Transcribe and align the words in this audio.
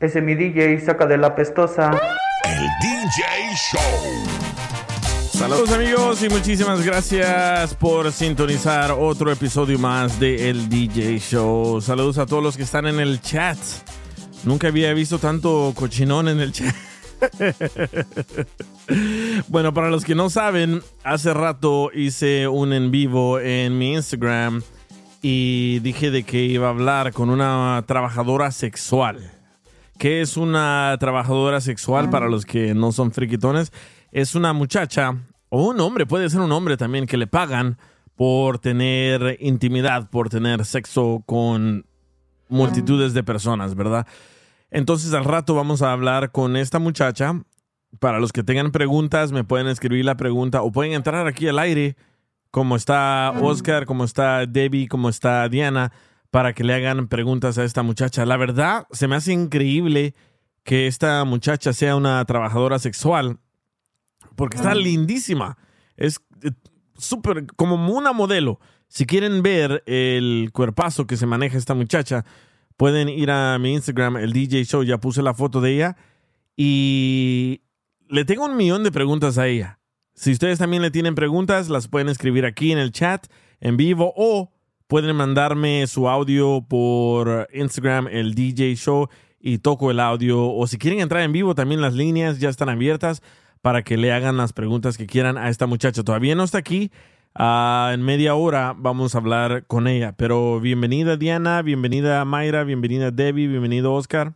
Ese 0.00 0.22
mi 0.22 0.36
DJ 0.36 0.78
saca 0.78 1.06
de 1.06 1.18
la 1.18 1.34
pestosa. 1.34 1.90
El 2.44 2.68
DJ 2.80 3.24
Show. 3.56 3.80
Saludos 5.32 5.72
amigos 5.72 6.22
y 6.22 6.28
muchísimas 6.28 6.86
gracias 6.86 7.74
por 7.74 8.12
sintonizar 8.12 8.92
otro 8.92 9.32
episodio 9.32 9.76
más 9.76 10.20
de 10.20 10.50
El 10.50 10.68
DJ 10.68 11.18
Show. 11.18 11.80
Saludos 11.80 12.18
a 12.18 12.26
todos 12.26 12.44
los 12.44 12.56
que 12.56 12.62
están 12.62 12.86
en 12.86 13.00
el 13.00 13.20
chat. 13.20 13.58
Nunca 14.44 14.68
había 14.68 14.94
visto 14.94 15.18
tanto 15.18 15.72
cochinón 15.74 16.28
en 16.28 16.38
el 16.38 16.52
chat. 16.52 16.76
bueno, 19.48 19.74
para 19.74 19.90
los 19.90 20.04
que 20.04 20.14
no 20.14 20.30
saben, 20.30 20.80
hace 21.02 21.34
rato 21.34 21.90
hice 21.92 22.46
un 22.46 22.72
en 22.72 22.92
vivo 22.92 23.40
en 23.40 23.76
mi 23.76 23.94
Instagram 23.94 24.62
y 25.22 25.80
dije 25.80 26.12
de 26.12 26.22
que 26.22 26.44
iba 26.44 26.68
a 26.68 26.70
hablar 26.70 27.12
con 27.12 27.30
una 27.30 27.82
trabajadora 27.88 28.52
sexual. 28.52 29.37
¿Qué 29.98 30.20
es 30.20 30.36
una 30.36 30.96
trabajadora 31.00 31.60
sexual 31.60 32.08
para 32.08 32.28
los 32.28 32.46
que 32.46 32.72
no 32.72 32.92
son 32.92 33.10
friquitones? 33.10 33.72
Es 34.12 34.36
una 34.36 34.52
muchacha 34.52 35.16
o 35.48 35.70
un 35.70 35.80
hombre, 35.80 36.06
puede 36.06 36.30
ser 36.30 36.40
un 36.40 36.52
hombre 36.52 36.76
también, 36.76 37.04
que 37.04 37.16
le 37.16 37.26
pagan 37.26 37.78
por 38.14 38.60
tener 38.60 39.36
intimidad, 39.40 40.08
por 40.08 40.28
tener 40.28 40.64
sexo 40.64 41.24
con 41.26 41.84
multitudes 42.48 43.12
de 43.12 43.24
personas, 43.24 43.74
¿verdad? 43.74 44.06
Entonces 44.70 45.12
al 45.14 45.24
rato 45.24 45.56
vamos 45.56 45.82
a 45.82 45.90
hablar 45.90 46.30
con 46.30 46.56
esta 46.56 46.78
muchacha. 46.78 47.42
Para 47.98 48.20
los 48.20 48.32
que 48.32 48.44
tengan 48.44 48.70
preguntas, 48.70 49.32
me 49.32 49.42
pueden 49.42 49.66
escribir 49.66 50.04
la 50.04 50.16
pregunta 50.16 50.62
o 50.62 50.70
pueden 50.70 50.92
entrar 50.92 51.26
aquí 51.26 51.48
al 51.48 51.58
aire, 51.58 51.96
como 52.52 52.76
está 52.76 53.32
Oscar, 53.40 53.84
como 53.84 54.04
está 54.04 54.46
Debbie, 54.46 54.86
como 54.86 55.08
está 55.08 55.48
Diana 55.48 55.90
para 56.30 56.52
que 56.52 56.64
le 56.64 56.74
hagan 56.74 57.08
preguntas 57.08 57.58
a 57.58 57.64
esta 57.64 57.82
muchacha. 57.82 58.26
La 58.26 58.36
verdad, 58.36 58.86
se 58.90 59.08
me 59.08 59.16
hace 59.16 59.32
increíble 59.32 60.14
que 60.62 60.86
esta 60.86 61.24
muchacha 61.24 61.72
sea 61.72 61.96
una 61.96 62.24
trabajadora 62.24 62.78
sexual, 62.78 63.38
porque 64.36 64.56
está 64.56 64.74
lindísima. 64.74 65.56
Es 65.96 66.20
eh, 66.42 66.50
súper, 66.96 67.46
como 67.56 67.74
una 67.96 68.12
modelo. 68.12 68.60
Si 68.88 69.06
quieren 69.06 69.42
ver 69.42 69.82
el 69.86 70.50
cuerpazo 70.52 71.06
que 71.06 71.16
se 71.16 71.26
maneja 71.26 71.56
esta 71.58 71.74
muchacha, 71.74 72.24
pueden 72.76 73.08
ir 73.08 73.30
a 73.30 73.58
mi 73.58 73.74
Instagram, 73.74 74.18
el 74.18 74.32
DJ 74.32 74.64
Show, 74.64 74.82
ya 74.82 74.98
puse 74.98 75.22
la 75.22 75.34
foto 75.34 75.60
de 75.60 75.74
ella. 75.74 75.96
Y 76.56 77.62
le 78.08 78.24
tengo 78.24 78.44
un 78.44 78.56
millón 78.56 78.84
de 78.84 78.92
preguntas 78.92 79.38
a 79.38 79.46
ella. 79.46 79.78
Si 80.14 80.32
ustedes 80.32 80.58
también 80.58 80.82
le 80.82 80.90
tienen 80.90 81.14
preguntas, 81.14 81.68
las 81.68 81.88
pueden 81.88 82.08
escribir 82.08 82.44
aquí 82.44 82.72
en 82.72 82.78
el 82.78 82.90
chat, 82.90 83.26
en 83.60 83.76
vivo, 83.76 84.12
o 84.16 84.52
pueden 84.88 85.14
mandarme 85.14 85.86
su 85.86 86.08
audio 86.08 86.64
por 86.66 87.48
Instagram, 87.52 88.08
el 88.08 88.34
DJ 88.34 88.74
Show, 88.74 89.08
y 89.38 89.58
toco 89.58 89.90
el 89.90 90.00
audio. 90.00 90.48
O 90.50 90.66
si 90.66 90.78
quieren 90.78 91.00
entrar 91.00 91.22
en 91.22 91.32
vivo, 91.32 91.54
también 91.54 91.80
las 91.80 91.94
líneas 91.94 92.40
ya 92.40 92.48
están 92.48 92.68
abiertas 92.70 93.22
para 93.60 93.82
que 93.82 93.96
le 93.96 94.12
hagan 94.12 94.36
las 94.36 94.52
preguntas 94.52 94.96
que 94.96 95.06
quieran 95.06 95.36
a 95.38 95.48
esta 95.50 95.66
muchacha. 95.66 96.02
Todavía 96.02 96.34
no 96.34 96.42
está 96.42 96.58
aquí. 96.58 96.90
Ah, 97.34 97.90
en 97.92 98.02
media 98.02 98.34
hora 98.34 98.74
vamos 98.76 99.14
a 99.14 99.18
hablar 99.18 99.66
con 99.66 99.86
ella. 99.86 100.12
Pero 100.16 100.58
bienvenida 100.58 101.16
Diana, 101.16 101.62
bienvenida 101.62 102.24
Mayra, 102.24 102.64
bienvenida 102.64 103.10
Debbie, 103.10 103.46
bienvenido 103.46 103.92
Oscar. 103.94 104.34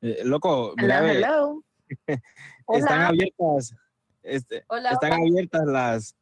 Eh, 0.00 0.22
loco, 0.24 0.74
Hello, 0.78 0.82
mira, 0.82 1.00
ve, 1.02 1.12
hello. 1.16 1.62
están 2.06 2.22
Hola. 2.66 3.06
abiertas, 3.08 3.74
este, 4.22 4.64
Hola, 4.68 4.92
están 4.92 5.12
hola. 5.12 5.22
abiertas 5.22 5.66
las 5.66 6.16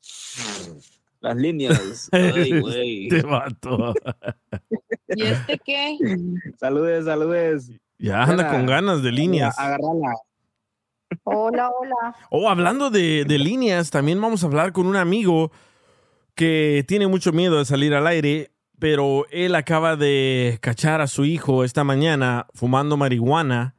las 1.21 1.37
líneas. 1.37 2.09
Ay, 2.13 2.61
güey. 2.61 3.09
Este 3.11 3.23
vato. 3.23 3.95
¿Y 5.09 5.23
este 5.23 5.59
qué? 5.65 5.97
Saludes, 6.59 7.05
saludes. 7.05 7.71
Ya 7.99 8.23
anda 8.23 8.51
con 8.51 8.67
ganas 8.67 9.03
de 9.03 9.13
líneas. 9.13 9.59
Agarrala. 9.59 10.15
Hola, 11.25 11.71
hola. 11.71 12.17
Oh, 12.31 12.49
hablando 12.49 12.91
de, 12.91 13.25
de 13.25 13.39
líneas, 13.39 13.91
también 13.91 14.21
vamos 14.21 14.43
a 14.43 14.47
hablar 14.47 14.73
con 14.73 14.87
un 14.87 14.97
amigo 14.97 15.51
que 16.35 16.85
tiene 16.87 17.09
mucho 17.09 17.33
miedo 17.33 17.59
de 17.59 17.65
salir 17.65 17.95
al 17.95 18.07
aire, 18.07 18.53
pero 18.79 19.27
él 19.31 19.55
acaba 19.55 19.97
de 19.97 20.59
cachar 20.61 21.01
a 21.01 21.09
su 21.09 21.25
hijo 21.25 21.65
esta 21.65 21.83
mañana 21.83 22.47
fumando 22.55 22.97
marihuana 22.97 23.75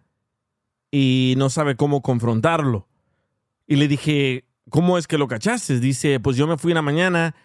y 0.92 1.36
no 1.38 1.50
sabe 1.50 1.76
cómo 1.76 2.02
confrontarlo. 2.02 2.88
Y 3.68 3.76
le 3.76 3.88
dije, 3.88 4.49
¿cómo 4.70 4.98
es 4.98 5.08
que 5.08 5.18
lo 5.18 5.28
cachaste? 5.28 5.80
Dice, 5.80 6.20
pues 6.20 6.38
yo 6.38 6.48
me 6.48 6.58
fui 6.58 6.72
una 6.72 6.82
mañana 6.82 7.36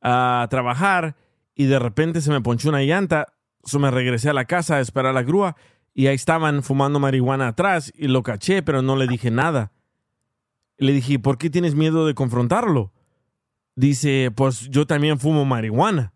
a 0.00 0.46
trabajar 0.50 1.16
y 1.54 1.66
de 1.66 1.78
repente 1.78 2.20
se 2.20 2.30
me 2.30 2.40
ponchó 2.40 2.68
una 2.68 2.82
llanta, 2.82 3.26
so 3.64 3.78
me 3.78 3.90
regresé 3.90 4.30
a 4.30 4.34
la 4.34 4.46
casa 4.46 4.76
a 4.76 4.80
esperar 4.80 5.14
la 5.14 5.22
grúa 5.22 5.56
y 5.94 6.06
ahí 6.06 6.14
estaban 6.14 6.62
fumando 6.62 6.98
marihuana 7.00 7.48
atrás 7.48 7.92
y 7.94 8.08
lo 8.08 8.22
caché, 8.22 8.62
pero 8.62 8.82
no 8.82 8.96
le 8.96 9.06
dije 9.06 9.30
nada. 9.30 9.72
Le 10.78 10.92
dije, 10.92 11.18
¿por 11.18 11.36
qué 11.36 11.50
tienes 11.50 11.74
miedo 11.74 12.06
de 12.06 12.14
confrontarlo? 12.14 12.92
Dice, 13.76 14.30
pues 14.34 14.68
yo 14.70 14.86
también 14.86 15.18
fumo 15.18 15.44
marihuana. 15.44 16.14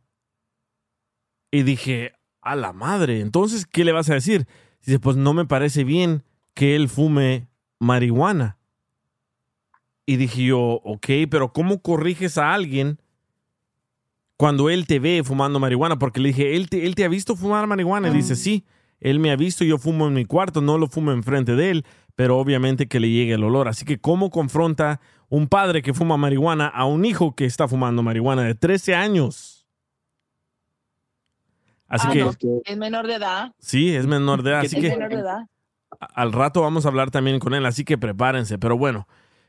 Y 1.50 1.62
dije, 1.62 2.12
a 2.40 2.56
la 2.56 2.72
madre, 2.72 3.20
entonces, 3.20 3.66
¿qué 3.66 3.84
le 3.84 3.92
vas 3.92 4.10
a 4.10 4.14
decir? 4.14 4.46
Dice, 4.84 4.98
pues 4.98 5.16
no 5.16 5.34
me 5.34 5.44
parece 5.44 5.84
bien 5.84 6.24
que 6.54 6.76
él 6.76 6.88
fume 6.88 7.48
marihuana. 7.78 8.58
Y 10.06 10.16
dije 10.16 10.44
yo, 10.44 10.60
ok, 10.60 11.06
pero 11.30 11.52
¿cómo 11.52 11.80
corriges 11.80 12.36
a 12.38 12.52
alguien 12.52 12.98
cuando 14.36 14.68
él 14.68 14.86
te 14.86 14.98
ve 14.98 15.22
fumando 15.24 15.58
marihuana? 15.58 15.98
Porque 15.98 16.20
le 16.20 16.28
dije, 16.28 16.56
¿él 16.56 16.68
te, 16.68 16.84
él 16.86 16.94
te 16.94 17.04
ha 17.04 17.08
visto 17.08 17.36
fumar 17.36 17.66
marihuana? 17.66 18.08
Y 18.08 18.12
dice, 18.12 18.36
sí, 18.36 18.64
él 19.00 19.18
me 19.18 19.30
ha 19.30 19.36
visto, 19.36 19.64
yo 19.64 19.78
fumo 19.78 20.06
en 20.06 20.14
mi 20.14 20.24
cuarto, 20.26 20.60
no 20.60 20.76
lo 20.78 20.88
fumo 20.88 21.12
enfrente 21.12 21.54
de 21.56 21.70
él, 21.70 21.86
pero 22.14 22.38
obviamente 22.38 22.86
que 22.86 23.00
le 23.00 23.10
llegue 23.10 23.34
el 23.34 23.44
olor. 23.44 23.66
Así 23.68 23.84
que, 23.84 23.98
¿cómo 23.98 24.30
confronta 24.30 25.00
un 25.30 25.48
padre 25.48 25.80
que 25.82 25.94
fuma 25.94 26.16
marihuana 26.16 26.66
a 26.68 26.84
un 26.84 27.04
hijo 27.04 27.34
que 27.34 27.44
está 27.46 27.66
fumando 27.66 28.02
marihuana 28.02 28.42
de 28.42 28.54
13 28.54 28.94
años? 28.94 29.66
Así 31.88 32.06
Ah, 32.08 32.12
que, 32.12 32.24
no, 32.24 32.32
es 32.64 32.76
menor 32.76 33.06
de 33.06 33.14
edad. 33.14 33.52
sí, 33.58 33.94
es 33.94 34.06
menor 34.06 34.42
de 34.42 34.50
edad. 34.50 34.60
¿Qué 34.62 34.66
Así 34.66 34.76
Es 34.76 34.82
que, 34.82 34.88
menor 34.90 35.10
de 35.10 35.20
edad. 35.20 35.46
al 36.00 36.32
rato 36.32 36.60
vamos 36.62 36.84
a 36.84 36.88
hablar 36.88 37.10
también 37.10 37.38
con 37.38 37.54
él, 37.54 37.64
así 37.66 37.84
que 37.84 37.98
prepárense. 37.98 38.58
Pero 38.58 38.76
bueno, 38.76 39.06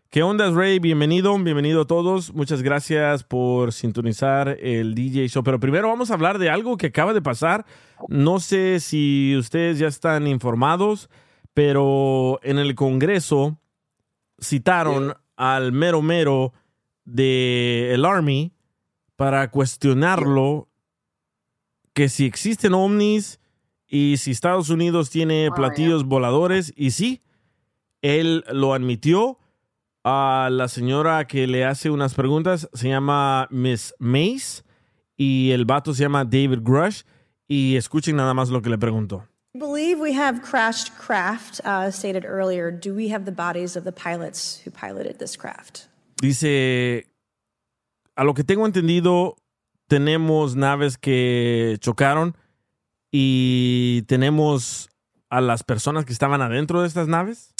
¿qué 0.09 0.23
onda, 0.23 0.49
Ray? 0.51 0.79
Bienvenido, 0.79 1.37
bienvenido 1.37 1.81
a 1.81 1.85
todos. 1.85 2.33
Muchas 2.33 2.61
gracias 2.61 3.23
por 3.23 3.73
sintonizar 3.73 4.57
el 4.61 4.95
DJ 4.95 5.27
Show. 5.27 5.43
Pero 5.43 5.59
primero 5.59 5.87
vamos 5.87 6.11
a 6.11 6.13
hablar 6.13 6.39
de 6.39 6.49
algo 6.49 6.77
que 6.77 6.87
acaba 6.87 7.13
de 7.13 7.21
pasar. 7.21 7.65
No 8.07 8.39
sé 8.39 8.79
si 8.79 9.35
ustedes 9.37 9.79
ya 9.79 9.87
están 9.87 10.27
informados, 10.27 11.09
pero 11.53 12.39
en 12.43 12.59
el 12.59 12.75
Congreso 12.75 13.59
citaron 14.39 15.15
al 15.35 15.71
mero 15.71 16.01
mero 16.01 16.53
del 17.03 17.91
el 17.91 18.05
Army 18.05 18.53
para 19.15 19.49
cuestionarlo 19.51 20.69
que 21.93 22.09
si 22.09 22.25
existen 22.25 22.73
ovnis 22.73 23.39
y 23.87 24.17
si 24.17 24.31
Estados 24.31 24.69
Unidos 24.69 25.09
tiene 25.09 25.49
platillos 25.55 26.03
voladores, 26.03 26.73
y 26.75 26.91
sí, 26.91 27.21
él 28.01 28.43
lo 28.51 28.73
admitió. 28.73 29.37
A 30.07 30.49
la 30.51 30.67
señora 30.67 31.25
que 31.25 31.47
le 31.47 31.65
hace 31.65 31.89
unas 31.89 32.13
preguntas 32.13 32.69
se 32.73 32.89
llama 32.89 33.47
Miss 33.49 33.91
Mace 33.97 34.61
y 35.17 35.49
el 35.49 35.65
vato 35.65 35.95
se 35.95 36.03
llama 36.03 36.23
David 36.23 36.59
Grush. 36.61 37.01
Y 37.47 37.75
escuchen 37.75 38.15
nada 38.15 38.35
más 38.35 38.51
lo 38.51 38.61
que 38.61 38.69
le 38.69 38.77
preguntó. 38.77 39.27
I 39.55 39.57
believe 39.57 39.99
we 39.99 40.13
have 40.13 40.43
crashed 40.43 40.95
craft, 40.95 41.59
uh, 41.65 41.89
stated 41.89 42.23
earlier. 42.23 42.71
Do 42.71 42.93
we 42.93 43.11
have 43.11 43.25
the 43.25 43.31
bodies 43.31 43.75
of 43.75 43.83
the 43.83 43.91
pilots 43.91 44.61
who 44.63 44.69
piloted 44.69 45.17
this 45.17 45.35
craft? 45.35 45.87
Dice, 46.21 47.07
a 48.15 48.23
lo 48.23 48.35
que 48.35 48.43
tengo 48.43 48.67
entendido, 48.67 49.37
tenemos 49.87 50.55
naves 50.55 50.99
que 50.99 51.77
chocaron 51.79 52.35
y 53.11 54.03
tenemos 54.03 54.89
a 55.31 55.41
las 55.41 55.63
personas 55.63 56.05
que 56.05 56.13
estaban 56.13 56.43
adentro 56.43 56.81
de 56.81 56.87
estas 56.87 57.07
naves. 57.07 57.54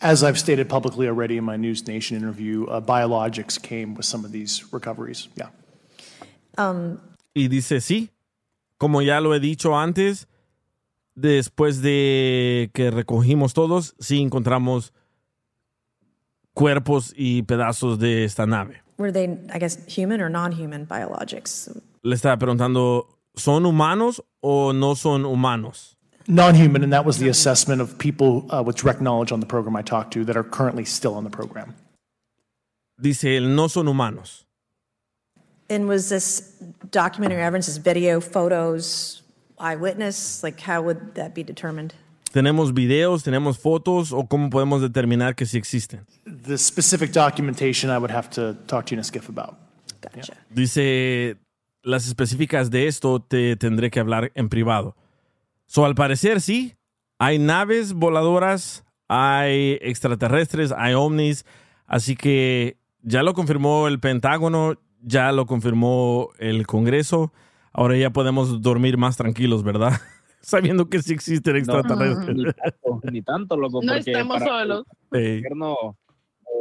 As 0.00 0.22
I've 0.22 0.38
stated 0.38 0.68
publicly 0.68 1.08
already 1.08 1.36
in 1.38 1.44
my 1.44 1.56
News 1.56 1.86
Nation 1.86 2.16
interview, 2.16 2.66
uh, 2.66 2.80
biologics 2.80 3.60
came 3.60 3.94
with 3.94 4.04
some 4.06 4.24
of 4.24 4.30
these 4.32 4.64
recoveries. 4.72 5.28
Yeah. 5.36 5.48
Um, 6.56 7.00
Y 7.34 7.48
dice, 7.48 7.80
sí, 7.80 8.10
como 8.78 9.00
ya 9.02 9.20
lo 9.20 9.32
he 9.34 9.40
dicho 9.40 9.76
antes, 9.76 10.26
después 11.16 11.82
de 11.82 12.70
que 12.74 12.90
recogimos 12.90 13.54
todos, 13.54 13.94
sí 14.00 14.20
encontramos 14.20 14.92
cuerpos 16.54 17.12
y 17.16 17.42
pedazos 17.42 17.98
de 17.98 18.24
esta 18.24 18.46
nave. 18.46 18.82
were 18.98 19.12
they, 19.12 19.38
I 19.52 19.58
guess, 19.58 19.78
human 19.86 20.20
or 20.20 20.28
non 20.28 20.52
human 20.52 20.84
biologics? 20.84 21.70
Le 22.02 22.14
estaba 22.14 22.36
preguntando, 22.38 23.06
¿son 23.36 23.64
humanos 23.66 24.22
o 24.40 24.72
no 24.72 24.94
son 24.94 25.24
humanos? 25.24 25.96
Non 26.30 26.54
human, 26.54 26.84
and 26.84 26.92
that 26.92 27.06
was 27.06 27.18
the 27.18 27.28
assessment 27.28 27.80
of 27.80 27.96
people 27.98 28.46
uh, 28.50 28.62
with 28.62 28.76
direct 28.76 29.00
knowledge 29.00 29.32
on 29.32 29.40
the 29.40 29.46
program 29.46 29.74
I 29.74 29.80
talked 29.82 30.12
to 30.12 30.26
that 30.26 30.36
are 30.36 30.44
currently 30.44 30.84
still 30.84 31.14
on 31.14 31.24
the 31.24 31.30
program. 31.30 31.74
Dice 33.00 33.24
él, 33.24 33.54
no 33.54 33.66
son 33.66 33.86
humanos. 33.86 34.44
And 35.70 35.88
was 35.88 36.10
this 36.10 36.40
documentary 36.90 37.40
evidence, 37.40 37.66
this 37.66 37.78
video, 37.78 38.20
photos, 38.20 39.22
eyewitness? 39.58 40.42
Like, 40.42 40.60
how 40.60 40.82
would 40.82 41.14
that 41.14 41.34
be 41.34 41.42
determined? 41.42 41.94
¿Tenemos 42.30 42.74
videos, 42.74 43.22
tenemos 43.22 43.56
fotos 43.56 44.12
o 44.12 44.24
cómo 44.24 44.50
podemos 44.50 44.82
determinar 44.82 45.34
que 45.34 45.46
sí 45.46 45.56
existen? 45.56 46.06
The 46.26 46.58
specific 46.58 47.12
documentation 47.12 47.90
I 47.90 47.96
would 47.96 48.10
have 48.10 48.28
to 48.30 48.54
talk 48.66 48.84
to 48.86 48.94
UNISCIF 48.94 49.30
about. 49.30 49.56
Gotcha. 50.02 50.34
Dice, 50.50 51.36
las 51.82 52.06
específicas 52.06 52.70
de 52.70 52.86
esto 52.86 53.18
te 53.20 53.56
tendré 53.56 53.90
que 53.90 53.98
hablar 53.98 54.30
en 54.34 54.50
privado. 54.50 54.94
So, 55.70 55.84
al 55.84 55.94
parecer 55.94 56.40
sí, 56.40 56.74
hay 57.18 57.38
naves 57.38 57.92
voladoras, 57.92 58.84
hay 59.06 59.78
extraterrestres, 59.82 60.72
hay 60.76 60.94
ovnis, 60.94 61.44
así 61.86 62.16
que 62.16 62.78
ya 63.02 63.22
lo 63.22 63.34
confirmó 63.34 63.86
el 63.86 64.00
Pentágono, 64.00 64.80
ya 65.02 65.30
lo 65.32 65.44
confirmó 65.44 66.30
el 66.38 66.66
Congreso, 66.66 67.32
ahora 67.72 67.98
ya 67.98 68.10
podemos 68.10 68.62
dormir 68.62 68.96
más 68.96 69.18
tranquilos, 69.18 69.62
¿verdad? 69.62 69.92
Sabiendo 70.40 70.88
que 70.88 71.02
sí 71.02 71.12
existen 71.12 71.56
extraterrestres. 71.56 72.34
Ni 72.36 72.44
tanto, 72.44 73.00
ni 73.12 73.22
tanto, 73.22 73.56
loco. 73.58 73.80
No 73.82 73.92
estamos 73.94 74.38
para 74.38 74.46
solos. 74.46 74.84
Que 75.12 75.18
el 75.18 75.36
gobierno, 75.42 75.98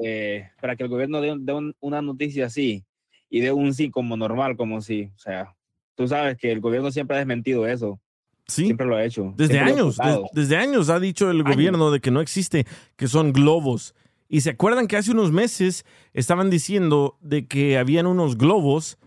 eh, 0.04 0.50
para 0.60 0.76
que 0.76 0.84
el 0.84 0.90
gobierno 0.90 1.22
dé, 1.22 1.34
dé 1.40 1.54
un- 1.54 1.76
una 1.80 2.02
noticia 2.02 2.48
así 2.48 2.84
y 3.30 3.40
dé 3.40 3.54
un 3.54 3.74
sí 3.74 3.90
como 3.90 4.18
normal, 4.18 4.58
como 4.58 4.82
si, 4.82 5.04
o 5.16 5.18
sea, 5.20 5.56
tú 5.96 6.10
sabes 6.10 6.38
que 6.38 6.52
el 6.52 6.60
gobierno 6.60 6.92
siempre 6.92 7.16
ha 7.16 7.20
desmentido 7.20 7.66
eso. 7.68 8.02
Sí. 8.48 8.66
Siempre 8.66 8.88
lo 8.88 8.96
ha 8.96 9.04
hecho. 9.04 9.34
Desde 9.36 9.56
siempre 9.56 9.74
años, 9.74 9.98
desde 10.32 10.58
años 10.58 10.90
ha 10.90 11.00
dicho 11.00 11.30
el 11.30 11.44
gobierno 11.44 11.92
de 11.92 12.00
que 12.00 12.12
no 12.12 12.22
existe, 12.22 12.66
que 12.96 13.08
son 13.08 13.34
globos. 13.34 13.94
Y 14.30 14.42
se 14.42 14.52
acuerdan 14.52 14.88
que 14.88 14.98
hace 14.98 15.12
unos 15.12 15.32
meses 15.32 15.86
estaban 16.14 16.50
diciendo 16.50 17.18
de 17.22 17.48
que 17.48 17.78
habían 17.78 18.08
unos 18.08 18.38
globos 18.38 18.98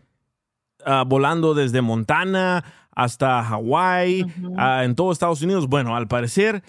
ah, 0.85 1.05
volando 1.07 1.55
desde 1.55 1.81
Montana 1.83 2.65
hasta 2.93 3.43
Hawái, 3.43 4.27
ah, 4.57 4.85
en 4.85 4.95
todo 4.95 5.13
Estados 5.13 5.43
Unidos. 5.43 5.69
Bueno, 5.69 5.97
al 5.97 6.09
parecer, 6.09 6.63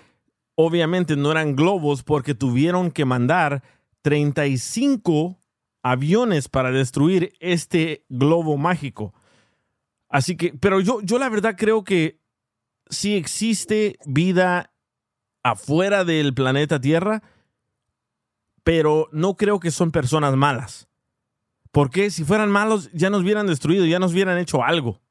obviamente 0.55 1.15
no 1.15 1.31
eran 1.31 1.55
globos 1.55 2.03
porque 2.03 2.35
tuvieron 2.35 2.91
que 2.91 3.05
mandar 3.05 3.63
35 4.01 5.37
aviones 5.83 6.47
para 6.47 6.71
destruir 6.71 7.33
este 7.39 8.05
globo 8.09 8.57
mágico. 8.57 9.13
Así 10.09 10.35
que, 10.35 10.53
pero 10.59 10.81
yo, 10.81 11.01
yo 11.01 11.17
la 11.19 11.29
verdad 11.29 11.55
creo 11.57 11.83
que 11.83 12.20
si 12.91 13.15
existe 13.15 13.97
vida 14.05 14.71
afuera 15.43 16.03
del 16.03 16.33
planeta 16.33 16.79
Tierra, 16.79 17.23
pero 18.63 19.09
no 19.11 19.35
creo 19.35 19.59
que 19.59 19.71
son 19.71 19.91
personas 19.91 20.35
malas. 20.35 20.87
Porque 21.71 22.11
si 22.11 22.25
fueran 22.25 22.51
malos, 22.51 22.91
ya 22.93 23.09
nos 23.09 23.23
hubieran 23.23 23.47
destruido, 23.47 23.85
ya 23.85 23.97
nos 23.97 24.11
hubieran 24.11 24.37
hecho 24.37 24.63
algo. 24.63 25.01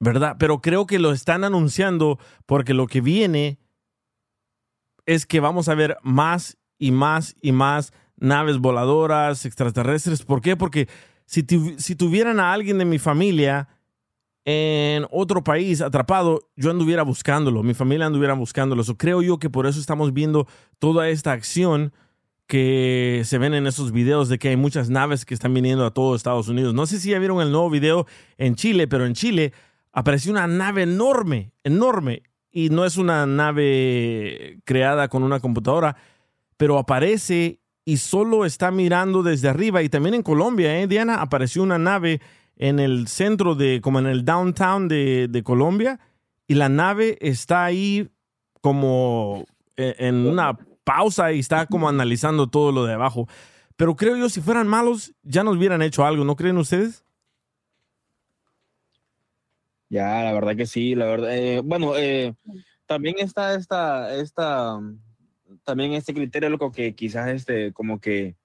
¿Verdad? 0.00 0.36
Pero 0.38 0.60
creo 0.60 0.86
que 0.86 0.98
lo 0.98 1.12
están 1.12 1.44
anunciando 1.44 2.18
porque 2.44 2.74
lo 2.74 2.86
que 2.86 3.00
viene 3.00 3.58
es 5.06 5.26
que 5.26 5.40
vamos 5.40 5.68
a 5.68 5.74
ver 5.74 5.96
más 6.02 6.58
y 6.78 6.90
más 6.90 7.36
y 7.40 7.52
más 7.52 7.92
naves 8.16 8.58
voladoras, 8.58 9.46
extraterrestres. 9.46 10.24
¿Por 10.24 10.40
qué? 10.40 10.56
Porque 10.56 10.88
si, 11.26 11.44
si 11.78 11.96
tuvieran 11.96 12.40
a 12.40 12.52
alguien 12.52 12.78
de 12.78 12.84
mi 12.84 12.98
familia 12.98 13.68
en 14.44 15.06
otro 15.10 15.44
país 15.44 15.80
atrapado, 15.80 16.48
yo 16.56 16.70
anduviera 16.70 17.02
buscándolo, 17.02 17.62
mi 17.62 17.74
familia 17.74 18.06
anduviera 18.06 18.34
buscándolo. 18.34 18.82
So, 18.84 18.96
creo 18.96 19.22
yo 19.22 19.38
que 19.38 19.50
por 19.50 19.66
eso 19.66 19.78
estamos 19.78 20.12
viendo 20.12 20.46
toda 20.78 21.08
esta 21.08 21.32
acción 21.32 21.92
que 22.46 23.22
se 23.24 23.38
ven 23.38 23.54
en 23.54 23.66
esos 23.66 23.92
videos 23.92 24.28
de 24.28 24.38
que 24.38 24.48
hay 24.48 24.56
muchas 24.56 24.90
naves 24.90 25.24
que 25.24 25.34
están 25.34 25.54
viniendo 25.54 25.86
a 25.86 25.92
todo 25.92 26.16
Estados 26.16 26.48
Unidos. 26.48 26.74
No 26.74 26.86
sé 26.86 26.98
si 26.98 27.10
ya 27.10 27.18
vieron 27.18 27.40
el 27.40 27.52
nuevo 27.52 27.70
video 27.70 28.06
en 28.38 28.56
Chile, 28.56 28.88
pero 28.88 29.06
en 29.06 29.14
Chile 29.14 29.52
apareció 29.92 30.32
una 30.32 30.48
nave 30.48 30.82
enorme, 30.82 31.52
enorme, 31.62 32.24
y 32.50 32.70
no 32.70 32.84
es 32.84 32.96
una 32.96 33.26
nave 33.26 34.58
creada 34.64 35.08
con 35.08 35.22
una 35.22 35.38
computadora, 35.38 35.96
pero 36.56 36.78
aparece 36.78 37.60
y 37.84 37.98
solo 37.98 38.44
está 38.44 38.70
mirando 38.70 39.22
desde 39.22 39.48
arriba. 39.48 39.82
Y 39.82 39.88
también 39.88 40.14
en 40.14 40.22
Colombia, 40.22 40.80
¿eh, 40.80 40.86
Diana? 40.86 41.20
Apareció 41.22 41.62
una 41.62 41.78
nave 41.78 42.20
en 42.60 42.78
el 42.78 43.08
centro 43.08 43.54
de, 43.54 43.80
como 43.80 43.98
en 44.00 44.06
el 44.06 44.26
downtown 44.26 44.86
de, 44.86 45.28
de 45.28 45.42
Colombia, 45.42 45.98
y 46.46 46.54
la 46.54 46.68
nave 46.68 47.16
está 47.22 47.64
ahí 47.64 48.10
como 48.60 49.46
e- 49.78 49.96
en 49.98 50.26
una 50.26 50.58
pausa 50.84 51.32
y 51.32 51.38
está 51.38 51.64
como 51.66 51.88
analizando 51.88 52.48
todo 52.48 52.70
lo 52.70 52.84
de 52.84 52.92
abajo. 52.92 53.26
Pero 53.76 53.96
creo 53.96 54.14
yo, 54.18 54.28
si 54.28 54.42
fueran 54.42 54.68
malos, 54.68 55.14
ya 55.22 55.42
nos 55.42 55.56
hubieran 55.56 55.80
hecho 55.80 56.04
algo, 56.04 56.22
¿no 56.22 56.36
creen 56.36 56.58
ustedes? 56.58 57.02
Ya, 59.88 60.22
la 60.22 60.32
verdad 60.34 60.54
que 60.54 60.66
sí, 60.66 60.94
la 60.94 61.06
verdad. 61.06 61.34
eh, 61.34 61.62
bueno, 61.64 61.96
eh, 61.96 62.34
también 62.84 63.16
está 63.18 63.54
esta, 63.54 64.14
esta, 64.14 64.78
también 65.64 65.94
este 65.94 66.12
criterio, 66.12 66.50
loco, 66.50 66.70
que 66.70 66.94
quizás 66.94 67.28
este, 67.30 67.72
como 67.72 68.00
que 68.00 68.36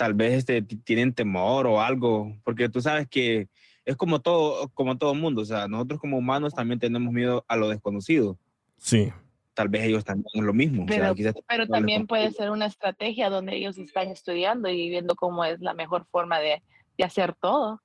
tal 0.00 0.14
vez 0.14 0.32
este, 0.32 0.62
ti- 0.62 0.76
tienen 0.78 1.12
temor 1.12 1.66
o 1.66 1.82
algo, 1.82 2.34
porque 2.42 2.70
tú 2.70 2.80
sabes 2.80 3.06
que 3.06 3.48
es 3.84 3.96
como 3.96 4.20
todo, 4.22 4.70
como 4.70 4.96
todo 4.96 5.14
mundo, 5.14 5.42
o 5.42 5.44
sea, 5.44 5.68
nosotros 5.68 6.00
como 6.00 6.16
humanos 6.16 6.54
también 6.54 6.80
tenemos 6.80 7.12
miedo 7.12 7.44
a 7.48 7.56
lo 7.56 7.68
desconocido. 7.68 8.38
Sí. 8.78 9.12
Tal 9.52 9.68
vez 9.68 9.82
ellos 9.84 10.02
también 10.02 10.24
es 10.32 10.42
lo 10.42 10.54
mismo. 10.54 10.84
o 10.84 10.88
sea, 10.88 11.12
Pero, 11.14 11.34
pero 11.46 11.64
no 11.66 11.70
también 11.70 12.06
puede 12.06 12.30
ser 12.32 12.50
una 12.50 12.64
estrategia 12.64 13.28
donde 13.28 13.56
ellos 13.56 13.76
están 13.76 14.08
estudiando 14.08 14.70
y 14.70 14.88
viendo 14.88 15.14
cómo 15.16 15.44
es 15.44 15.60
la 15.60 15.74
mejor 15.74 16.06
forma 16.10 16.38
de, 16.38 16.62
de 16.96 17.04
hacer 17.04 17.34
todo. 17.34 17.82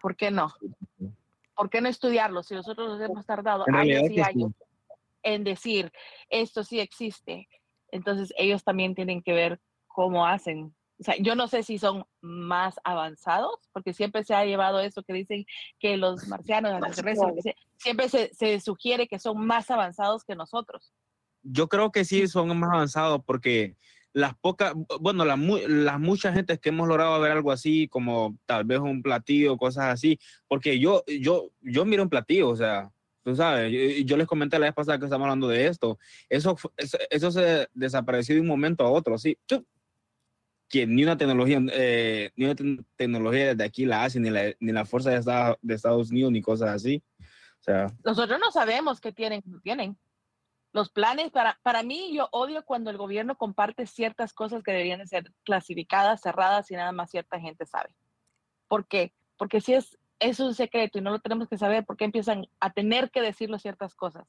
¿Por 0.00 0.16
qué 0.16 0.32
no? 0.32 0.52
¿Por 1.54 1.70
qué 1.70 1.80
no 1.80 1.88
estudiarlo 1.88 2.42
si 2.42 2.54
nosotros 2.54 2.88
nos 2.98 3.08
hemos 3.08 3.24
tardado 3.24 3.68
En 3.68 3.76
años 3.76 4.02
y 4.06 4.08
que 4.08 4.14
sí. 4.14 4.20
años 4.20 4.52
en 5.22 5.44
decir 5.44 5.92
esto 6.28 6.64
sí 6.64 6.80
existe? 6.80 7.46
Entonces 7.92 8.34
ellos 8.36 8.64
también 8.64 8.96
tienen 8.96 9.22
que 9.22 9.32
ver 9.32 9.60
cómo 9.86 10.26
hacen. 10.26 10.74
O 11.00 11.02
sea, 11.02 11.14
yo 11.18 11.34
no 11.34 11.48
sé 11.48 11.62
si 11.62 11.78
son 11.78 12.04
más 12.20 12.74
avanzados, 12.84 13.56
porque 13.72 13.94
siempre 13.94 14.22
se 14.22 14.34
ha 14.34 14.44
llevado 14.44 14.80
eso 14.80 15.02
que 15.02 15.14
dicen 15.14 15.46
que 15.78 15.96
los 15.96 16.28
marcianos, 16.28 16.72
extraterrestres, 16.72 17.28
lo 17.30 17.34
que 17.36 17.42
sea, 17.42 17.54
siempre 17.78 18.08
se, 18.10 18.34
se 18.34 18.60
sugiere 18.60 19.08
que 19.08 19.18
son 19.18 19.46
más 19.46 19.70
avanzados 19.70 20.24
que 20.24 20.34
nosotros. 20.34 20.92
Yo 21.42 21.68
creo 21.68 21.90
que 21.90 22.04
sí 22.04 22.28
son 22.28 22.54
más 22.58 22.70
avanzados 22.70 23.22
porque 23.24 23.76
las 24.12 24.34
pocas, 24.36 24.74
bueno, 25.00 25.24
las, 25.24 25.38
mu- 25.38 25.66
las 25.66 25.98
muchas 25.98 26.34
gentes 26.34 26.58
que 26.60 26.68
hemos 26.68 26.86
logrado 26.86 27.18
ver 27.18 27.32
algo 27.32 27.50
así, 27.50 27.88
como 27.88 28.36
tal 28.44 28.64
vez 28.64 28.80
un 28.80 29.02
platillo, 29.02 29.56
cosas 29.56 29.86
así, 29.86 30.18
porque 30.48 30.78
yo, 30.78 31.02
yo, 31.06 31.50
yo 31.62 31.86
miro 31.86 32.02
un 32.02 32.10
platillo, 32.10 32.50
o 32.50 32.56
sea, 32.56 32.90
tú 33.24 33.34
sabes, 33.34 33.72
yo, 33.72 33.78
yo 34.04 34.16
les 34.18 34.26
comenté 34.26 34.58
la 34.58 34.66
vez 34.66 34.74
pasada 34.74 34.98
que 34.98 35.04
estamos 35.06 35.24
hablando 35.24 35.48
de 35.48 35.66
esto, 35.66 35.98
eso, 36.28 36.56
eso, 36.76 36.98
eso 37.08 37.30
se 37.30 37.68
desapareció 37.72 38.34
de 38.34 38.42
un 38.42 38.48
momento 38.48 38.84
a 38.84 38.90
otro, 38.90 39.16
¡chup! 39.46 39.64
Que 40.70 40.86
ni 40.86 41.02
una 41.02 41.18
tecnología, 41.18 41.60
eh, 41.72 42.30
ni 42.36 42.46
una 42.46 42.54
te- 42.54 42.78
tecnología 42.96 43.54
de 43.54 43.64
aquí 43.64 43.84
la 43.84 44.04
hace, 44.04 44.20
ni 44.20 44.30
la, 44.30 44.54
ni 44.60 44.72
la 44.72 44.86
fuerza 44.86 45.10
de 45.10 45.16
Estados, 45.18 45.58
de 45.60 45.74
Estados 45.74 46.10
Unidos, 46.10 46.32
ni 46.32 46.40
cosas 46.40 46.70
así, 46.70 47.02
o 47.18 47.62
sea, 47.62 47.88
Nosotros 48.04 48.38
no 48.40 48.50
sabemos 48.52 49.00
qué 49.00 49.12
tienen, 49.12 49.42
no 49.44 49.60
tienen. 49.60 49.98
Los 50.72 50.88
planes, 50.90 51.30
para, 51.32 51.58
para 51.62 51.82
mí, 51.82 52.14
yo 52.14 52.28
odio 52.30 52.64
cuando 52.64 52.90
el 52.90 52.96
gobierno 52.96 53.36
comparte 53.36 53.86
ciertas 53.86 54.32
cosas 54.32 54.62
que 54.62 54.70
deberían 54.70 55.00
de 55.00 55.08
ser 55.08 55.32
clasificadas, 55.44 56.20
cerradas 56.22 56.70
y 56.70 56.74
nada 56.74 56.92
más 56.92 57.10
cierta 57.10 57.40
gente 57.40 57.66
sabe. 57.66 57.90
¿Por 58.68 58.86
qué? 58.86 59.12
Porque 59.36 59.60
si 59.60 59.74
es 59.74 59.98
es 60.20 60.38
un 60.38 60.54
secreto 60.54 60.98
y 60.98 61.00
no 61.00 61.10
lo 61.10 61.18
tenemos 61.18 61.48
que 61.48 61.56
saber 61.56 61.84
porque 61.86 62.04
empiezan 62.04 62.46
a 62.60 62.70
tener 62.72 63.10
que 63.10 63.22
decirlo 63.22 63.58
ciertas 63.58 63.94
cosas. 63.94 64.26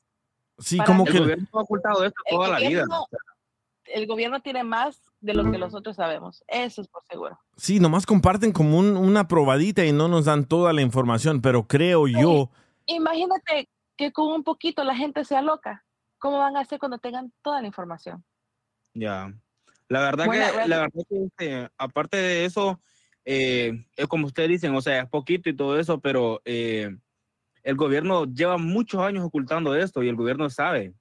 Sí, 0.57 0.77
Para 0.77 0.87
como 0.87 1.03
mí- 1.03 1.11
que... 1.11 1.17
El 1.17 1.23
gobierno 1.23 1.47
ha 1.51 1.61
ocultado 1.61 2.05
esto 2.05 2.21
El 2.25 2.35
toda 2.37 2.47
la 2.47 2.57
vida. 2.59 2.69
gobierno, 2.85 3.07
el 3.85 4.07
gobierno 4.07 4.39
tiene 4.41 4.63
más 4.63 5.01
de 5.19 5.33
lo 5.33 5.49
que 5.51 5.57
nosotros 5.57 5.95
sabemos. 5.95 6.43
Eso 6.47 6.81
es 6.81 6.87
por 6.87 7.03
seguro. 7.09 7.39
Sí, 7.57 7.79
nomás 7.79 8.05
comparten 8.05 8.51
como 8.51 8.77
un- 8.79 8.97
una 8.97 9.27
probadita 9.27 9.85
y 9.85 9.91
no 9.91 10.07
nos 10.07 10.25
dan 10.25 10.45
toda 10.45 10.73
la 10.73 10.81
información, 10.81 11.41
pero 11.41 11.67
creo 11.67 12.07
yo... 12.07 12.49
Imagínate 12.87 13.69
que 13.95 14.11
con 14.11 14.27
un 14.33 14.43
poquito 14.43 14.83
la 14.83 14.95
gente 14.95 15.23
sea 15.25 15.41
loca. 15.41 15.85
¿Cómo 16.17 16.39
van 16.39 16.57
a 16.57 16.61
hacer 16.61 16.79
cuando 16.79 16.97
tengan 16.97 17.31
toda 17.41 17.61
la 17.61 17.67
información? 17.67 18.23
Ya. 18.93 19.33
La 19.87 20.01
verdad 20.01 20.25
Buena, 20.25 20.45
que, 20.47 20.51
buena. 20.53 20.67
la 20.67 20.77
verdad 20.81 21.03
que 21.09 21.23
este, 21.25 21.69
aparte 21.77 22.17
de 22.17 22.45
eso, 22.45 22.79
eh, 23.25 23.85
es 23.95 24.07
como 24.07 24.25
ustedes 24.27 24.49
dicen, 24.49 24.73
o 24.75 24.81
sea, 24.81 25.01
es 25.01 25.09
poquito 25.09 25.49
y 25.49 25.55
todo 25.55 25.77
eso, 25.79 25.99
pero 25.99 26.41
eh, 26.45 26.95
el 27.63 27.75
gobierno 27.75 28.25
lleva 28.25 28.57
muchos 28.57 29.01
años 29.01 29.23
ocultando 29.25 29.75
esto 29.75 30.01
y 30.01 30.09
el 30.09 30.15
gobierno 30.15 30.49
sabe. 30.49 30.93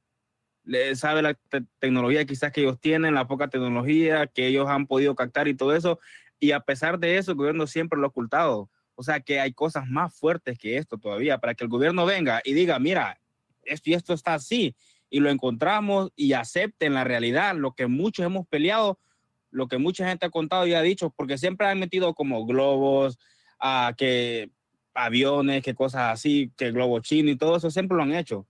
Sabe 0.94 1.22
la 1.22 1.34
te- 1.34 1.64
tecnología 1.78 2.24
quizás 2.24 2.52
que 2.52 2.60
ellos 2.60 2.80
tienen, 2.80 3.14
la 3.14 3.26
poca 3.26 3.48
tecnología 3.48 4.26
que 4.26 4.46
ellos 4.46 4.68
han 4.68 4.86
podido 4.86 5.14
captar 5.14 5.48
y 5.48 5.54
todo 5.54 5.74
eso. 5.74 5.98
Y 6.38 6.52
a 6.52 6.60
pesar 6.60 6.98
de 6.98 7.18
eso, 7.18 7.32
el 7.32 7.36
gobierno 7.36 7.66
siempre 7.66 7.98
lo 7.98 8.06
ha 8.06 8.08
ocultado. 8.08 8.70
O 8.94 9.02
sea 9.02 9.20
que 9.20 9.40
hay 9.40 9.52
cosas 9.52 9.86
más 9.86 10.14
fuertes 10.14 10.58
que 10.58 10.76
esto 10.76 10.98
todavía, 10.98 11.38
para 11.38 11.54
que 11.54 11.64
el 11.64 11.70
gobierno 11.70 12.04
venga 12.04 12.40
y 12.44 12.52
diga, 12.52 12.78
mira, 12.78 13.20
esto 13.64 13.90
y 13.90 13.94
esto 13.94 14.12
está 14.12 14.34
así, 14.34 14.74
y 15.08 15.20
lo 15.20 15.30
encontramos 15.30 16.12
y 16.16 16.34
acepten 16.34 16.94
la 16.94 17.04
realidad, 17.04 17.54
lo 17.56 17.72
que 17.72 17.86
muchos 17.86 18.24
hemos 18.24 18.46
peleado, 18.46 18.98
lo 19.50 19.68
que 19.68 19.78
mucha 19.78 20.06
gente 20.06 20.26
ha 20.26 20.30
contado 20.30 20.66
y 20.66 20.74
ha 20.74 20.82
dicho, 20.82 21.10
porque 21.10 21.38
siempre 21.38 21.66
han 21.66 21.78
metido 21.80 22.14
como 22.14 22.44
globos, 22.46 23.18
a 23.58 23.94
que 23.96 24.50
aviones, 24.94 25.62
que 25.62 25.74
cosas 25.74 26.12
así, 26.12 26.52
que 26.56 26.72
globo 26.72 27.00
chino 27.00 27.30
y 27.30 27.36
todo 27.36 27.56
eso, 27.56 27.70
siempre 27.70 27.96
lo 27.96 28.02
han 28.02 28.14
hecho. 28.14 28.46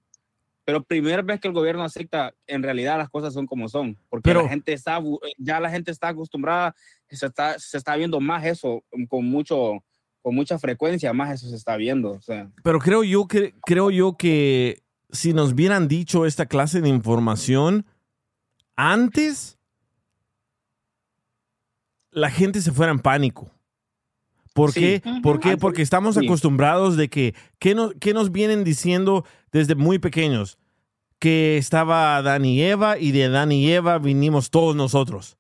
Pero 0.71 0.85
primera 0.85 1.21
vez 1.23 1.41
que 1.41 1.49
el 1.49 1.55
gobierno 1.55 1.83
acepta, 1.83 2.33
en 2.47 2.63
realidad 2.63 2.97
las 2.97 3.11
cosas 3.11 3.35
son 3.35 3.45
como 3.45 3.69
son, 3.69 3.97
porque 4.09 4.31
Pero- 4.31 4.43
la 4.45 4.49
gente 4.51 4.73
está, 4.73 5.01
ya 5.37 5.59
la 5.59 5.69
gente 5.69 5.91
está 5.91 6.09
acostumbrada, 6.11 6.77
se 7.09 7.27
está, 7.27 7.59
se 7.59 7.77
está 7.77 7.97
viendo 7.97 8.21
más 8.21 8.45
eso 8.47 8.85
con 9.09 9.25
mucho, 9.25 9.83
con 10.23 10.33
mucha 10.37 10.61
frecuencia, 10.61 11.13
más 11.13 11.33
eso 11.35 11.49
se 11.49 11.57
está 11.57 11.77
viendo. 11.77 12.13
O 12.13 12.21
sea, 12.23 12.49
Pero 12.63 12.79
creo 12.79 13.03
yo 13.03 13.27
que 13.27 13.53
creo 13.67 13.91
yo 13.91 14.17
que 14.17 14.85
si 15.11 15.33
nos 15.33 15.55
hubieran 15.55 15.89
dicho 15.89 16.25
esta 16.25 16.47
clase 16.47 16.81
de 16.81 16.89
información 16.89 17.85
antes, 18.77 19.59
la 22.13 22.31
gente 22.31 22.61
se 22.61 22.71
fuera 22.71 22.93
en 22.93 23.01
pánico. 23.01 23.51
¿Por 24.55 24.73
Sí. 24.73 24.81
qué? 24.81 25.03
¿Por 25.23 25.39
qué? 25.41 25.57
Porque 25.57 25.83
estamos 25.83 26.17
sí. 26.17 26.25
acostumbrados 26.25 26.97
de 26.97 27.09
que, 27.09 27.35
¿qué 27.59 27.75
nos, 27.75 27.95
qué 28.01 28.13
nos 28.15 28.33
vienen 28.33 28.65
diciendo 28.65 29.25
desde 29.53 29.75
muy 29.77 29.99
pequeños? 29.99 30.59
Que 31.21 31.57
estaba 31.59 32.17
Adán 32.17 32.45
y 32.45 32.61
Eva 32.63 32.99
y 32.99 33.13
de 33.13 33.27
Adán 33.27 33.53
y 33.53 33.71
Eva 33.71 33.99
vinimos 33.99 34.51
todos 34.51 34.75
nosotros. 34.75 35.37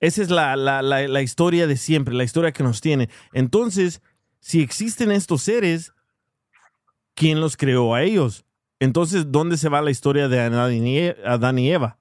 Esa 0.00 0.22
es 0.22 0.30
la, 0.30 0.56
la- 0.56 0.82
la- 0.82 1.06
la 1.06 1.22
historia 1.22 1.66
de 1.66 1.76
siempre, 1.76 2.14
la 2.14 2.24
historia 2.24 2.52
que 2.52 2.62
nos 2.64 2.80
tiene. 2.80 3.08
Entonces, 3.32 4.02
si 4.40 4.60
existen 4.62 5.10
estos 5.12 5.42
seres, 5.42 5.92
¿quién 7.14 7.40
los 7.40 7.56
creó 7.56 7.94
a 7.94 8.02
ellos? 8.02 8.44
Entonces, 8.80 9.30
¿dónde 9.30 9.56
se 9.56 9.68
va 9.68 9.80
la 9.82 9.90
historia 9.90 10.28
de 10.28 10.40
Adán 10.40 11.58
y 11.58 11.70
Eva? 11.70 11.98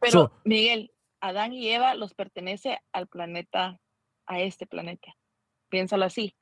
Pero, 0.00 0.12
So- 0.12 0.32
Miguel, 0.44 0.92
Adán 1.20 1.52
y 1.52 1.68
Eva 1.68 1.94
los 1.94 2.14
pertenece 2.14 2.78
al 2.92 3.06
planeta, 3.06 3.78
a 4.26 4.40
este 4.40 4.66
planeta. 4.66 5.14
Piénsalo 5.68 6.04
así. 6.04 6.34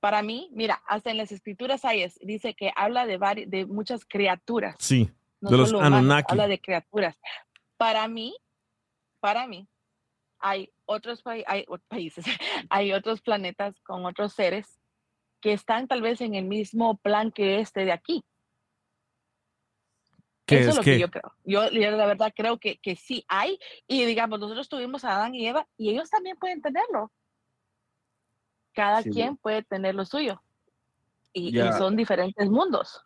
Para 0.00 0.22
mí, 0.22 0.48
mira, 0.52 0.80
hasta 0.86 1.10
en 1.10 1.16
las 1.16 1.32
escrituras 1.32 1.84
hay, 1.84 2.02
es- 2.02 2.18
dice 2.20 2.54
que 2.54 2.70
habla 2.76 3.04
de, 3.06 3.18
vari- 3.18 3.46
de 3.48 3.66
muchas 3.66 4.04
criaturas. 4.04 4.76
Sí, 4.78 5.10
no 5.40 5.50
de 5.50 5.56
los 5.56 5.72
humanos, 5.72 5.98
Anunnaki. 5.98 6.26
habla 6.32 6.46
de 6.48 6.60
criaturas. 6.60 7.18
Para 7.76 8.06
mí, 8.08 8.34
para 9.20 9.46
mí, 9.48 9.68
hay 10.38 10.70
otros 10.84 11.22
pai- 11.22 11.44
hay 11.48 11.64
países, 11.88 12.24
hay 12.70 12.92
otros 12.92 13.20
planetas 13.22 13.80
con 13.80 14.06
otros 14.06 14.34
seres 14.34 14.80
que 15.40 15.52
están 15.52 15.88
tal 15.88 16.00
vez 16.02 16.20
en 16.20 16.34
el 16.36 16.44
mismo 16.44 16.96
plan 16.98 17.32
que 17.32 17.58
este 17.60 17.84
de 17.84 17.92
aquí. 17.92 18.24
¿Qué 20.46 20.60
Eso 20.60 20.70
es 20.70 20.70
es 20.70 20.76
lo 20.76 20.82
qué? 20.82 20.92
que 20.92 20.98
yo 21.00 21.10
creo. 21.10 21.32
Yo, 21.44 21.70
yo 21.70 21.90
la 21.90 22.06
verdad 22.06 22.32
creo 22.34 22.58
que, 22.58 22.78
que 22.78 22.96
sí 22.96 23.24
hay. 23.28 23.58
Y 23.86 24.04
digamos, 24.04 24.40
nosotros 24.40 24.68
tuvimos 24.68 25.04
a 25.04 25.14
Adán 25.16 25.34
y 25.34 25.46
Eva 25.46 25.66
y 25.76 25.90
ellos 25.90 26.08
también 26.08 26.36
pueden 26.38 26.62
tenerlo. 26.62 27.12
Cada 28.78 29.02
Sí. 29.02 29.10
quien 29.10 29.36
puede 29.36 29.64
tener 29.64 29.96
lo 29.96 30.04
suyo. 30.04 30.40
Y, 31.32 31.52
son 31.76 31.96
diferentes 31.96 32.48
mundos. 32.48 33.02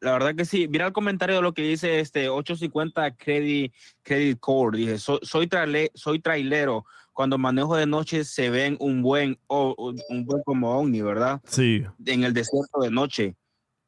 La 0.00 0.12
verdad 0.12 0.36
que 0.36 0.44
sí. 0.44 0.68
Mira 0.68 0.86
el 0.86 0.92
comentario 0.92 1.34
de 1.36 1.42
lo 1.42 1.52
que 1.52 1.62
dice 1.62 1.98
este 1.98 2.28
850 2.28 3.10
Credit, 3.16 3.72
Credit 4.04 4.38
Core. 4.38 4.78
Dice, 4.78 4.98
"So- 4.98 5.18
soy, 5.22 5.48
traile- 5.48 5.90
soy 5.94 6.20
trailero. 6.20 6.84
Cuando 7.12 7.38
manejo 7.38 7.74
de 7.76 7.86
noche 7.86 8.22
se 8.24 8.50
ven 8.50 8.76
un 8.78 9.02
buen, 9.02 9.36
o- 9.48 9.74
o- 9.76 9.94
un 10.10 10.24
buen 10.26 10.42
como 10.44 10.78
ovni, 10.78 11.00
¿verdad? 11.02 11.40
Sí. 11.44 11.82
En 12.04 12.22
el 12.22 12.32
desierto 12.32 12.80
de 12.82 12.90
noche. 12.90 13.34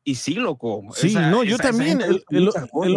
Y 0.03 0.17
sí, 0.17 0.35
loco. 0.35 0.83
Sí, 0.95 1.09
Esa- 1.09 1.31
no, 1.31 1.45
yo 1.45 1.55
esa- 1.55 1.71
también. 1.71 2.01
El, 2.31 2.49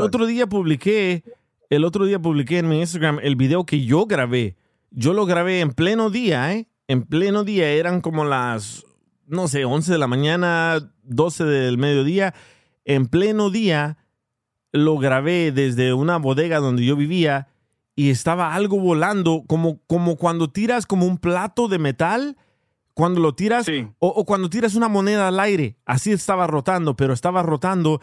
otro 0.01 0.25
día 0.25 0.47
publiqué, 0.47 1.23
el 1.69 1.83
otro 1.85 2.05
día 2.05 2.17
publiqué 2.17 2.57
en 2.59 2.69
mi 2.69 2.79
Instagram 2.79 3.19
el 3.21 3.35
video 3.35 3.65
que 3.67 3.83
yo 3.85 4.05
grabé. 4.07 4.55
Yo 4.89 5.13
lo 5.13 5.27
grabé 5.27 5.59
en 5.59 5.73
pleno 5.73 6.09
día, 6.09 6.53
¿eh? 6.53 6.67
En 6.91 7.03
pleno 7.03 7.45
día, 7.45 7.69
eran 7.69 8.01
como 8.01 8.25
las, 8.25 8.85
no 9.25 9.47
sé, 9.47 9.63
11 9.63 9.93
de 9.93 9.97
la 9.97 10.07
mañana, 10.07 10.91
12 11.03 11.45
del 11.45 11.77
mediodía. 11.77 12.33
En 12.83 13.07
pleno 13.07 13.49
día 13.49 13.97
lo 14.73 14.97
grabé 14.97 15.53
desde 15.53 15.93
una 15.93 16.17
bodega 16.17 16.59
donde 16.59 16.83
yo 16.83 16.97
vivía 16.97 17.47
y 17.95 18.09
estaba 18.09 18.53
algo 18.55 18.77
volando, 18.77 19.45
como, 19.47 19.79
como 19.87 20.17
cuando 20.17 20.49
tiras 20.49 20.85
como 20.85 21.05
un 21.05 21.17
plato 21.17 21.69
de 21.69 21.79
metal, 21.79 22.35
cuando 22.93 23.21
lo 23.21 23.35
tiras, 23.35 23.65
Sí. 23.67 23.87
o, 23.99 24.09
o 24.09 24.25
cuando 24.25 24.49
tiras 24.49 24.75
una 24.75 24.89
moneda 24.89 25.29
al 25.29 25.39
aire, 25.39 25.77
así 25.85 26.11
estaba 26.11 26.45
rotando, 26.45 26.97
pero 26.97 27.13
estaba 27.13 27.41
rotando 27.41 28.01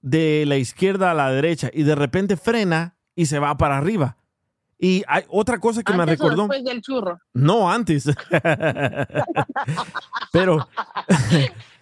de 0.00 0.44
la 0.46 0.56
izquierda 0.56 1.10
a 1.10 1.14
la 1.14 1.30
derecha 1.30 1.70
y 1.70 1.82
de 1.82 1.94
repente 1.96 2.38
frena 2.38 2.96
y 3.14 3.26
se 3.26 3.38
va 3.38 3.58
para 3.58 3.76
arriba. 3.76 4.16
Y 4.84 5.04
hay 5.06 5.22
otra 5.28 5.60
cosa 5.60 5.84
que 5.84 5.92
me 5.92 6.02
Antes 6.02 6.20
o 6.20 6.24
recordó. 6.24 6.48
después 6.48 6.64
del 6.64 6.82
churro. 6.82 7.16
No, 7.34 7.70
antes. 7.70 8.04
Pero 10.32 10.66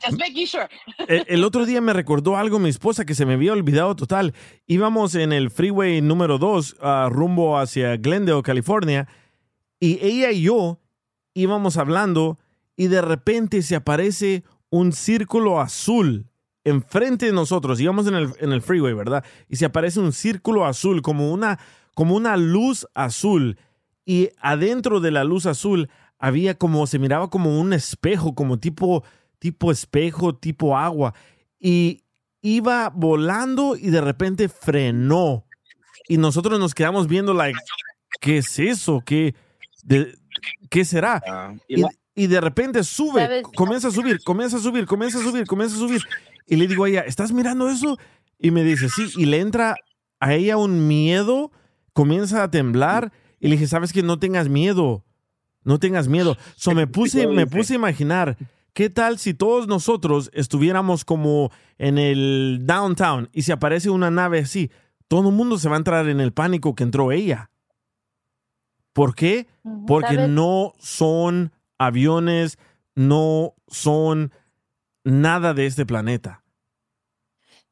Just 0.04 0.18
making 0.18 0.46
sure. 0.46 0.68
el, 1.08 1.24
el 1.26 1.44
otro 1.44 1.64
día 1.64 1.80
me 1.80 1.94
recordó 1.94 2.36
algo 2.36 2.58
mi 2.58 2.68
esposa 2.68 3.06
que 3.06 3.14
se 3.14 3.24
me 3.24 3.34
había 3.34 3.54
olvidado 3.54 3.96
total. 3.96 4.34
Íbamos 4.66 5.14
en 5.14 5.32
el 5.32 5.50
freeway 5.50 6.02
número 6.02 6.36
2 6.36 6.76
rumbo 7.08 7.58
hacia 7.58 7.96
Glendale, 7.96 8.42
California, 8.42 9.08
y 9.78 9.98
ella 10.04 10.30
y 10.30 10.42
yo 10.42 10.78
íbamos 11.32 11.78
hablando 11.78 12.38
y 12.76 12.88
de 12.88 13.00
repente 13.00 13.62
se 13.62 13.76
aparece 13.76 14.44
un 14.68 14.92
círculo 14.92 15.58
azul 15.58 16.26
enfrente 16.64 17.26
de 17.26 17.32
nosotros. 17.32 17.80
Íbamos 17.80 18.06
en 18.06 18.14
el, 18.14 18.32
en 18.40 18.52
el 18.52 18.60
freeway, 18.60 18.92
¿verdad? 18.92 19.24
Y 19.48 19.56
se 19.56 19.64
aparece 19.64 20.00
un 20.00 20.12
círculo 20.12 20.66
azul, 20.66 21.00
como 21.00 21.32
una, 21.32 21.58
como 21.94 22.14
una 22.16 22.36
luz 22.36 22.86
azul. 22.94 23.58
Y 24.04 24.30
adentro 24.40 25.00
de 25.00 25.10
la 25.10 25.24
luz 25.24 25.46
azul 25.46 25.88
había 26.18 26.54
como, 26.56 26.86
se 26.86 26.98
miraba 26.98 27.30
como 27.30 27.60
un 27.60 27.72
espejo, 27.72 28.34
como 28.34 28.58
tipo, 28.58 29.04
tipo 29.38 29.70
espejo, 29.70 30.34
tipo 30.34 30.76
agua. 30.76 31.14
Y 31.58 32.02
iba 32.42 32.90
volando 32.94 33.76
y 33.76 33.90
de 33.90 34.00
repente 34.00 34.48
frenó. 34.48 35.44
Y 36.08 36.16
nosotros 36.16 36.58
nos 36.58 36.74
quedamos 36.74 37.06
viendo, 37.06 37.34
like, 37.34 37.58
¿qué 38.20 38.38
es 38.38 38.58
eso? 38.58 39.02
¿Qué, 39.04 39.34
de- 39.84 40.14
¿qué 40.68 40.84
será? 40.84 41.22
Ah, 41.26 41.54
y 41.68 41.82
Y, 42.14 42.26
de 42.26 42.40
repente 42.40 42.82
sube, 42.84 43.42
comienza 43.54 43.88
a 43.88 43.90
subir, 43.92 44.22
comienza 44.24 44.56
a 44.56 44.60
subir, 44.60 44.84
comienza 44.84 45.18
a 45.18 45.22
subir, 45.22 45.46
comienza 45.46 45.76
a 45.76 45.78
subir. 45.78 46.02
Y 46.46 46.56
le 46.56 46.66
digo 46.66 46.84
a 46.84 46.88
ella, 46.88 47.00
¿estás 47.02 47.32
mirando 47.32 47.68
eso? 47.70 47.96
Y 48.38 48.50
me 48.50 48.64
dice, 48.64 48.88
sí. 48.88 49.10
Y 49.16 49.26
le 49.26 49.38
entra 49.40 49.76
a 50.18 50.34
ella 50.34 50.56
un 50.58 50.86
miedo, 50.88 51.52
comienza 51.92 52.42
a 52.42 52.50
temblar. 52.50 53.12
Y 53.38 53.48
le 53.48 53.52
dije, 53.52 53.66
¿sabes 53.66 53.92
que 53.92 54.02
No 54.02 54.18
tengas 54.18 54.48
miedo. 54.48 55.04
No 55.62 55.78
tengas 55.78 56.08
miedo. 56.08 56.36
So 56.56 56.72
me 56.72 56.86
puse, 56.86 57.26
me 57.26 57.46
puse 57.46 57.74
a 57.74 57.76
imaginar, 57.76 58.36
¿qué 58.72 58.90
tal 58.90 59.18
si 59.18 59.34
todos 59.34 59.66
nosotros 59.66 60.30
estuviéramos 60.32 61.04
como 61.04 61.50
en 61.78 61.98
el 61.98 62.60
downtown 62.64 63.28
y 63.32 63.42
se 63.42 63.52
aparece 63.52 63.90
una 63.90 64.10
nave 64.10 64.40
así? 64.40 64.70
Todo 65.08 65.28
el 65.28 65.34
mundo 65.34 65.58
se 65.58 65.68
va 65.68 65.74
a 65.76 65.78
entrar 65.78 66.08
en 66.08 66.20
el 66.20 66.32
pánico 66.32 66.74
que 66.74 66.84
entró 66.84 67.12
ella. 67.12 67.50
¿Por 68.92 69.14
qué? 69.14 69.48
Porque 69.86 70.14
¿sabes? 70.14 70.30
no 70.30 70.72
son 70.78 71.52
aviones, 71.78 72.58
no 72.94 73.54
son 73.68 74.32
nada 75.04 75.54
de 75.54 75.66
este 75.66 75.86
planeta. 75.86 76.39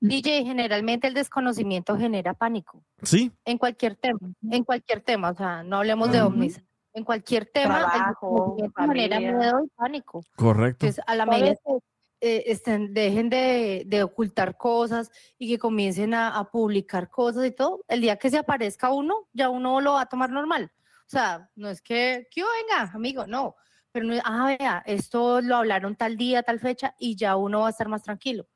DJ, 0.01 0.45
generalmente 0.45 1.07
el 1.09 1.15
desconocimiento 1.15 1.97
genera 1.99 2.33
pánico 2.35 2.85
¿Sí? 3.03 3.33
en 3.45 3.59
cualquier 3.59 3.97
tema, 3.97 4.21
en 4.51 4.65
cualquier 4.65 5.01
tema, 5.01 5.31
o 5.31 5.35
sea, 5.35 5.63
no 5.63 5.79
hablemos 5.79 6.13
de 6.13 6.23
ovnis, 6.23 6.61
En 6.93 7.05
cualquier 7.05 7.47
tema, 7.47 7.79
el 7.81 7.85
Trabajo, 7.87 8.57
desconocimiento 8.59 8.83
genera 9.15 9.19
miedo 9.39 9.65
y 9.65 9.69
pánico. 9.77 10.25
Correcto. 10.37 10.87
Entonces, 10.87 11.05
a 11.07 11.15
la 11.15 11.27
medida 11.27 11.55
que 11.55 11.79
eh, 12.21 12.45
estén- 12.49 12.93
dejen 12.93 13.29
de, 13.31 13.85
de 13.87 14.03
ocultar 14.03 14.57
cosas 14.57 15.11
y 15.39 15.49
que 15.49 15.59
comiencen 15.59 16.15
a, 16.15 16.37
a 16.37 16.51
publicar 16.51 17.09
cosas 17.11 17.45
y 17.47 17.51
todo, 17.53 17.81
el 17.89 18.01
día 18.01 18.17
que 18.17 18.31
se 18.31 18.39
aparezca 18.39 18.91
uno, 18.91 19.29
ya 19.33 19.49
uno 19.51 19.81
lo 19.81 19.93
va 19.95 20.03
a 20.03 20.07
tomar 20.07 20.31
normal. 20.31 20.73
O 21.07 21.11
sea, 21.11 21.49
no 21.55 21.69
es 21.69 21.81
que, 21.81 22.27
que 22.31 22.43
venga, 22.43 22.91
amigo, 22.93 23.27
no. 23.27 23.55
Pero 23.93 24.07
no 24.07 24.15
es, 24.15 24.21
ah, 24.25 24.55
vea, 24.59 24.83
esto 24.87 25.41
lo 25.41 25.57
hablaron 25.57 25.95
tal 25.97 26.17
día, 26.17 26.43
tal 26.43 26.59
fecha, 26.59 26.95
y 26.99 27.15
ya 27.17 27.37
uno 27.37 27.61
va 27.61 27.69
a 27.69 27.71
estar 27.71 27.89
más 27.89 28.03
tranquilo. 28.03 28.47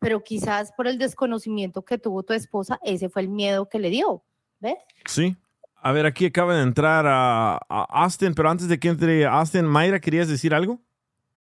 Pero 0.00 0.24
quizás 0.24 0.72
por 0.72 0.88
el 0.88 0.98
desconocimiento 0.98 1.84
que 1.84 1.98
tuvo 1.98 2.22
tu 2.22 2.32
esposa, 2.32 2.80
ese 2.82 3.08
fue 3.08 3.22
el 3.22 3.28
miedo 3.28 3.68
que 3.68 3.78
le 3.78 3.90
dio. 3.90 4.24
¿Ves? 4.58 4.76
Sí. 5.06 5.36
A 5.76 5.92
ver, 5.92 6.04
aquí 6.04 6.26
acaba 6.26 6.56
de 6.56 6.62
entrar 6.62 7.06
a, 7.06 7.56
a 7.56 8.02
Austin, 8.04 8.34
pero 8.34 8.50
antes 8.50 8.68
de 8.68 8.78
que 8.78 8.88
entre 8.88 9.24
Austin, 9.26 9.64
Mayra, 9.64 10.00
¿querías 10.00 10.28
decir 10.28 10.52
algo? 10.52 10.80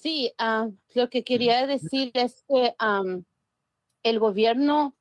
Sí, 0.00 0.32
ah, 0.38 0.68
lo 0.94 1.10
que 1.10 1.24
quería 1.24 1.66
decir 1.66 2.10
es 2.14 2.42
que 2.48 2.74
am, 2.78 3.24
el 4.02 4.18
gobierno, 4.18 4.96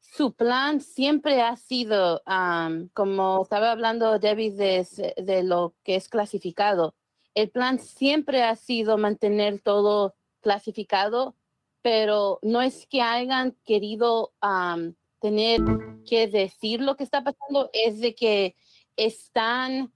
su 0.00 0.34
plan 0.34 0.80
siempre 0.80 1.40
ha 1.40 1.56
sido, 1.56 2.20
am, 2.26 2.88
como 2.94 3.42
estaba 3.42 3.70
hablando 3.70 4.18
Debbie 4.18 4.50
de, 4.50 4.86
de 5.16 5.42
lo 5.44 5.74
que 5.84 5.94
es 5.96 6.08
clasificado, 6.08 6.94
el 7.34 7.50
plan 7.50 7.78
siempre 7.78 8.42
ha 8.42 8.56
sido 8.56 8.98
mantener 8.98 9.60
todo 9.60 10.14
clasificado, 10.40 11.36
pero 11.82 12.38
no 12.42 12.60
es 12.60 12.86
que 12.86 13.02
hayan 13.02 13.56
querido 13.64 14.32
am, 14.40 14.94
tener 15.20 15.60
que 16.06 16.26
decir 16.26 16.80
lo 16.80 16.96
que 16.96 17.04
está 17.04 17.22
pasando, 17.22 17.70
es 17.72 18.00
de 18.00 18.14
que 18.14 18.56
están, 18.96 19.92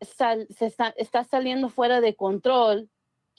sal- 0.00 0.46
se 0.48 0.66
está, 0.66 0.94
está 0.96 1.24
saliendo 1.24 1.68
fuera 1.68 2.00
de 2.00 2.14
control 2.14 2.88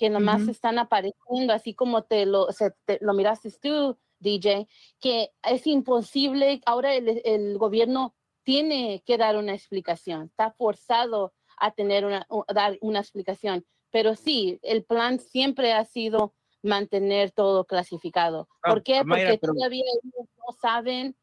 que 0.01 0.09
nomás 0.09 0.41
Ujú. 0.41 0.49
están 0.51 0.79
apareciendo, 0.79 1.53
así 1.53 1.75
como 1.75 2.01
te 2.05 2.25
lo, 2.25 2.51
se- 2.51 2.73
te- 2.85 2.97
lo 3.01 3.13
miraste 3.13 3.51
tú, 3.61 3.99
DJ, 4.17 4.67
que 4.99 5.29
es 5.43 5.67
imposible, 5.67 6.59
ahora 6.65 6.95
el, 6.95 7.21
el 7.23 7.59
gobierno 7.59 8.15
tiene 8.41 9.03
que 9.05 9.19
dar 9.19 9.37
una 9.37 9.53
explicación, 9.53 10.23
está 10.23 10.53
forzado 10.53 11.33
a 11.55 11.69
tener 11.75 12.03
una, 12.05 12.25
u- 12.31 12.45
dar 12.51 12.79
una 12.81 12.97
explicación, 12.99 13.63
pero 13.91 14.15
sí, 14.15 14.57
el 14.63 14.83
plan 14.83 15.19
siempre 15.19 15.71
ha 15.73 15.85
sido 15.85 16.33
mantener 16.63 17.29
todo 17.29 17.65
clasificado. 17.65 18.47
Ah, 18.63 18.71
¿Por 18.71 18.81
qué? 18.81 19.03
Porque 19.07 19.37
pero- 19.39 19.53
todavía 19.53 19.83
ellos 20.03 20.27
no 20.35 20.53
saben 20.59 21.15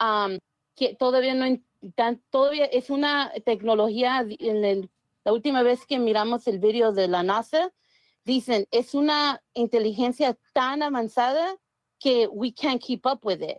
am, 0.00 0.40
que 0.74 0.96
todavía 0.96 1.34
no 1.34 1.46
tan- 1.94 2.20
todavía 2.30 2.64
es 2.64 2.90
una 2.90 3.32
tecnología 3.44 4.26
en 4.40 4.64
el- 4.64 4.90
la 5.24 5.32
última 5.32 5.62
vez 5.62 5.86
que 5.86 6.00
miramos 6.00 6.48
el 6.48 6.58
video 6.58 6.90
de 6.90 7.06
la 7.06 7.22
NASA 7.22 7.72
dicen 8.26 8.66
es 8.70 8.92
una 8.94 9.40
inteligencia 9.54 10.36
tan 10.52 10.82
avanzada 10.82 11.56
que 11.98 12.26
we 12.26 12.52
can't 12.52 12.82
keep 12.82 13.06
up 13.06 13.20
with 13.24 13.40
it 13.42 13.58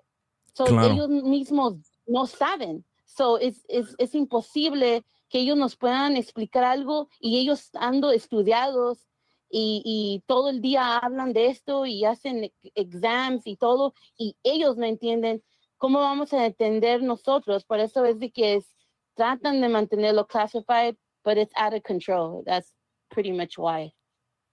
so 0.54 0.66
Claro. 0.66 0.94
ellos 0.94 1.10
mismos 1.10 1.76
no 2.06 2.26
saben. 2.28 2.84
So 3.06 3.38
es, 3.38 3.64
es, 3.70 3.96
es 3.98 4.14
imposible 4.16 5.04
que 5.30 5.40
ellos 5.40 5.58
nos 5.58 5.76
puedan 5.76 6.16
explicar 6.18 6.64
algo 6.64 7.10
y 7.20 7.38
ellos 7.40 7.62
estando 7.62 8.12
estudiados 8.12 9.08
y, 9.50 9.82
y 9.86 10.24
todo 10.28 10.50
el 10.50 10.62
día 10.62 10.98
hablan 10.98 11.32
de 11.34 11.48
esto 11.48 11.86
y 11.86 12.06
hacen 12.06 12.44
ex- 12.46 12.72
exams 12.76 13.46
y 13.48 13.56
todo 13.56 13.94
y 14.18 14.36
ellos 14.44 14.78
no 14.78 14.86
entienden 14.86 15.42
cómo 15.78 16.00
vamos 16.00 16.34
a 16.34 16.46
entender 16.46 17.02
nosotros. 17.04 17.64
Por 17.66 17.80
eso 17.80 18.04
es 18.06 18.20
de 18.20 18.32
que 18.32 18.56
es- 18.56 18.76
tratan 19.16 19.62
de 19.62 19.70
mantenerlo 19.70 20.28
classified 20.28 20.96
but 21.24 21.38
it's 21.38 21.54
out 21.56 21.74
of 21.74 21.82
control. 21.84 22.44
That's 22.46 22.74
pretty 23.10 23.32
much 23.32 23.58
why 23.58 23.94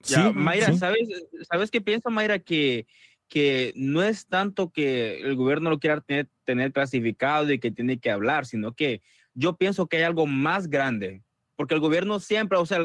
Ya, 0.05 0.27
Sí, 0.27 0.33
Mayra, 0.33 0.73
sí. 0.73 0.77
¿sabes, 0.77 1.07
¿sabes 1.49 1.71
qué 1.71 1.81
pienso, 1.81 2.09
Mayra? 2.09 2.39
Que, 2.39 2.87
que 3.27 3.73
no 3.75 4.03
es 4.03 4.27
tanto 4.27 4.71
que 4.71 5.19
el 5.21 5.35
gobierno 5.35 5.69
lo 5.69 5.79
quiera 5.79 6.01
tener, 6.01 6.29
tener 6.43 6.71
clasificado 6.71 7.51
y 7.51 7.59
que 7.59 7.71
tiene 7.71 7.99
que 7.99 8.11
hablar, 8.11 8.45
sino 8.45 8.73
que 8.73 9.01
yo 9.33 9.55
pienso 9.57 9.87
que 9.87 9.97
hay 9.97 10.03
algo 10.03 10.27
más 10.27 10.69
grande. 10.69 11.21
Porque 11.55 11.73
el 11.73 11.79
gobierno 11.79 12.19
siempre, 12.19 12.57
o 12.57 12.65
sea, 12.65 12.79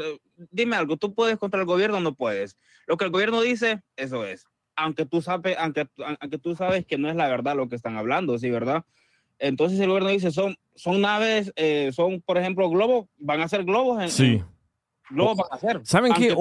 dime 0.50 0.76
algo, 0.76 0.96
¿tú 0.96 1.14
puedes 1.14 1.38
contra 1.38 1.60
el 1.60 1.66
gobierno 1.66 1.98
o 1.98 2.00
no 2.00 2.14
puedes? 2.14 2.56
Lo 2.86 2.96
que 2.96 3.04
el 3.04 3.10
gobierno 3.10 3.40
dice, 3.40 3.82
eso 3.96 4.24
es. 4.24 4.46
Aunque 4.76 5.04
tú 5.04 5.20
sabes, 5.20 5.56
aunque, 5.58 5.88
aunque 6.20 6.38
tú 6.38 6.54
sabes 6.54 6.86
que 6.86 6.96
no 6.96 7.10
es 7.10 7.16
la 7.16 7.28
verdad 7.28 7.56
lo 7.56 7.68
que 7.68 7.76
están 7.76 7.96
hablando, 7.96 8.38
¿sí, 8.38 8.48
verdad? 8.48 8.84
Entonces 9.38 9.80
el 9.80 9.88
gobierno 9.88 10.10
dice, 10.10 10.30
son, 10.30 10.56
son 10.74 11.00
naves, 11.00 11.52
eh, 11.56 11.90
son, 11.92 12.20
por 12.20 12.38
ejemplo, 12.38 12.70
globos, 12.70 13.06
van 13.18 13.40
a 13.40 13.48
ser 13.48 13.64
globos 13.64 14.02
en, 14.02 14.10
Sí. 14.10 14.42
Globos 15.10 15.36
van 15.36 15.48
a 15.50 15.58
ser. 15.58 15.80
¿Saben 15.84 16.12
qué? 16.14 16.34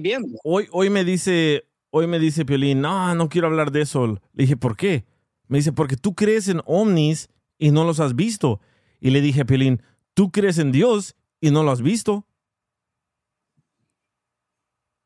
viendo. 0.00 0.38
Hoy, 0.44 0.68
hoy 0.70 0.90
me 0.90 1.04
dice, 1.04 1.64
hoy 1.90 2.06
me 2.06 2.18
dice 2.18 2.44
Piolín, 2.44 2.80
no, 2.80 3.14
no 3.14 3.28
quiero 3.28 3.48
hablar 3.48 3.70
de 3.70 3.82
eso. 3.82 4.06
Le 4.06 4.18
dije, 4.32 4.56
¿por 4.56 4.76
qué? 4.76 5.04
Me 5.48 5.58
dice, 5.58 5.72
porque 5.72 5.96
tú 5.96 6.14
crees 6.14 6.48
en 6.48 6.62
ovnis 6.64 7.28
y 7.58 7.70
no 7.70 7.84
los 7.84 8.00
has 8.00 8.14
visto. 8.16 8.60
Y 9.00 9.10
le 9.10 9.20
dije 9.20 9.42
a 9.42 9.44
Piolín, 9.44 9.82
tú 10.14 10.30
crees 10.30 10.58
en 10.58 10.72
Dios 10.72 11.16
y 11.40 11.50
no 11.50 11.62
lo 11.62 11.70
has 11.70 11.82
visto. 11.82 12.26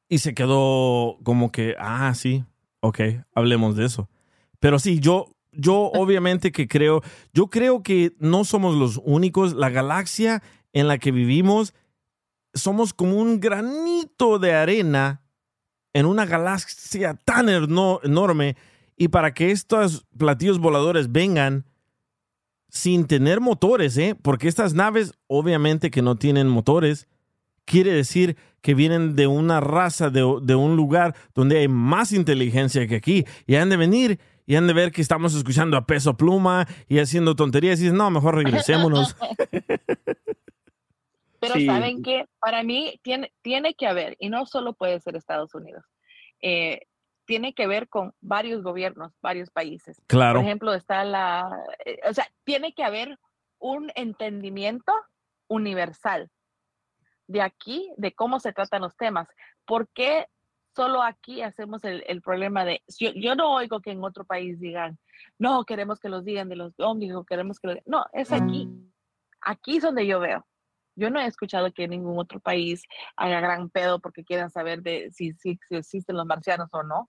Y 0.09 0.19
se 0.19 0.35
quedó 0.35 1.19
como 1.25 1.51
que, 1.51 1.75
ah, 1.79 2.15
sí, 2.15 2.45
ok, 2.81 3.01
hablemos 3.35 3.77
de 3.77 3.87
eso. 3.87 4.09
Pero 4.61 4.79
sí, 4.79 5.01
yo, 5.01 5.35
yo 5.53 5.91
obviamente 5.95 6.53
que 6.53 6.69
creo, 6.69 7.03
yo 7.33 7.49
creo 7.49 7.83
que 7.83 8.15
no 8.19 8.45
somos 8.45 8.77
los 8.77 9.01
únicos. 9.05 9.55
La 9.55 9.71
galaxia 9.71 10.43
en 10.73 10.89
la 10.89 10.99
que 10.99 11.11
vivimos, 11.11 11.75
somos 12.57 12.92
como 12.92 13.16
un 13.16 13.38
granito 13.40 14.38
de 14.38 14.55
arena 14.55 15.23
en 15.92 16.07
una 16.07 16.27
galaxia 16.27 17.14
tan 17.25 17.49
erno- 17.49 18.01
enorme. 18.03 18.57
Y 18.97 19.09
para 19.09 19.33
que 19.35 19.51
estos 19.51 20.07
platillos 20.16 20.59
voladores 20.59 21.12
vengan 21.12 21.64
sin 22.69 23.07
tener 23.07 23.40
motores, 23.40 23.97
¿eh? 23.97 24.16
porque 24.21 24.49
estas 24.49 24.75
naves 24.75 25.14
obviamente 25.29 25.90
que 25.90 26.03
no 26.03 26.16
tienen 26.16 26.49
motores, 26.49 27.07
quiere 27.64 27.92
decir 27.92 28.37
que 28.61 28.75
vienen 28.75 29.14
de 29.16 29.27
una 29.27 29.61
raza, 29.61 30.11
de, 30.11 30.21
de 30.42 30.55
un 30.55 30.77
lugar 30.77 31.14
donde 31.35 31.59
hay 31.59 31.69
más 31.69 32.12
inteligencia 32.12 32.87
que 32.87 32.97
aquí. 32.97 33.25
Y 33.47 33.55
han 33.55 33.71
de 33.71 33.77
venir 33.77 34.19
y 34.47 34.57
han 34.57 34.66
de 34.66 34.73
ver 34.75 34.92
que 34.92 35.03
estamos 35.03 35.35
escuchando 35.35 35.77
a 35.77 35.87
peso 35.87 36.16
pluma 36.16 36.66
y 36.88 36.99
haciendo 36.99 37.35
tonterías 37.37 37.79
y 37.81 37.85
dicen, 37.85 37.97
no, 37.97 38.11
mejor 38.11 38.35
regresémonos. 38.37 39.16
Pero 41.47 41.61
Sí. 41.61 41.67
saben 41.67 42.03
que 42.03 42.27
para 42.41 42.63
mí 42.63 42.99
tiene, 43.03 43.33
tiene 43.43 43.75
que 43.75 43.87
haber, 43.87 44.17
y 44.19 44.29
no 44.29 44.47
solo 44.47 44.75
puede 44.75 45.01
ser 45.01 45.17
Estados 45.17 45.55
Unidos, 45.55 45.85
eh, 46.41 46.81
tiene 47.25 47.55
que 47.55 47.67
ver 47.67 47.89
con 47.89 48.13
varios 48.21 48.63
gobiernos, 48.63 49.13
varios 49.21 49.51
países. 49.51 50.01
Claro. 50.07 50.39
Por 50.39 50.47
ejemplo, 50.47 50.75
está 50.75 51.05
la, 51.05 51.49
eh, 51.85 51.99
o 52.09 52.15
sea, 52.15 52.27
tiene 52.45 52.73
que 52.73 52.85
haber 52.85 53.19
un 53.59 53.91
entendimiento 53.95 54.93
universal 55.49 56.31
de 57.27 57.43
aquí, 57.43 57.91
de 57.97 58.13
cómo 58.13 58.39
se 58.41 58.53
tratan 58.53 58.83
los 58.83 58.97
temas. 58.97 59.29
¿Por 59.65 59.89
qué 59.89 60.27
solo 60.75 61.03
aquí 61.03 61.43
hacemos 61.43 61.83
el, 61.85 62.05
el 62.07 62.21
problema 62.21 62.65
de, 62.65 62.83
yo, 62.99 63.11
yo 63.15 63.35
no 63.35 63.55
oigo 63.55 63.81
que 63.81 63.91
en 63.91 64.05
otro 64.05 64.25
país 64.25 64.61
digan, 64.61 64.99
no, 65.39 65.65
queremos 65.65 65.99
que 65.99 66.09
los 66.09 66.25
digan 66.25 66.49
de 66.49 66.57
los 66.57 66.75
o 66.79 67.25
queremos 67.25 67.59
que 67.59 67.69
lo 67.69 67.75
No, 67.87 68.05
es 68.13 68.33
aquí. 68.33 68.69
Aquí 69.41 69.79
es 69.79 69.83
donde 69.83 70.07
yo 70.07 70.21
veo. 70.21 70.47
Yo 70.97 71.11
no 71.11 71.21
he 71.21 71.27
escuchado 71.27 71.73
que 71.73 71.85
en 71.85 71.91
ningún 71.91 72.19
otro 72.19 72.41
país 72.41 72.83
haya 73.17 73.39
gran 73.41 73.69
pedo 73.71 74.01
porque 74.01 74.25
quieran 74.25 74.51
saber 74.51 74.83
de 74.83 75.11
si, 75.13 75.33
si, 75.35 75.59
si 75.69 75.77
existen 75.77 76.17
los 76.17 76.27
marcianos 76.27 76.69
o 76.73 76.83
no. 76.83 77.09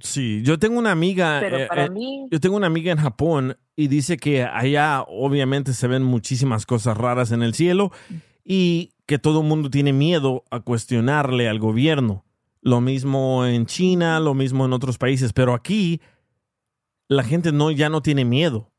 Sí, 0.00 0.42
yo 0.42 0.58
tengo 0.58 0.78
una 0.78 0.90
amiga, 0.90 1.38
Pero 1.40 1.58
eh, 1.58 1.66
para 1.66 1.84
eh, 1.84 1.90
mí- 1.90 2.26
yo 2.30 2.40
tengo 2.40 2.56
una 2.56 2.66
amiga 2.66 2.90
en 2.90 2.98
Japón 2.98 3.56
y 3.76 3.86
dice 3.88 4.16
que 4.16 4.42
allá 4.42 5.02
obviamente 5.06 5.72
se 5.72 5.86
ven 5.86 6.02
muchísimas 6.02 6.66
cosas 6.66 6.96
raras 6.96 7.30
en 7.32 7.42
el 7.42 7.54
cielo 7.54 7.92
y 8.44 8.92
que 9.06 9.18
todo 9.18 9.40
el 9.42 9.46
mundo 9.46 9.70
tiene 9.70 9.92
miedo 9.92 10.44
a 10.50 10.60
cuestionarle 10.60 11.48
al 11.48 11.58
gobierno. 11.60 12.24
Lo 12.60 12.80
mismo 12.80 13.44
en 13.46 13.66
China, 13.66 14.18
lo 14.20 14.34
mismo 14.34 14.64
en 14.64 14.72
otros 14.72 14.96
países, 14.98 15.32
pero 15.32 15.54
aquí 15.54 16.00
la 17.08 17.22
gente 17.22 17.52
no 17.52 17.70
ya 17.70 17.88
no 17.88 18.02
tiene 18.02 18.24
miedo. 18.24 18.70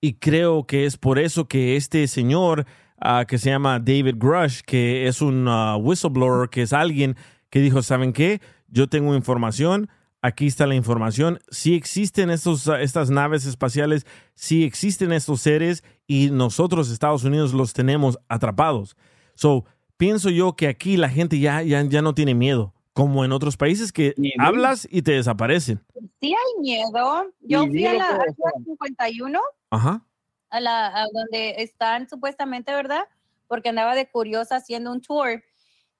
Y 0.00 0.14
creo 0.14 0.64
que 0.66 0.86
es 0.86 0.96
por 0.96 1.18
eso 1.18 1.46
que 1.46 1.76
este 1.76 2.08
señor 2.08 2.66
ah, 3.00 3.24
que 3.26 3.38
se 3.38 3.50
llama 3.50 3.78
David 3.78 4.16
Grush, 4.16 4.60
que 4.60 5.06
es 5.06 5.22
un 5.22 5.46
ah, 5.48 5.76
whistleblower, 5.76 6.48
que 6.48 6.62
es 6.62 6.72
alguien 6.72 7.16
que 7.50 7.60
dijo, 7.60 7.82
¿saben 7.82 8.12
qué? 8.12 8.40
Yo 8.68 8.88
tengo 8.88 9.14
información, 9.14 9.88
aquí 10.22 10.46
está 10.46 10.66
la 10.66 10.74
información, 10.74 11.40
sí 11.50 11.74
existen 11.74 12.30
estos, 12.30 12.68
ah, 12.68 12.80
estas 12.80 13.10
naves 13.10 13.46
espaciales, 13.46 14.06
sí 14.34 14.64
existen 14.64 15.12
estos 15.12 15.40
seres 15.40 15.82
y 16.06 16.30
nosotros, 16.30 16.90
Estados 16.90 17.24
Unidos, 17.24 17.54
los 17.54 17.72
tenemos 17.72 18.18
atrapados. 18.28 18.96
So, 19.34 19.64
pienso 19.96 20.30
yo 20.30 20.54
que 20.54 20.68
aquí 20.68 20.96
la 20.96 21.08
gente 21.08 21.38
ya, 21.38 21.62
ya, 21.62 21.82
ya 21.82 22.02
no 22.02 22.14
tiene 22.14 22.34
miedo, 22.34 22.74
como 22.92 23.24
en 23.24 23.32
otros 23.32 23.56
países 23.56 23.92
que 23.92 24.14
hablas 24.38 24.86
y 24.90 25.02
te 25.02 25.12
desaparecen. 25.12 25.82
Sí 26.20 26.34
hay 26.34 26.60
miedo. 26.60 27.26
Yo 27.40 27.66
fui 27.66 27.86
a 27.86 27.94
la 27.94 28.08
por 28.10 28.20
Área 28.20 28.34
51, 28.64 29.40
Ajá. 29.70 30.04
A 30.50 30.60
la 30.60 30.86
a 30.88 31.06
donde 31.12 31.56
están 31.62 32.08
supuestamente, 32.08 32.72
¿verdad? 32.72 33.04
Porque 33.48 33.70
andaba 33.70 33.94
de 33.94 34.10
curiosa 34.10 34.56
haciendo 34.56 34.92
un 34.92 35.00
tour 35.00 35.42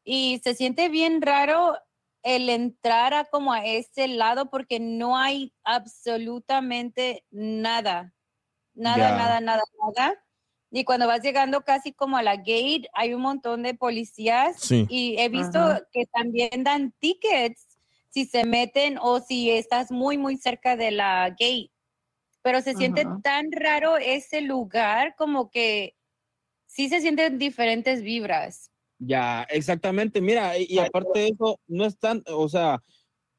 y 0.05 0.41
se 0.45 0.55
siente 0.55 0.89
bien 0.89 1.23
raro 1.23 1.77
el 2.23 2.49
entrar 2.51 3.15
a 3.15 3.25
como 3.25 3.53
a 3.53 3.65
ese 3.65 4.07
lado 4.09 4.51
porque 4.51 4.79
no 4.81 5.17
hay 5.17 5.55
absolutamente 5.65 7.25
nada. 7.31 8.15
Nada, 8.75 9.13
nada, 9.17 9.41
nada, 9.41 9.63
nada. 9.97 10.15
Y 10.71 10.85
cuando 10.85 11.07
vas 11.07 11.23
llegando 11.23 11.63
casi 11.65 11.93
como 11.93 12.17
a 12.17 12.23
la 12.23 12.37
gate, 12.37 12.89
hay 12.93 13.15
un 13.15 13.23
montón 13.23 13.63
de 13.63 13.75
policías 13.75 14.61
Sí. 14.61 14.87
y 14.89 15.17
he 15.19 15.29
visto 15.29 15.59
Ajá. 15.59 15.83
que 15.93 16.07
también 16.07 16.63
dan 16.63 16.93
tickets 17.01 17.67
si 18.11 18.25
se 18.25 18.45
meten 18.45 18.99
o 19.01 19.21
si 19.21 19.51
estás 19.51 19.91
muy, 19.91 20.17
muy 20.19 20.37
cerca 20.37 20.77
de 20.77 20.91
la 20.93 21.29
gate. 21.31 21.71
Pero 22.43 22.61
se 22.63 22.75
siente 22.75 23.03
Ajá. 23.03 23.21
tan 23.23 23.47
raro 23.53 23.97
ese 23.99 24.41
lugar 24.41 25.15
como 25.17 25.51
que 25.51 25.95
sí 26.67 26.89
se 26.89 27.01
sienten 27.01 27.39
diferentes 27.39 28.03
vibras. 28.03 28.71
Ya, 28.99 29.43
exactamente. 29.51 30.21
Mira, 30.21 30.57
y, 30.59 30.67
y 30.69 30.79
aparte 30.79 31.19
de 31.19 31.29
eso, 31.29 31.59
no 31.67 31.85
es 31.85 31.99
tan, 31.99 32.23
o 32.29 32.49
sea, 32.49 32.83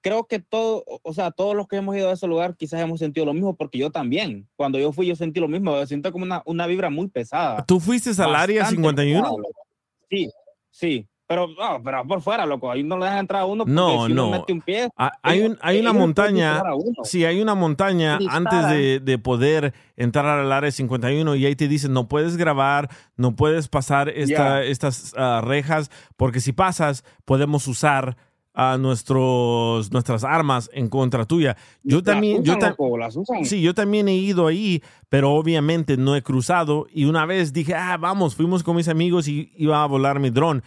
creo 0.02 0.26
que 0.26 0.40
todo, 0.40 0.84
o- 1.04 1.14
sea, 1.14 1.32
todos 1.32 1.56
los 1.56 1.68
que 1.68 1.78
hemos 1.78 1.96
ido 1.96 2.10
a 2.10 2.14
ese 2.14 2.28
lugar 2.28 2.56
quizás 2.58 2.82
hemos 2.82 3.00
sentido 3.00 3.26
lo 3.26 3.34
mismo, 3.34 3.56
porque 3.56 3.78
yo 3.78 3.92
también. 3.92 4.48
Cuando 4.56 4.80
yo 4.80 4.92
fui, 4.92 5.08
yo 5.08 5.16
sentí 5.16 5.40
lo 5.40 5.48
mismo. 5.48 5.76
Yo 5.76 5.86
siento 5.88 6.12
como 6.12 6.26
una, 6.26 6.42
una 6.46 6.68
vibra 6.68 6.90
muy 6.90 7.08
pesada. 7.08 7.64
¿Tú 7.66 7.80
fuiste 7.80 8.10
al 8.22 8.36
área 8.36 8.62
Bastante 8.64 8.76
51? 8.82 9.22
pesada, 9.22 9.38
loco. 9.38 9.68
Sí, 10.10 10.30
sí. 10.72 11.08
Pero, 11.32 11.48
no, 11.48 11.82
pero 11.84 12.06
por 12.08 12.22
fuera, 12.22 12.46
loco. 12.46 12.70
Ahí 12.70 12.84
no 12.84 12.98
le 12.98 13.06
dejan 13.06 13.20
entrar 13.20 13.42
a 13.42 13.46
uno. 13.46 13.64
porque 13.66 13.74
No, 13.74 14.06
si 14.06 14.12
uno 14.12 14.26
no. 14.26 14.32
mete 14.32 14.54
un 14.54 14.62
pie, 14.62 14.90
Ah, 14.98 15.12
Hay, 15.24 15.42
un- 15.42 15.58
hay 15.62 15.80
una 15.80 15.94
montaña, 15.94 16.62
sí, 17.04 17.26
hay 17.26 17.42
una 17.42 17.56
montaña 17.56 18.20
antes 18.30 18.68
de, 18.70 19.00
de 19.00 19.18
poder 19.18 19.74
entrar 19.98 20.26
al 20.26 20.52
área 20.52 20.72
51 20.72 21.36
y 21.36 21.46
ahí 21.46 21.56
te 21.56 21.68
dicen 21.68 21.94
no 21.94 22.08
puedes 22.08 22.38
grabar, 22.38 22.90
no 23.18 23.36
puedes 23.36 23.68
pasar 23.68 24.10
esta- 24.10 24.62
Ya. 24.62 24.64
estas 24.64 25.14
ah, 25.18 25.42
rejas 25.44 25.90
porque 26.18 26.40
si 26.40 26.52
pasas 26.54 27.04
podemos 27.26 27.68
usar 27.68 28.16
a 28.54 28.78
nuestros 28.78 29.92
nuestras 29.92 30.24
armas 30.24 30.70
en 30.74 30.90
contra 30.90 31.26
tuya. 31.26 31.56
Yo 31.84 31.98
Las 31.98 32.04
también, 32.06 32.44
yo 32.44 32.54
usan, 32.58 32.62
tam- 32.62 32.70
loco, 32.72 32.98
las 32.98 33.16
usan. 33.16 33.46
sí, 33.46 33.62
yo 33.62 33.74
también 33.74 34.08
he 34.08 34.16
ido 34.16 34.48
ahí, 34.48 34.82
pero 35.10 35.32
obviamente 35.32 35.96
no 35.98 36.16
he 36.16 36.22
cruzado 36.22 36.86
y 36.92 37.06
una 37.06 37.26
vez 37.26 37.54
dije 37.54 37.74
ah 37.76 37.98
vamos, 37.98 38.36
fuimos 38.36 38.64
con 38.64 38.76
mis 38.76 38.88
amigos 38.90 39.28
y 39.28 39.52
iba 39.56 39.82
a 39.82 39.88
volar 39.88 40.20
mi 40.20 40.30
dron, 40.32 40.64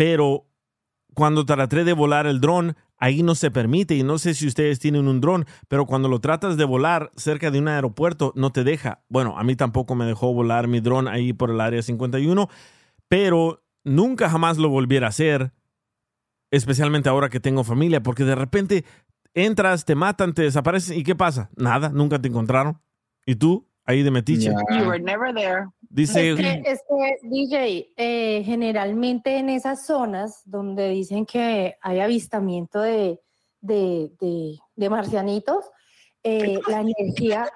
pero 0.00 0.48
cuando 1.12 1.44
traté 1.44 1.84
de 1.84 1.92
volar 1.92 2.26
el 2.26 2.40
dron, 2.40 2.74
ahí 2.96 3.22
no 3.22 3.34
se 3.34 3.50
permite. 3.50 3.94
Y 3.96 4.02
no 4.02 4.16
sé 4.16 4.32
si 4.32 4.46
ustedes 4.46 4.78
tienen 4.78 5.06
un 5.08 5.20
dron, 5.20 5.44
pero 5.68 5.84
cuando 5.84 6.08
lo 6.08 6.20
tratas 6.20 6.56
de 6.56 6.64
volar 6.64 7.12
cerca 7.16 7.50
de 7.50 7.58
un 7.58 7.68
aeropuerto, 7.68 8.32
no 8.34 8.50
te 8.50 8.64
deja. 8.64 9.04
Bueno, 9.10 9.36
a 9.36 9.44
mí 9.44 9.56
tampoco 9.56 9.94
me 9.94 10.06
dejó 10.06 10.32
volar 10.32 10.68
mi 10.68 10.80
dron 10.80 11.06
ahí 11.06 11.34
por 11.34 11.50
el 11.50 11.60
área 11.60 11.82
51, 11.82 12.48
pero 13.08 13.62
nunca 13.84 14.30
jamás 14.30 14.56
lo 14.56 14.70
volviera 14.70 15.08
a 15.08 15.10
hacer, 15.10 15.52
especialmente 16.50 17.10
ahora 17.10 17.28
que 17.28 17.38
tengo 17.38 17.62
familia, 17.62 18.02
porque 18.02 18.24
de 18.24 18.36
repente 18.36 18.86
entras, 19.34 19.84
te 19.84 19.96
matan, 19.96 20.32
te 20.32 20.40
desaparecen. 20.40 20.98
¿Y 20.98 21.02
qué 21.02 21.14
pasa? 21.14 21.50
Nada, 21.56 21.90
nunca 21.90 22.18
te 22.18 22.28
encontraron. 22.28 22.80
¿Y 23.26 23.34
tú? 23.34 23.69
Ahí 23.86 24.02
de 24.02 24.10
metiche. 24.10 24.50
You 24.70 24.86
were 24.88 25.00
never 25.00 25.34
there. 25.34 25.66
Dice, 25.80 26.30
Es 26.30 26.36
que, 26.36 26.62
es 26.64 26.80
que, 26.88 27.16
DJ, 27.28 27.92
eh, 27.96 28.42
generalmente 28.44 29.36
en 29.38 29.48
esas 29.48 29.84
zonas 29.86 30.42
donde 30.44 30.88
dicen 30.90 31.26
que 31.26 31.76
hay 31.80 32.00
avistamiento 32.00 32.80
de, 32.80 33.18
de, 33.60 34.12
de- 34.20 34.58
de 34.76 34.90
marcianitos, 34.90 35.64
eh, 36.22 36.58
la 36.68 36.80
energía, 36.82 37.48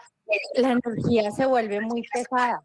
la 0.57 0.73
energía 0.73 1.31
se 1.31 1.47
vuelve 1.47 1.81
muy 1.83 2.03
pesada 2.13 2.65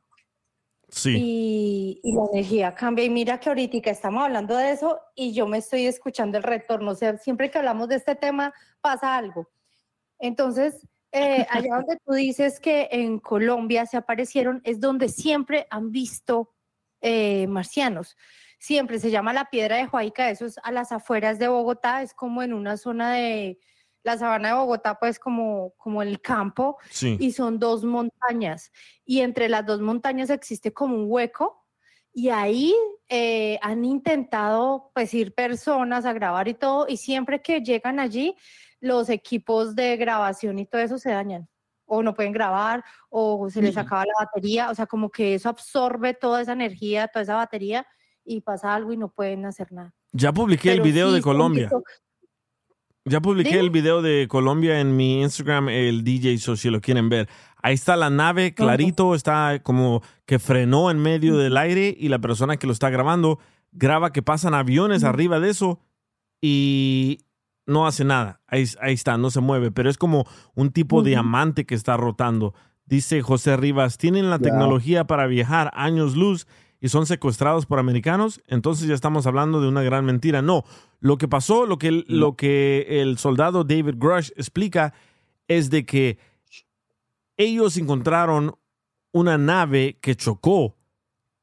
sí. 0.88 1.17
y, 1.22 2.00
y 2.04 2.13
la 2.15 2.24
energía 2.34 2.74
cambia. 2.74 3.06
Y 3.06 3.10
mira 3.10 3.39
que 3.39 3.50
ahorita 3.50 3.91
estamos 3.91 4.24
hablando 4.24 4.56
de 4.58 4.72
eso 4.72 5.00
y 5.13 5.34
yo 5.34 5.45
me 5.45 5.60
estoy 5.60 5.86
escuchando 5.86 6.38
el 6.38 6.43
retorno. 6.43 6.91
O 6.91 6.95
sea, 6.95 7.17
siempre 7.17 7.52
que 7.52 7.58
hablamos 7.60 7.89
de 7.89 7.98
este 7.98 8.15
tema 8.15 8.52
pasa 8.82 9.15
algo. 9.15 9.48
Entonces, 10.17 10.88
eh, 11.12 11.45
allá 11.50 11.76
donde 11.78 11.98
tú 12.06 12.13
dices 12.13 12.60
que 12.60 12.88
en 12.91 13.19
Colombia 13.19 13.86
se 13.86 13.98
aparecieron, 13.98 14.62
es 14.63 14.80
donde 14.80 15.10
siempre 15.10 15.67
han 15.69 15.91
visto 15.91 16.54
eh, 17.02 17.48
marcianos. 17.48 18.15
Siempre 18.60 19.00
se 19.00 19.10
llama 19.10 19.32
la 19.34 19.45
piedra 19.45 19.78
de 19.78 19.88
Huayca, 19.88 20.30
eso 20.30 20.45
es 20.45 20.60
a 20.63 20.72
las 20.72 20.91
afueras 20.91 21.39
de 21.39 21.48
Bogotá, 21.48 22.02
es 22.02 22.13
como 22.13 22.43
en 22.43 22.54
una 22.54 22.76
zona 22.78 23.13
de 23.13 23.58
la 24.04 24.17
sabana 24.17 24.50
de 24.50 24.54
Bogotá, 24.56 25.00
pues 25.00 25.17
como, 25.19 25.74
como 25.78 26.02
el 26.02 26.19
campo, 26.22 26.78
Sí. 26.89 27.17
y 27.19 27.32
son 27.32 27.60
dos 27.60 27.84
montañas. 27.84 28.72
Y 29.06 29.22
entre 29.22 29.50
las 29.50 29.65
dos 29.65 29.82
montañas 29.82 30.30
existe 30.30 30.74
como 30.74 30.95
un 30.95 31.06
hueco, 31.08 31.65
y 32.12 32.30
ahí 32.30 32.76
eh, 33.08 33.60
han 33.62 33.86
intentado 33.86 34.91
pues 34.93 35.13
ir 35.13 35.34
personas 35.34 36.06
a 36.06 36.13
grabar 36.13 36.48
y 36.48 36.54
todo, 36.54 36.86
y 36.88 36.98
siempre 36.98 37.41
que 37.41 37.62
llegan 37.62 38.00
allí, 38.00 38.36
los 38.82 39.10
equipos 39.10 39.76
de 39.76 39.98
grabación 39.98 40.60
y 40.60 40.65
todo 40.65 40.82
eso 40.82 40.98
se 40.98 41.12
dañan. 41.12 41.48
O 41.86 42.04
no 42.04 42.13
pueden 42.13 42.32
grabar, 42.34 42.84
o 43.10 43.50
se 43.50 43.62
les 43.62 43.74
Sí. 43.74 43.80
acaba 43.80 44.06
la 44.06 44.13
batería, 44.26 44.70
o 44.70 44.76
sea, 44.76 44.86
como 44.86 45.10
que 45.10 45.34
eso 45.36 45.50
absorbe 45.50 46.13
toda 46.13 46.42
esa 46.42 46.54
energía, 46.54 47.08
toda 47.08 47.24
esa 47.24 47.36
batería, 47.36 47.86
y 48.24 48.42
pasa 48.42 48.76
algo 48.76 48.94
y 48.94 48.98
no 48.98 49.10
pueden 49.10 49.46
hacer 49.46 49.72
nada. 49.72 49.94
ya 50.12 50.32
publiqué 50.34 50.72
el 50.72 50.82
video 50.82 51.10
sí, 51.10 51.15
de 51.15 51.22
Colombia. 51.22 51.70
Ya 53.06 53.22
publiqué 53.22 53.52
Dime. 53.52 53.62
el 53.62 53.70
video 53.72 54.02
de 54.04 54.28
Colombia 54.28 54.80
en 54.82 54.96
mi 54.96 55.22
Instagram, 55.22 55.70
el 55.70 56.04
DJ, 56.04 56.38
so 56.38 56.56
si 56.56 56.70
lo 56.70 56.80
quieren 56.82 57.10
ver. 57.10 57.28
Ahí 57.62 57.74
está 57.74 57.96
la 57.96 58.10
nave, 58.10 58.54
clarito, 58.54 59.15
está 59.15 59.60
como 59.63 60.02
que 60.26 60.38
frenó 60.38 60.92
en 60.92 61.00
medio 61.00 61.38
del 61.38 61.58
aire 61.58 61.96
y 61.98 62.10
la 62.10 62.20
persona 62.20 62.58
que 62.58 62.68
lo 62.68 62.74
está 62.74 62.89
grabando 62.89 63.39
graba 63.72 64.12
que 64.12 64.22
pasan 64.22 64.54
aviones 64.54 65.04
arriba 65.04 65.39
de 65.39 65.50
eso 65.50 65.80
y 66.42 67.20
no 67.69 67.88
hace 67.88 68.03
nada. 68.03 68.41
Ahí, 68.47 68.65
ahí 68.82 68.93
está, 68.93 69.17
no 69.17 69.29
se 69.32 69.39
mueve, 69.39 69.71
pero 69.71 69.89
es 69.89 69.97
como 69.97 70.25
un 70.55 70.71
tipo 70.71 70.97
de 70.97 71.12
Ujú. 71.12 71.21
diamante 71.21 71.65
que 71.65 71.75
está 71.75 71.95
rotando. 71.95 72.53
Dice 72.86 73.21
José 73.21 73.55
Rivas, 73.55 73.97
tienen 73.97 74.29
la 74.29 74.39
tecnología 74.39 75.05
para 75.05 75.27
viajar 75.27 75.71
años 75.75 76.15
luz 76.15 76.47
y 76.82 76.89
son 76.89 77.05
secuestrados 77.05 77.65
por 77.65 77.77
americanos, 77.77 78.41
entonces 78.47 78.88
ya 78.88 78.95
estamos 78.95 79.27
hablando 79.27 79.62
de 79.62 79.67
una 79.67 79.84
gran 79.84 80.05
mentira. 80.05 80.41
No, 80.41 80.63
lo 80.99 81.17
que 81.17 81.27
pasó, 81.27 81.65
lo 81.65 81.77
que, 81.77 82.03
lo 82.08 82.36
que 82.36 83.01
el 83.01 83.17
soldado 83.17 83.63
David 83.63 83.95
Grush 83.97 84.32
explica 84.38 84.93
es 85.47 85.69
de 85.69 85.86
que 85.86 86.17
ellos 87.38 87.77
encontraron 87.77 88.55
una 89.12 89.38
nave 89.38 89.97
que 90.01 90.15
chocó, 90.15 90.77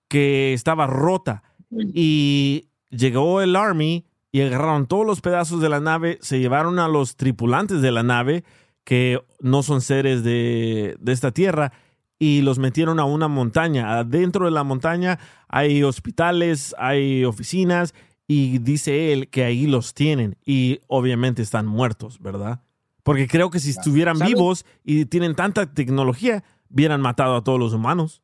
que 0.08 0.52
estaba 0.52 0.86
rota 0.86 1.42
y 1.70 2.68
llegó 2.90 3.42
el 3.42 3.56
Army 3.56 4.05
y 4.36 4.42
agarraron 4.42 4.86
todos 4.86 5.06
los 5.06 5.22
pedazos 5.22 5.62
de 5.62 5.70
la 5.70 5.80
nave, 5.80 6.18
se 6.20 6.38
llevaron 6.38 6.78
a 6.78 6.88
los 6.88 7.16
tripulantes 7.16 7.80
de 7.80 7.90
la 7.90 8.02
nave, 8.02 8.44
que 8.84 9.18
no 9.40 9.62
son 9.62 9.80
seres 9.80 10.24
de, 10.24 10.96
de 11.00 11.12
esta 11.12 11.32
tierra, 11.32 11.72
y 12.18 12.42
los 12.42 12.58
metieron 12.58 13.00
a 13.00 13.06
una 13.06 13.28
montaña. 13.28 13.98
Adentro 13.98 14.44
de 14.44 14.50
la 14.50 14.62
montaña 14.62 15.18
hay 15.48 15.82
hospitales, 15.82 16.74
hay 16.78 17.24
oficinas, 17.24 17.94
y 18.28 18.58
dice 18.58 19.14
él 19.14 19.28
que 19.28 19.42
ahí 19.42 19.66
los 19.66 19.94
tienen 19.94 20.36
y 20.44 20.80
obviamente 20.86 21.40
están 21.40 21.64
muertos, 21.64 22.20
¿verdad? 22.20 22.60
Porque 23.04 23.28
creo 23.28 23.48
que 23.48 23.58
si 23.58 23.70
estuvieran 23.70 24.18
vivos 24.18 24.66
y 24.84 25.06
tienen 25.06 25.34
tanta 25.34 25.72
tecnología, 25.72 26.44
hubieran 26.68 27.00
matado 27.00 27.36
a 27.36 27.42
todos 27.42 27.58
los 27.58 27.72
humanos. 27.72 28.22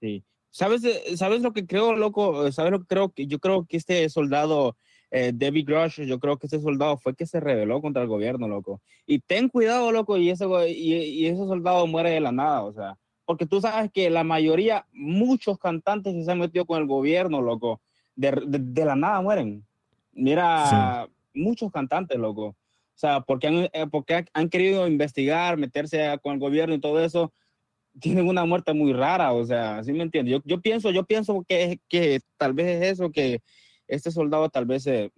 Sí. 0.00 0.24
¿Sabes, 0.50 0.82
¿Sabes 1.16 1.42
lo 1.42 1.52
que 1.52 1.64
creo, 1.64 1.94
loco? 1.94 2.50
¿Sabes 2.50 2.72
lo 2.72 2.80
que 2.80 2.86
creo? 2.86 3.12
Yo 3.14 3.38
creo 3.38 3.66
que 3.66 3.76
este 3.76 4.08
soldado, 4.08 4.78
eh, 5.18 5.32
David 5.34 5.66
Grush, 5.66 6.00
yo 6.02 6.18
creo 6.18 6.36
que 6.36 6.46
este 6.46 6.60
soldado 6.60 6.96
fue 6.98 7.14
que 7.14 7.26
se 7.26 7.40
rebeló 7.40 7.80
contra 7.80 8.02
el 8.02 8.08
gobierno, 8.08 8.48
loco. 8.48 8.80
Y 9.06 9.18
ten 9.20 9.48
cuidado, 9.48 9.90
loco, 9.92 10.16
y 10.18 10.30
ese, 10.30 10.44
y, 10.68 10.94
y 10.94 11.26
ese 11.26 11.44
soldado 11.46 11.86
muere 11.86 12.10
de 12.10 12.20
la 12.20 12.32
nada, 12.32 12.62
o 12.62 12.72
sea. 12.72 12.96
Porque 13.24 13.46
tú 13.46 13.60
sabes 13.60 13.90
que 13.92 14.10
la 14.10 14.24
mayoría, 14.24 14.84
muchos 14.92 15.58
cantantes 15.58 16.12
que 16.14 16.22
se 16.24 16.30
han 16.32 16.38
metido 16.38 16.64
con 16.66 16.80
el 16.80 16.86
gobierno, 16.86 17.40
loco, 17.40 17.80
de, 18.14 18.30
de- 18.46 18.58
de 18.60 18.84
la 18.84 18.94
nada 18.94 19.20
mueren. 19.20 19.64
Mira, 20.12 21.08
muchos 21.34 21.70
cantantes, 21.72 22.18
loco. 22.18 22.46
O 22.48 22.98
sea, 22.98 23.20
porque 23.20 23.46
han, 23.48 23.54
eh, 23.72 23.86
porque 23.90 24.24
han- 24.32 24.48
querido 24.48 24.86
investigar, 24.86 25.56
meterse 25.56 26.18
con 26.22 26.34
el 26.34 26.38
gobierno 26.40 26.74
y 26.74 26.80
todo 26.80 27.00
eso, 27.04 27.32
tienen 28.00 28.26
una 28.28 28.44
muerte 28.44 28.72
muy 28.74 28.92
rara, 28.92 29.32
o 29.32 29.44
sea, 29.44 29.82
¿sí 29.84 29.92
me 29.92 30.02
entiendes? 30.04 30.32
Yo, 30.34 30.40
yo 30.44 30.60
pienso, 30.60 30.90
yo 30.90 31.04
pienso 31.04 31.44
que, 31.48 31.78
que 31.88 32.20
tal 32.38 32.52
vez 32.52 32.66
es 32.82 32.92
eso, 32.92 33.10
que 33.10 33.40
este 33.88 34.10
soldado 34.10 34.48
tal 34.48 34.64
vez 34.66 34.86
eh, 34.86 35.12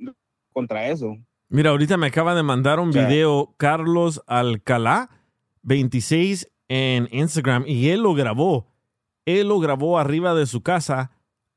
contra 0.53 0.89
eso. 0.89 1.17
Mira, 1.49 1.71
ahorita 1.71 1.97
me 1.97 2.07
acaba 2.09 2.35
de 2.35 2.43
mandar 2.43 2.79
un 2.81 2.93
sea- 2.93 3.07
video 3.07 3.55
Carlos 3.57 4.23
Alcalá, 4.27 5.11
26 5.63 6.51
en 6.69 7.09
Instagram, 7.13 7.65
y 7.67 7.89
él 7.89 8.03
lo 8.03 8.15
grabó. 8.15 8.67
Él 9.25 9.49
lo 9.49 9.59
grabó 9.59 9.99
arriba 9.99 10.35
de 10.35 10.47
su 10.47 10.63
casa. 10.63 11.11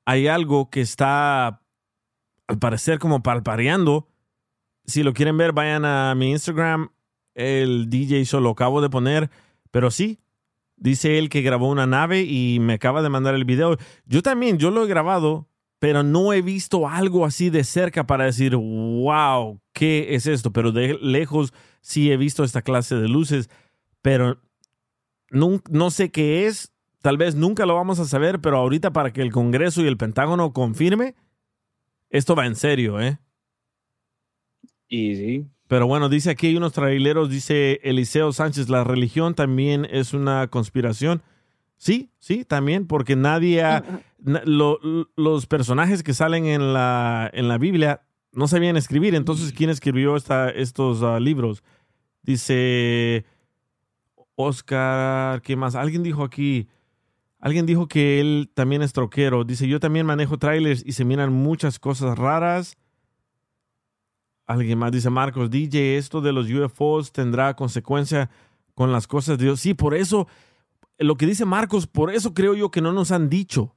Hay 0.06 0.28
algo 0.28 0.69
que 0.69 0.82
está, 0.82 1.62
al 2.47 2.60
parecer, 2.60 3.00
como 3.00 3.21
palpareando. 3.24 4.08
Si 4.86 5.04
lo 5.04 5.13
quieren 5.13 5.38
ver, 5.38 5.54
vayan 5.54 5.86
a 5.86 6.13
mi 6.15 6.32
Instagram. 6.32 6.89
El 7.34 7.89
DJ 7.89 8.26
solo 8.26 8.50
acabo 8.50 8.82
de 8.82 8.89
poner. 8.89 9.30
Pero 9.71 9.89
sí, 9.91 10.19
dice 10.76 11.17
él 11.17 11.30
que 11.30 11.41
grabó 11.41 11.69
una 11.69 11.88
nave 11.88 12.24
y 12.24 12.60
me 12.60 12.74
acaba 12.74 13.02
de 13.02 13.10
mandar 13.10 13.36
el 13.36 13.45
video. 13.45 13.78
Yo 14.06 14.21
también, 14.21 14.58
yo 14.58 14.69
lo 14.71 14.84
he 14.84 14.88
grabado, 14.88 15.47
pero 15.82 16.04
no 16.04 16.32
he 16.32 16.44
visto 16.44 16.88
algo 16.88 17.26
así 17.26 17.50
de 17.50 17.63
cerca 17.63 18.06
para 18.06 18.26
decir, 18.26 18.56
wow, 18.56 19.60
¿qué 19.74 20.13
es 20.13 20.28
esto? 20.28 20.54
Pero 20.54 20.72
de 20.72 21.00
lejos 21.02 21.56
sí 21.82 22.12
he 22.12 22.17
visto 22.17 22.44
esta 22.44 22.62
clase 22.62 22.94
de 22.98 23.08
luces, 23.08 23.50
pero 24.04 24.39
no 25.32 25.89
sé 25.89 26.12
qué 26.12 26.46
es. 26.46 26.72
Tal 27.02 27.17
vez 27.17 27.34
nunca 27.34 27.65
lo 27.65 27.74
vamos 27.74 27.98
a 27.98 28.06
saber, 28.06 28.41
pero 28.41 28.58
ahorita 28.58 28.94
para 28.94 29.12
que 29.12 29.24
el 29.24 29.32
Congreso 29.32 29.82
y 29.82 29.88
el 29.88 29.98
Pentágono 29.98 30.54
confirme, 30.54 31.15
esto 32.12 32.36
va 32.36 32.46
en 32.46 32.56
serio, 32.56 33.02
¿eh? 33.02 33.17
Y 34.88 35.15
sí. 35.15 35.48
Pero 35.67 35.88
bueno, 35.88 36.10
dice 36.10 36.30
aquí 36.30 36.46
hay 36.46 36.58
unos 36.58 36.74
traileros, 36.74 37.32
dice 37.32 37.80
Eliseo 37.82 38.32
Sánchez, 38.34 38.70
la 38.70 38.84
religión 38.84 39.34
también 39.34 39.88
es 39.89 40.13
una 40.13 40.48
conspiración. 40.48 41.24
Sí, 41.82 42.12
sí, 42.20 42.46
también, 42.46 42.86
porque 42.86 43.15
nadie, 43.15 43.63
ha- 43.63 43.84
na- 44.20 44.44
lo- 44.46 44.80
los 45.15 45.48
personajes 45.48 46.04
que 46.04 46.13
salen 46.13 46.46
en 46.46 46.74
la, 46.74 47.28
en 47.34 47.48
la 47.48 47.58
Biblia 47.58 48.04
no 48.34 48.48
sabían 48.48 48.78
escribir, 48.78 49.15
entonces 49.15 49.52
¿quién 49.52 49.72
escribió 49.72 50.15
esta, 50.15 50.52
estos 50.52 51.02
ah, 51.02 51.20
libros? 51.20 51.63
Dice 52.22 53.26
Oscar, 54.36 55.41
¿qué 55.41 55.56
más? 55.56 55.74
Alguien 55.74 56.04
dijo 56.04 56.24
aquí, 56.24 56.67
alguien 57.39 57.65
dijo 57.65 57.88
que 57.88 58.20
él 58.22 58.52
también 58.54 58.84
es 58.84 58.94
troquero. 58.94 59.44
Dice, 59.44 59.67
yo 59.67 59.80
también 59.80 60.06
manejo 60.06 60.38
trailers 60.38 60.84
y 60.86 60.91
se 60.91 61.04
miran 61.04 61.34
muchas 61.34 61.80
cosas 61.80 62.15
raras. 62.15 62.78
Alguien 64.46 64.78
más 64.78 64.91
dice, 64.91 65.10
Marcos, 65.10 65.50
DJ, 65.50 65.98
esto 65.98 66.22
de 66.22 66.32
los 66.32 66.48
UFOs 66.48 67.12
tendrá 67.12 67.56
consecuencia 67.56 68.30
con 68.76 68.91
las 68.91 69.08
cosas 69.08 69.39
de 69.39 69.46
Dios. 69.46 69.60
Sí, 69.60 69.74
por 69.74 69.96
eso, 69.96 70.28
lo 71.03 71.15
que 71.17 71.25
dice 71.25 71.45
Marcos, 71.45 71.87
por 71.87 72.13
eso 72.13 72.33
creo 72.33 72.53
yo 72.55 72.71
que 72.71 72.81
no 72.81 72.91
nos 72.93 73.11
han 73.11 73.29
dicho. 73.29 73.75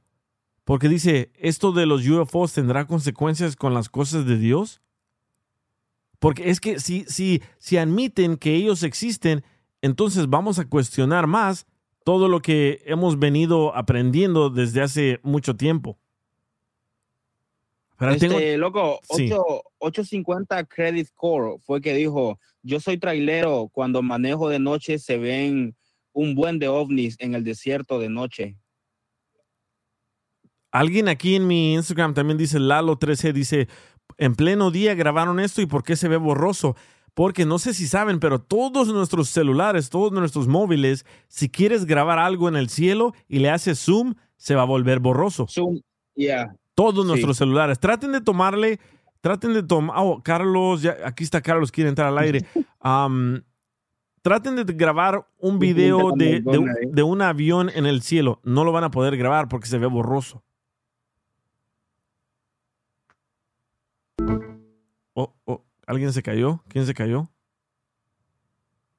Porque 0.65 0.89
dice, 0.89 1.31
esto 1.39 1.73
de 1.73 1.85
los 1.87 2.07
UFOs 2.09 2.53
tendrá 2.55 2.87
consecuencias 2.87 3.55
con 3.57 3.75
las 3.75 3.89
cosas 3.89 4.25
de 4.27 4.39
Dios. 4.39 4.81
Porque 6.19 6.49
es 6.49 6.59
que 6.61 6.81
si, 6.81 7.05
si, 7.05 7.43
si 7.59 7.77
admiten 7.77 8.37
que 8.39 8.55
ellos 8.55 8.83
existen, 8.83 9.45
entonces 9.83 10.29
vamos 10.31 10.59
a 10.59 10.65
cuestionar 10.69 11.27
más 11.27 11.67
todo 12.05 12.29
lo 12.29 12.41
que 12.41 12.83
hemos 12.87 13.19
venido 13.19 13.75
aprendiendo 13.77 14.49
desde 14.49 14.81
hace 14.83 15.21
mucho 15.23 15.55
tiempo. 15.57 15.99
Pero 17.99 18.13
Este, 18.13 18.29
tengo- 18.29 18.59
loco, 18.59 19.01
Sí. 19.15 19.31
8, 19.33 19.63
850 19.79 20.65
Credit 20.65 21.09
Core 21.15 21.59
fue 21.61 21.81
que 21.81 21.95
dijo, 21.95 22.39
yo 22.63 22.81
soy 22.81 22.99
trailero, 22.99 23.69
cuando 23.73 24.03
manejo 24.03 24.49
de 24.49 24.59
noche 24.59 24.99
se 24.99 25.17
ven 25.19 25.77
un 26.15 26.35
buen 26.35 26.59
de 26.59 26.69
ovnis 26.69 27.17
en 27.19 27.35
el 27.35 27.45
desierto 27.45 27.99
de 27.99 28.09
noche. 28.09 28.57
Alguien 30.71 31.09
aquí 31.09 31.37
en 31.37 31.47
mi 31.47 31.75
Instagram 31.75 32.15
también 32.15 32.39
dice 32.39 32.59
Lalo13, 32.59 33.33
dice, 33.33 33.69
en 34.19 34.35
pleno 34.35 34.71
día 34.71 34.95
grabaron 34.95 35.39
esto 35.39 35.61
y 35.63 35.67
¿por 35.67 35.85
qué 35.85 35.95
se 35.95 36.09
ve 36.09 36.17
borroso? 36.17 36.77
Porque 37.15 37.45
no 37.45 37.61
sé 37.61 37.75
si 37.75 37.87
saben, 37.87 38.19
pero 38.19 38.41
todos 38.41 38.89
nuestros 38.89 39.29
celulares, 39.29 39.89
todos 39.89 40.11
nuestros 40.11 40.49
móviles, 40.49 41.07
si 41.29 41.49
quieres 41.49 41.85
grabar 41.85 42.19
algo 42.19 42.49
en 42.49 42.57
el 42.57 42.69
cielo 42.69 43.13
y 43.29 43.39
le 43.39 43.51
haces 43.51 43.79
zoom, 43.79 44.15
se 44.37 44.57
va 44.57 44.63
a 44.63 44.67
volver 44.67 44.99
borroso. 44.99 45.47
Zoom, 45.49 45.81
yeah. 46.17 46.57
Todos 46.75 47.05
Sí. 47.05 47.09
nuestros 47.09 47.37
celulares. 47.37 47.79
Traten 47.79 48.11
de 48.11 48.21
tomarle, 48.21 48.81
traten 49.21 49.55
de 49.55 49.63
tomar, 49.63 49.97
oh, 50.01 50.23
Carlos, 50.25 50.83
ya, 50.83 50.97
aquí 51.05 51.23
está 51.23 51.41
Carlos, 51.41 51.71
quiere 51.71 51.89
entrar 51.89 52.09
al 52.09 52.19
aire. 52.19 52.41
traten 54.25 54.57
de 54.57 54.65
grabar 54.65 55.29
un 55.39 55.59
video 55.59 56.13
de, 56.17 56.41
de 56.41 56.59
un- 56.59 56.65
Madonna, 56.65 56.89
de 56.91 57.03
un 57.03 57.21
avión 57.21 57.71
en 57.75 57.85
el 57.85 58.01
cielo. 58.01 58.41
No 58.43 58.65
lo 58.65 58.73
van 58.73 58.85
a 58.85 58.91
poder 58.91 59.19
grabar 59.19 59.49
porque 59.49 59.67
se 59.67 59.77
ve 59.77 59.87
borroso. 59.87 60.43
Oh, 65.13 65.35
oh, 65.45 65.63
¿alguien 65.87 66.11
se 66.15 66.23
cayó? 66.23 66.65
¿Quién 66.69 66.87
se 66.87 66.95
cayó? 66.95 67.29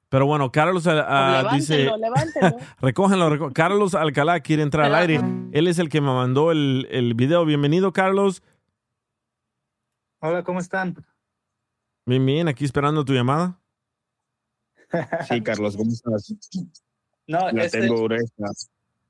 Pero 0.08 0.26
bueno, 0.26 0.52
Carlos 0.52 0.86
ah, 0.86 1.50
dice... 1.52 1.78
Levántenlo, 1.86 1.96
levántenlo. 2.06 2.66
Recójanlo, 2.80 3.28
recó- 3.28 3.52
Carlos 3.52 3.96
Alcalá 3.96 4.38
quiere 4.38 4.62
entrar 4.62 4.86
al 4.86 4.94
aire. 4.94 5.20
Él 5.50 5.66
es 5.66 5.80
el 5.80 5.88
que 5.88 6.00
me 6.00 6.06
mandó 6.06 6.52
el, 6.52 6.86
el 6.92 7.14
video. 7.14 7.44
Bienvenido, 7.44 7.92
Carlos. 7.92 8.44
Hola, 10.20 10.44
¿cómo 10.44 10.60
están? 10.60 10.94
Bien, 12.06 12.24
bien, 12.24 12.46
aquí 12.46 12.64
esperando 12.64 13.04
tu 13.04 13.12
llamada. 13.12 13.58
Sí, 15.28 15.40
Carlos, 15.42 15.76
¿cómo 15.76 15.90
estás? 15.90 16.34
No, 17.26 17.50
La 17.50 17.64
ese, 17.64 17.80
tengo 17.80 18.02
gruesa. 18.04 18.46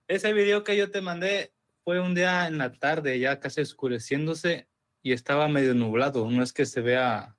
ese 0.08 0.32
video 0.32 0.64
que 0.64 0.76
yo 0.76 0.90
te 0.90 1.00
mandé 1.02 1.52
fue 1.84 2.00
un 2.00 2.14
día 2.14 2.46
en 2.48 2.58
la 2.58 2.72
tarde, 2.72 3.18
ya 3.18 3.38
casi 3.40 3.60
oscureciéndose 3.60 4.68
y 5.02 5.12
estaba 5.12 5.48
medio 5.48 5.74
nublado. 5.74 6.28
No 6.30 6.42
es 6.42 6.52
que 6.52 6.64
se 6.66 6.80
vea 6.80 7.36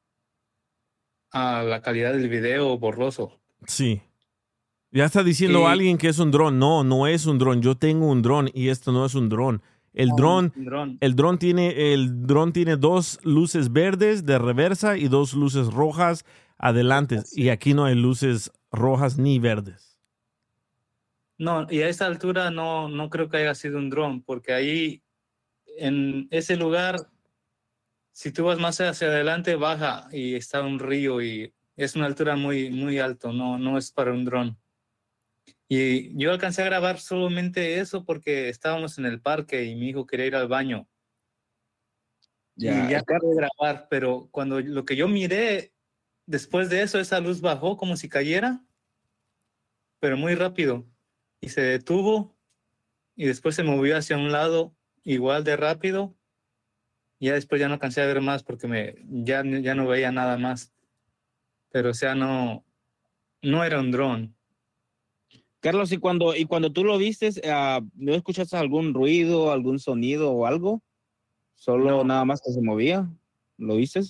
a 1.32 1.64
la 1.64 1.82
calidad 1.82 2.14
del 2.14 2.30
video 2.30 2.78
borroso. 2.78 3.40
Sí. 3.66 4.02
Ya 4.92 5.06
está 5.06 5.24
diciendo 5.24 5.62
Y- 5.62 5.66
alguien 5.66 5.98
que 5.98 6.08
es 6.08 6.20
un 6.20 6.32
dron. 6.32 6.60
No, 6.60 6.84
no 6.84 7.08
es 7.08 7.26
un 7.26 7.38
dron. 7.40 7.62
Yo 7.62 7.76
tengo 7.76 8.08
un 8.10 8.22
dron 8.22 8.50
y 8.54 8.70
esto 8.70 8.92
no 8.92 9.06
es 9.06 9.16
un 9.16 9.28
dron. 9.30 9.62
El 9.94 10.12
un 10.12 10.16
dron. 10.56 10.98
el 11.02 11.16
dron 11.16 11.40
tiene, 11.40 11.94
el 11.94 12.26
dron 12.28 12.54
tiene 12.54 12.78
dos 12.78 13.20
luces 13.24 13.74
verdes 13.74 14.26
de 14.26 14.38
reversa 14.38 14.96
y 14.96 15.08
dos 15.08 15.34
luces 15.34 15.74
rojas 15.74 16.24
adelante. 16.58 17.22
Y 17.34 17.50
aquí 17.50 17.74
no 17.74 17.86
hay 17.86 17.96
luces 17.96 18.52
rojas 18.72 19.18
ni 19.18 19.40
verdes. 19.40 19.98
No, 21.38 21.68
y 21.70 21.82
a 21.82 21.90
esta 21.90 22.08
altura 22.08 22.50
no, 22.50 22.90
no 22.90 23.10
creo 23.10 23.30
que 23.30 23.38
haya 23.38 23.54
sido 23.54 23.78
un 23.78 23.90
dron, 23.90 24.24
porque 24.24 24.54
ahí, 24.54 25.04
en 25.78 26.28
ese 26.32 26.58
lugar, 26.58 26.98
si 28.12 28.32
tú 28.32 28.46
vas 28.46 28.58
más 28.60 28.82
hacia 28.82 29.08
adelante, 29.08 29.56
baja 29.56 30.08
y 30.12 30.34
está 30.34 30.64
un 30.64 30.80
río 30.80 31.22
y 31.22 31.54
es 31.76 31.96
una 31.96 32.08
altura 32.08 32.36
muy, 32.36 32.72
muy 32.72 32.98
alto, 32.98 33.32
no, 33.32 33.60
no 33.60 33.78
es 33.78 33.92
para 33.92 34.12
un 34.12 34.26
dron. 34.26 34.58
Y 35.70 36.18
yo 36.18 36.32
alcancé 36.32 36.64
a 36.64 36.66
grabar 36.66 37.00
solamente 37.00 37.80
eso 37.80 38.04
porque 38.04 38.50
estábamos 38.50 38.98
en 38.98 39.06
el 39.06 39.22
parque 39.22 39.64
y 39.66 39.76
mi 39.76 39.90
hijo 39.90 40.08
quería 40.08 40.26
ir 40.26 40.36
al 40.36 40.48
baño. 40.48 40.88
Ya, 42.56 42.88
y 42.88 42.92
ya 42.92 43.00
acabé 43.00 43.28
de 43.28 43.36
grabar, 43.36 43.88
pero 43.90 44.28
cuando 44.32 44.60
lo 44.60 44.84
que 44.86 44.96
yo 44.96 45.08
miré, 45.08 45.74
después 46.28 46.70
de 46.70 46.84
eso, 46.84 47.00
esa 47.00 47.20
luz 47.20 47.42
bajó 47.42 47.78
como 47.78 47.98
si 47.98 48.08
cayera, 48.08 48.64
pero 50.00 50.18
muy 50.18 50.36
rápido. 50.36 50.86
Y 51.42 51.50
se 51.50 51.62
detuvo 51.62 52.38
y 53.16 53.26
después 53.26 53.56
se 53.56 53.64
movió 53.64 53.98
hacia 53.98 54.18
un 54.18 54.32
lado 54.32 54.76
igual 55.04 55.44
de 55.44 55.56
rápido. 55.56 56.16
Y 57.20 57.28
ya 57.28 57.34
después 57.34 57.60
ya 57.60 57.68
no 57.68 57.76
alcancé 57.76 58.02
a 58.02 58.06
ver 58.06 58.22
más 58.22 58.44
porque 58.44 58.68
me, 58.68 58.96
ya, 59.08 59.44
ya 59.44 59.74
no 59.74 59.88
veía 59.88 60.12
nada 60.12 60.38
más. 60.38 60.72
Pero 61.72 61.90
o 61.90 61.94
sea, 61.96 62.14
no, 62.14 62.64
no 63.42 63.64
era 63.64 63.80
un 63.80 63.92
dron. 63.92 64.36
Carlos, 65.60 65.92
y 65.92 65.98
cuando, 65.98 66.36
y 66.36 66.46
cuando 66.46 66.72
tú 66.72 66.84
lo 66.84 66.98
viste, 66.98 67.32
ah, 67.46 67.82
¿no 67.96 68.14
escuchaste 68.14 68.56
algún 68.56 68.94
ruido, 68.94 69.52
algún 69.52 69.80
sonido 69.80 70.32
o 70.32 70.46
algo? 70.46 70.84
Solo 71.56 72.04
nada 72.04 72.24
más 72.26 72.42
que 72.42 72.52
se 72.52 72.62
movía. 72.62 73.10
¿Lo 73.58 73.78
viste? 73.78 74.02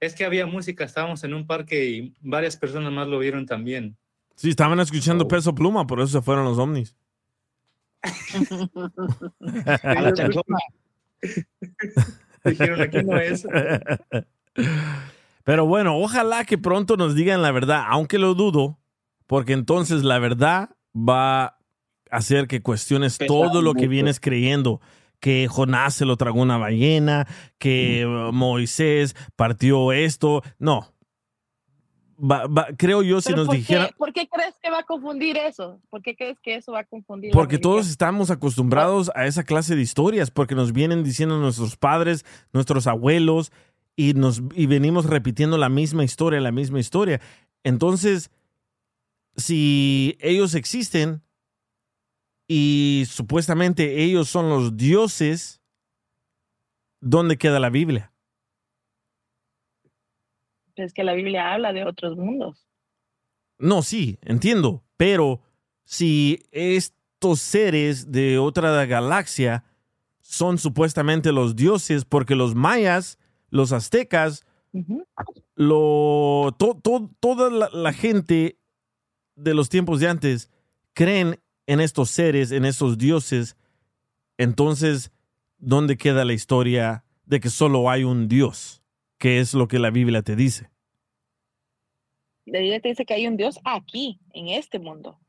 Es 0.00 0.14
que 0.14 0.24
había 0.24 0.46
música, 0.46 0.84
estábamos 0.84 1.24
en 1.24 1.34
un 1.34 1.46
parque 1.46 1.84
y 1.86 2.14
varias 2.20 2.56
personas 2.56 2.92
más 2.92 3.08
lo 3.08 3.18
vieron 3.18 3.46
también. 3.46 3.96
Sí, 4.36 4.50
estaban 4.50 4.78
escuchando 4.78 5.26
peso 5.26 5.54
pluma, 5.54 5.86
por 5.86 6.00
eso 6.00 6.18
se 6.18 6.22
fueron 6.22 6.44
los 6.44 6.58
ovnis. 6.58 6.96
A 9.82 10.00
la 10.00 10.12
chanchona. 10.12 10.58
Dijeron, 12.44 12.80
aquí 12.80 13.02
no 13.02 13.18
es. 13.18 13.44
Pero 15.42 15.66
bueno, 15.66 15.96
ojalá 15.98 16.44
que 16.44 16.58
pronto 16.58 16.96
nos 16.96 17.14
digan 17.16 17.42
la 17.42 17.50
verdad, 17.50 17.84
aunque 17.88 18.18
lo 18.18 18.34
dudo, 18.34 18.78
porque 19.26 19.54
entonces 19.54 20.04
la 20.04 20.20
verdad 20.20 20.70
va 20.94 21.44
a 21.44 21.58
hacer 22.10 22.46
que 22.46 22.62
cuestiones 22.62 23.18
Pesa 23.18 23.26
todo 23.26 23.60
lo 23.62 23.74
que 23.74 23.88
vienes 23.88 24.20
creyendo. 24.20 24.80
Que 25.20 25.48
Jonás 25.48 25.94
se 25.94 26.04
lo 26.04 26.16
tragó 26.16 26.40
una 26.40 26.58
ballena, 26.58 27.26
que 27.58 28.06
Moisés 28.32 29.16
partió 29.36 29.92
esto. 29.92 30.42
No. 30.58 30.92
Va- 32.20 32.46
va- 32.48 32.68
creo 32.76 33.02
yo, 33.02 33.20
si 33.20 33.32
nos 33.32 33.46
¿por, 33.46 33.56
dijeran. 33.56 33.88
qué, 33.88 33.94
¿Por 33.96 34.12
qué 34.12 34.28
crees 34.28 34.54
que 34.60 34.70
va 34.70 34.80
a 34.80 34.82
confundir 34.82 35.36
eso? 35.36 35.80
¿Por 35.88 36.02
qué 36.02 36.16
crees 36.16 36.38
que 36.40 36.56
eso 36.56 36.72
va 36.72 36.80
a 36.80 36.84
confundir? 36.84 37.30
Porque 37.32 37.58
todos 37.58 37.88
estamos 37.88 38.30
acostumbrados 38.32 39.10
a 39.14 39.26
esa 39.26 39.44
clase 39.44 39.76
de 39.76 39.82
historias, 39.82 40.30
porque 40.32 40.56
nos 40.56 40.72
vienen 40.72 41.04
diciendo 41.04 41.38
nuestros 41.38 41.76
padres, 41.76 42.24
nuestros 42.52 42.86
abuelos, 42.88 43.52
y, 43.94 44.14
nos, 44.14 44.42
y 44.54 44.66
venimos 44.66 45.06
repitiendo 45.06 45.58
la 45.58 45.68
misma 45.68 46.02
historia, 46.04 46.40
la 46.40 46.52
misma 46.52 46.80
historia. 46.80 47.20
Entonces, 47.64 48.30
si 49.36 50.16
ellos 50.20 50.54
existen 50.54 51.22
y 52.48 53.04
supuestamente 53.06 54.02
ellos 54.02 54.28
son 54.28 54.48
los 54.48 54.76
dioses, 54.76 55.60
¿dónde 57.00 57.36
queda 57.36 57.60
la 57.60 57.68
Biblia? 57.70 58.12
Es 60.76 60.92
que 60.94 61.04
la 61.04 61.12
Biblia 61.12 61.52
habla 61.52 61.72
de 61.72 61.84
otros 61.84 62.16
mundos. 62.16 62.66
No, 63.58 63.82
sí, 63.82 64.18
entiendo, 64.22 64.84
pero 64.96 65.42
si 65.84 66.40
estos 66.52 67.40
seres 67.40 68.12
de 68.12 68.38
otra 68.38 68.86
galaxia 68.86 69.64
son 70.20 70.58
supuestamente 70.58 71.32
los 71.32 71.56
dioses, 71.56 72.04
porque 72.04 72.34
los 72.36 72.54
mayas, 72.54 73.18
los 73.50 73.72
aztecas, 73.72 74.46
lo, 75.56 76.54
to- 76.58 76.78
to- 76.80 77.10
toda 77.18 77.50
la, 77.50 77.68
la 77.72 77.92
gente 77.92 78.58
de 79.34 79.54
los 79.54 79.68
tiempos 79.68 79.98
de 80.00 80.08
antes 80.08 80.50
creen 80.92 81.40
en 81.68 81.80
estos 81.80 82.10
seres, 82.10 82.50
en 82.50 82.64
estos 82.64 82.98
dioses, 82.98 83.56
entonces, 84.38 85.12
¿dónde 85.58 85.96
queda 85.96 86.24
la 86.24 86.32
historia 86.32 87.04
de 87.26 87.38
que 87.40 87.50
solo 87.50 87.90
hay 87.90 88.02
un 88.04 88.26
Dios? 88.26 88.82
Que 89.18 89.38
es 89.38 89.52
lo 89.54 89.68
que 89.68 89.78
la 89.78 89.90
Biblia 89.90 90.22
te 90.22 90.34
dice. 90.34 90.70
La 92.46 92.60
Biblia 92.60 92.80
te 92.80 92.88
dice 92.88 93.04
que 93.04 93.12
hay 93.14 93.26
un 93.26 93.36
Dios 93.36 93.60
aquí, 93.64 94.18
en 94.32 94.48
este 94.48 94.78
mundo. 94.78 95.20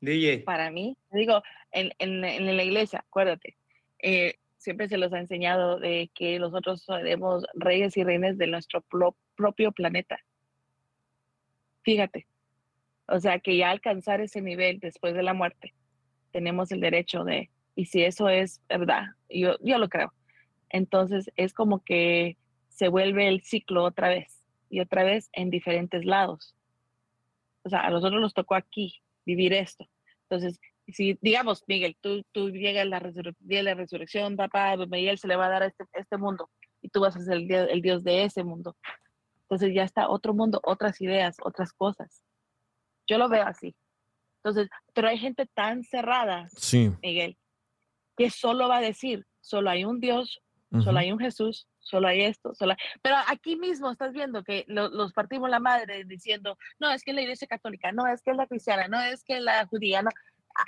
DJ. 0.00 0.44
Para 0.44 0.70
mí, 0.70 0.96
digo, 1.12 1.42
en, 1.70 1.92
en- 1.98 2.24
en 2.24 2.56
la 2.56 2.62
iglesia, 2.64 3.00
acuérdate, 3.06 3.56
eh, 3.98 4.34
siempre 4.56 4.88
se 4.88 4.96
los 4.98 5.12
ha 5.12 5.18
enseñado 5.18 5.78
de 5.78 6.10
que 6.14 6.38
nosotros 6.38 6.82
seremos 6.82 7.44
reyes 7.54 7.96
y 7.96 8.04
reinas 8.04 8.38
de 8.38 8.46
nuestro 8.46 8.80
pro- 8.82 9.16
propio 9.36 9.72
planeta. 9.72 10.18
Fíjate, 11.82 12.26
o 13.06 13.20
sea 13.20 13.38
que 13.38 13.56
ya 13.56 13.70
alcanzar 13.70 14.20
ese 14.20 14.40
nivel 14.40 14.78
después 14.80 15.14
de 15.14 15.22
la 15.22 15.34
muerte, 15.34 15.74
tenemos 16.32 16.72
el 16.72 16.80
derecho 16.80 17.24
de, 17.24 17.50
y 17.74 17.86
si 17.86 18.02
eso 18.02 18.28
es 18.28 18.60
verdad, 18.68 19.04
yo, 19.28 19.56
yo 19.60 19.78
lo 19.78 19.88
creo, 19.88 20.12
entonces 20.70 21.30
es 21.36 21.54
como 21.54 21.82
que 21.84 22.36
se 22.68 22.88
vuelve 22.88 23.28
el 23.28 23.42
ciclo 23.42 23.84
otra 23.84 24.08
vez 24.08 24.42
y 24.68 24.80
otra 24.80 25.04
vez 25.04 25.28
en 25.32 25.50
diferentes 25.50 26.04
lados. 26.04 26.56
O 27.62 27.68
sea, 27.68 27.86
a 27.86 27.90
nosotros 27.90 28.20
nos 28.20 28.34
tocó 28.34 28.56
aquí 28.56 29.00
vivir 29.24 29.52
esto. 29.52 29.88
Entonces, 30.22 30.60
si 30.88 31.16
digamos, 31.22 31.62
Miguel, 31.68 31.96
tú, 32.00 32.24
tú 32.32 32.50
llegas 32.50 32.86
la, 32.86 33.00
día 33.38 33.58
de 33.58 33.62
la 33.62 33.74
resurrección, 33.74 34.36
papá, 34.36 34.76
Miguel 34.76 35.18
se 35.18 35.28
le 35.28 35.36
va 35.36 35.46
a 35.46 35.50
dar 35.50 35.62
a 35.62 35.66
este, 35.66 35.84
este 35.92 36.18
mundo 36.18 36.50
y 36.82 36.88
tú 36.88 37.00
vas 37.00 37.16
a 37.16 37.20
ser 37.20 37.34
el, 37.34 37.50
el 37.50 37.80
Dios 37.80 38.02
de 38.02 38.24
ese 38.24 38.42
mundo. 38.42 38.76
Entonces 39.42 39.72
ya 39.74 39.84
está 39.84 40.08
otro 40.08 40.34
mundo, 40.34 40.60
otras 40.64 41.00
ideas, 41.00 41.36
otras 41.42 41.72
cosas. 41.72 42.22
Yo 43.06 43.18
lo 43.18 43.28
veo 43.28 43.44
así. 43.46 43.74
Entonces, 44.42 44.68
pero 44.92 45.08
hay 45.08 45.18
gente 45.18 45.46
tan 45.54 45.84
cerrada, 45.84 46.48
Sí. 46.56 46.90
Miguel, 47.02 47.36
que 48.16 48.30
solo 48.30 48.68
va 48.68 48.78
a 48.78 48.80
decir, 48.82 49.26
solo 49.40 49.70
hay 49.70 49.84
un 49.84 50.00
Dios, 50.00 50.40
solo 50.82 50.98
hay 50.98 51.12
un 51.12 51.18
Jesús, 51.20 51.68
solo 51.78 52.08
hay 52.08 52.22
esto, 52.22 52.52
solo 52.54 52.72
hay- 52.72 52.78
Pero 53.00 53.16
aquí 53.28 53.54
mismo 53.56 53.90
estás 53.92 54.12
viendo 54.12 54.42
que 54.42 54.64
lo- 54.66 54.88
los 54.88 55.12
partimos 55.12 55.48
la 55.48 55.60
madre 55.60 56.04
diciendo, 56.04 56.58
no, 56.80 56.90
es 56.90 57.02
que 57.04 57.12
es 57.12 57.14
la 57.14 57.22
iglesia 57.22 57.46
católica, 57.46 57.92
no, 57.92 58.06
es 58.06 58.22
que 58.22 58.32
es 58.32 58.36
la 58.36 58.46
cristiana, 58.48 58.88
no, 58.88 59.00
es 59.00 59.22
que 59.22 59.40
la 59.40 59.66
judía, 59.66 60.02
no. 60.02 60.10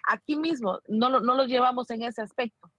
Aquí 0.09 0.37
mismo 0.37 0.81
no, 0.89 1.11
lo- 1.11 1.21
no 1.21 1.35
los 1.35 1.49
llevamos 1.49 1.91
en 1.91 2.03
ese 2.03 2.23
aspecto. 2.23 2.71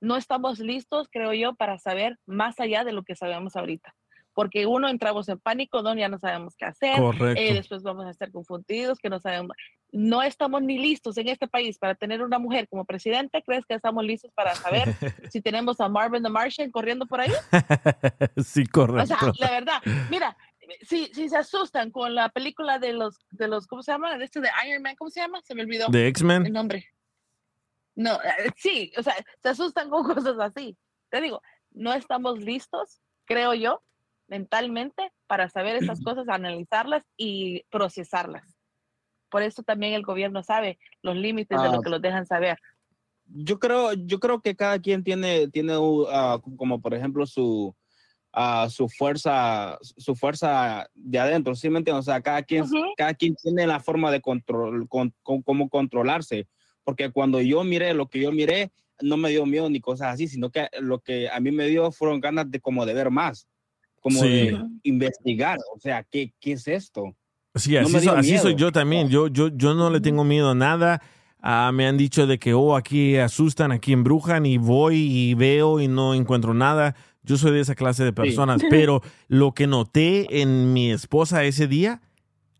No 0.00 0.16
estamos 0.16 0.58
listos, 0.60 1.08
creo 1.10 1.32
yo, 1.32 1.54
para 1.54 1.78
saber 1.78 2.18
más 2.26 2.58
allá 2.60 2.84
de 2.84 2.92
lo 2.92 3.02
que 3.02 3.16
sabemos 3.16 3.56
ahorita. 3.56 3.94
Porque 4.38 4.66
uno 4.66 4.88
entramos 4.88 5.28
en 5.28 5.40
pánico, 5.40 5.82
no, 5.82 5.92
ya 5.96 6.08
no 6.08 6.16
sabemos 6.16 6.54
qué 6.54 6.64
hacer, 6.64 7.00
eh, 7.36 7.54
después 7.54 7.82
vamos 7.82 8.06
a 8.06 8.10
estar 8.10 8.30
confundidos, 8.30 9.00
que 9.00 9.10
no 9.10 9.18
sabemos. 9.18 9.56
No 9.90 10.22
estamos 10.22 10.62
ni 10.62 10.78
listos 10.78 11.18
en 11.18 11.26
este 11.26 11.48
país 11.48 11.76
para 11.76 11.96
tener 11.96 12.22
una 12.22 12.38
mujer 12.38 12.68
como 12.68 12.84
presidente. 12.84 13.42
¿Crees 13.44 13.66
que 13.66 13.74
estamos 13.74 14.04
listos 14.04 14.30
para 14.36 14.54
saber 14.54 14.84
si 15.32 15.40
tenemos 15.40 15.80
a 15.80 15.88
Marvin 15.88 16.22
the 16.22 16.28
Martian 16.28 16.70
corriendo 16.70 17.04
por 17.04 17.20
ahí? 17.20 17.32
sí, 18.44 18.62
O 18.62 18.70
correcto. 18.70 19.08
sea, 19.08 19.32
la 19.40 19.50
verdad, 19.50 19.82
mira, 20.08 20.36
si, 20.82 21.06
si 21.06 21.28
se 21.28 21.36
asustan 21.36 21.90
con 21.90 22.14
la 22.14 22.28
película 22.28 22.78
de 22.78 22.92
los, 22.92 23.18
de 23.32 23.48
los, 23.48 23.66
¿cómo 23.66 23.82
se 23.82 23.90
llama? 23.90 24.16
De 24.18 24.24
este 24.24 24.40
de 24.40 24.50
Iron 24.68 24.82
Man, 24.82 24.94
¿cómo 24.96 25.10
se 25.10 25.18
llama? 25.18 25.40
Se 25.42 25.56
me 25.56 25.62
olvidó. 25.62 25.88
¿De 25.88 26.06
X-Men? 26.06 26.46
El 26.46 26.52
nombre. 26.52 26.86
No, 27.96 28.14
eh, 28.22 28.52
sí, 28.54 28.92
o 28.96 29.02
sea, 29.02 29.16
se 29.42 29.48
asustan 29.48 29.90
con 29.90 30.04
cosas 30.14 30.38
así. 30.38 30.78
Te 31.08 31.20
digo, 31.20 31.42
no 31.72 31.92
estamos 31.92 32.38
listos, 32.38 33.00
creo 33.24 33.52
yo, 33.54 33.82
mentalmente, 34.28 35.10
para 35.26 35.48
saber 35.48 35.76
esas 35.76 36.00
cosas, 36.02 36.28
analizarlas 36.28 37.02
y 37.16 37.62
procesarlas. 37.70 38.56
Por 39.30 39.42
eso 39.42 39.62
también 39.62 39.94
el 39.94 40.02
gobierno 40.02 40.42
sabe 40.42 40.78
los 41.02 41.16
límites 41.16 41.60
de 41.60 41.68
Ah. 41.68 41.72
lo 41.72 41.82
que 41.82 41.90
los 41.90 42.00
dejan 42.00 42.26
saber. 42.26 42.58
yo 43.30 43.58
creo, 43.58 43.92
yo 43.92 44.18
creo 44.20 44.40
que 44.40 44.56
cada 44.56 44.78
quien 44.78 45.04
tiene, 45.04 45.48
tiene 45.48 45.76
uh, 45.76 46.06
ah, 46.10 46.40
como 46.56 46.80
por 46.80 46.94
ejemplo 46.94 47.26
su, 47.26 47.74
ah, 48.32 48.68
su 48.70 48.88
fuerza, 48.88 49.76
su 49.82 50.14
fuerza 50.14 50.88
de 50.94 51.18
adentro, 51.18 51.54
¿sí 51.54 51.68
me 51.68 51.78
entiendes? 51.78 52.08
O 52.08 52.10
sea, 52.10 52.22
cada 52.22 52.42
quien, 52.42 52.64
cada 52.96 53.12
quien 53.12 53.34
tiene 53.36 53.66
la 53.66 53.80
forma 53.80 54.10
de 54.10 54.22
control, 54.22 54.88
con, 54.88 55.12
con- 55.22 55.42
cómo 55.42 55.68
controlarse, 55.68 56.46
porque 56.84 57.10
cuando 57.12 57.40
yo 57.42 57.62
miré 57.64 57.92
lo 57.92 58.08
que 58.08 58.20
yo 58.22 58.32
miré, 58.32 58.70
no 59.02 59.18
me 59.18 59.28
dio 59.28 59.44
miedo 59.44 59.68
ni 59.68 59.80
cosas 59.80 60.14
así, 60.14 60.26
sino 60.26 60.50
que 60.50 60.68
lo 60.80 61.00
que 61.00 61.28
a 61.28 61.38
mí 61.38 61.50
me 61.52 61.66
dio 61.66 61.92
fueron 61.92 62.20
ganas 62.20 62.50
de 62.50 62.60
como 62.60 62.86
de 62.86 62.94
ver 62.94 63.10
más, 63.10 63.46
como 64.00 64.20
Sí. 64.20 64.28
de 64.28 64.58
investigar, 64.84 65.58
o 65.74 65.78
sea, 65.80 66.04
¿qué, 66.04 66.32
qué 66.40 66.52
es 66.52 66.66
esto? 66.68 67.14
Sí, 67.54 67.76
así, 67.76 68.00
so- 68.00 68.42
soy 68.42 68.54
yo 68.54 68.70
también. 68.72 69.08
Yo, 69.08 69.26
yo, 69.28 69.48
yo 69.48 69.74
no 69.74 69.90
le 69.90 70.00
tengo 70.00 70.22
miedo 70.24 70.50
a 70.50 70.54
nada. 70.54 71.02
Ah, 71.40 71.70
me 71.72 71.86
han 71.86 71.96
dicho 71.96 72.26
de 72.26 72.38
que, 72.38 72.52
oh, 72.54 72.76
aquí 72.76 73.16
asustan, 73.16 73.72
aquí 73.72 73.92
embrujan 73.92 74.44
y 74.46 74.58
voy 74.58 74.96
y 74.96 75.34
veo 75.34 75.80
y 75.80 75.88
no 75.88 76.14
encuentro 76.14 76.52
nada. 76.54 76.94
Yo 77.22 77.36
soy 77.36 77.52
de 77.52 77.60
esa 77.60 77.74
clase 77.74 78.04
de 78.04 78.12
personas, 78.12 78.60
pero 78.70 79.02
lo 79.28 79.52
que 79.54 79.66
noté 79.66 80.40
en 80.40 80.72
mi 80.72 80.90
esposa 80.90 81.44
ese 81.44 81.66
día 81.68 82.00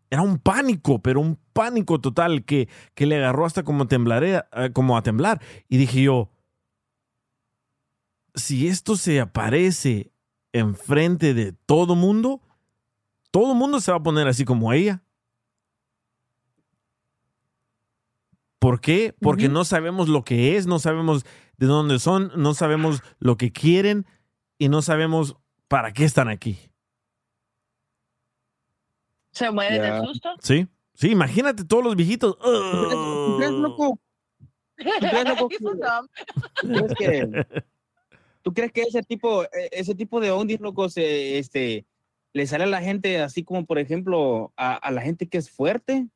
era 0.09 0.21
un 0.21 0.37
pánico, 0.39 0.99
pero 1.01 1.21
un 1.21 1.37
pánico 1.53 1.99
total 2.01 2.43
que, 2.45 2.67
que 2.95 3.05
le 3.05 3.17
agarró 3.17 3.45
hasta 3.45 3.63
como, 3.63 3.85
temblare- 3.87 4.45
eh, 4.53 4.71
como 4.73 4.97
a 4.97 5.03
temblar. 5.03 5.41
Y 5.69 5.77
dije 5.77 6.01
yo, 6.03 6.29
si 8.35 8.67
esto 8.67 8.95
se 8.95 9.19
aparece 9.19 10.11
enfrente 10.53 11.33
de 11.33 11.53
todo 11.53 11.95
mundo, 11.95 12.41
todo 13.31 13.53
mundo 13.55 13.79
se 13.79 13.91
va 13.91 13.97
a 13.97 14.03
poner 14.03 14.27
así 14.27 14.45
como 14.45 14.73
ella. 14.73 15.03
¿Por 18.59 18.81
qué? 18.81 19.15
Porque 19.21 19.47
no 19.47 19.63
sabemos 19.63 20.09
lo 20.09 20.23
que 20.23 20.57
es, 20.57 20.67
no 20.67 20.79
sabemos 20.79 21.25
de 21.57 21.65
dónde 21.67 21.97
son, 21.99 22.31
no 22.35 22.53
sabemos 22.53 23.01
lo 23.19 23.37
que 23.37 23.51
quieren 23.53 24.05
y 24.57 24.67
no 24.67 24.81
sabemos 24.81 25.37
para 25.69 25.93
qué 25.93 26.03
están 26.03 26.27
aquí. 26.27 26.57
¿Se 29.31 29.49
mueren 29.51 29.81
Ya. 29.81 29.93
del 29.95 30.07
susto? 30.07 30.29
¿Sí? 30.41 30.67
Sí, 30.93 31.11
imagínate 31.11 31.63
todos 31.63 31.83
los 31.83 31.95
viejitos. 31.95 32.37
¿Tú 32.43 33.35
crees, 33.37 33.51
loco? 33.51 33.99
crees, 34.75 35.29
loco, 35.29 35.47
que- 35.49 35.55
Eso 35.55 35.73
no. 35.75 36.07
¿Tú 36.61 36.87
crees 36.95 36.95
que, 36.97 37.63
tú 38.41 38.53
crees 38.53 38.71
que 38.71 38.81
ese 38.81 39.03
tipo, 39.03 39.43
eh, 39.43 39.69
ese 39.71 39.95
tipo 39.95 40.19
de 40.19 40.31
ondis, 40.31 40.59
loco, 40.59 40.89
se, 40.89 41.37
este, 41.37 41.85
le 42.33 42.47
sale 42.47 42.65
a 42.65 42.67
la 42.67 42.81
gente 42.81 43.19
así 43.19 43.43
como, 43.43 43.65
por 43.65 43.79
ejemplo, 43.79 44.53
a, 44.55 44.75
a 44.75 44.91
la 44.91 45.01
gente 45.01 45.27
que 45.27 45.37
es 45.37 45.49
fuerte? 45.49 46.07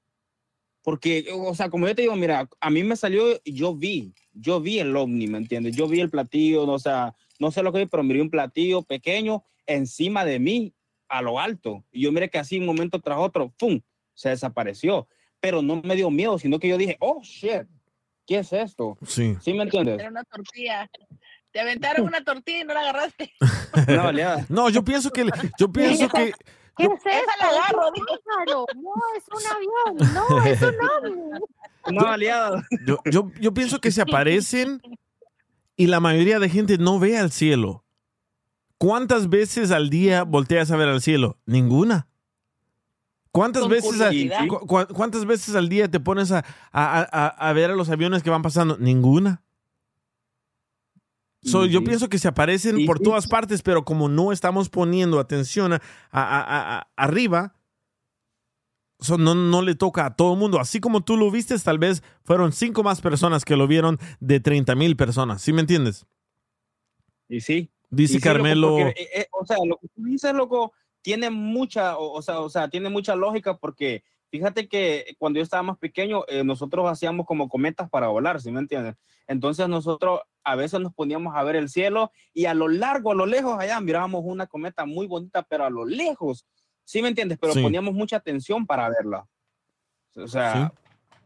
Porque, 0.83 1.27
o 1.33 1.55
sea, 1.55 1.69
como 1.69 1.87
yo 1.87 1.95
te 1.95 2.01
digo, 2.01 2.15
mira, 2.15 2.49
a 2.59 2.69
mí 2.69 2.83
me 2.83 2.97
salió, 2.97 3.41
yo 3.45 3.73
vi, 3.73 4.13
yo 4.33 4.59
vi 4.59 4.79
el 4.79 4.95
ovni, 4.95 5.27
¿me 5.27 5.37
entiendes? 5.37 5.75
Yo 5.75 5.87
vi 5.87 6.01
el 6.01 6.09
platillo, 6.09 6.67
o 6.67 6.79
sea, 6.79 7.15
no 7.39 7.51
sé 7.51 7.63
lo 7.63 7.71
que 7.71 7.79
vi, 7.79 7.85
pero 7.85 8.03
miré 8.03 8.21
un 8.21 8.29
platillo 8.29 8.81
pequeño 8.81 9.43
encima 9.65 10.25
de 10.25 10.39
mí, 10.39 10.73
a 11.07 11.21
lo 11.21 11.39
alto. 11.39 11.85
Y 11.91 12.01
yo 12.01 12.11
miré 12.11 12.29
que 12.29 12.37
así 12.37 12.59
un 12.59 12.65
momento 12.65 12.99
tras 12.99 13.17
otro, 13.17 13.53
¡pum! 13.57 13.79
Se 14.13 14.29
desapareció. 14.29 15.07
Pero 15.39 15.61
no 15.61 15.81
me 15.81 15.95
dio 15.95 16.09
miedo, 16.09 16.37
sino 16.37 16.59
que 16.59 16.67
yo 16.67 16.77
dije, 16.77 16.97
oh, 16.99 17.21
shit, 17.23 17.63
¿qué 18.25 18.39
es 18.39 18.51
esto? 18.51 18.97
Sí. 19.05 19.35
¿Sí 19.41 19.53
me 19.53 19.63
entiendes? 19.63 19.99
Era 19.99 20.09
una 20.09 20.23
tortilla. 20.23 20.89
Te 21.53 21.59
aventaron 21.61 22.05
una 22.07 22.23
tortilla 22.23 22.61
y 22.61 22.63
no 22.65 22.73
la 22.73 22.79
agarraste. 22.81 23.31
No, 23.87 24.01
aliada. 24.07 24.45
No, 24.49 24.69
yo 24.69 24.83
pienso 24.83 25.11
que, 25.11 25.29
yo 25.59 25.71
pienso 25.71 26.09
que, 26.09 26.33
¿Qué 26.75 26.85
es 26.85 26.91
Esa 27.05 27.37
la 27.39 27.49
agarro, 27.49 27.83
Es 27.93 28.01
un 28.01 28.05
pájaro. 28.25 28.65
No, 28.75 28.91
es 29.15 29.23
un 29.29 29.95
avión. 29.95 30.13
No, 30.15 30.43
es 30.43 30.61
un 30.61 30.75
ovni. 31.13 31.95
No, 31.95 32.07
aliado. 32.07 32.63
yo, 32.87 32.97
yo, 33.05 33.31
yo 33.39 33.53
pienso 33.53 33.79
que 33.79 33.91
se 33.91 34.01
aparecen 34.01 34.81
y 35.75 35.85
la 35.87 35.99
mayoría 35.99 36.39
de 36.39 36.49
gente 36.49 36.77
no 36.79 36.97
ve 36.99 37.17
al 37.17 37.31
cielo. 37.31 37.85
¿Cuántas 38.79 39.29
veces 39.29 39.69
al 39.71 39.89
día 39.91 40.23
volteas 40.23 40.71
a 40.71 40.75
ver 40.77 40.89
al 40.89 41.01
cielo? 41.01 41.37
Ninguna. 41.45 42.07
¿Cuántas 43.31 43.67
veces, 43.67 43.99
a- 44.01 44.05
curiosidad. 44.07 44.47
cu- 44.47 44.59
cu- 44.67 44.93
¿Cuántas 44.93 45.25
veces 45.25 45.55
al 45.55 45.69
día 45.69 45.89
te 45.89 45.99
pones 45.99 46.31
a, 46.31 46.39
a- 46.71 46.99
a- 47.11 47.27
a 47.27 47.53
ver 47.53 47.71
a 47.71 47.75
los 47.75 47.89
aviones 47.89 48.23
que 48.23 48.29
van 48.29 48.41
pasando? 48.41 48.77
Ninguna. 48.77 49.43
So, 51.43 51.65
Yo 51.65 51.83
pienso 51.83 52.07
que 52.09 52.17
se 52.19 52.27
aparecen 52.27 52.85
por 52.85 52.99
todas 52.99 53.27
partes, 53.27 53.61
pero 53.61 53.83
como 53.83 54.07
no 54.09 54.31
estamos 54.31 54.69
poniendo 54.69 55.19
atención 55.19 55.73
a, 55.73 55.81
a- 56.11 56.77
a- 56.79 56.87
arriba, 56.95 57.55
so, 58.99 59.17
no, 59.17 59.35
no 59.35 59.61
le 59.61 59.75
toca 59.75 60.05
a 60.05 60.15
todo 60.15 60.33
el 60.33 60.39
mundo. 60.39 60.59
Así 60.59 60.79
como 60.79 61.01
tú 61.01 61.17
lo 61.17 61.29
viste, 61.29 61.57
tal 61.59 61.77
vez 61.79 62.01
fueron 62.23 62.53
cinco 62.53 62.83
más 62.83 63.01
personas 63.01 63.43
que 63.43 63.57
lo 63.57 63.67
vieron 63.67 63.99
de 64.21 64.39
30 64.39 64.75
mil 64.75 64.95
personas. 64.95 65.41
¿Sí 65.41 65.51
me 65.51 65.61
entiendes? 65.61 66.05
Y 67.27 67.41
sí. 67.41 67.69
Dice 67.89 68.17
Y 68.17 68.19
sí, 68.19 68.25
loco, 68.27 68.33
Carmelo. 68.33 68.69
porque, 68.77 69.01
eh, 69.01 69.09
eh, 69.15 69.27
o 69.31 69.45
sea, 69.45 69.57
lo 69.65 69.77
que 69.77 69.87
tú 69.89 70.03
dices, 70.05 70.33
loco, 70.33 70.73
tiene 71.01 71.29
mucha, 71.29 71.97
o, 71.97 72.13
o 72.13 72.21
sea, 72.21 72.39
o 72.39 72.49
sea, 72.49 72.69
tiene 72.69 72.89
mucha 72.89 73.15
lógica 73.15 73.57
porque 73.57 74.03
fíjate 74.33 74.67
que 74.67 75.15
cuando 75.19 75.37
yo 75.37 75.43
estaba 75.43 75.61
más 75.61 75.77
pequeño, 75.77 76.23
eh, 76.27 76.43
nosotros 76.43 76.89
hacíamos 76.89 77.27
como 77.27 77.47
cometas 77.47 77.87
para 77.87 78.07
volar, 78.07 78.41
¿sí 78.41 78.51
me 78.51 78.61
entiendes? 78.61 78.95
Entonces 79.27 79.69
nosotros 79.69 80.21
a 80.43 80.55
veces 80.55 80.79
nos 80.79 80.91
poníamos 80.91 81.35
a 81.35 81.43
ver 81.43 81.55
el 81.55 81.69
cielo 81.69 82.11
y 82.33 82.45
a 82.45 82.55
lo 82.55 82.67
largo, 82.67 83.11
a 83.11 83.15
lo 83.15 83.27
lejos 83.27 83.59
allá 83.59 83.79
mirábamos 83.79 84.23
una 84.25 84.47
cometa 84.47 84.87
muy 84.87 85.05
bonita, 85.05 85.43
pero 85.43 85.65
a 85.65 85.69
lo 85.69 85.85
lejos, 85.85 86.47
¿sí 86.83 87.03
me 87.03 87.09
entiendes? 87.09 87.37
Pero 87.39 87.53
Sí. 87.53 87.61
poníamos 87.61 87.93
mucha 87.93 88.15
atención 88.15 88.65
para 88.65 88.89
verla. 88.89 89.27
O 90.15 90.27
sea, 90.27 90.73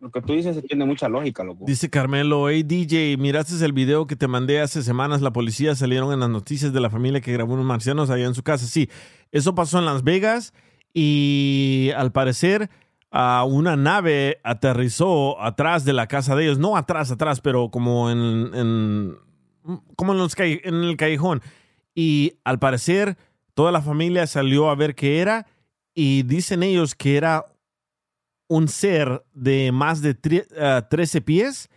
lo 0.01 0.12
que 0.12 0.22
tú 0.22 0.34
dices 0.34 0.62
tiene 0.68 0.84
mucha 0.84 1.08
lógica, 1.08 1.45
loco. 1.45 1.64
Dice 1.66 1.89
Carmelo, 1.89 2.49
hey 2.49 2.64
DJ, 2.64 3.16
¿miraste 3.16 3.64
el 3.64 3.72
video 3.72 4.05
que 4.05 4.18
te 4.18 4.28
mandé 4.28 4.60
hace 4.60 4.84
semanas? 4.84 5.22
La 5.22 5.32
policía 5.32 5.76
salieron 5.76 6.12
en 6.12 6.20
las 6.20 6.30
noticias 6.30 6.74
de 6.74 6.82
la 6.82 6.89
familia 6.89 7.22
que 7.22 7.32
grabó 7.32 7.53
unos 7.53 7.66
marcianos 7.66 8.10
allá 8.10 8.26
en 8.26 8.36
su 8.36 8.43
casa. 8.43 8.66
Sí, 8.66 8.89
eso 9.32 9.55
pasó 9.55 9.80
en 9.80 9.86
Las 9.86 10.03
Vegas 10.03 10.53
y 10.93 11.91
al 11.95 12.12
parecer 12.12 12.70
ah, 13.12 13.45
una 13.47 13.76
nave 13.76 14.39
aterrizó 14.43 15.41
atrás 15.41 15.86
de 15.86 15.93
la 15.93 16.08
casa 16.08 16.36
de 16.36 16.45
ellos. 16.45 16.60
No 16.60 16.78
atrás, 16.78 17.12
atrás, 17.12 17.41
pero 17.41 17.70
como 17.72 18.10
en, 18.12 19.18
como 19.95 20.14
en, 20.14 20.20
el 20.84 20.97
callejón. 20.97 21.41
Y 21.95 22.34
al 22.43 22.60
parecer 22.60 23.18
toda 23.53 23.72
la 23.72 23.82
familia 23.82 24.28
salió 24.28 24.70
a 24.70 24.76
ver 24.76 24.95
qué 24.95 25.20
era 25.20 25.47
y 25.95 26.24
dicen 26.24 26.62
ellos 26.64 26.93
que 26.95 27.18
era 27.18 27.47
un 28.47 28.68
ser 28.68 29.26
de 29.34 29.72
más 29.72 30.01
de 30.01 30.16
tre- 30.16 30.47
ah, 30.60 30.88
13 30.89 31.22
pies 31.22 31.70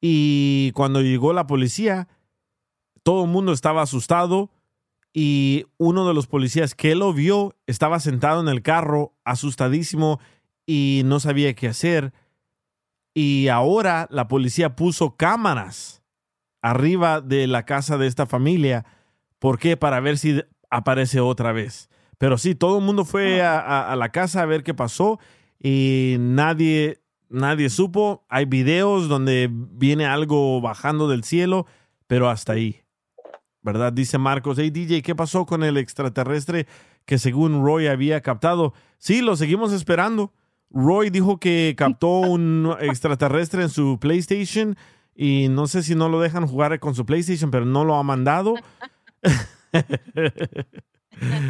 y 0.00 0.72
cuando 0.72 1.00
llegó 1.00 1.32
la 1.32 1.46
policía, 1.46 2.06
todo 3.02 3.24
el 3.24 3.30
mundo 3.30 3.52
estaba 3.52 3.82
asustado 3.82 4.50
y 5.14 5.66
uno 5.78 6.06
de 6.06 6.14
los 6.14 6.26
policías 6.26 6.74
que 6.74 6.94
lo 6.94 7.12
vio 7.12 7.54
estaba 7.66 7.98
sentado 8.00 8.40
en 8.40 8.48
el 8.48 8.62
carro 8.62 9.14
asustadísimo 9.24 10.20
y 10.66 11.02
no 11.04 11.20
sabía 11.20 11.54
qué 11.54 11.68
hacer. 11.68 12.12
Y 13.14 13.48
ahora 13.48 14.06
la 14.10 14.28
policía 14.28 14.74
puso 14.76 15.16
cámaras 15.16 16.02
arriba 16.62 17.20
de 17.20 17.46
la 17.46 17.64
casa 17.64 17.98
de 17.98 18.06
esta 18.06 18.26
familia. 18.26 18.84
¿Por 19.38 19.58
qué? 19.58 19.76
Para 19.76 20.00
ver 20.00 20.18
si 20.18 20.42
aparece 20.70 21.20
otra 21.20 21.52
vez. 21.52 21.90
Pero 22.18 22.38
sí, 22.38 22.54
todo 22.54 22.78
el 22.78 22.84
mundo 22.84 23.04
fue 23.04 23.42
a, 23.42 23.58
a- 23.58 23.92
a 23.92 23.96
la 23.96 24.10
casa 24.10 24.42
a 24.42 24.46
ver 24.46 24.62
qué 24.62 24.72
pasó 24.74 25.18
y 25.58 26.16
nadie, 26.20 27.02
nadie 27.28 27.68
supo. 27.68 28.24
Hay 28.28 28.44
videos 28.46 29.08
donde 29.08 29.48
viene 29.52 30.06
algo 30.06 30.60
bajando 30.60 31.08
del 31.08 31.24
cielo, 31.24 31.66
pero 32.06 32.30
hasta 32.30 32.52
ahí. 32.54 32.80
¿Verdad? 33.60 33.92
Dice 33.92 34.18
Marcos, 34.18 34.58
hey 34.58 34.70
DJ, 34.70 35.02
¿qué 35.02 35.14
pasó 35.14 35.46
con 35.46 35.62
el 35.62 35.76
extraterrestre 35.76 36.66
que 37.04 37.18
según 37.18 37.64
Roy 37.64 37.86
había 37.88 38.20
captado? 38.20 38.72
Sí, 38.98 39.20
lo 39.20 39.36
seguimos 39.36 39.72
esperando. 39.72 40.32
Roy 40.72 41.10
dijo 41.10 41.38
que 41.38 41.74
captó 41.78 42.20
un 42.20 42.74
extraterrestre 42.80 43.62
en 43.62 43.68
su 43.68 43.98
PlayStation 44.00 44.76
y 45.14 45.48
no 45.48 45.66
sé 45.66 45.82
si 45.82 45.94
no 45.94 46.08
lo 46.08 46.20
dejan 46.20 46.46
jugar 46.46 46.78
con 46.80 46.94
su 46.94 47.04
PlayStation, 47.04 47.50
pero 47.50 47.64
no 47.64 47.84
lo 47.84 47.96
ha 47.96 48.02
mandado. 48.02 48.54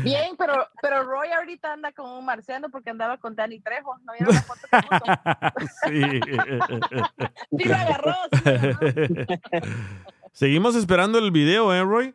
Bien, 0.05 0.35
pero, 0.37 0.67
pero 0.83 1.05
Roy 1.05 1.29
ahorita 1.29 1.73
anda 1.73 1.93
como 1.93 2.19
un 2.19 2.25
marciano 2.25 2.69
porque 2.69 2.91
andaba 2.91 3.17
con 3.17 3.35
Danny 3.35 3.61
Trejo. 3.61 3.97
¿No 4.05 4.13
vieron 4.13 4.35
la 4.35 4.43
foto 4.43 4.61
que 5.57 5.67
sí. 6.21 6.21
Sí 7.59 7.65
lo 7.69 7.75
agarró. 7.75 8.15
sí 8.33 8.41
lo 8.45 8.55
agarró. 8.55 8.99
Seguimos 10.33 10.75
esperando 10.77 11.19
el 11.19 11.31
video, 11.31 11.73
¿eh, 11.73 11.83
Roy? 11.83 12.15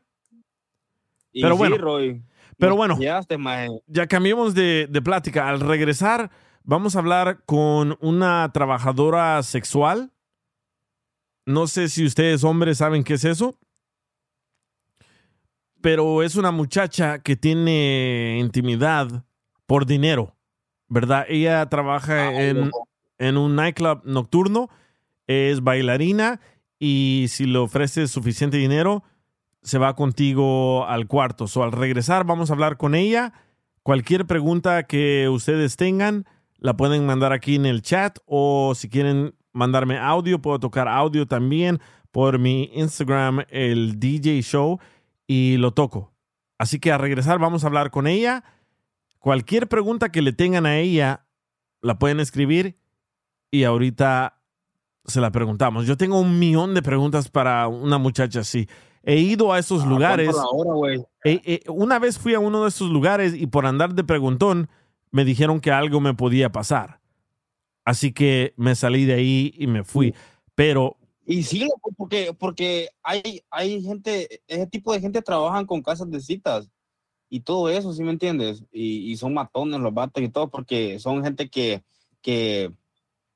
Y 1.31 1.41
Pero 1.41 1.55
sí, 1.55 1.59
bueno, 1.59 1.77
Roy, 1.77 2.21
pero 2.57 2.75
bueno. 2.75 2.97
pillaste, 2.97 3.37
maje. 3.37 3.69
Ya 3.87 4.07
cambiemos 4.07 4.53
de, 4.53 4.87
de 4.89 5.01
plática. 5.01 5.47
Al 5.47 5.59
regresar, 5.59 6.29
vamos 6.67 6.95
a 6.95 6.99
hablar 6.99 7.43
con 7.45 7.97
una 8.01 8.51
trabajadora 8.53 9.41
sexual. 9.41 10.11
No 11.45 11.65
sé 11.65 11.87
si 11.87 12.05
ustedes, 12.05 12.43
hombres, 12.43 12.77
saben 12.79 13.03
qué 13.03 13.13
es 13.15 13.23
eso. 13.23 13.57
Pero 15.81 16.21
es 16.21 16.35
una 16.35 16.51
muchacha 16.51 17.19
que 17.19 17.37
tiene 17.37 18.37
intimidad 18.39 19.25
por 19.65 19.85
dinero, 19.85 20.35
¿verdad? 20.87 21.25
Ella 21.29 21.65
trabaja 21.69 22.33
en, 22.41 22.69
en 23.17 23.37
un 23.37 23.55
nightclub 23.55 24.01
nocturno, 24.03 24.69
es 25.27 25.61
bailarina 25.63 26.41
y 26.79 27.27
si 27.29 27.45
le 27.45 27.59
ofreces 27.59 28.11
suficiente 28.11 28.57
dinero, 28.57 29.03
se 29.61 29.77
va 29.77 29.95
contigo 29.95 30.85
al 30.87 31.07
cuarto. 31.07 31.47
So, 31.47 31.63
al 31.63 31.71
regresar 31.71 32.25
vamos 32.25 32.49
a 32.49 32.53
hablar 32.53 32.75
con 32.75 32.93
ella. 32.93 33.33
Cualquier 33.83 34.25
pregunta 34.25 34.83
que 34.83 35.29
ustedes 35.29 35.77
tengan, 35.77 36.25
la 36.59 36.75
pueden 36.77 37.05
mandar 37.05 37.33
aquí 37.33 37.55
en 37.55 37.65
el 37.65 37.81
chat 37.81 38.19
o 38.25 38.73
si 38.75 38.89
quieren 38.89 39.35
mandarme 39.53 39.97
audio, 39.97 40.41
puedo 40.41 40.59
tocar 40.59 40.87
audio 40.87 41.27
también 41.27 41.79
por 42.11 42.39
mi 42.39 42.69
Instagram, 42.73 43.43
el 43.49 43.99
DJ 43.99 44.41
Show, 44.41 44.79
y 45.27 45.57
lo 45.57 45.71
toco. 45.71 46.13
Así 46.57 46.79
que 46.79 46.91
al 46.91 46.99
regresar 46.99 47.37
vamos 47.39 47.63
a 47.63 47.67
hablar 47.67 47.91
con 47.91 48.07
ella. 48.07 48.43
Cualquier 49.19 49.67
pregunta 49.67 50.09
que 50.09 50.21
le 50.21 50.33
tengan 50.33 50.65
a 50.65 50.77
ella, 50.77 51.25
la 51.81 51.99
pueden 51.99 52.19
escribir 52.19 52.77
y 53.51 53.63
ahorita 53.63 54.39
se 55.05 55.21
la 55.21 55.31
preguntamos. 55.31 55.85
Yo 55.85 55.97
tengo 55.97 56.19
un 56.19 56.39
millón 56.39 56.73
de 56.73 56.81
preguntas 56.81 57.29
para 57.29 57.67
una 57.67 57.97
muchacha 57.97 58.39
así. 58.41 58.67
He 59.03 59.17
ido 59.19 59.53
a 59.53 59.59
esos 59.59 59.83
Ah, 59.83 59.87
lugares. 59.87 60.35
Eh, 61.23 61.41
eh, 61.45 61.59
una 61.67 61.99
vez 61.99 62.17
fui 62.19 62.33
a 62.33 62.39
uno 62.39 62.63
de 62.63 62.69
esos 62.69 62.89
lugares 62.89 63.33
y 63.33 63.47
por 63.47 63.65
andar 63.65 63.93
de 63.93 64.03
preguntón 64.03 64.69
me 65.11 65.25
dijeron 65.25 65.59
que 65.59 65.71
algo 65.71 65.99
me 65.99 66.13
podía 66.13 66.51
pasar. 66.51 66.99
Así 67.85 68.11
que 68.11 68.53
me 68.57 68.75
salí 68.75 69.05
de 69.05 69.13
ahí 69.13 69.53
y 69.57 69.67
me 69.67 69.83
fui. 69.83 70.13
Pero 70.55 70.97
Y 71.25 71.43
sí, 71.43 71.67
porque, 71.95 72.33
porque 72.37 72.89
hay, 73.03 73.41
hay 73.49 73.81
gente, 73.81 74.41
ese 74.47 74.67
tipo 74.67 74.93
de 74.93 74.99
gente 74.99 75.21
trabajan 75.21 75.65
con 75.65 75.81
casas 75.81 76.09
de 76.09 76.19
citas 76.19 76.69
y 77.29 77.41
todo 77.41 77.69
eso, 77.69 77.93
¿sí 77.93 78.03
me 78.03 78.11
entiendes? 78.11 78.63
Y, 78.71 79.11
y 79.11 79.17
son 79.17 79.33
matones 79.33 79.79
los 79.79 79.93
vatos 79.93 80.23
y 80.23 80.29
todo, 80.29 80.49
porque 80.49 80.99
son 80.99 81.23
gente 81.23 81.49
que, 81.49 81.83
que 82.21 82.71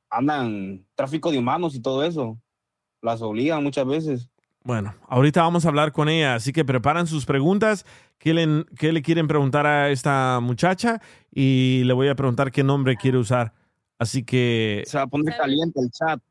andan 0.10 0.86
tráfico 0.96 1.32
de 1.32 1.38
humanos 1.38 1.76
y 1.76 1.82
todo 1.82 2.04
eso. 2.04 2.38
Las 3.02 3.22
obligan 3.22 3.64
muchas 3.64 3.86
veces. 3.86 4.30
bueno, 4.64 4.94
ahorita 5.08 5.42
vamos 5.42 5.66
a 5.66 5.70
hablar 5.70 5.92
con 5.92 6.08
ella. 6.08 6.36
Así 6.36 6.54
que 6.54 6.64
preparan 6.64 7.08
sus 7.08 7.26
preguntas. 7.26 7.86
¿Qué 8.22 8.36
le, 8.36 8.66
qué 8.78 8.92
le 8.92 9.02
quieren 9.02 9.28
preguntar 9.28 9.66
a 9.66 9.90
esta 9.90 10.40
muchacha? 10.42 11.02
Y 11.32 11.82
le 11.86 11.94
voy 11.94 12.08
a 12.08 12.16
preguntar 12.16 12.52
qué 12.52 12.64
nombre 12.64 12.96
quiere 12.96 13.18
usar. 13.18 13.52
Así 13.98 14.24
que 14.24 14.84
Se 14.86 14.98
va 14.98 15.04
a 15.04 15.08
poner 15.08 15.36
caliente 15.36 15.80
el 15.80 15.90
chat. 15.90 16.22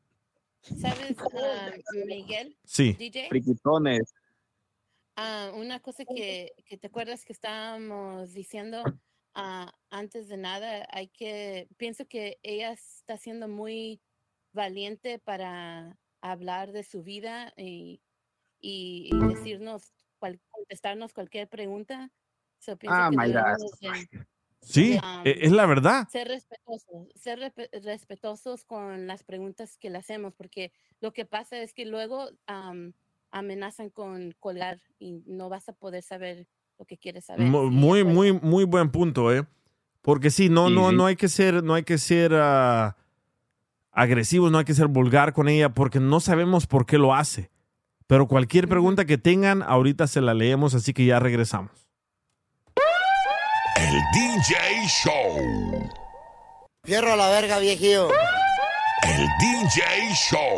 ¿Sabes, 0.61 1.17
ah, 1.19 1.71
Miguel? 2.05 2.55
Sí. 2.63 2.93
DJ. 2.93 3.27
Friquitones. 3.27 4.13
Ah, 5.17 5.51
una 5.53 5.81
cosa 5.81 6.05
que, 6.05 6.53
que 6.65 6.77
te 6.77 6.87
acuerdas 6.87 7.25
que 7.25 7.33
estábamos 7.33 8.33
diciendo 8.33 8.83
ah, 9.35 9.73
antes 9.89 10.29
de 10.29 10.37
nada, 10.37 10.87
hay 10.91 11.09
que, 11.09 11.67
pienso 11.75 12.05
que 12.07 12.39
ella 12.41 12.71
está 12.71 13.17
siendo 13.17 13.49
muy 13.49 13.99
valiente 14.53 15.19
para 15.19 15.97
hablar 16.21 16.71
de 16.71 16.83
su 16.83 17.03
vida 17.03 17.53
y, 17.57 18.01
y- 18.61 19.09
y 19.11 19.19
decirnos, 19.27 19.91
cual- 20.19 20.39
contestarnos 20.71 21.13
cualquier 21.13 21.47
pregunta. 21.49 22.09
So, 22.59 22.77
Ah, 22.87 23.07
que 23.09 23.15
Mayra, 23.17 23.43
debemos 23.57 23.71
de- 23.81 24.25
Sí, 24.63 24.93
um, 25.03 25.21
e- 25.25 25.39
es 25.47 25.51
la 25.51 25.65
verdad. 25.65 26.07
Ser 26.09 26.27
respetuosos, 26.27 27.07
ser 27.15 27.39
respe- 27.39 27.69
respetuosos 27.83 28.63
con 28.63 29.07
las 29.07 29.23
preguntas 29.23 29.75
que 29.79 29.89
le 29.89 29.97
hacemos, 29.97 30.33
porque 30.35 30.71
lo 31.01 31.11
que 31.13 31.25
pasa 31.25 31.57
es 31.57 31.73
que 31.73 31.85
luego 31.85 32.29
am, 32.45 32.93
amenazan 33.31 33.89
con 33.89 34.33
colgar 34.39 34.79
y 34.99 35.23
no 35.25 35.49
vas 35.49 35.67
a 35.67 35.73
poder 35.73 36.03
saber 36.03 36.47
lo 36.77 36.85
que 36.85 36.97
quieres 36.97 37.25
saber. 37.25 37.47
Mu- 37.47 37.71
Muy, 37.71 38.03
muy, 38.03 38.33
muy 38.33 38.63
buen 38.65 38.91
punto, 38.91 39.33
¿eh? 39.33 39.45
Porque 40.03 40.29
sí, 40.29 40.47
no, 40.49 40.67
Sí, 40.69 40.75
no, 40.75 40.89
sí. 40.91 40.95
no 40.95 41.05
hay 41.07 41.15
que 41.15 41.27
ser, 41.27 41.63
no 41.63 41.73
hay 41.73 41.83
que 41.83 41.97
ser 41.97 42.31
ah, 42.35 42.95
agresivos, 43.91 44.51
no 44.51 44.59
hay 44.59 44.65
que 44.65 44.73
ser 44.75 44.87
vulgar 44.87 45.33
con 45.33 45.49
ella, 45.49 45.69
porque 45.73 45.99
no 45.99 46.19
sabemos 46.19 46.67
por 46.67 46.85
qué 46.85 46.97
lo 46.99 47.13
hace. 47.15 47.49
Pero 48.11 48.27
cualquier 48.27 48.67
pregunta 48.67 49.05
que 49.05 49.17
tengan, 49.17 49.63
ahorita 49.63 50.05
se 50.05 50.19
la 50.19 50.33
leemos, 50.33 50.73
así 50.73 50.93
que 50.93 51.05
ya 51.05 51.17
regresamos. 51.21 51.71
El 53.77 53.93
DJ 54.13 54.53
Show. 54.85 55.89
Fierro 56.83 57.13
a 57.13 57.15
la 57.15 57.29
verga, 57.29 57.59
viejillo. 57.59 58.09
El 59.03 59.27
DJ 59.39 60.13
Show. 60.13 60.57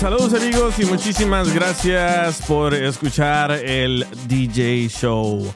Saludos 0.00 0.32
amigos 0.32 0.78
y 0.78 0.86
muchísimas 0.86 1.52
gracias 1.52 2.40
por 2.48 2.72
escuchar 2.72 3.50
el 3.50 4.06
DJ 4.26 4.88
Show. 4.88 5.52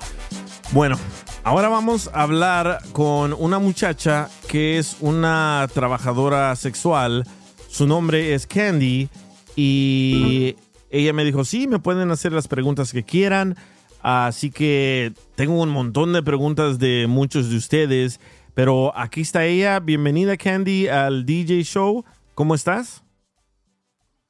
Bueno, 0.72 0.98
ahora 1.42 1.70
vamos 1.70 2.10
a 2.12 2.24
hablar 2.24 2.80
con 2.92 3.32
una 3.32 3.58
muchacha 3.58 4.28
que 4.46 4.76
es 4.76 4.98
una 5.00 5.66
trabajadora 5.72 6.54
sexual. 6.54 7.24
Su 7.72 7.86
nombre 7.86 8.34
es 8.34 8.46
Candy 8.46 9.08
y 9.56 10.56
ella 10.90 11.14
me 11.14 11.24
dijo, 11.24 11.42
sí, 11.42 11.66
me 11.66 11.78
pueden 11.78 12.10
hacer 12.10 12.30
las 12.30 12.46
preguntas 12.46 12.92
que 12.92 13.02
quieran. 13.02 13.56
Así 14.02 14.50
que 14.50 15.14
tengo 15.36 15.58
un 15.62 15.70
montón 15.70 16.12
de 16.12 16.22
preguntas 16.22 16.78
de 16.78 17.06
muchos 17.08 17.48
de 17.48 17.56
ustedes, 17.56 18.20
pero 18.52 18.94
aquí 18.94 19.22
está 19.22 19.46
ella. 19.46 19.80
Bienvenida 19.80 20.36
Candy 20.36 20.88
al 20.88 21.24
DJ 21.24 21.62
Show. 21.62 22.04
¿Cómo 22.34 22.54
estás? 22.54 23.02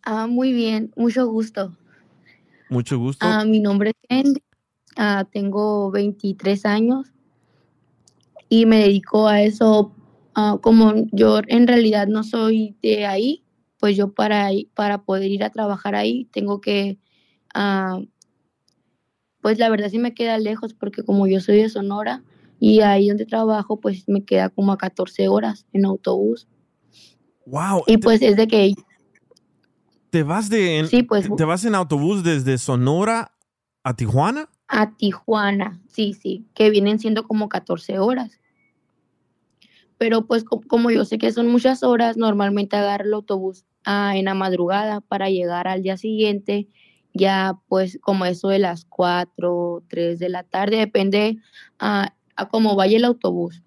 Ah, 0.05 0.29
muy 0.29 0.53
bien, 0.53 0.93
mucho 0.95 1.27
gusto. 1.27 1.77
Mucho 2.71 2.97
gusto. 2.97 3.27
Ah, 3.27 3.45
mi 3.45 3.59
nombre 3.59 3.91
es 3.91 4.09
Candy, 4.09 4.41
ah, 4.97 5.25
tengo 5.33 5.91
23 5.91 6.65
años 6.65 7.09
y 8.49 8.67
me 8.67 8.83
dedico 8.83 9.27
a 9.27 9.43
eso. 9.43 9.93
Ah, 10.35 10.59
como 10.61 10.95
yo 11.13 11.41
en 11.47 11.67
realidad 11.67 12.07
no 12.07 12.25
soy 12.25 12.77
de 12.83 13.07
ahí, 13.07 13.45
pues 13.79 13.97
yo 13.97 14.13
para, 14.13 14.51
para 14.75 15.03
poder 15.03 15.31
ir 15.31 15.45
a 15.45 15.51
trabajar 15.51 15.95
ahí 15.95 16.27
tengo 16.33 16.61
que, 16.61 16.99
ah, 17.55 18.01
pues 19.41 19.59
la 19.59 19.69
verdad 19.69 19.89
sí 19.91 19.99
me 19.99 20.15
queda 20.15 20.39
lejos 20.39 20.75
porque 20.75 21.03
como 21.03 21.27
yo 21.27 21.41
soy 21.41 21.57
de 21.57 21.69
Sonora 21.69 22.23
y 22.61 22.81
ahí 22.81 23.09
donde 23.09 23.27
trabajo 23.27 23.81
pues 23.81 24.05
me 24.09 24.25
queda 24.25 24.49
como 24.51 24.73
a 24.73 24.79
14 24.79 25.29
horas 25.29 25.67
en 25.73 25.85
autobús. 25.85 26.47
Wow. 27.47 27.83
Y 27.89 27.99
pues 27.99 28.23
es 28.23 28.37
de 28.37 28.47
que 28.47 28.75
¿Te 30.13 30.23
vas 30.23 30.51
de 30.51 30.79
en, 30.79 30.89
Sí, 30.89 31.03
pues- 31.03 31.27
te 31.37 31.45
vas 31.45 31.65
en 31.65 31.75
autobús 31.75 32.23
desde 32.23 32.59
Sonora 32.59 33.33
a 33.83 33.97
Tijuana? 33.97 34.51
A 34.69 34.95
Tijuana, 34.95 35.81
sí, 35.89 36.13
sí, 36.13 36.47
que 36.55 36.69
vienen 36.69 36.99
siendo 36.99 37.27
como 37.27 37.49
14 37.49 37.99
horas. 37.99 38.39
Pero 40.03 40.27
pues 40.27 40.43
co- 40.43 40.61
como 40.67 40.91
yo 40.91 41.05
sé 41.05 41.17
que 41.17 41.31
son 41.31 41.47
muchas 41.47 41.85
horas, 41.85 42.17
normalmente 42.17 42.75
agarro 42.75 43.05
el 43.05 43.15
autobús 43.15 43.65
ah, 43.85 44.17
en 44.17 44.25
la 44.25 44.35
madrugada 44.35 45.01
para 45.01 45.31
llegar 45.31 45.69
al 45.69 45.85
día 45.85 45.97
siguiente, 45.97 46.67
ya 47.15 47.61
pues 47.69 48.01
como 48.03 48.25
eso 48.25 48.49
de 48.49 48.59
las 48.59 48.85
4, 48.85 49.85
3 49.89 50.19
de 50.19 50.29
la 50.29 50.43
tarde, 50.43 50.79
depende 50.79 51.37
ah, 51.79 52.17
a 52.35 52.49
cómo 52.49 52.75
vaya 52.75 52.97
el 52.97 53.05
autobús. 53.05 53.63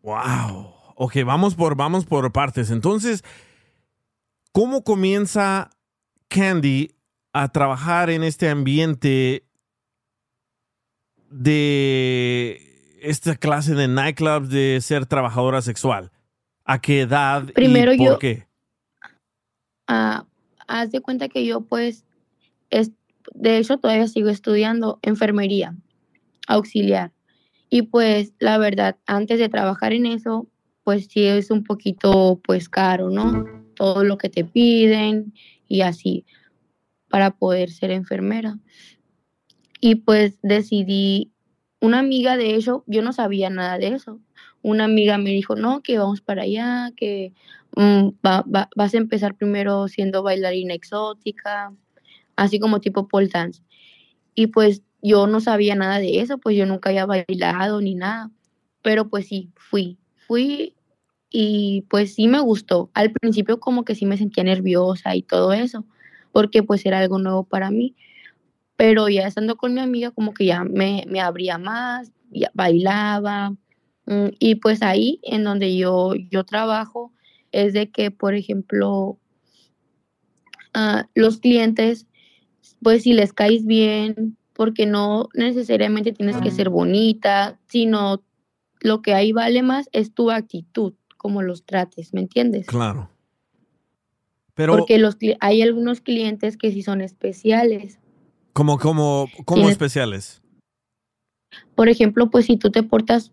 Wow. 0.00 0.72
Ok, 0.94 1.16
vamos 1.26 1.54
por, 1.56 1.76
vamos 1.76 2.06
por 2.06 2.32
partes. 2.32 2.70
Entonces, 2.70 3.22
¿cómo 4.50 4.82
comienza 4.82 5.68
Candy 6.28 6.94
a 7.34 7.52
trabajar 7.52 8.08
en 8.08 8.22
este 8.22 8.48
ambiente 8.48 9.46
de 11.28 12.65
esta 13.06 13.36
clase 13.36 13.74
de 13.74 13.88
nightclubs 13.88 14.48
de 14.50 14.80
ser 14.80 15.06
trabajadora 15.06 15.62
sexual? 15.62 16.10
¿A 16.64 16.80
qué 16.80 17.02
edad 17.02 17.44
Primero 17.54 17.92
y 17.92 17.98
por 17.98 18.06
yo- 18.06 18.18
qué? 18.18 18.46
Ah, 19.86 20.26
haz 20.66 20.90
de 20.90 21.00
cuenta 21.00 21.28
que 21.28 21.46
yo 21.46 21.60
pues, 21.62 22.04
es, 22.70 22.90
de 23.34 23.58
hecho 23.58 23.78
todavía 23.78 24.08
sigo 24.08 24.28
estudiando 24.28 24.98
enfermería 25.02 25.76
auxiliar. 26.48 27.12
Y 27.70 27.82
pues 27.82 28.32
la 28.38 28.58
verdad, 28.58 28.96
antes 29.06 29.38
de 29.38 29.48
trabajar 29.48 29.92
en 29.92 30.06
eso, 30.06 30.46
pues 30.84 31.06
sí 31.10 31.24
es 31.24 31.50
un 31.50 31.64
poquito 31.64 32.40
pues 32.44 32.68
caro, 32.68 33.10
¿no? 33.10 33.44
Todo 33.74 34.04
lo 34.04 34.18
que 34.18 34.28
te 34.28 34.44
piden 34.44 35.32
y 35.68 35.80
así 35.80 36.24
para 37.08 37.32
poder 37.32 37.70
ser 37.70 37.90
enfermera. 37.90 38.58
Y 39.80 39.96
pues 39.96 40.38
decidí, 40.42 41.32
una 41.80 41.98
amiga 42.00 42.36
de 42.36 42.54
hecho, 42.54 42.84
yo 42.86 43.02
no 43.02 43.12
sabía 43.12 43.50
nada 43.50 43.78
de 43.78 43.88
eso. 43.88 44.20
Una 44.62 44.84
amiga 44.84 45.18
me 45.18 45.30
dijo, 45.30 45.54
no, 45.56 45.82
que 45.82 45.98
vamos 45.98 46.20
para 46.20 46.42
allá, 46.42 46.92
que 46.96 47.32
mm, 47.76 48.08
va- 48.26 48.42
va- 48.42 48.68
vas 48.76 48.94
a 48.94 48.98
empezar 48.98 49.34
primero 49.36 49.86
siendo 49.88 50.22
bailarina 50.22 50.74
exótica, 50.74 51.72
así 52.36 52.58
como 52.60 52.80
tipo 52.80 53.08
pole 53.08 53.28
dance. 53.28 53.62
Y 54.34 54.48
pues 54.48 54.82
yo 55.02 55.26
no 55.26 55.40
sabía 55.40 55.74
nada 55.76 55.98
de 55.98 56.20
eso, 56.20 56.38
pues 56.38 56.56
yo 56.56 56.66
nunca 56.66 56.90
había 56.90 57.06
bailado 57.06 57.80
ni 57.80 57.94
nada. 57.94 58.30
Pero 58.82 59.08
pues 59.08 59.28
sí, 59.28 59.50
fui, 59.56 59.98
fui 60.26 60.74
y 61.30 61.82
pues 61.90 62.14
sí 62.14 62.28
me 62.28 62.40
gustó. 62.40 62.90
Al 62.94 63.12
principio 63.12 63.60
como 63.60 63.84
que 63.84 63.94
sí 63.94 64.06
me 64.06 64.16
sentía 64.18 64.44
nerviosa 64.44 65.14
y 65.16 65.22
todo 65.22 65.52
eso, 65.52 65.84
porque 66.32 66.62
pues 66.62 66.86
era 66.86 66.98
algo 67.00 67.18
nuevo 67.18 67.44
para 67.44 67.70
mí. 67.70 67.94
Pero 68.76 69.08
ya 69.08 69.26
estando 69.26 69.56
con 69.56 69.74
mi 69.74 69.80
amiga 69.80 70.10
como 70.10 70.34
que 70.34 70.46
ya 70.46 70.64
me, 70.64 71.04
me 71.08 71.20
abría 71.20 71.58
más, 71.58 72.12
ya 72.30 72.50
bailaba. 72.54 73.50
mm, 74.06 74.28
Y 74.38 74.56
pues 74.56 74.82
ahí 74.82 75.20
en 75.22 75.44
donde 75.44 75.76
yo, 75.76 76.14
yo 76.14 76.44
trabajo 76.44 77.12
es 77.52 77.72
de 77.72 77.90
que, 77.90 78.10
por 78.10 78.34
ejemplo, 78.34 79.18
ah, 80.74 81.08
los 81.14 81.38
clientes, 81.38 82.06
pues 82.82 83.04
si 83.04 83.14
les 83.14 83.32
caes 83.32 83.64
bien, 83.64 84.36
porque 84.52 84.86
no 84.86 85.28
necesariamente 85.34 86.12
tienes 86.12 86.36
que 86.38 86.50
ser 86.50 86.70
bonita, 86.70 87.58
sino 87.68 88.22
lo 88.80 89.02
que 89.02 89.14
ahí 89.14 89.32
vale 89.32 89.62
más 89.62 89.88
es 89.92 90.14
tu 90.14 90.30
actitud, 90.30 90.94
como 91.16 91.42
los 91.42 91.64
trates, 91.64 92.14
¿me 92.14 92.20
entiendes? 92.20 92.66
Claro. 92.66 93.10
Pero, 94.54 94.74
Porque 94.76 94.98
los, 94.98 95.18
hay 95.40 95.60
algunos 95.60 96.00
clientes 96.00 96.56
que 96.56 96.72
sí 96.72 96.82
son 96.82 97.02
especiales. 97.02 97.98
Como, 98.78 98.78
como 99.44 99.62
Tienes- 99.62 99.72
especiales. 99.72 100.42
Por 101.74 101.88
ejemplo, 101.88 102.30
pues 102.30 102.46
si 102.46 102.56
tú 102.56 102.70
te 102.70 102.82
portas 102.82 103.30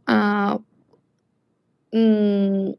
mm, 1.91 2.71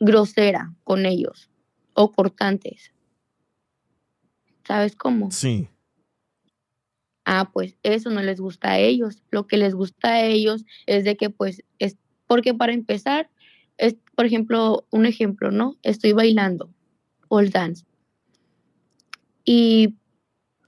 grosera 0.00 0.74
con 0.82 1.04
ellos 1.04 1.50
o 1.92 2.10
cortantes, 2.10 2.92
¿sabes 4.66 4.96
cómo? 4.96 5.30
Sí. 5.30 5.68
Ah, 7.26 7.50
pues 7.52 7.76
eso 7.82 8.10
no 8.10 8.22
les 8.22 8.40
gusta 8.40 8.72
a 8.72 8.78
ellos. 8.78 9.22
Lo 9.30 9.46
que 9.46 9.56
les 9.56 9.74
gusta 9.74 10.08
a 10.08 10.24
ellos 10.24 10.64
es 10.86 11.04
de 11.04 11.16
que 11.16 11.30
pues 11.30 11.62
es 11.78 11.96
porque 12.26 12.54
para 12.54 12.72
empezar 12.72 13.30
es 13.76 13.96
por 14.14 14.24
ejemplo, 14.26 14.86
un 14.90 15.06
ejemplo, 15.06 15.50
¿no? 15.50 15.76
Estoy 15.82 16.12
bailando 16.12 16.70
pole 17.28 17.50
dance 17.50 17.84
y 19.44 19.96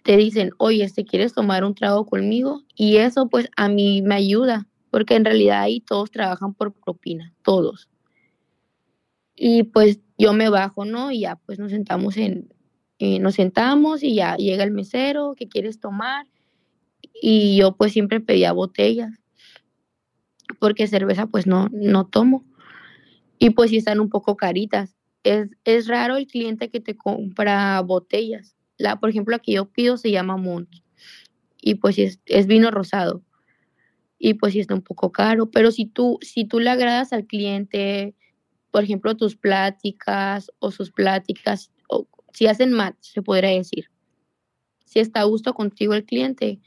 te 0.06 0.16
dicen, 0.16 0.52
"Oye, 0.58 0.88
¿te 0.90 1.04
quieres 1.04 1.34
tomar 1.34 1.64
un 1.64 1.74
trago 1.74 2.06
conmigo?" 2.06 2.62
Y 2.74 2.96
eso 2.96 3.28
pues 3.28 3.50
a 3.56 3.68
mí 3.68 4.02
me 4.02 4.14
ayuda, 4.14 4.68
porque 4.90 5.16
en 5.16 5.24
realidad 5.26 5.62
ahí 5.62 5.80
todos 5.80 6.10
trabajan 6.10 6.54
por 6.54 6.72
propina, 6.72 7.34
todos. 7.42 7.90
Y 9.36 9.64
pues 9.64 10.00
yo 10.18 10.32
me 10.32 10.48
bajo, 10.48 10.84
¿no? 10.84 11.10
Y 11.10 11.20
ya 11.20 11.36
pues 11.36 11.58
nos 11.58 11.70
sentamos 11.72 12.16
en 12.16 12.48
eh, 12.98 13.18
nos 13.18 13.34
sentamos 13.34 14.02
y 14.02 14.14
ya 14.14 14.36
llega 14.36 14.64
el 14.64 14.70
mesero, 14.70 15.34
¿qué 15.36 15.48
quieres 15.48 15.80
tomar? 15.80 16.26
y 17.20 17.56
yo 17.56 17.76
pues 17.76 17.92
siempre 17.92 18.20
pedía 18.20 18.52
botellas 18.52 19.12
porque 20.58 20.86
cerveza 20.86 21.26
pues 21.26 21.46
no 21.46 21.68
no 21.72 22.06
tomo 22.06 22.44
y 23.38 23.50
pues 23.50 23.70
sí 23.70 23.78
están 23.78 24.00
un 24.00 24.10
poco 24.10 24.36
caritas 24.36 24.96
es, 25.22 25.48
es 25.64 25.88
raro 25.88 26.16
el 26.16 26.26
cliente 26.26 26.70
que 26.70 26.80
te 26.80 26.96
compra 26.96 27.80
botellas 27.80 28.55
la 28.78 28.98
por 29.00 29.10
ejemplo 29.10 29.32
la 29.32 29.38
que 29.38 29.52
yo 29.52 29.66
pido 29.66 29.96
se 29.96 30.10
llama 30.10 30.36
Mont 30.36 30.68
y 31.60 31.76
pues 31.76 31.98
es, 31.98 32.20
es 32.26 32.46
vino 32.46 32.70
rosado 32.70 33.22
y 34.18 34.34
pues 34.34 34.52
sí 34.52 34.60
está 34.60 34.74
un 34.74 34.82
poco 34.82 35.12
caro, 35.12 35.50
pero 35.50 35.70
si 35.70 35.86
tú, 35.86 36.18
si 36.22 36.44
tú 36.44 36.60
le 36.60 36.70
agradas 36.70 37.12
al 37.12 37.26
cliente, 37.26 38.14
por 38.70 38.84
ejemplo, 38.84 39.16
tus 39.16 39.36
pláticas 39.36 40.50
o 40.58 40.70
sus 40.70 40.90
pláticas, 40.90 41.70
o 41.88 42.08
si 42.32 42.46
hacen 42.46 42.72
match, 42.72 42.96
se 43.00 43.22
podría 43.22 43.50
decir. 43.50 43.90
Si 44.84 45.00
está 45.00 45.20
a 45.20 45.24
gusto 45.24 45.54
contigo 45.54 45.94
el 45.94 46.04
cliente, 46.04 46.60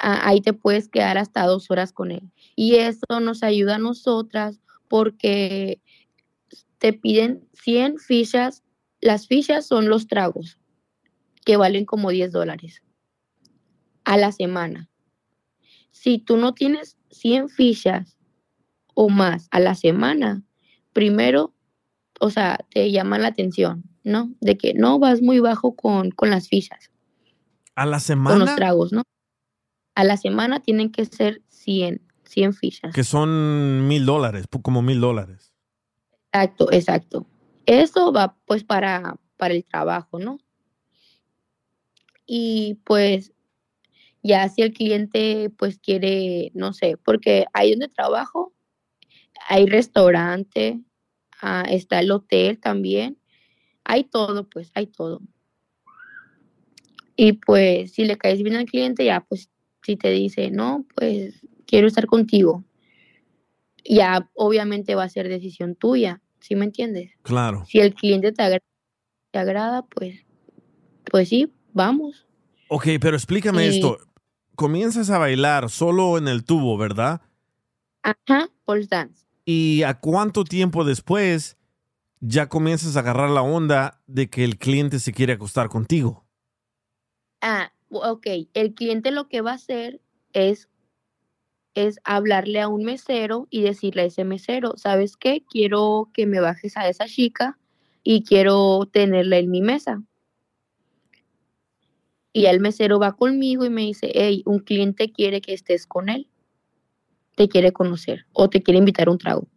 ahí 0.00 0.40
te 0.40 0.52
puedes 0.52 0.88
quedar 0.88 1.18
hasta 1.18 1.46
dos 1.46 1.70
horas 1.70 1.92
con 1.92 2.10
él. 2.10 2.22
Y 2.56 2.76
eso 2.76 3.20
nos 3.20 3.42
ayuda 3.42 3.76
a 3.76 3.78
nosotras 3.78 4.60
porque 4.88 5.80
te 6.78 6.92
piden 6.92 7.46
100 7.54 7.98
fichas. 7.98 8.62
Las 9.00 9.26
fichas 9.28 9.66
son 9.66 9.88
los 9.88 10.06
tragos, 10.06 10.58
que 11.46 11.56
valen 11.56 11.86
como 11.86 12.10
10 12.10 12.32
dólares 12.32 12.82
a 14.04 14.16
la 14.16 14.32
semana. 14.32 14.90
Si 15.92 16.18
tú 16.18 16.36
no 16.36 16.52
tienes 16.52 16.98
100 17.10 17.48
fichas 17.48 18.18
o 18.94 19.08
más 19.08 19.46
a 19.52 19.60
la 19.60 19.76
semana, 19.76 20.42
primero, 20.92 21.54
o 22.20 22.30
sea, 22.30 22.58
te 22.70 22.90
llaman 22.90 23.22
la 23.22 23.28
atención, 23.28 23.84
¿no? 24.02 24.34
De 24.40 24.58
que 24.58 24.74
no 24.74 24.98
vas 24.98 25.22
muy 25.22 25.38
bajo 25.38 25.76
con, 25.76 26.10
con 26.10 26.30
las 26.30 26.48
fichas, 26.48 26.90
¿A 27.76 27.84
la 27.86 27.92
con 27.92 27.94
los 27.98 28.02
semana? 28.02 28.56
tragos, 28.56 28.92
¿no? 28.92 29.02
A 29.94 30.02
la 30.02 30.16
semana 30.16 30.60
tienen 30.60 30.90
que 30.90 31.04
ser 31.04 31.42
100, 31.48 32.02
100 32.24 32.54
fichas. 32.54 32.92
Que 32.92 33.04
son 33.04 33.86
mil 33.86 34.04
dólares, 34.04 34.46
como 34.62 34.82
mil 34.82 35.00
dólares. 35.00 35.52
Exacto, 36.32 36.72
exacto. 36.72 37.26
Eso 37.66 38.12
va 38.12 38.36
pues 38.46 38.64
para, 38.64 39.16
para 39.36 39.54
el 39.54 39.64
trabajo, 39.64 40.18
¿no? 40.18 40.38
Y 42.26 42.74
pues 42.84 43.32
ya 44.22 44.48
si 44.48 44.62
el 44.62 44.72
cliente 44.72 45.50
pues 45.56 45.78
quiere, 45.78 46.50
no 46.54 46.72
sé, 46.72 46.96
porque 46.96 47.46
ahí 47.52 47.70
donde 47.70 47.88
trabajo 47.88 48.52
hay 49.48 49.66
restaurante, 49.66 50.80
ah, 51.40 51.64
está 51.70 52.00
el 52.00 52.10
hotel 52.10 52.58
también, 52.58 53.18
hay 53.84 54.04
todo, 54.04 54.48
pues 54.48 54.70
hay 54.74 54.86
todo. 54.88 55.20
Y 57.14 57.34
pues 57.34 57.92
si 57.92 58.04
le 58.04 58.18
caes 58.18 58.42
bien 58.42 58.56
al 58.56 58.66
cliente, 58.66 59.04
ya 59.04 59.20
pues 59.20 59.48
si 59.82 59.96
te 59.96 60.10
dice, 60.10 60.50
no, 60.50 60.84
pues 60.94 61.46
quiero 61.66 61.86
estar 61.86 62.06
contigo, 62.06 62.64
ya 63.84 64.28
obviamente 64.34 64.94
va 64.94 65.04
a 65.04 65.08
ser 65.08 65.28
decisión 65.28 65.76
tuya, 65.76 66.20
¿sí 66.40 66.56
me 66.56 66.64
entiendes? 66.64 67.12
Claro. 67.22 67.64
Si 67.66 67.78
el 67.78 67.94
cliente 67.94 68.32
te 68.32 68.42
agra- 68.42 68.62
te 69.30 69.38
agrada, 69.38 69.82
pues, 69.86 70.26
pues 71.10 71.28
sí, 71.28 71.52
vamos. 71.76 72.26
Ok, 72.68 72.86
pero 73.00 73.16
explícame 73.16 73.64
Y- 73.66 73.68
esto. 73.68 73.98
Comienzas 74.56 75.10
a 75.10 75.18
bailar 75.18 75.68
solo 75.70 76.16
en 76.16 76.26
el 76.28 76.42
tubo, 76.44 76.78
¿verdad? 76.78 77.20
Ajá, 78.02 78.48
pole 78.64 78.86
dance. 78.86 79.26
¿Y 79.44 79.82
a 79.82 80.00
cuánto 80.00 80.44
tiempo 80.44 80.82
después 80.82 81.58
ya 82.20 82.48
comienzas 82.48 82.96
a 82.96 83.00
agarrar 83.00 83.28
la 83.30 83.42
onda 83.42 84.00
de 84.06 84.28
que 84.30 84.44
el 84.44 84.56
cliente 84.58 84.98
se 84.98 85.12
quiere 85.12 85.34
acostar 85.34 85.68
contigo? 85.68 86.24
Ah, 87.42 87.70
ok. 87.90 88.26
El 88.54 88.74
cliente 88.74 89.10
lo 89.10 89.28
que 89.28 89.42
va 89.42 89.52
a 89.52 89.56
hacer 89.56 90.00
es, 90.32 90.70
es 91.74 92.00
hablarle 92.04 92.60
a 92.62 92.68
un 92.68 92.82
mesero 92.84 93.46
y 93.50 93.60
decirle 93.60 94.02
a 94.02 94.06
ese 94.06 94.24
mesero, 94.24 94.72
¿sabes 94.78 95.16
qué? 95.18 95.44
Quiero 95.50 96.10
que 96.14 96.24
me 96.26 96.40
bajes 96.40 96.76
a 96.78 96.88
esa 96.88 97.04
chica 97.06 97.58
y 98.02 98.24
quiero 98.24 98.88
tenerla 98.90 99.36
en 99.36 99.50
mi 99.50 99.60
mesa. 99.60 100.02
Y 102.36 102.44
el 102.44 102.60
mesero 102.60 102.98
va 102.98 103.16
conmigo 103.16 103.64
y 103.64 103.70
me 103.70 103.80
dice, 103.80 104.10
hey, 104.12 104.42
un 104.44 104.58
cliente 104.58 105.10
quiere 105.10 105.40
que 105.40 105.54
estés 105.54 105.86
con 105.86 106.10
él, 106.10 106.28
te 107.34 107.48
quiere 107.48 107.72
conocer 107.72 108.26
o 108.34 108.50
te 108.50 108.62
quiere 108.62 108.76
invitar 108.76 109.08
a 109.08 109.12
un 109.12 109.16
trago. 109.16 109.48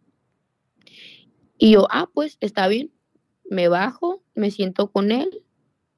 Y 1.58 1.72
yo, 1.72 1.86
ah, 1.90 2.08
pues 2.10 2.38
está 2.40 2.68
bien, 2.68 2.90
me 3.50 3.68
bajo, 3.68 4.22
me 4.34 4.50
siento 4.50 4.90
con 4.90 5.12
él, 5.12 5.28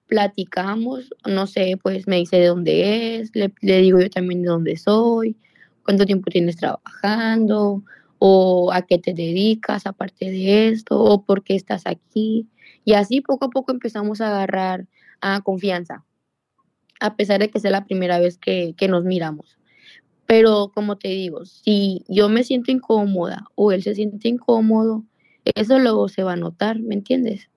platicamos, 0.09 1.15
no 1.25 1.47
sé, 1.47 1.79
pues 1.81 2.09
me 2.09 2.17
dice 2.17 2.39
de 2.39 2.47
dónde 2.47 3.15
es, 3.15 3.31
le, 3.33 3.55
le 3.61 3.81
digo 3.81 4.01
yo 4.01 4.11
también 4.11 4.43
de 4.43 4.49
dónde 4.49 4.77
soy, 4.77 5.37
cuánto 5.85 6.05
tiempo 6.05 6.33
tienes 6.33 6.57
trabajando, 6.57 7.85
o 8.19 8.73
a 8.73 8.83
qué 8.83 8.99
te 8.99 9.15
dedicas 9.15 9.87
aparte 9.87 10.33
de 10.33 10.71
esto, 10.71 11.01
o 11.01 11.25
por 11.25 11.45
qué 11.45 11.55
estás 11.55 11.87
aquí. 11.87 12.49
Y 12.85 12.95
así 12.95 13.21
poco 13.21 13.45
a 13.45 13.51
poco 13.51 13.71
empezamos 13.71 14.21
a 14.21 14.31
agarrar 14.31 14.89
a 15.21 15.43
confianza, 15.43 16.05
a 17.03 17.17
pesar 17.17 17.41
de 17.41 17.51
que 17.51 17.59
sea 17.59 17.73
la 17.73 17.85
primera 17.85 18.21
vez 18.21 18.39
que, 18.39 18.75
que 18.77 18.87
nos 18.87 19.05
miramos. 19.05 19.59
Pero 20.27 20.71
como 20.73 20.97
te 20.97 21.09
digo, 21.09 21.45
si 21.45 22.05
yo 22.09 22.29
me 22.29 22.45
siento 22.45 22.71
incómoda 22.71 23.45
o 23.57 23.73
él 23.73 23.83
se 23.83 23.95
siente 23.95 24.29
incómodo, 24.29 25.05
eso 25.45 25.81
luego 25.81 26.09
se 26.09 26.23
va 26.23 26.35
a 26.35 26.37
notar, 26.37 26.79
¿me 26.79 26.95
entiendes? 26.95 27.51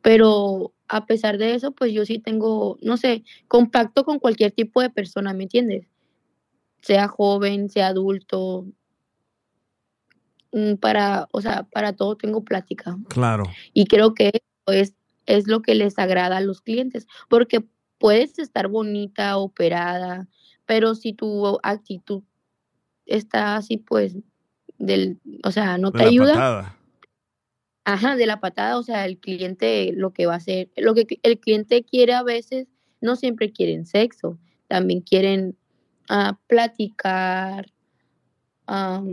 Pero 0.00 0.72
a 0.88 1.04
pesar 1.04 1.36
de 1.36 1.54
eso, 1.54 1.72
pues 1.72 1.92
yo 1.92 2.06
sí 2.06 2.18
tengo, 2.18 2.78
no 2.80 2.96
sé, 2.96 3.24
compacto 3.46 4.04
con 4.04 4.18
cualquier 4.18 4.52
tipo 4.52 4.80
de 4.80 4.88
persona, 4.88 5.34
¿me 5.34 5.42
entiendes? 5.42 5.86
Sea 6.80 7.08
joven, 7.08 7.68
sea 7.68 7.88
adulto, 7.88 8.66
mm, 10.52 10.74
para, 10.76 11.28
o 11.30 11.42
sea, 11.42 11.64
para 11.64 11.92
todo 11.92 12.16
tengo 12.16 12.42
plática. 12.42 12.96
Claro. 13.08 13.44
Y 13.74 13.86
creo 13.86 14.14
que 14.14 14.28
eso 14.28 14.72
es, 14.72 14.94
es 15.26 15.46
lo 15.46 15.60
que 15.60 15.74
les 15.74 15.98
agrada 15.98 16.38
a 16.38 16.40
los 16.40 16.62
clientes, 16.62 17.06
porque 17.28 17.64
puedes 17.98 18.38
estar 18.38 18.68
bonita, 18.68 19.36
operada, 19.38 20.28
pero 20.64 20.94
si 20.94 21.12
tu 21.12 21.58
actitud 21.62 22.22
está 23.06 23.56
así, 23.56 23.78
pues, 23.78 24.16
del, 24.78 25.18
o 25.44 25.52
sea, 25.52 25.78
no 25.78 25.90
De 25.90 25.98
te 25.98 26.04
la 26.04 26.10
ayuda. 26.10 26.32
patada. 26.32 26.76
Ajá, 27.84 28.16
de 28.16 28.26
la 28.26 28.40
patada, 28.40 28.78
o 28.78 28.82
sea, 28.82 29.06
el 29.06 29.18
cliente 29.18 29.92
lo 29.94 30.12
que 30.12 30.26
va 30.26 30.34
a 30.34 30.38
hacer, 30.38 30.70
lo 30.76 30.92
que 30.92 31.06
el 31.22 31.38
cliente 31.38 31.84
quiere 31.84 32.14
a 32.14 32.24
veces, 32.24 32.66
no 33.00 33.14
siempre 33.14 33.52
quieren 33.52 33.86
sexo, 33.86 34.38
también 34.66 35.02
quieren 35.02 35.56
ah, 36.08 36.36
platicar, 36.48 37.72
ah, 38.66 39.04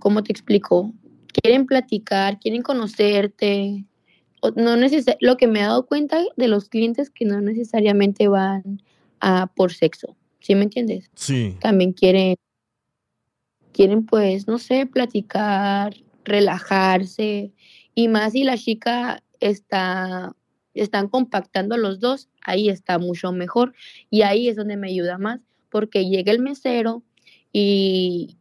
¿cómo 0.00 0.24
te 0.24 0.32
explico? 0.32 0.92
Quieren 1.40 1.66
platicar, 1.66 2.40
quieren 2.40 2.62
conocerte. 2.62 3.84
No 4.50 4.76
neces- 4.76 5.16
lo 5.20 5.36
que 5.36 5.46
me 5.46 5.60
he 5.60 5.62
dado 5.62 5.86
cuenta 5.86 6.22
de 6.36 6.48
los 6.48 6.68
clientes 6.68 7.10
que 7.10 7.24
no 7.24 7.40
necesariamente 7.40 8.28
van 8.28 8.82
a 9.20 9.46
por 9.46 9.72
sexo, 9.72 10.16
¿sí 10.40 10.54
me 10.54 10.64
entiendes? 10.64 11.10
Sí. 11.14 11.56
También 11.60 11.92
quieren, 11.92 12.36
quieren 13.72 14.06
pues, 14.06 14.46
no 14.46 14.58
sé, 14.58 14.86
platicar, 14.86 15.94
relajarse 16.24 17.52
y 17.94 18.08
más 18.08 18.32
si 18.32 18.44
la 18.44 18.56
chica 18.56 19.22
está, 19.40 20.34
están 20.74 21.08
compactando 21.08 21.76
los 21.76 22.00
dos, 22.00 22.28
ahí 22.42 22.68
está 22.68 22.98
mucho 22.98 23.32
mejor 23.32 23.74
y 24.10 24.22
ahí 24.22 24.48
es 24.48 24.56
donde 24.56 24.76
me 24.76 24.88
ayuda 24.88 25.18
más 25.18 25.40
porque 25.70 26.06
llega 26.06 26.32
el 26.32 26.40
mesero 26.40 27.02
y 27.52 28.36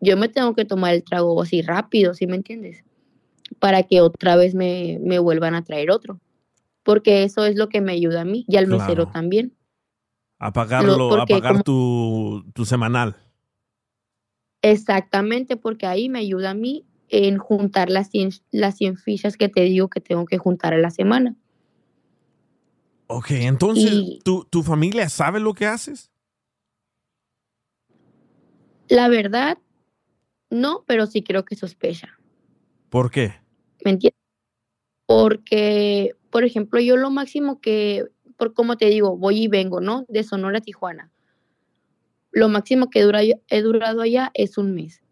yo 0.00 0.16
me 0.16 0.28
tengo 0.28 0.54
que 0.54 0.64
tomar 0.64 0.94
el 0.94 1.02
trago 1.02 1.42
así 1.42 1.62
rápido, 1.62 2.14
¿sí 2.14 2.26
me 2.26 2.36
entiendes? 2.36 2.84
Para 3.58 3.82
que 3.82 4.00
otra 4.00 4.36
vez 4.36 4.54
me, 4.54 4.98
me 5.00 5.18
vuelvan 5.18 5.54
a 5.54 5.62
traer 5.64 5.90
otro. 5.90 6.20
Porque 6.82 7.24
eso 7.24 7.44
es 7.44 7.56
lo 7.56 7.68
que 7.68 7.80
me 7.80 7.92
ayuda 7.92 8.22
a 8.22 8.24
mí 8.24 8.44
y 8.48 8.56
al 8.56 8.66
mesero 8.66 9.06
también. 9.12 9.54
A 10.38 10.52
pagarlo, 10.52 11.12
a 11.20 11.26
pagar 11.26 11.52
como- 11.52 11.64
tu, 11.64 12.44
tu 12.54 12.64
semanal. 12.64 13.16
Exactamente, 14.62 15.56
porque 15.56 15.86
ahí 15.86 16.08
me 16.08 16.18
ayuda 16.20 16.50
a 16.50 16.54
mí 16.54 16.84
en 17.08 17.38
juntar 17.38 17.90
las 17.90 18.10
100, 18.10 18.30
las 18.50 18.76
100 18.76 18.96
fichas 18.96 19.36
que 19.36 19.48
te 19.48 19.62
digo 19.62 19.88
que 19.88 20.00
tengo 20.00 20.26
que 20.26 20.38
juntar 20.38 20.74
a 20.74 20.78
la 20.78 20.90
semana. 20.90 21.34
Ok, 23.06 23.30
entonces, 23.30 23.90
Y- 23.92 24.18
¿tu, 24.24 24.44
¿tu 24.44 24.62
familia 24.62 25.08
sabe 25.08 25.40
lo 25.40 25.54
que 25.54 25.66
haces? 25.66 26.10
La 28.88 29.08
verdad, 29.08 29.58
no, 30.50 30.84
pero 30.86 31.06
sí 31.06 31.22
creo 31.22 31.44
que 31.44 31.56
sospecha. 31.56 32.18
¿Por 32.88 33.10
qué? 33.10 33.34
¿Me 33.84 33.92
entiendes? 33.92 34.18
Porque, 35.06 36.12
por 36.30 36.44
ejemplo, 36.44 36.80
yo 36.80 36.96
lo 36.96 37.10
máximo 37.10 37.60
que, 37.60 38.04
por 38.36 38.54
como 38.54 38.76
te 38.76 38.86
digo, 38.86 39.16
voy 39.16 39.44
y 39.44 39.48
vengo, 39.48 39.80
¿no? 39.80 40.04
De 40.08 40.22
Sonora 40.22 40.58
a 40.58 40.60
Tijuana. 40.60 41.10
Lo 42.30 42.48
máximo 42.48 42.90
que 42.90 43.02
dura, 43.02 43.20
he 43.22 43.62
durado 43.62 44.02
allá 44.02 44.30
es 44.34 44.58
un 44.58 44.74
mes. 44.74 45.02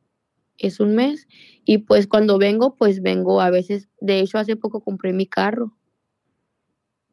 Es 0.58 0.80
un 0.80 0.94
mes. 0.94 1.26
Y 1.64 1.78
pues 1.78 2.06
cuando 2.06 2.38
vengo, 2.38 2.76
pues 2.76 3.02
vengo 3.02 3.40
a 3.40 3.50
veces, 3.50 3.88
de 4.00 4.20
hecho, 4.20 4.38
hace 4.38 4.56
poco 4.56 4.80
compré 4.80 5.12
mi 5.12 5.26
carro. 5.26 5.76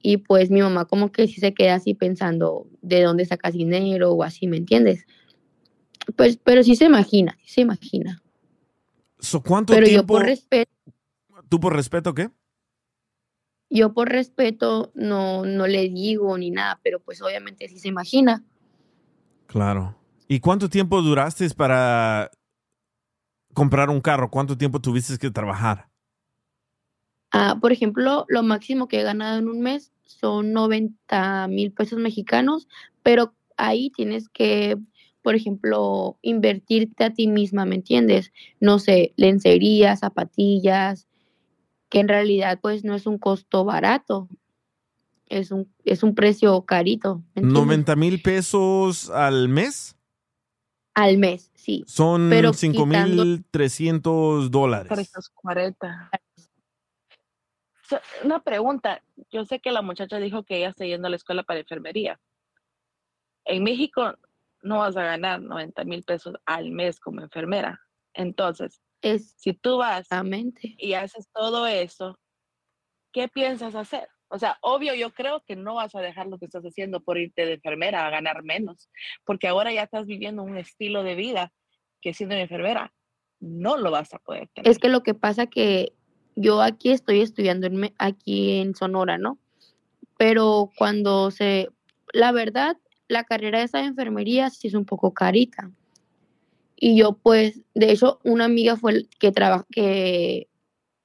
Y 0.02 0.18
pues 0.18 0.52
mi 0.52 0.62
mamá 0.62 0.84
como 0.86 1.12
que 1.12 1.28
sí 1.28 1.40
se 1.40 1.54
queda 1.54 1.76
así 1.76 1.94
pensando 1.94 2.68
de 2.82 3.02
dónde 3.04 3.26
sacas 3.26 3.54
dinero 3.54 4.12
o 4.12 4.24
así, 4.24 4.48
¿me 4.48 4.58
entiendes? 4.58 5.06
Pues, 6.18 6.38
pero 6.44 6.64
sí 6.64 6.76
se 6.76 6.86
imagina, 6.86 7.38
sí 7.44 7.54
se 7.54 7.62
imagina. 7.62 8.22
So, 9.20 9.42
¿Cuánto 9.42 9.74
Pero 9.74 9.86
yo 9.86 9.92
tiempo? 9.92 10.16
por 10.16 10.26
respeto, 10.26 10.73
¿Tú 11.54 11.60
por 11.60 11.76
respeto 11.76 12.16
qué? 12.16 12.32
yo 13.70 13.94
por 13.94 14.10
respeto 14.10 14.92
no, 14.96 15.46
no 15.46 15.68
le 15.68 15.88
digo 15.88 16.36
ni 16.36 16.50
nada, 16.50 16.80
pero 16.82 17.00
pues 17.00 17.22
obviamente 17.22 17.68
sí 17.68 17.78
se 17.78 17.90
imagina. 17.90 18.44
Claro. 19.46 19.96
¿Y 20.28 20.40
cuánto 20.40 20.68
tiempo 20.68 21.00
duraste 21.04 21.48
para 21.52 22.32
comprar 23.54 23.92
un 23.92 24.02
carro? 24.02 24.32
¿Cuánto 24.32 24.58
tiempo 24.58 24.80
tuviste 24.80 25.20
que 25.20 25.30
trabajar? 25.30 25.90
Ah, 27.32 27.60
por 27.62 27.72
ejemplo, 27.72 28.26
lo 28.30 28.42
máximo 28.42 28.88
que 28.88 29.02
he 29.02 29.04
ganado 29.04 29.38
en 29.38 29.48
un 29.48 29.62
mes 29.62 29.92
son 30.06 30.54
90 30.54 31.48
mil 31.50 31.72
pesos 31.72 32.00
mexicanos, 32.00 32.68
pero 33.04 33.36
ahí 33.58 33.92
tienes 33.92 34.28
que, 34.28 34.76
por 35.22 35.36
ejemplo, 35.36 36.18
invertirte 36.24 37.04
a 37.04 37.14
ti 37.14 37.28
misma, 37.28 37.66
¿me 37.66 37.76
entiendes? 37.76 38.34
No 38.60 38.80
sé, 38.80 39.14
lencería, 39.18 39.96
zapatillas, 39.96 41.08
que 41.94 42.00
en 42.00 42.08
realidad 42.08 42.58
pues 42.60 42.84
no 42.84 42.96
es 42.96 43.06
un 43.06 43.20
costo 43.20 43.64
barato, 43.66 44.28
es 45.28 45.52
un, 45.52 45.72
es 45.86 46.02
un 46.02 46.16
precio 46.16 46.64
carito. 46.66 47.18
¿me 47.36 47.44
entiendes? 47.44 47.54
90 47.54 47.96
mil 47.96 48.20
pesos 48.20 49.12
al 49.12 49.48
mes. 49.48 49.96
Al 50.96 51.20
mes, 51.20 51.52
sí. 51.54 51.84
Son 51.86 52.32
Pero 52.32 52.52
5 52.52 52.86
quitando- 52.86 53.24
mil 53.26 53.46
300 53.52 54.50
dólares. 54.50 54.90
340. 54.90 56.10
So, 57.88 58.00
Una 58.24 58.40
pregunta. 58.42 59.04
Yo 59.32 59.46
sé 59.46 59.60
que 59.60 59.72
la 59.72 59.84
muchacha 59.84 60.18
dijo 60.18 60.42
que 60.44 60.58
ella 60.58 60.70
está 60.70 60.86
yendo 60.86 61.06
a 61.06 61.10
la 61.12 61.16
escuela 61.18 61.44
para 61.44 61.60
enfermería. 61.60 62.20
En 63.46 63.64
México 63.64 64.16
no 64.64 64.80
vas 64.80 64.98
a 64.98 65.04
ganar 65.04 65.44
90 65.44 65.84
mil 65.84 66.02
pesos 66.02 66.34
al 66.48 66.72
mes 66.72 67.00
como 67.00 67.22
enfermera. 67.22 67.82
Entonces, 68.16 68.82
si 69.04 69.54
tú 69.54 69.78
vas 69.78 70.08
y 70.62 70.94
haces 70.94 71.28
todo 71.34 71.68
eso, 71.68 72.18
¿qué 73.12 73.28
piensas 73.28 73.76
hacer? 73.76 74.08
O 74.30 74.40
sea, 74.40 74.58
obvio, 74.62 74.96
yo 74.96 75.12
creo 75.12 75.44
que 75.46 75.56
no 75.56 75.76
vas 75.76 75.94
a 75.94 76.02
dejar 76.02 76.28
lo 76.28 76.40
que 76.40 76.46
estás 76.46 76.64
haciendo 76.64 77.02
por 77.02 77.20
irte 77.20 77.46
de 77.46 77.54
enfermera 77.54 78.06
a 78.06 78.10
ganar 78.10 78.44
menos, 78.44 78.90
porque 79.26 79.48
ahora 79.48 79.72
ya 79.72 79.84
estás 79.84 80.08
viviendo 80.08 80.42
un 80.42 80.58
estilo 80.58 81.04
de 81.04 81.16
vida 81.16 81.54
que 82.02 82.14
siendo 82.14 82.36
enfermera 82.36 82.94
no 83.40 83.78
lo 83.78 83.92
vas 83.92 84.14
a 84.14 84.20
poder 84.20 84.48
tener. 84.54 84.72
Es 84.72 84.80
que 84.80 84.90
lo 84.90 85.04
que 85.04 85.14
pasa 85.14 85.48
que 85.48 85.94
yo 86.36 86.62
aquí 86.62 86.92
estoy 86.92 87.22
estudiando 87.22 87.68
en, 87.68 87.94
aquí 88.00 88.58
en 88.60 88.74
Sonora, 88.74 89.18
¿no? 89.18 89.38
Pero 90.18 90.72
cuando 90.78 91.30
se, 91.30 91.70
la 92.14 92.32
verdad, 92.32 92.78
la 93.08 93.26
carrera 93.26 93.62
esa 93.62 93.80
de 93.80 93.86
enfermería 93.86 94.50
sí 94.50 94.68
es 94.68 94.74
un 94.74 94.86
poco 94.86 95.14
carita. 95.14 95.70
Y 96.76 96.98
yo 96.98 97.14
pues, 97.14 97.62
de 97.74 97.92
hecho, 97.92 98.20
una 98.24 98.46
amiga 98.46 98.76
fue 98.76 98.92
el 98.92 99.10
que 99.20 99.32
trabaja, 99.32 99.66
que, 99.72 100.48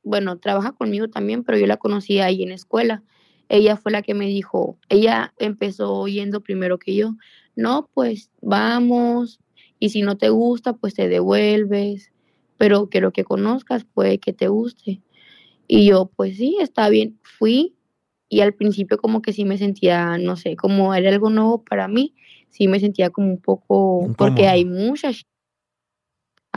bueno, 0.03 0.39
trabaja 0.39 0.73
conmigo 0.73 1.09
también, 1.09 1.45
pero 1.45 1.59
yo 1.59 1.67
la 1.67 1.77
conocí 1.77 2.19
ahí 2.21 2.43
en 2.43 2.53
escuela. 2.53 3.03
Ella 3.49 3.77
fue 3.77 3.93
la 3.93 4.03
que 4.03 4.15
me 4.15 4.27
dijo, 4.27 4.79
ella 4.89 5.33
empezó 5.39 6.07
yendo 6.07 6.43
primero 6.43 6.79
que 6.79 6.95
yo, 6.95 7.15
no, 7.57 7.89
pues 7.95 8.31
vamos, 8.41 9.41
y 9.79 9.91
si 9.91 10.03
no 10.03 10.17
te 10.17 10.29
gusta, 10.29 10.75
pues 10.75 10.95
te 10.95 11.09
devuelves, 11.09 12.13
pero 12.57 12.89
quiero 12.89 13.13
que 13.13 13.25
conozcas, 13.25 13.85
puede 13.85 14.19
que 14.19 14.33
te 14.33 14.49
guste. 14.49 15.01
Y 15.67 15.87
yo, 15.87 16.11
pues 16.15 16.37
sí, 16.37 16.57
está 16.61 16.89
bien, 16.89 17.19
fui 17.23 17.75
y 18.29 18.41
al 18.41 18.53
principio 18.53 18.99
como 18.99 19.23
que 19.23 19.33
sí 19.33 19.45
me 19.45 19.59
sentía, 19.59 20.19
no 20.19 20.37
sé, 20.37 20.57
como 20.57 20.95
era 20.95 21.09
algo 21.11 21.31
nuevo 21.31 21.65
para 21.65 21.89
mí, 21.89 22.15
sí 22.51 22.69
me 22.69 22.81
sentía 22.81 23.11
como 23.11 23.29
un 23.29 23.41
poco, 23.41 24.13
porque 24.17 24.49
hay 24.49 24.65
muchas, 24.65 25.27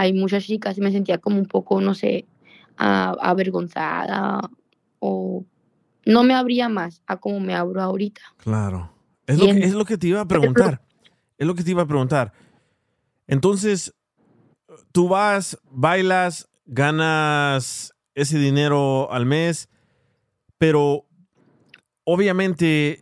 hay 0.02 0.14
muchas 0.14 0.44
chicas 0.44 0.78
y 0.78 0.82
me 0.82 0.92
sentía 0.92 1.20
como 1.20 1.38
un 1.38 1.46
poco, 1.46 1.80
no 1.80 1.94
sé, 1.94 2.26
a- 2.78 3.16
avergonzada 3.22 4.42
o 5.00 5.46
no 6.06 6.24
me 6.24 6.34
abría 6.34 6.70
más 6.70 7.04
a 7.06 7.18
como 7.18 7.40
me 7.40 7.54
abro 7.54 7.82
ahorita. 7.82 8.22
Claro. 8.38 8.92
Es 9.28 9.38
lo, 9.38 9.46
que, 9.46 9.60
es 9.60 9.74
lo 9.74 9.86
que 9.86 9.98
te 9.98 10.08
iba 10.08 10.22
a 10.22 10.28
preguntar. 10.28 10.82
Es 11.38 11.46
lo 11.48 11.54
que 11.56 11.64
te 11.64 11.72
iba 11.72 11.84
a 11.84 11.88
preguntar. 11.88 12.34
Entonces, 13.28 13.94
tú 14.92 15.08
vas, 15.08 15.58
bailas, 15.70 16.50
ganas 16.66 17.94
ese 18.16 18.40
dinero 18.40 19.12
al 19.12 19.26
mes, 19.26 19.70
pero 20.58 21.06
obviamente 22.04 23.02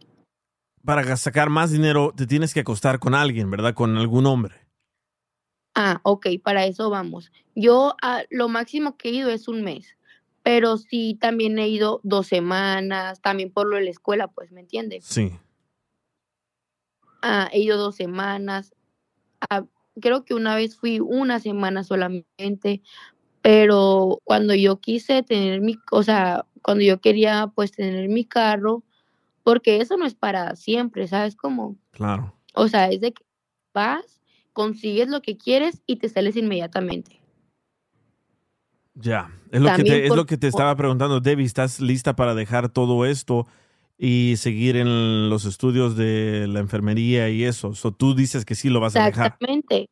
para 0.84 1.16
sacar 1.18 1.50
más 1.50 1.72
dinero 1.72 2.14
te 2.16 2.28
tienes 2.28 2.54
que 2.54 2.60
acostar 2.62 3.00
con 3.00 3.16
alguien, 3.16 3.50
¿verdad? 3.50 3.74
Con 3.74 3.98
algún 3.98 4.26
hombre. 4.26 4.56
Ah, 5.82 6.02
ok, 6.04 6.28
para 6.44 6.66
eso 6.66 6.90
vamos. 6.90 7.32
Yo 7.56 7.96
ah, 8.02 8.24
lo 8.30 8.50
máximo 8.50 8.98
que 8.98 9.08
he 9.08 9.12
ido 9.14 9.30
es 9.30 9.48
un 9.48 9.64
mes, 9.64 9.96
pero 10.44 10.76
sí 10.76 11.18
también 11.22 11.58
he 11.58 11.70
ido 11.70 12.02
dos 12.04 12.28
semanas, 12.28 13.22
también 13.22 13.50
por 13.50 13.66
lo 13.66 13.78
de 13.78 13.84
la 13.84 13.90
escuela, 13.90 14.28
pues, 14.28 14.52
¿me 14.52 14.60
entiendes? 14.60 15.06
Sí. 15.06 15.32
Ah, 17.22 17.48
he 17.54 17.62
ido 17.62 17.78
dos 17.78 17.96
semanas. 17.96 18.76
Ah, 19.50 19.64
creo 20.02 20.26
que 20.26 20.34
una 20.34 20.54
vez 20.54 20.76
fui 20.76 21.00
una 21.00 21.40
semana 21.40 21.86
solamente, 21.86 22.82
pero 23.42 24.20
cuando 24.26 24.54
yo 24.56 24.82
quise 24.82 25.24
tener 25.24 25.62
mi, 25.62 25.80
o 25.92 26.04
sea, 26.04 26.46
cuando 26.62 26.84
yo 26.84 27.00
quería 27.00 27.54
pues 27.56 27.72
tener 27.72 28.10
mi 28.10 28.26
carro, 28.26 28.84
porque 29.44 29.80
eso 29.80 29.96
no 29.96 30.06
es 30.06 30.14
para 30.14 30.58
siempre, 30.58 31.08
¿sabes 31.08 31.38
cómo? 31.38 31.78
Claro. 31.92 32.36
O 32.54 32.68
sea, 32.68 32.90
es 32.90 33.00
de 33.00 33.14
que 33.14 33.24
vas, 33.74 34.19
consigues 34.60 35.08
lo 35.08 35.22
que 35.22 35.38
quieres 35.38 35.82
y 35.88 35.96
te 35.96 36.10
sales 36.10 36.36
inmediatamente. 36.36 37.22
Ya. 38.94 39.34
Es 39.54 39.62
lo, 39.62 39.74
que 39.74 40.06
es 40.06 40.14
lo 40.14 40.26
te 40.26 40.48
estaba 40.48 40.76
preguntando, 40.76 41.22
Debbie. 41.22 41.46
¿Estás 41.46 41.80
lista 41.80 42.18
para 42.18 42.36
dejar 42.36 42.68
todo 42.68 43.06
esto 43.06 43.48
y 43.98 44.34
seguir 44.36 44.76
en 44.76 45.30
los 45.30 45.46
estudios 45.46 45.96
de 45.96 46.46
la 46.50 46.60
enfermería 46.60 47.30
y 47.30 47.46
eso? 47.46 47.74
So, 47.74 47.94
tú 47.94 48.16
dices 48.16 48.44
que 48.44 48.54
sí 48.54 48.68
lo 48.68 48.82
vas 48.82 48.98
a 48.98 49.06
dejar. 49.06 49.28
Exactamente, 49.28 49.90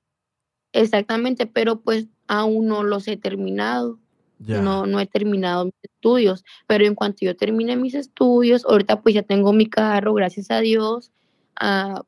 exactamente, 0.73 1.45
pero 1.45 1.79
pues 1.79 2.07
aún 2.27 2.67
no 2.67 2.83
los 2.83 3.07
he 3.07 3.15
terminado. 3.15 3.99
Ya. 4.39 4.59
No, 4.59 4.85
no 4.85 4.99
he 4.99 5.05
terminado 5.07 5.63
mis 5.63 5.73
estudios, 5.81 6.43
pero 6.67 6.85
en 6.85 6.93
cuanto 6.93 7.19
yo 7.21 7.37
termine 7.37 7.77
mis 7.77 7.95
estudios, 7.95 8.65
ahorita 8.65 9.01
pues 9.01 9.15
ya 9.15 9.23
tengo 9.23 9.53
mi 9.53 9.67
carro, 9.67 10.13
gracias 10.13 10.51
a 10.51 10.59
Dios, 10.59 11.13
ah, 11.55 12.03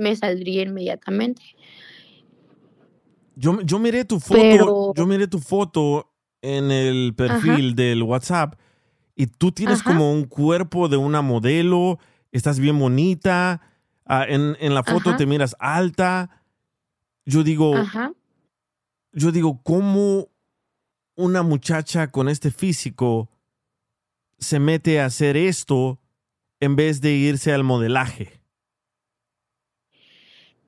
me 0.00 0.16
saldría 0.16 0.62
inmediatamente. 0.62 1.42
Yo, 3.36 3.60
yo 3.62 3.78
miré 3.78 4.04
tu 4.04 4.20
foto, 4.20 4.40
Pero- 4.40 4.92
yo 4.94 5.06
miré 5.06 5.26
tu 5.28 5.38
foto 5.38 6.12
en 6.42 6.70
el 6.70 7.14
perfil 7.14 7.74
del 7.74 8.02
WhatsApp 8.02 8.54
y 9.14 9.26
tú 9.26 9.52
tienes 9.52 9.80
Ajá. 9.80 9.90
como 9.90 10.12
un 10.12 10.24
cuerpo 10.24 10.88
de 10.88 10.96
una 10.96 11.22
modelo, 11.22 11.98
estás 12.32 12.58
bien 12.58 12.78
bonita, 12.78 13.60
ah, 14.06 14.24
en, 14.28 14.56
en 14.60 14.74
la 14.74 14.82
foto 14.82 15.10
Ajá. 15.10 15.16
te 15.18 15.26
miras 15.26 15.54
alta. 15.58 16.42
Yo 17.24 17.42
digo, 17.44 17.74
yo 19.12 19.32
digo, 19.32 19.60
¿cómo 19.62 20.28
una 21.14 21.42
muchacha 21.42 22.10
con 22.10 22.28
este 22.28 22.50
físico 22.50 23.30
se 24.38 24.58
mete 24.58 25.00
a 25.00 25.06
hacer 25.06 25.36
esto 25.36 26.00
en 26.60 26.76
vez 26.76 27.00
de 27.00 27.12
irse 27.12 27.52
al 27.52 27.64
modelaje? 27.64 28.39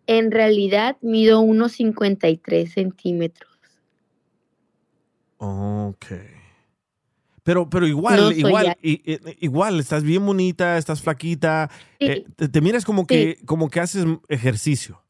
En 0.06 0.30
realidad 0.30 0.96
mido 1.00 1.40
unos 1.40 1.72
53 1.72 2.72
centímetros. 2.72 3.50
Ok. 5.38 6.06
Pero, 7.44 7.68
pero 7.68 7.86
igual, 7.88 8.16
No 8.20 8.30
igual, 8.30 8.76
i- 8.82 9.02
i- 9.04 9.18
igual, 9.40 9.80
estás 9.80 10.04
bien 10.04 10.24
bonita, 10.24 10.78
estás 10.78 11.02
flaquita, 11.02 11.70
eh, 11.98 12.24
te, 12.36 12.48
te 12.48 12.60
miras 12.60 12.84
como 12.84 13.04
que, 13.04 13.38
como 13.46 13.68
que 13.68 13.80
haces 13.80 14.06
ejercicio. 14.28 15.02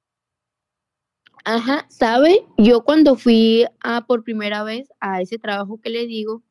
Ajá, 1.45 1.87
¿sabe? 1.91 2.47
Yo 2.57 2.85
cuando 2.85 3.17
fui 3.17 3.67
a 3.81 4.07
por 4.07 4.23
primera 4.25 4.63
vez 4.63 4.89
a 5.01 5.21
ese 5.21 5.39
trabajo 5.39 5.81
que 5.81 5.91
le 5.91 6.07
digo, 6.07 6.43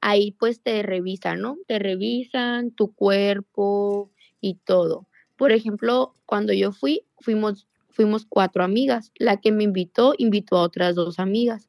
ahí 0.00 0.32
pues 0.38 0.60
te 0.62 0.82
revisan, 0.82 1.40
¿no? 1.40 1.56
Te 1.66 1.78
revisan 1.78 2.70
tu 2.70 2.92
cuerpo 2.92 4.12
y 4.40 4.56
todo. 4.56 5.08
Por 5.36 5.50
ejemplo, 5.50 6.14
cuando 6.26 6.52
yo 6.52 6.72
fui, 6.72 7.06
fuimos, 7.20 7.66
fuimos 7.94 8.26
cuatro 8.28 8.62
amigas. 8.64 9.12
La 9.16 9.38
que 9.38 9.52
me 9.52 9.64
invitó, 9.64 10.14
invitó 10.18 10.56
a 10.56 10.62
otras 10.62 10.94
dos 10.94 11.18
amigas. 11.18 11.68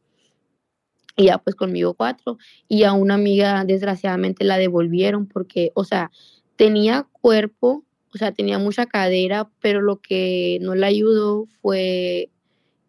Y 1.15 1.25
ya 1.25 1.37
pues 1.37 1.55
conmigo 1.55 1.93
cuatro. 1.93 2.37
Y 2.67 2.83
a 2.83 2.93
una 2.93 3.13
amiga 3.13 3.63
desgraciadamente 3.63 4.43
la 4.43 4.57
devolvieron 4.57 5.27
porque, 5.27 5.71
o 5.75 5.85
sea, 5.85 6.11
tenía 6.57 7.07
cuerpo, 7.21 7.85
o 8.13 8.17
sea, 8.17 8.31
tenía 8.33 8.59
mucha 8.59 8.85
cadera, 8.85 9.49
pero 9.61 9.81
lo 9.81 10.01
que 10.01 10.57
no 10.61 10.75
le 10.75 10.85
ayudó 10.85 11.47
fue 11.61 12.29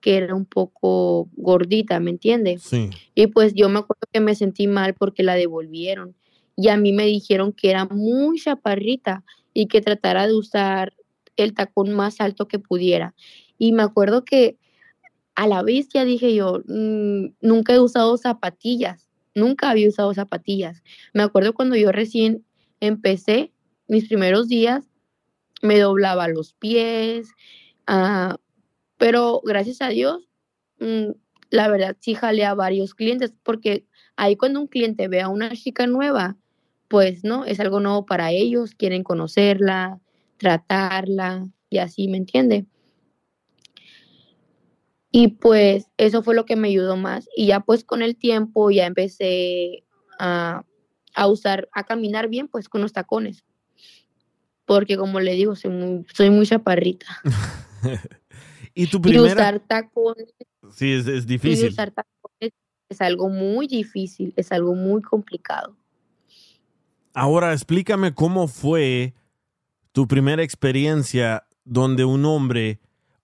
que 0.01 0.17
era 0.17 0.35
un 0.35 0.45
poco 0.45 1.29
gordita, 1.37 1.99
¿me 2.01 2.11
entiendes? 2.11 2.63
Sí. 2.63 2.91
Y 3.15 3.27
pues 3.29 3.55
yo 3.55 3.69
me 3.69 3.81
acuerdo 3.81 4.03
que 4.13 4.21
me 4.21 4.35
sentí 4.35 4.67
mal 4.67 4.95
porque 4.95 5.23
la 5.23 5.35
devolvieron. 5.35 6.15
Y 6.57 6.69
a 6.69 6.77
mí 6.77 6.93
me 6.93 7.05
dijeron 7.05 7.53
que 7.53 7.71
era 7.71 7.85
muy 7.87 8.41
chaparrita 8.41 9.25
y 9.53 9.67
que 9.67 9.81
tratara 9.81 10.27
de 10.27 10.35
usar 10.35 10.95
el 11.37 11.55
tacón 11.55 11.93
más 11.93 12.21
alto 12.21 12.49
que 12.49 12.59
pudiera. 12.59 13.15
Y 13.59 13.73
me 13.73 13.83
acuerdo 13.83 14.25
que 14.25 14.59
a 15.35 15.47
la 15.47 15.65
ya 15.95 16.05
dije 16.05 16.35
yo, 16.35 16.63
"Mm, 16.67 17.35
nunca 17.41 17.75
he 17.75 17.81
usado 17.81 18.17
zapatillas, 18.17 19.11
nunca 19.35 19.71
había 19.71 19.89
usado 19.89 20.15
zapatillas. 20.15 20.83
Me 21.15 21.23
acuerdo 21.23 21.55
cuando 21.55 21.77
yo 21.77 21.93
recién 21.93 22.45
empecé, 22.81 23.53
mis 23.89 24.07
primeros 24.09 24.49
días, 24.49 24.89
me 25.63 25.79
doblaba 25.81 26.29
los 26.29 26.55
pies, 26.55 27.29
ah, 27.87 28.39
Pero 28.99 29.43
gracias 29.45 29.83
a 29.83 29.89
Dios, 29.91 30.29
mm, 30.81 31.11
la 31.51 31.69
verdad 31.69 31.97
sí 32.01 32.15
jalé 32.15 32.45
a 32.47 32.55
varios 32.55 32.95
clientes, 32.95 33.35
porque 33.45 33.87
ahí 34.17 34.37
cuando 34.37 34.61
un 34.61 34.69
cliente 34.69 35.09
ve 35.09 35.21
a 35.23 35.29
una 35.29 35.51
chica 35.53 35.87
nueva, 35.87 36.37
pues 36.89 37.25
no, 37.25 37.45
es 37.47 37.61
algo 37.61 37.81
nuevo 37.81 38.07
para 38.07 38.33
ellos, 38.33 38.75
quieren 38.77 39.05
conocerla, 39.05 40.01
tratarla 40.39 41.47
y 41.71 41.79
así, 41.79 42.09
¿me 42.09 42.17
entiende? 42.19 42.67
Y 45.11 45.29
pues 45.29 45.87
eso 45.97 46.23
fue 46.23 46.35
lo 46.35 46.45
que 46.45 46.57
me 46.57 46.69
ayudó 46.69 46.97
más. 46.97 47.29
Y 47.37 47.47
ya 47.47 47.61
pues 47.61 47.85
con 47.85 48.03
el 48.03 48.17
tiempo 48.17 48.71
ya 48.71 48.87
empecé 48.87 49.85
a, 50.19 50.65
a 51.15 51.27
usar, 51.27 51.69
a 51.73 51.85
caminar 51.85 52.29
bien 52.29 52.49
pues 52.49 52.69
con 52.69 52.83
los 52.83 52.93
tacones. 52.93 53.45
Porque 54.67 54.97
como 54.97 55.21
le 55.21 55.33
digo, 55.33 55.55
soy 55.57 55.71
muy, 55.71 56.07
soy 56.13 56.31
muy 56.31 56.47
chaparrita. 56.47 57.07
¿Y 58.75 58.87
tu 58.89 58.99
Y 58.99 59.03
primera? 59.03 59.33
usar 59.33 59.61
tacones, 59.61 60.35
Sí, 60.75 60.93
es, 60.93 61.07
es 61.07 61.25
y 61.25 61.27
difícil. 61.29 61.69
usar 61.69 61.93
tacones 61.93 62.53
es 62.89 63.01
algo 63.01 63.29
muy 63.29 63.67
difícil, 63.69 64.35
es 64.37 64.53
algo 64.53 64.75
muy 64.75 65.01
complicado. 65.01 65.77
Ahora 67.15 67.53
explícame 67.55 68.13
cómo 68.13 68.49
fue 68.49 69.15
tu 69.97 70.07
primera 70.07 70.43
experiencia 70.43 71.45
donde 71.65 72.05
un 72.05 72.27
hombre, 72.27 72.81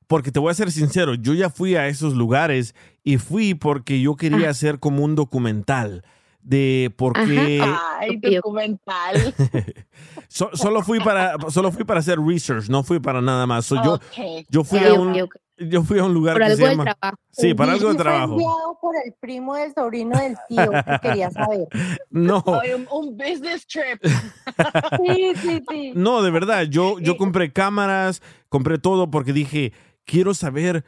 porque 0.06 0.32
te 0.32 0.40
voy 0.40 0.50
a 0.50 0.54
ser 0.54 0.70
sincero, 0.72 1.12
yo 1.12 1.34
ya 1.34 1.50
fui 1.50 1.74
a 1.76 1.86
esos 1.86 2.14
lugares 2.14 2.74
y 3.04 3.18
fui 3.18 3.52
porque 3.52 4.00
yo 4.00 4.16
quería 4.16 4.48
hacer 4.48 4.78
como 4.78 5.04
un 5.04 5.14
documental 5.14 6.02
de 6.40 6.90
por 6.96 7.12
qué 7.12 7.62
Ay, 8.00 8.16
documental. 8.16 9.34
So- 10.28 10.48
solo 10.54 10.80
fui 10.82 10.98
para 10.98 11.36
solo 11.50 11.70
fui 11.72 11.84
para 11.84 12.00
hacer 12.00 12.18
research, 12.18 12.70
no 12.70 12.82
fui 12.82 13.00
para 13.00 13.20
nada 13.20 13.46
más. 13.46 13.66
So, 13.66 13.74
yo 13.84 13.92
Ok. 13.96 14.46
yo 14.48 14.64
fui 14.64 14.78
a 14.82 14.94
un. 14.94 15.28
Yo 15.68 15.82
fui 15.82 15.98
a 15.98 16.04
un 16.04 16.14
lugar 16.14 16.34
Por 16.34 16.40
que 16.42 16.52
algo 16.52 16.64
se 16.66 16.70
llama 16.70 16.84
trabajo. 16.84 17.16
Sí, 17.30 17.54
para 17.54 17.72
algo 17.72 17.88
de 17.88 17.94
fue 17.94 18.02
trabajo. 18.04 18.32
enviado 18.32 18.78
por 18.80 18.94
el 19.04 19.12
primo 19.20 19.54
del 19.56 19.72
sobrino 19.74 20.18
del 20.18 20.36
tío, 20.48 20.70
que 20.70 20.98
quería 21.02 21.30
saber. 21.30 21.68
No. 22.10 22.42
Un, 22.46 22.88
un 22.90 23.16
business 23.16 23.66
trip. 23.66 24.02
Sí, 25.04 25.32
sí, 25.36 25.62
sí. 25.68 25.92
No, 25.94 26.22
de 26.22 26.30
verdad, 26.30 26.64
yo, 26.64 26.98
yo 27.00 27.16
compré 27.16 27.52
cámaras, 27.52 28.22
compré 28.48 28.78
todo 28.78 29.10
porque 29.10 29.32
dije, 29.32 29.72
quiero 30.04 30.34
saber 30.34 30.84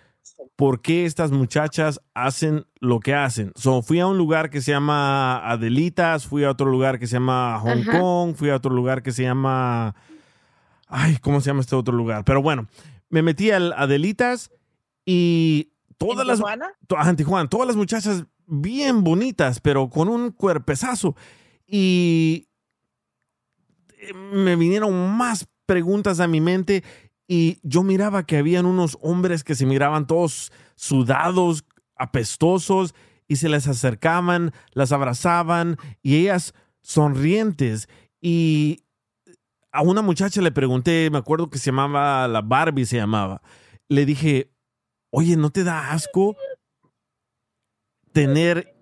por 0.56 0.80
qué 0.82 1.04
estas 1.06 1.30
muchachas 1.32 2.00
hacen 2.14 2.66
lo 2.80 3.00
que 3.00 3.14
hacen. 3.14 3.52
So, 3.56 3.82
fui 3.82 3.98
a 4.00 4.06
un 4.06 4.18
lugar 4.18 4.50
que 4.50 4.60
se 4.60 4.70
llama 4.72 5.38
Adelitas, 5.50 6.26
fui 6.26 6.44
a 6.44 6.50
otro 6.50 6.66
lugar 6.70 6.98
que 6.98 7.06
se 7.06 7.14
llama 7.14 7.58
Hong 7.60 7.80
Ajá. 7.88 7.98
Kong, 8.00 8.34
fui 8.36 8.50
a 8.50 8.56
otro 8.56 8.72
lugar 8.72 9.02
que 9.02 9.12
se 9.12 9.22
llama... 9.22 9.94
Ay, 10.86 11.16
¿cómo 11.20 11.40
se 11.40 11.50
llama 11.50 11.60
este 11.60 11.74
otro 11.74 11.94
lugar? 11.96 12.24
Pero 12.24 12.42
bueno, 12.42 12.66
me 13.08 13.22
metí 13.22 13.50
al 13.50 13.72
Adelitas 13.72 14.50
y 15.04 15.72
todas 15.96 16.22
¿En 16.22 16.26
las... 16.28 16.38
Tijuana? 16.38 16.72
en 17.06 17.16
Tijuana, 17.16 17.48
todas 17.48 17.66
las 17.66 17.76
muchachas 17.76 18.24
bien 18.46 19.04
bonitas, 19.04 19.60
pero 19.60 19.88
con 19.88 20.08
un 20.08 20.30
cuerpezazo. 20.30 21.16
Y 21.66 22.48
eh, 23.98 24.14
me 24.14 24.56
vinieron 24.56 25.16
más 25.16 25.48
preguntas 25.66 26.20
a 26.20 26.28
mi 26.28 26.40
mente 26.40 26.84
y 27.26 27.58
yo 27.62 27.82
miraba 27.82 28.26
que 28.26 28.38
habían 28.38 28.66
unos 28.66 28.98
hombres 29.00 29.44
que 29.44 29.54
se 29.54 29.66
miraban 29.66 30.06
todos 30.06 30.52
sudados, 30.74 31.64
apestosos 31.96 32.94
y 33.26 33.36
se 33.36 33.48
les 33.48 33.66
acercaban, 33.66 34.52
las 34.72 34.92
abrazaban 34.92 35.78
y 36.02 36.16
ellas 36.16 36.54
sonrientes 36.82 37.88
y 38.20 38.80
a 39.72 39.82
una 39.82 40.02
muchacha 40.02 40.40
le 40.40 40.52
pregunté, 40.52 41.08
me 41.10 41.18
acuerdo 41.18 41.50
que 41.50 41.58
se 41.58 41.66
llamaba 41.66 42.28
la 42.28 42.42
Barbie 42.42 42.86
se 42.86 42.96
llamaba. 42.96 43.42
Le 43.88 44.06
dije, 44.06 44.53
"Oye, 45.16 45.36
¿no 45.36 45.50
te 45.50 45.64
da 45.64 45.92
asco 45.92 46.36
tener 48.12 48.74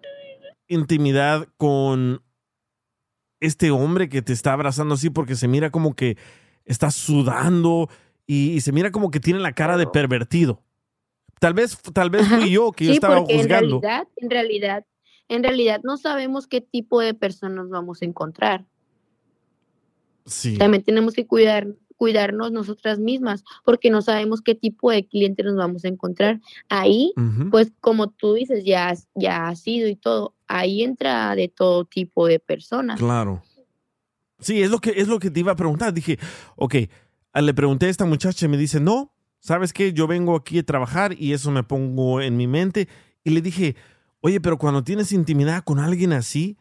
intimidad 0.66 1.46
con 1.56 2.22
este 3.40 3.70
hombre 3.70 4.08
que 4.08 4.22
te 4.22 4.32
está 4.32 4.52
abrazando 4.52 4.94
así 4.94 5.10
porque 5.10 5.34
se 5.36 5.48
mira 5.48 5.70
como 5.70 5.94
que 5.94 6.16
está 6.64 6.90
sudando 6.90 7.88
y, 8.26 8.52
y 8.52 8.60
se 8.60 8.72
mira 8.72 8.90
como 8.92 9.10
que 9.10 9.20
tiene 9.20 9.40
la 9.40 9.52
cara 9.52 9.76
de 9.76 9.86
pervertido. 9.86 10.62
Tal 11.40 11.54
vez, 11.54 11.76
tal 11.92 12.08
vez 12.08 12.28
fui 12.28 12.50
yo 12.52 12.72
que 12.72 12.86
yo 12.86 12.92
estaba 12.92 13.18
porque 13.18 13.34
en 13.34 13.40
juzgando. 13.40 13.80
realidad, 13.80 14.08
en 14.16 14.30
realidad, 14.30 14.86
en 15.28 15.42
realidad 15.42 15.80
no 15.82 15.96
sabemos 15.96 16.46
qué 16.46 16.60
tipo 16.60 17.00
de 17.00 17.14
personas 17.14 17.68
vamos 17.68 18.00
a 18.00 18.04
encontrar. 18.04 18.64
Sí. 20.24 20.56
También 20.56 20.84
tenemos 20.84 21.14
que 21.14 21.26
cuidar, 21.26 21.66
cuidarnos 22.02 22.50
nosotras 22.50 22.98
mismas, 22.98 23.44
porque 23.64 23.88
no 23.88 24.02
sabemos 24.02 24.40
qué 24.42 24.56
tipo 24.56 24.90
de 24.90 25.06
cliente 25.06 25.44
nos 25.44 25.54
vamos 25.54 25.84
a 25.84 25.88
encontrar. 25.88 26.40
Ahí, 26.68 27.12
pues 27.52 27.70
como 27.80 28.10
tú 28.10 28.34
dices, 28.34 28.64
ya, 28.64 28.92
ya 29.14 29.46
ha 29.46 29.54
sido 29.54 29.86
y 29.86 29.94
todo, 29.94 30.34
ahí 30.48 30.82
entra 30.82 31.36
de 31.36 31.46
todo 31.46 31.84
tipo 31.84 32.26
de 32.26 32.40
personas. 32.40 32.98
Claro. 32.98 33.40
Sí, 34.40 34.60
es 34.60 34.68
lo 34.68 34.80
que 34.80 34.94
es 34.96 35.06
lo 35.06 35.20
que 35.20 35.30
te 35.30 35.38
iba 35.38 35.52
a 35.52 35.54
preguntar. 35.54 35.94
Dije, 35.94 36.18
ok, 36.56 36.74
le 37.34 37.54
pregunté 37.54 37.86
a 37.86 37.90
esta 37.90 38.04
muchacha 38.04 38.46
y 38.46 38.48
me 38.48 38.56
dice, 38.56 38.80
no, 38.80 39.12
¿sabes 39.38 39.72
qué? 39.72 39.92
Yo 39.92 40.08
vengo 40.08 40.34
aquí 40.34 40.58
a 40.58 40.66
trabajar 40.66 41.14
y 41.16 41.34
eso 41.34 41.52
me 41.52 41.62
pongo 41.62 42.20
en 42.20 42.36
mi 42.36 42.48
mente. 42.48 42.88
Y 43.22 43.30
le 43.30 43.42
dije, 43.42 43.76
oye, 44.22 44.40
pero 44.40 44.58
cuando 44.58 44.82
tienes 44.82 45.12
intimidad 45.12 45.62
con 45.62 45.78
alguien 45.78 46.12
así, 46.12 46.56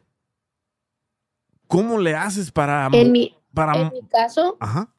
¿cómo 1.65 1.97
le 1.97 2.13
haces 2.13 2.51
para... 2.51 2.87
En 2.93 3.11
mi, 3.11 3.35
para 3.55 3.81
en 3.81 3.91
mi 3.91 4.07
caso, 4.07 4.55
Ajá. 4.59 4.93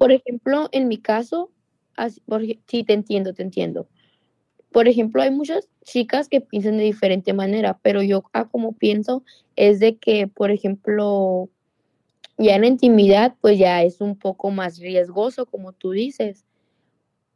Por 0.00 0.12
ejemplo, 0.12 0.70
en 0.72 0.88
mi 0.88 0.96
caso, 0.96 1.50
así- 1.94 2.22
sí, 2.66 2.84
te 2.84 2.94
entiendo, 2.94 3.34
te 3.34 3.42
entiendo. 3.42 3.86
Por 4.72 4.88
ejemplo, 4.88 5.20
hay 5.20 5.30
muchas 5.30 5.68
chicas 5.84 6.26
que 6.30 6.40
piensan 6.40 6.78
de 6.78 6.84
diferente 6.84 7.34
manera, 7.34 7.78
pero 7.82 8.00
yo 8.02 8.22
ah, 8.32 8.48
como 8.48 8.72
pienso 8.72 9.22
es 9.56 9.78
de 9.78 9.98
que, 9.98 10.26
por 10.26 10.50
ejemplo, 10.50 11.50
ya 12.38 12.54
en 12.54 12.62
la 12.62 12.68
intimidad, 12.68 13.34
pues 13.42 13.58
ya 13.58 13.82
es 13.82 14.00
un 14.00 14.16
poco 14.16 14.50
más 14.50 14.78
riesgoso, 14.78 15.44
como 15.44 15.72
tú 15.72 15.90
dices. 15.90 16.46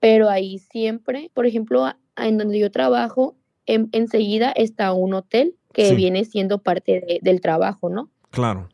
Pero 0.01 0.31
ahí 0.31 0.59
siempre, 0.59 1.31
por 1.35 1.45
ejemplo, 1.45 1.85
a- 1.85 1.99
en 2.17 2.39
donde 2.39 2.59
yo 2.59 2.71
trabajo, 2.71 3.35
en- 3.67 3.91
enseguida 3.93 4.53
está 4.53 4.95
un 4.95 5.13
hotel 5.13 5.55
que 5.75 5.91
Sí. 5.91 5.97
viene 5.97 6.25
siendo 6.25 6.63
parte 6.63 7.03
de- 7.07 7.19
del 7.21 7.43
trabajo, 7.43 7.91
¿no? 7.91 8.09
Claro. 8.31 8.71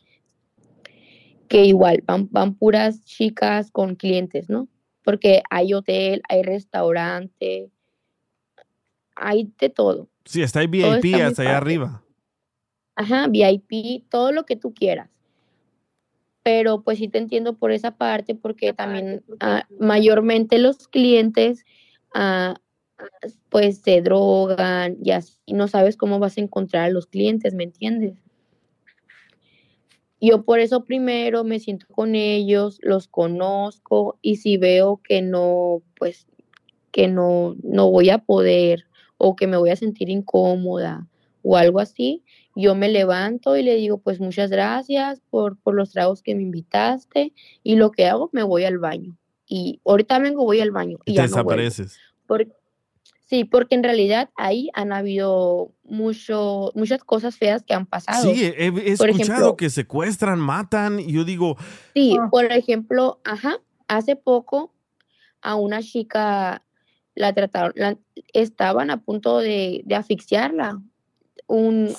Que 1.51 1.65
igual 1.65 2.01
van, 2.07 2.29
van 2.31 2.55
puras 2.55 3.05
chicas 3.05 3.73
con 3.73 3.97
clientes, 3.97 4.49
¿no? 4.49 4.69
Porque 5.03 5.43
hay 5.51 5.75
hotel, 5.75 6.23
hay 6.29 6.45
restaurante, 6.45 7.73
hay 9.17 9.53
de 9.59 9.69
todo. 9.69 10.09
Sí, 10.25 10.43
está 10.43 10.61
ahí 10.61 10.69
Todo 10.69 10.95
VIP 10.95 11.07
está 11.07 11.27
hasta 11.27 11.43
allá 11.43 11.57
arriba. 11.57 12.05
Ajá, 12.95 13.27
VIP, 13.27 14.09
todo 14.09 14.31
lo 14.31 14.47
que 14.47 14.55
tú 14.55 14.73
quieras. 14.73 15.11
Pero 16.45 16.83
pues 16.83 16.99
sí 16.99 17.09
te 17.09 17.19
entiendo 17.19 17.57
por 17.57 17.73
esa 17.73 17.97
parte, 17.97 18.37
porque 18.37 18.73
también 18.73 19.25
ah, 19.41 19.67
mayormente 19.81 20.57
los 20.61 20.87
clientes 20.87 21.65
ah, 22.15 22.55
pues 23.49 23.79
se 23.79 24.03
drogan 24.03 24.99
y 25.03 25.11
así 25.11 25.37
no 25.49 25.67
sabes 25.67 25.97
cómo 25.97 26.21
vas 26.21 26.39
a 26.39 26.43
encontrar 26.43 26.85
a 26.85 26.91
los 26.91 27.09
clientes, 27.09 27.55
¿me 27.55 27.65
entiendes? 27.65 28.15
Yo 30.21 30.45
por 30.45 30.61
eso 30.61 30.85
primero 30.85 31.45
me 31.45 31.61
siento 31.61 31.87
con 31.91 32.15
ellos, 32.15 32.79
los 32.83 33.09
conozco 33.09 34.19
y 34.21 34.37
si 34.37 34.59
veo 34.59 35.01
que 35.03 35.23
no, 35.23 35.83
pues 35.97 36.27
que 36.91 37.09
no, 37.09 37.57
no 37.63 37.91
voy 37.91 38.11
a 38.11 38.19
poder 38.19 38.85
o 39.17 39.37
que 39.37 39.47
me 39.47 39.57
voy 39.57 39.71
a 39.71 39.77
sentir 39.77 40.11
incómoda 40.11 41.07
o 41.43 41.57
algo 41.57 41.81
así, 41.81 42.23
yo 42.55 42.75
me 42.75 42.89
levanto 42.89 43.57
y 43.57 43.63
le 43.63 43.77
digo, 43.77 43.99
pues 43.99 44.21
muchas 44.21 44.51
gracias 44.51 45.23
por, 45.31 45.57
por 45.57 45.75
los 45.75 45.93
tragos 45.93 46.23
que 46.23 46.35
me 46.35 46.43
invitaste 46.43 47.33
y 47.63 47.77
lo 47.77 47.91
que 47.91 48.07
hago, 48.07 48.29
me 48.33 48.43
voy 48.43 48.65
al 48.65 48.79
baño. 48.79 49.17
Y 49.47 49.81
ahorita 49.85 50.19
vengo, 50.19 50.45
voy 50.45 50.61
al 50.61 50.71
baño 50.71 50.99
y 51.05 51.13
Y 51.13 51.15
ya 51.15 51.27
no 51.27 51.45
vuelvo. 51.45 51.71
Sí, 53.31 53.45
porque 53.45 53.77
en 53.77 53.85
realidad 53.85 54.29
ahí 54.35 54.71
han 54.75 54.93
habido 54.93 55.73
mucho, 55.85 56.73
muchas 56.75 57.05
cosas 57.05 57.37
feas 57.37 57.63
que 57.63 57.73
han 57.75 57.87
pasado. 57.87 58.25
Sí, 58.25 58.45
he, 58.45 58.67
escuchado 58.67 59.07
ejemplo, 59.09 59.57
que 59.57 59.71
secuestran, 59.71 60.41
matan, 60.41 60.99
y 60.99 61.13
yo 61.13 61.25
digo, 61.25 61.57
Sí, 61.95 62.19
por 62.31 62.47
ejemplo, 62.47 63.21
ajá, 63.25 63.59
hace 63.87 64.17
poco 64.17 64.75
a 65.43 65.55
una 65.55 65.81
chica 65.81 66.65
la 67.15 67.33
trataron, 67.33 67.73
la- 67.77 67.97
estaban 68.33 68.91
a 68.91 68.97
punto 69.01 69.39
de, 69.39 69.83
de 69.85 69.95
asfixiarla, 69.95 70.83
un 71.47 71.95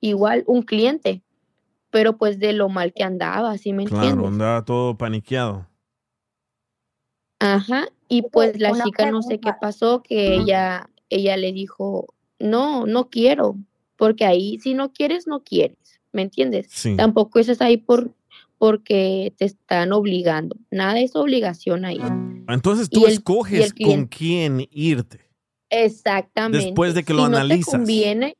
igual 0.00 0.44
un 0.46 0.62
cliente, 0.62 1.22
pero 1.90 2.16
pues 2.16 2.38
de 2.38 2.54
lo 2.54 2.70
mal 2.70 2.94
que 2.94 3.04
andaba, 3.04 3.58
¿sí 3.58 3.72
me 3.74 3.84
claro, 3.84 4.06
entiendes? 4.06 4.28
andaba 4.32 4.64
todo 4.64 4.96
paniqueado. 4.96 5.66
Ajá, 7.38 7.88
y 8.12 8.22
pues 8.22 8.60
la 8.60 8.72
una 8.72 8.84
chica 8.84 9.10
no 9.10 9.22
sé 9.22 9.38
qué 9.38 9.52
pasó, 9.58 10.02
que 10.02 10.34
ella, 10.34 10.90
ella 11.08 11.36
le 11.38 11.52
dijo, 11.52 12.12
no, 12.38 12.84
no 12.84 13.08
quiero, 13.08 13.56
porque 13.96 14.26
ahí 14.26 14.58
si 14.58 14.74
no 14.74 14.92
quieres, 14.92 15.26
no 15.26 15.42
quieres, 15.42 15.78
¿me 16.12 16.20
entiendes? 16.20 16.66
Sí. 16.68 16.94
Tampoco 16.94 17.38
estás 17.38 17.62
ahí 17.62 17.78
por, 17.78 18.12
porque 18.58 19.32
te 19.38 19.46
están 19.46 19.92
obligando. 19.92 20.56
Nada 20.70 21.00
es 21.00 21.16
obligación 21.16 21.86
ahí. 21.86 22.00
Entonces 22.48 22.90
tú 22.90 23.06
el- 23.06 23.12
y 23.12 23.14
escoges 23.14 23.72
con 23.72 24.04
quién 24.06 24.68
irte. 24.70 25.20
Exactamente. 25.70 26.66
Después 26.66 26.94
de 26.94 27.04
que 27.04 27.14
lo 27.14 27.24
Si 27.24 27.30
No 27.30 27.36
analizas. 27.38 27.72
te 27.72 27.78
conviene, 27.78 28.36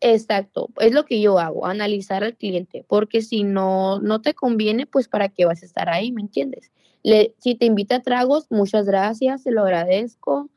exacto, 0.00 0.68
es 0.78 0.92
lo 0.92 1.06
que 1.06 1.22
yo 1.22 1.38
hago, 1.38 1.64
analizar 1.64 2.22
al 2.22 2.36
cliente, 2.36 2.84
porque 2.86 3.22
si 3.22 3.44
no, 3.44 3.98
no 4.00 4.20
te 4.20 4.34
conviene, 4.34 4.86
pues 4.86 5.08
para 5.08 5.30
qué 5.30 5.46
vas 5.46 5.62
a 5.62 5.66
estar 5.66 5.88
ahí, 5.88 6.12
¿me 6.12 6.20
entiendes? 6.20 6.70
Le, 7.02 7.34
si 7.38 7.54
te 7.54 7.66
invita 7.66 7.96
a 7.96 8.02
tragos, 8.02 8.46
muchas 8.50 8.86
gracias, 8.86 9.42
se 9.42 9.50
lo 9.50 9.62
agradezco. 9.62 10.48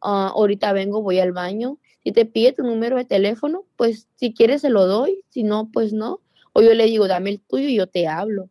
Ah, 0.00 0.32
ahorita 0.34 0.72
vengo, 0.72 1.02
voy 1.02 1.18
al 1.18 1.32
baño. 1.32 1.78
Si 2.02 2.12
te 2.12 2.24
pide 2.24 2.52
tu 2.52 2.62
número 2.62 2.96
de 2.96 3.04
teléfono, 3.04 3.64
pues 3.76 4.08
si 4.16 4.32
quieres 4.32 4.62
se 4.62 4.70
lo 4.70 4.86
doy, 4.86 5.20
si 5.28 5.42
no, 5.42 5.68
pues 5.72 5.92
no. 5.92 6.20
O 6.52 6.62
yo 6.62 6.72
le 6.74 6.86
digo, 6.86 7.06
dame 7.06 7.30
el 7.30 7.40
tuyo 7.40 7.68
y 7.68 7.76
yo 7.76 7.86
te 7.86 8.08
hablo. 8.08 8.48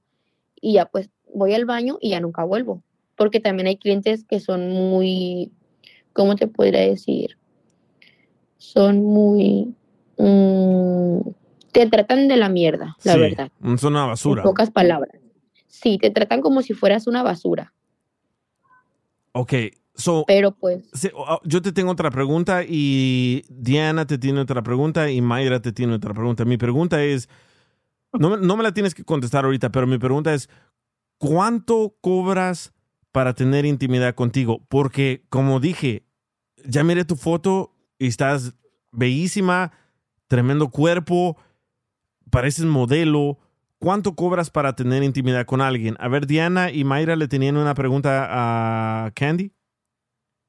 Y 0.62 0.74
ya 0.74 0.86
pues 0.86 1.10
voy 1.34 1.54
al 1.54 1.66
baño 1.66 1.97
y 2.00 2.10
ya 2.12 2.20
nunca 2.20 2.43
vuelvo. 2.43 2.84
Porque 3.16 3.39
también 3.39 3.68
hay 3.68 3.78
clientes 3.78 4.24
que 4.24 4.39
son 4.39 4.70
muy, 4.70 5.52
¿cómo 6.14 6.36
te 6.36 6.47
podría 6.47 6.82
decir? 6.82 7.38
Son 8.58 9.04
muy, 9.04 9.74
mm, 10.18 11.20
te 11.72 11.88
tratan 11.88 12.28
de 12.28 12.38
la 12.38 12.50
mierda, 12.50 12.95
la 13.04 13.14
Sí, 13.14 13.20
verdad. 13.20 13.52
Es 13.64 13.84
una 13.84 14.04
En 14.04 14.10
basura. 14.10 14.43
pocas 14.43 14.70
palabras. 14.70 15.20
Sí, 15.70 15.97
te 15.97 16.09
tratan 16.09 16.41
como 16.41 16.61
si 16.61 16.74
fueras 16.74 17.07
una 17.07 17.24
basura. 17.24 17.74
Ok, 19.32 19.53
so, 19.95 20.26
Pero 20.28 20.51
pues, 20.51 20.89
oh, 21.13 21.39
yo 21.45 21.61
te 21.61 21.72
tengo 21.72 21.91
otra 21.91 22.09
pregunta 22.11 22.63
y 22.67 23.43
Diana 23.47 24.05
te 24.05 24.17
tiene 24.17 24.41
otra 24.41 24.63
pregunta 24.63 25.09
y 25.11 25.22
Mayra 25.22 25.61
te 25.61 25.72
tiene 25.72 25.93
otra 25.93 26.13
pregunta. 26.13 26.43
Mi 26.43 26.57
pregunta 26.57 27.03
es, 27.03 27.30
no, 28.11 28.36
no 28.36 28.57
me 28.57 28.63
la 28.63 28.74
tienes 28.74 28.95
que 28.95 29.03
contestar 29.03 29.45
ahorita, 29.45 29.72
pero 29.72 29.86
mi 29.88 29.99
pregunta 29.99 30.34
es, 30.34 30.49
¿cuánto 31.17 31.95
cobras 32.01 32.74
para 33.11 33.34
tener 33.34 33.65
intimidad 33.65 34.15
contigo? 34.15 34.65
Porque 34.67 35.24
como 35.30 35.59
dije, 35.59 36.03
ya 36.65 36.84
miré 36.84 37.05
tu 37.05 37.15
foto 37.15 37.76
y 37.99 38.07
estás 38.07 38.55
bellísima, 38.91 39.72
tremendo 40.28 40.70
cuerpo, 40.70 41.38
pareces 42.30 42.65
modelo. 42.65 43.38
¿Cuánto 43.80 44.13
cobras 44.13 44.49
para 44.49 44.75
tener 44.75 45.03
intimidad 45.03 45.45
con 45.45 45.61
alguien? 45.61 45.95
A 45.99 46.09
ver, 46.09 46.27
Diana 46.27 46.69
y 46.69 46.84
Mayra 46.84 47.15
le 47.15 47.30
tenían 47.30 47.55
una 47.55 47.73
pregunta 47.73 48.27
a 48.30 49.11
Candy. 49.15 49.53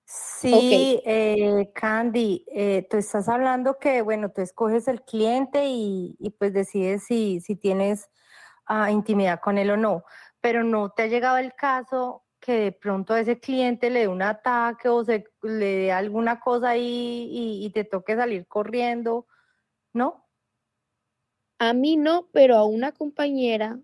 Sí, 0.05 1.01
eh, 1.05 1.71
Candy, 1.73 2.45
eh, 2.53 2.89
tú 2.91 2.97
estás 2.97 3.29
hablando 3.29 3.79
que, 3.79 4.03
bueno, 4.03 4.31
tú 4.31 4.41
escoges 4.41 4.89
el 4.89 5.03
cliente 5.03 5.67
y, 5.69 6.17
y 6.19 6.31
pues 6.31 6.53
decides 6.53 7.05
si, 7.05 7.41
si 7.41 7.55
tienes 7.55 8.11
ah, 8.67 8.91
intimidad 8.91 9.39
con 9.41 9.59
él 9.59 9.71
o 9.71 9.77
no, 9.77 10.03
pero 10.41 10.65
no 10.65 10.91
te 10.91 11.05
ha 11.05 11.07
llegado 11.07 11.39
el 11.39 11.55
caso 11.55 12.25
que 12.41 12.53
de 12.55 12.73
pronto 12.73 13.15
a 13.15 13.21
ese 13.21 13.39
cliente 13.39 13.91
le 13.91 14.01
dé 14.01 14.09
un 14.09 14.23
ataque 14.23 14.89
o 14.89 15.05
se, 15.05 15.25
le 15.43 15.77
dé 15.77 15.93
alguna 15.93 16.41
cosa 16.41 16.71
ahí 16.71 17.29
y, 17.31 17.67
y 17.67 17.71
te 17.71 17.85
toque 17.85 18.17
salir 18.17 18.49
corriendo, 18.49 19.27
¿no? 19.93 20.30
A 21.61 21.75
mí 21.75 21.99
no, 21.99 22.27
pero 22.33 22.57
a 22.57 22.65
una 22.65 22.91
compañera, 22.91 23.79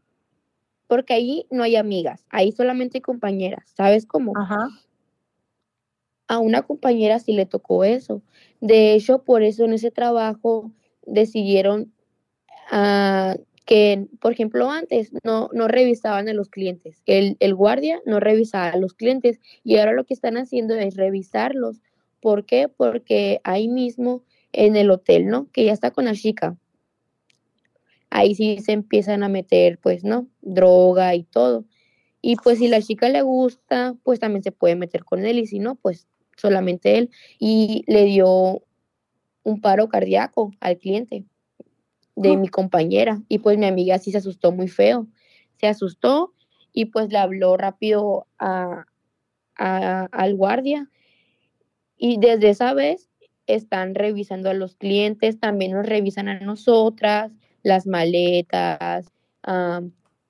porque 0.89 1.13
ahí 1.13 1.47
no 1.51 1.63
hay 1.63 1.77
amigas, 1.77 2.25
ahí 2.31 2.51
solamente 2.51 2.97
hay 2.97 3.03
compañeras, 3.03 3.71
¿sabes 3.77 4.07
cómo? 4.07 4.33
Ajá. 4.35 4.69
A 6.27 6.39
una 6.39 6.63
compañera 6.63 7.19
sí 7.21 7.35
le 7.35 7.45
tocó 7.45 7.85
eso. 7.85 8.23
De 8.61 8.95
hecho, 8.95 9.23
por 9.23 9.43
eso 9.43 9.67
en 9.67 9.75
ese 9.75 9.91
trabajo 9.91 10.73
decidieron 11.05 11.93
ah, 12.71 13.37
que, 13.67 14.09
por 14.21 14.33
ejemplo, 14.33 14.71
antes 14.71 15.13
no, 15.23 15.51
no 15.53 15.69
revisaban 15.69 16.31
a 16.31 16.33
los 16.33 16.49
clientes. 16.49 17.03
El, 17.05 17.37
el 17.41 17.55
guardia 17.55 18.01
no 18.07 18.21
revisaba 18.21 18.71
a 18.71 18.79
los 18.79 18.95
clientes 18.95 19.39
y 19.65 19.77
ahora 19.77 19.93
lo 19.93 20.05
que 20.05 20.15
están 20.15 20.39
haciendo 20.39 20.75
es 20.75 20.97
revisarlos. 20.97 21.83
¿Por 22.21 22.47
qué? 22.47 22.69
Porque 22.69 23.41
ahí 23.45 23.69
mismo 23.69 24.23
en 24.53 24.77
el 24.77 24.91
hotel, 24.91 25.27
¿no? 25.27 25.51
Que 25.53 25.67
ya 25.67 25.73
está 25.73 25.91
con 25.91 26.07
la 26.07 26.15
chica. 26.15 26.57
Ahí 28.11 28.35
sí 28.35 28.59
se 28.61 28.73
empiezan 28.73 29.23
a 29.23 29.29
meter, 29.29 29.79
pues, 29.79 30.05
¿no? 30.05 30.29
Droga 30.43 31.15
y 31.15 31.25
todo. 31.25 31.65
Y 32.23 32.37
pues 32.37 32.59
si 32.59 32.69
la 32.69 32.83
chica 32.83 33.09
le 33.09 33.23
gusta, 33.23 33.95
pues 34.03 34.19
también 34.21 34.43
se 34.43 34.53
puede 34.53 34.77
meter 34.77 35.05
con 35.05 35.25
él 35.27 35.39
y 35.39 35.47
si 35.47 35.59
no, 35.59 35.77
pues 35.77 36.09
solamente 36.37 36.99
él. 36.99 37.11
Y 37.39 37.85
le 37.87 38.05
dio 38.05 38.63
un 39.45 39.61
paro 39.61 39.89
cardíaco 39.89 40.53
al 40.61 40.79
cliente 40.79 41.25
de 42.17 42.37
mi 42.37 42.49
compañera. 42.49 43.23
Y 43.29 43.39
pues 43.39 43.59
mi 43.59 43.67
amiga 43.67 43.99
sí 43.99 44.11
se 44.11 44.19
asustó 44.19 44.51
muy 44.53 44.69
feo. 44.69 45.07
Se 45.61 45.67
asustó 45.69 46.33
y 46.73 46.87
pues 46.87 47.11
le 47.13 47.19
habló 47.19 47.57
rápido 47.57 48.27
a, 48.39 48.87
a- 49.57 50.09
al 50.13 50.35
guardia. 50.37 50.91
Y 51.97 52.19
desde 52.19 52.51
esa 52.51 52.75
vez 52.75 53.09
están 53.47 53.95
revisando 53.95 54.51
a 54.51 54.55
los 54.55 54.75
clientes, 54.75 55.39
también 55.39 55.73
nos 55.73 55.87
revisan 55.87 56.29
a 56.29 56.41
nosotras, 56.41 57.33
las 57.67 57.85
maletas, 57.87 59.11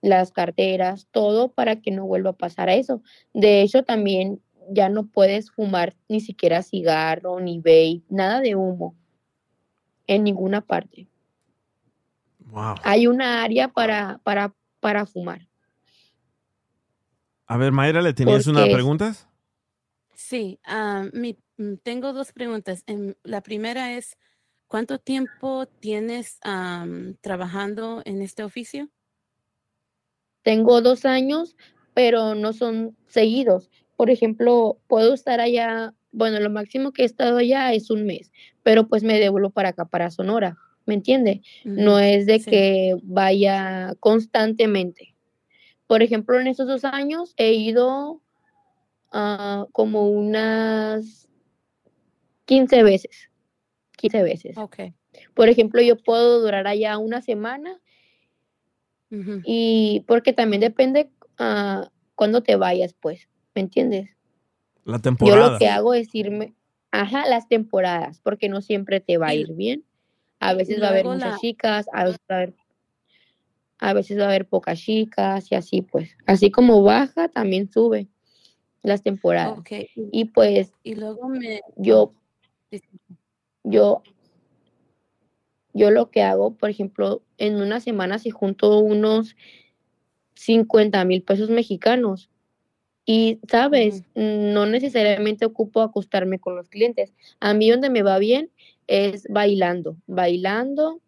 las 0.01 0.33
carteras, 0.33 1.07
todo 1.11 1.49
para 1.53 1.77
que 1.83 1.91
no 1.91 2.07
vuelva 2.07 2.31
a 2.31 2.37
pasar 2.37 2.71
a 2.71 2.75
eso. 2.75 3.03
De 3.35 3.61
hecho, 3.61 3.83
también 3.83 4.41
ya 4.71 4.89
no 4.89 5.07
puedes 5.07 5.51
fumar 5.51 5.95
ni 6.09 6.21
siquiera 6.21 6.63
cigarro, 6.63 7.39
ni 7.41 7.59
vape, 7.59 8.03
nada 8.09 8.41
de 8.41 8.55
humo 8.55 8.97
en 10.07 10.25
ninguna 10.25 10.63
parte. 10.63 11.09
Wow. 12.39 12.77
Hay 12.85 13.07
una 13.07 13.43
área 13.45 13.69
para, 13.69 14.19
para, 14.25 14.55
para 14.81 15.05
fumar. 15.05 15.47
A 17.47 17.57
ver, 17.59 17.71
Mayra, 17.73 18.01
¿le 18.03 18.15
tenías 18.15 18.47
una 18.47 18.61
Porque- 18.61 18.75
pregunta? 18.75 19.15
Sí, 20.15 20.59
ah, 20.65 21.05
mi- 21.13 21.39
mm, 21.59 21.75
tengo 21.83 22.13
dos 22.15 22.33
preguntas. 22.33 22.83
Em, 22.87 23.15
la 23.23 23.43
primera 23.43 23.93
es, 23.93 24.17
¿cuánto 24.69 24.99
tiempo 24.99 25.67
tienes 25.67 26.39
trabajando 27.21 28.03
en 28.05 28.23
este 28.23 28.45
oficio? 28.45 28.91
Tengo 30.43 30.81
dos 30.81 31.05
años, 31.05 31.57
pero 31.95 32.35
no 32.35 32.53
son 32.53 32.97
seguidos. 33.09 33.71
Por 33.97 34.11
ejemplo, 34.11 34.79
puedo 34.87 35.15
estar 35.15 35.41
allá, 35.41 35.95
bueno, 36.13 36.39
lo 36.41 36.51
máximo 36.51 36.93
que 36.93 37.03
he 37.03 37.07
estado 37.07 37.39
allá 37.39 37.73
es 37.73 37.91
un 37.91 38.05
mes, 38.07 38.31
pero 38.63 38.87
pues 38.87 39.03
me 39.03 39.19
devuelvo 39.19 39.51
para 39.51 39.71
acá, 39.71 39.87
para 39.87 40.11
Sonora, 40.11 40.57
¿me 40.85 40.95
entiende? 40.95 41.43
No 41.65 41.99
es 41.99 42.27
de 42.27 42.39
sí. 42.39 42.51
que 42.51 42.97
vaya 43.03 43.95
constantemente. 43.99 45.15
Por 45.87 46.03
ejemplo, 46.03 46.39
en 46.39 46.49
estos 46.49 46.67
dos 46.67 46.85
años 46.85 47.33
he 47.37 47.55
ido 47.55 48.21
ah, 49.13 49.67
como 49.73 50.09
unas 50.11 51.29
15 52.45 52.83
veces, 52.83 53.31
15 54.11 54.23
veces. 54.23 54.57
Ok. 54.59 54.77
Por 55.35 55.49
ejemplo, 55.49 55.81
yo 55.83 55.97
puedo 55.97 56.41
durar 56.41 56.67
allá 56.67 56.99
una 56.99 57.23
semana 57.23 57.81
y 59.45 60.05
porque 60.07 60.33
también 60.33 60.61
depende 60.61 61.11
ah, 61.39 61.91
cuándo 62.15 62.43
te 62.43 62.57
vayas, 62.57 62.95
pues, 62.95 63.29
¿me 63.55 63.63
entiendes? 63.63 64.11
La 64.85 64.97
Yo 64.97 65.03
temporada. 65.03 65.53
lo 65.53 65.59
que 65.59 65.69
hago 65.69 65.95
es 65.95 66.15
irme, 66.15 66.55
ajá, 66.91 67.27
las 67.29 67.49
temporadas, 67.49 68.21
porque 68.21 68.49
no 68.49 68.61
siempre 68.61 69.01
te 69.01 69.17
va 69.19 69.29
a 69.29 69.35
ir 69.35 69.53
bien. 69.53 69.85
A 70.39 70.55
veces 70.55 70.83
va 70.83 70.87
a 70.89 70.91
haber 70.91 71.07
muchas 71.07 71.21
la- 71.35 71.39
chicas, 71.39 71.87
a 71.93 72.05
veces 72.05 72.21
va 72.31 72.35
a 72.35 72.39
haber, 72.39 72.55
a 73.79 73.93
veces 73.95 74.19
va 74.19 74.25
a 74.25 74.29
haber 74.29 74.47
pocas 74.49 74.79
chicas 74.79 75.51
y 75.51 75.55
así 75.55 75.83
pues. 75.83 76.17
Así 76.27 76.51
como 76.51 76.83
baja, 76.83 77.29
también 77.29 77.71
sube 77.71 78.09
las 78.83 79.03
temporadas. 79.03 79.59
Ok, 79.59 79.73
y, 79.95 80.27
pues 80.27 80.73
y 80.83 80.95
luego 80.95 81.29
me... 81.29 81.63
yo. 81.77 82.13
Yo, 83.67 84.03
yo 85.75 85.91
lo 85.91 86.11
que 86.11 86.23
hago, 86.23 86.55
por 86.55 86.71
ejemplo, 86.71 87.23
en 87.37 87.57
una 87.57 87.81
semana 87.81 88.19
si 88.19 88.31
junto 88.31 88.79
unos 88.79 89.37
50 90.35 91.05
mil 91.05 91.23
pesos 91.23 91.51
mexicanos. 91.51 92.31
Y, 93.05 93.39
sabes, 93.49 94.03
no 94.15 94.67
necesariamente 94.67 95.45
ocupo 95.45 95.81
acostarme 95.81 96.39
con 96.39 96.57
los 96.57 96.69
clientes. 96.69 97.13
A 97.41 97.55
mí 97.55 97.71
donde 97.71 97.91
me 97.91 98.03
va 98.03 98.19
bien 98.19 98.51
es 98.87 99.27
bailando, 99.29 99.97
bailando, 100.07 101.01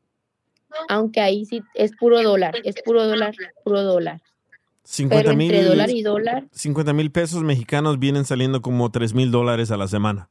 aunque 0.89 1.21
ahí 1.21 1.45
sí 1.45 1.63
es 1.75 1.93
puro 1.97 2.23
dólar, 2.23 2.57
es 2.65 2.77
puro 2.83 3.07
dólar, 3.07 3.35
puro 3.65 3.83
dólar. 3.83 4.21
50 4.85 5.23
Pero 5.23 5.41
entre 5.41 5.63
dólar 5.65 5.91
y 5.91 5.95
mil 5.95 6.05
dólar, 6.05 6.49
50 6.53 6.93
mil 6.93 7.11
pesos 7.11 7.43
mexicanos 7.43 7.99
vienen 7.99 8.25
saliendo 8.25 8.63
como 8.63 8.91
3 8.91 9.13
mil 9.13 9.31
dólares 9.31 9.71
a 9.71 9.77
la 9.77 9.87
semana. 9.87 10.31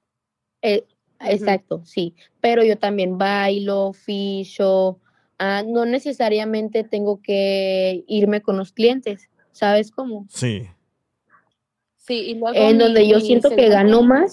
eh, 0.61 0.85
exacto, 1.19 1.81
sí. 1.85 2.15
Pero 2.41 2.63
yo 2.63 2.77
también 2.77 3.17
bailo, 3.17 3.93
ficho, 3.93 4.99
ah, 5.39 5.63
no 5.65 5.85
necesariamente 5.85 6.83
tengo 6.83 7.21
que 7.21 8.03
irme 8.07 8.41
con 8.41 8.57
los 8.57 8.71
clientes, 8.71 9.29
¿sabes 9.51 9.91
cómo? 9.91 10.25
Sí. 10.29 10.67
Sí, 11.97 12.19
y 12.29 12.35
luego 12.35 12.55
En 12.57 12.77
mi- 12.77 12.83
donde 12.83 13.07
yo 13.07 13.19
siento 13.19 13.49
que 13.49 13.67
gano 13.69 14.01
más, 14.01 14.31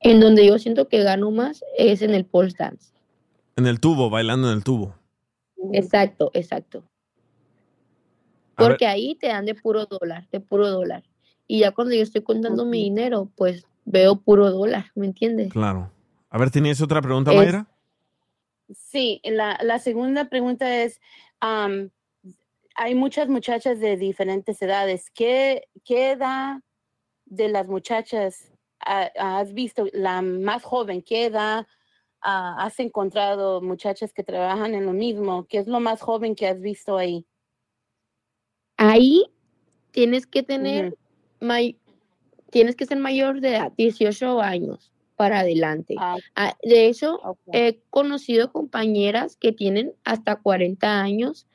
en 0.00 0.20
donde 0.20 0.46
yo 0.46 0.58
siento 0.58 0.88
que 0.88 1.02
gano 1.02 1.30
más 1.30 1.64
es 1.76 2.02
en 2.02 2.14
el 2.14 2.24
pole 2.24 2.52
dance. 2.58 2.92
En 3.56 3.66
el 3.66 3.80
tubo, 3.80 4.10
bailando 4.10 4.50
en 4.50 4.58
el 4.58 4.64
tubo. 4.64 4.94
Exacto, 5.72 6.30
exacto. 6.34 6.84
A 8.56 8.62
ver. 8.64 8.72
Porque 8.72 8.86
ahí 8.86 9.14
te 9.14 9.28
dan 9.28 9.44
de 9.46 9.54
puro 9.54 9.86
dólar, 9.86 10.28
de 10.30 10.40
puro 10.40 10.68
dólar. 10.68 11.02
Y 11.46 11.60
ya 11.60 11.70
cuando 11.72 11.94
yo 11.94 12.02
estoy 12.02 12.22
contando 12.22 12.64
mi 12.64 12.82
dinero, 12.84 13.30
pues 13.36 13.66
veo 13.90 14.20
puro 14.20 14.50
dólar, 14.50 14.86
¿me 14.94 15.06
entiendes? 15.06 15.52
Claro. 15.52 15.90
A 16.30 16.38
ver, 16.38 16.50
¿tenías 16.50 16.80
otra 16.80 17.02
pregunta, 17.02 17.30
Es- 17.32 17.36
Mayra? 17.36 17.66
Sí, 18.72 19.20
la, 19.24 19.58
la 19.62 19.80
segunda 19.80 20.28
pregunta 20.28 20.82
es, 20.82 21.00
hay 21.40 22.94
muchas 22.94 23.28
muchachas 23.28 23.80
de 23.80 23.96
diferentes 23.96 24.62
edades. 24.62 25.10
¿Qué, 25.10 25.68
qué 25.84 26.12
edad 26.12 26.60
de 27.24 27.48
las 27.48 27.66
muchachas 27.66 28.52
ha- 28.78 29.10
has 29.16 29.52
visto, 29.54 29.86
la 29.92 30.22
más 30.22 30.62
joven, 30.62 31.02
qué 31.02 31.24
edad 31.26 31.66
ah, 32.20 32.56
has 32.64 32.78
encontrado 32.78 33.60
muchachas 33.60 34.12
que 34.12 34.22
trabajan 34.22 34.74
en 34.74 34.86
lo 34.86 34.92
mismo? 34.92 35.46
¿Qué 35.48 35.58
es 35.58 35.66
lo 35.66 35.80
más 35.80 36.00
joven 36.00 36.36
que 36.36 36.46
has 36.46 36.60
visto 36.60 36.96
ahí? 36.96 37.26
Ahí 38.76 39.24
tienes 39.90 40.26
que 40.26 40.42
tener, 40.44 40.96
may- 41.40 41.76
tienes 42.50 42.76
que 42.76 42.86
ser 42.86 42.98
mayor 42.98 43.40
de 43.40 43.50
edad, 43.50 43.72
18 43.76 44.40
años 44.40 44.92
para 45.16 45.40
adelante. 45.40 45.94
Ah, 46.34 46.56
de 46.62 46.86
hecho, 46.86 47.18
he 47.52 47.80
conocido 47.90 48.52
compañeras 48.52 49.36
que 49.36 49.52
tienen 49.52 49.92
hasta 50.04 50.36
40 50.36 51.00
años, 51.00 51.46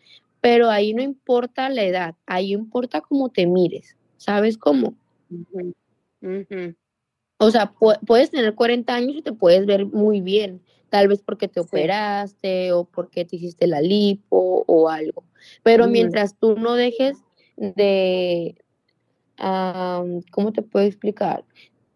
pero 0.41 0.69
ahí 0.69 0.93
no 0.93 1.01
importa 1.01 1.69
la 1.69 1.83
edad, 1.83 2.15
ahí 2.25 2.53
importa 2.53 3.01
cómo 3.01 3.29
te 3.29 3.47
mires, 3.47 3.97
¿sabes 4.17 4.57
cómo? 4.57 4.93
O 7.37 7.51
sea, 7.51 7.73
pu- 7.73 7.99
puedes 8.05 8.31
tener 8.31 8.55
40 8.55 8.95
años 8.95 9.17
y 9.17 9.21
te 9.21 9.33
puedes 9.33 9.65
ver 9.65 9.85
muy 9.85 10.21
bien, 10.21 10.61
tal 10.89 11.07
vez 11.07 11.21
porque 11.21 11.47
te 11.47 11.59
operaste 11.59 12.71
o 12.71 12.85
porque 12.85 13.25
te 13.25 13.35
hiciste 13.35 13.67
la 13.67 13.81
lipo 13.81 14.63
o 14.67 14.89
algo. 14.89 15.23
Pero 15.63 15.83
Ujú. 15.83 15.91
mientras 15.93 16.37
tú 16.37 16.55
no 16.55 16.75
dejes 16.75 17.17
de, 17.57 18.55
am, 19.37 20.21
¿cómo 20.31 20.51
te 20.51 20.61
puedo 20.61 20.85
explicar? 20.85 21.43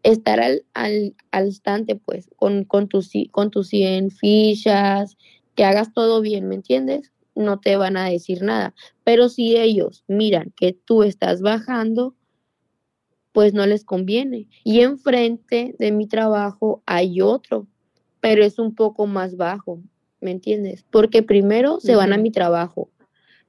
Estar 0.03 0.39
al, 0.39 0.63
al, 0.73 1.15
al 1.31 1.45
instante, 1.47 1.95
pues, 1.95 2.29
con, 2.35 2.63
con, 2.63 2.87
tus, 2.87 3.11
con 3.31 3.51
tus 3.51 3.67
100 3.69 4.11
fichas, 4.11 5.17
que 5.55 5.65
hagas 5.65 5.93
todo 5.93 6.21
bien, 6.21 6.47
¿me 6.47 6.55
entiendes? 6.55 7.11
No 7.35 7.59
te 7.59 7.75
van 7.75 7.97
a 7.97 8.09
decir 8.09 8.41
nada. 8.43 8.73
Pero 9.03 9.29
si 9.29 9.57
ellos 9.57 10.03
miran 10.07 10.53
que 10.55 10.73
tú 10.73 11.03
estás 11.03 11.41
bajando, 11.41 12.15
pues 13.31 13.53
no 13.53 13.65
les 13.65 13.83
conviene. 13.83 14.47
Y 14.63 14.81
enfrente 14.81 15.75
de 15.77 15.91
mi 15.91 16.07
trabajo 16.07 16.81
hay 16.85 17.21
otro, 17.21 17.67
pero 18.19 18.43
es 18.43 18.59
un 18.59 18.75
poco 18.75 19.07
más 19.07 19.37
bajo, 19.37 19.81
¿me 20.21 20.31
entiendes? 20.31 20.85
Porque 20.89 21.23
primero 21.23 21.79
se 21.79 21.95
van 21.95 22.13
a 22.13 22.17
mi 22.17 22.31
trabajo 22.31 22.89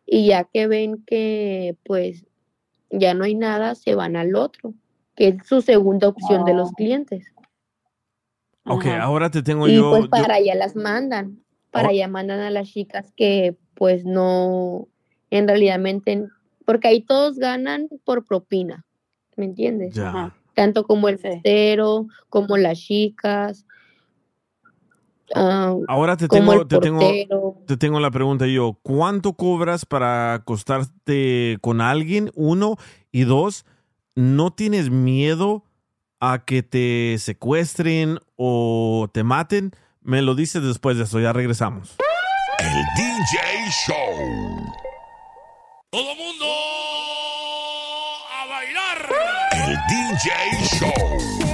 y 0.06 0.26
ya 0.26 0.44
que 0.44 0.66
ven 0.66 1.04
que 1.06 1.76
pues 1.84 2.26
ya 2.90 3.14
no 3.14 3.24
hay 3.24 3.34
nada, 3.34 3.74
se 3.74 3.94
van 3.94 4.16
al 4.16 4.34
otro, 4.34 4.74
que 5.16 5.28
es 5.28 5.46
su 5.46 5.62
segunda 5.62 6.08
opción 6.08 6.44
de 6.44 6.54
los 6.54 6.72
clientes. 6.72 7.26
Ok, 8.64 8.86
ahora 9.00 9.30
te 9.30 9.42
tengo 9.42 9.68
Y 9.68 9.74
yo. 9.76 9.90
pues 9.90 10.04
yo- 10.04 10.10
para 10.10 10.34
allá 10.34 10.54
las 10.54 10.76
mandan, 10.76 11.42
para 11.70 11.88
Oh. 11.88 11.90
allá 11.90 12.08
mandan 12.08 12.40
a 12.40 12.50
las 12.50 12.68
chicas 12.68 13.12
que 13.16 13.56
pues 13.74 14.04
no, 14.04 14.88
en 15.30 15.48
realidad, 15.48 15.78
menten- 15.78 16.28
porque 16.66 16.88
ahí 16.88 17.00
todos 17.00 17.38
ganan 17.38 17.88
por 18.04 18.26
propina, 18.26 18.84
¿me 19.36 19.46
entiendes? 19.46 19.94
Ya. 19.94 20.34
Tanto 20.54 20.84
como 20.84 21.08
el 21.08 21.18
mesero, 21.22 22.06
como 22.28 22.58
las 22.58 22.78
chicas, 22.78 23.64
ah, 25.34 25.74
Ahora 25.88 26.16
te 26.16 26.28
tengo, 26.28 26.66
te 26.66 26.78
tengo, 26.78 27.10
te 27.66 27.76
tengo 27.76 28.00
la 28.00 28.10
pregunta 28.10 28.46
yo. 28.46 28.78
¿Cuánto 28.82 29.34
cobras 29.34 29.86
para 29.86 30.34
acostarte 30.34 31.58
con 31.60 31.80
alguien? 31.80 32.30
Uno. 32.34 32.76
Y 33.12 33.24
dos, 33.24 33.64
¿no 34.14 34.52
tienes 34.52 34.90
miedo 34.90 35.64
a 36.20 36.44
que 36.44 36.62
te 36.62 37.16
secuestren 37.18 38.18
o 38.36 39.08
te 39.12 39.24
maten? 39.24 39.72
Me 40.02 40.22
lo 40.22 40.34
dices 40.34 40.62
después 40.62 40.96
de 40.96 41.04
eso, 41.04 41.20
ya 41.20 41.32
regresamos. 41.32 41.96
El 42.58 42.84
DJ 42.96 43.38
Show. 43.86 44.74
Todo 45.90 46.14
mundo 46.14 46.46
a 48.32 48.46
bailar. 48.46 49.08
El 49.52 49.76
DJ 49.88 50.30
Show. 50.78 51.49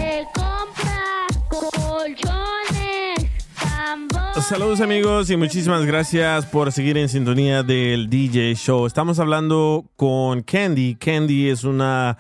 Saludos 4.49 4.81
amigos 4.81 5.29
y 5.29 5.37
muchísimas 5.37 5.85
gracias 5.85 6.47
por 6.47 6.71
seguir 6.71 6.97
en 6.99 7.09
sintonía 7.09 7.65
del 7.65 8.09
DJ 8.09 8.55
Show. 8.55 8.87
Estamos 8.87 9.19
hablando 9.19 9.91
con 9.97 10.45
Candy. 10.45 10.95
Candy 10.95 11.49
es 11.49 11.65
una 11.65 12.17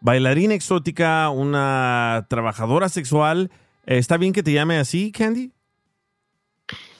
bailarina 0.00 0.54
exótica, 0.54 1.30
una 1.30 2.26
trabajadora 2.28 2.88
sexual. 2.88 3.52
¿Está 3.86 4.16
bien 4.16 4.32
que 4.32 4.42
te 4.42 4.52
llame 4.52 4.78
así, 4.78 5.12
Candy? 5.12 5.52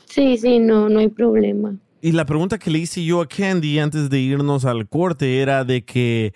Sí, 0.04 0.38
sí, 0.38 0.60
no, 0.60 0.88
no 0.88 1.00
hay 1.00 1.08
problema. 1.08 1.74
Y 2.00 2.12
la 2.12 2.24
pregunta 2.24 2.56
que 2.56 2.70
le 2.70 2.78
hice 2.78 3.04
yo 3.04 3.22
a 3.22 3.26
Candy 3.26 3.80
antes 3.80 4.08
de 4.08 4.20
irnos 4.20 4.64
al 4.64 4.88
corte 4.88 5.42
era 5.42 5.64
de 5.64 5.84
que 5.84 6.32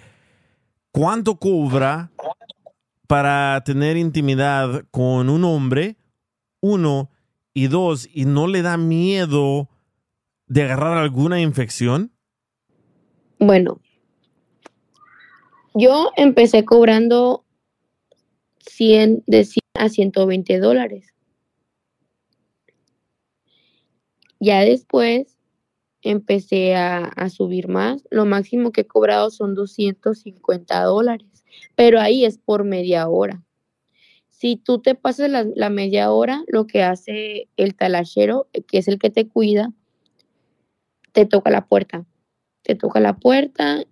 ¿cuánto 0.91 1.37
cobra 1.37 2.11
para 3.07 3.63
tener 3.65 3.97
intimidad 3.97 4.85
con 4.91 5.31
un 5.31 5.45
hombre? 5.45 5.95
Uno 6.61 7.11
y 7.55 7.69
dos, 7.69 8.09
y 8.13 8.25
no 8.25 8.49
le 8.49 8.63
da 8.63 8.77
miedo 8.77 9.71
de 10.49 10.65
agarrar 10.65 10.99
alguna 10.99 11.41
infección? 11.41 12.13
Bueno, 13.39 13.81
yo 15.73 16.11
empecé 16.17 16.65
cobrando 16.65 17.45
100, 18.59 19.23
de 19.27 19.45
100 19.45 19.61
a 19.75 19.89
120 19.89 20.59
dólares. 20.59 21.15
Ya 24.41 24.61
después 24.61 25.39
empecé 26.03 26.75
a, 26.75 27.05
a 27.05 27.31
subir 27.31 27.69
más. 27.69 28.05
Lo 28.11 28.27
máximo 28.27 28.73
que 28.73 28.83
he 28.83 28.87
cobrado 28.87 29.31
son 29.31 29.55
250 29.55 30.83
dólares, 30.83 31.45
pero 31.77 32.01
ahí 32.01 32.25
es 32.25 32.39
por 32.39 32.65
media 32.65 33.09
hora. 33.09 33.43
Si 34.45 34.57
tú 34.57 34.79
te 34.79 34.95
pasas 34.95 35.31
la, 35.31 35.47
la 35.57 35.71
media 35.71 36.11
hora, 36.11 36.45
lo 36.49 36.67
que 36.67 36.83
hace 36.83 37.49
el 37.57 37.75
talachero, 37.75 38.47
que 38.69 38.77
es 38.77 38.89
el 38.89 38.99
que 38.99 39.09
te 39.09 39.27
cuida, 39.27 39.73
te 41.13 41.25
toca 41.25 41.49
la 41.49 41.65
puerta. 41.65 42.05
Te 42.61 42.75
toca 42.75 43.01
la 43.01 43.17
puerta 43.17 43.83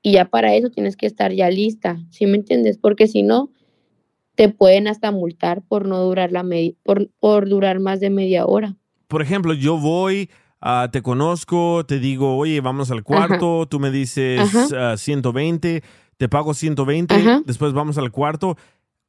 y 0.00 0.12
ya 0.12 0.26
para 0.26 0.54
eso 0.54 0.70
tienes 0.70 0.96
que 0.96 1.06
estar 1.06 1.32
ya 1.32 1.50
lista, 1.50 1.98
¿sí 2.10 2.26
me 2.26 2.36
entiendes? 2.36 2.78
Porque 2.78 3.08
si 3.08 3.24
no, 3.24 3.50
te 4.36 4.48
pueden 4.48 4.86
hasta 4.86 5.10
multar 5.10 5.62
por 5.62 5.84
no 5.88 5.98
durar 5.98 6.30
la 6.30 6.44
medi- 6.44 6.76
por, 6.84 7.10
por 7.18 7.48
durar 7.48 7.80
más 7.80 7.98
de 7.98 8.10
media 8.10 8.46
hora. 8.46 8.76
Por 9.08 9.20
ejemplo, 9.20 9.52
yo 9.52 9.78
voy, 9.78 10.30
ah, 10.60 10.90
te 10.92 11.02
conozco, 11.02 11.84
te 11.86 11.98
digo, 11.98 12.36
oye, 12.36 12.60
vamos 12.60 12.92
al 12.92 13.02
cuarto, 13.02 13.66
tú 13.68 13.80
me 13.80 13.90
dices 13.90 14.72
Ajá. 14.72 14.92
ah, 14.92 14.96
120, 14.96 15.82
te 16.18 16.28
pago 16.28 16.54
120, 16.54 17.16
Ajá. 17.16 17.42
después 17.44 17.72
vamos 17.72 17.98
al 17.98 18.12
cuarto. 18.12 18.56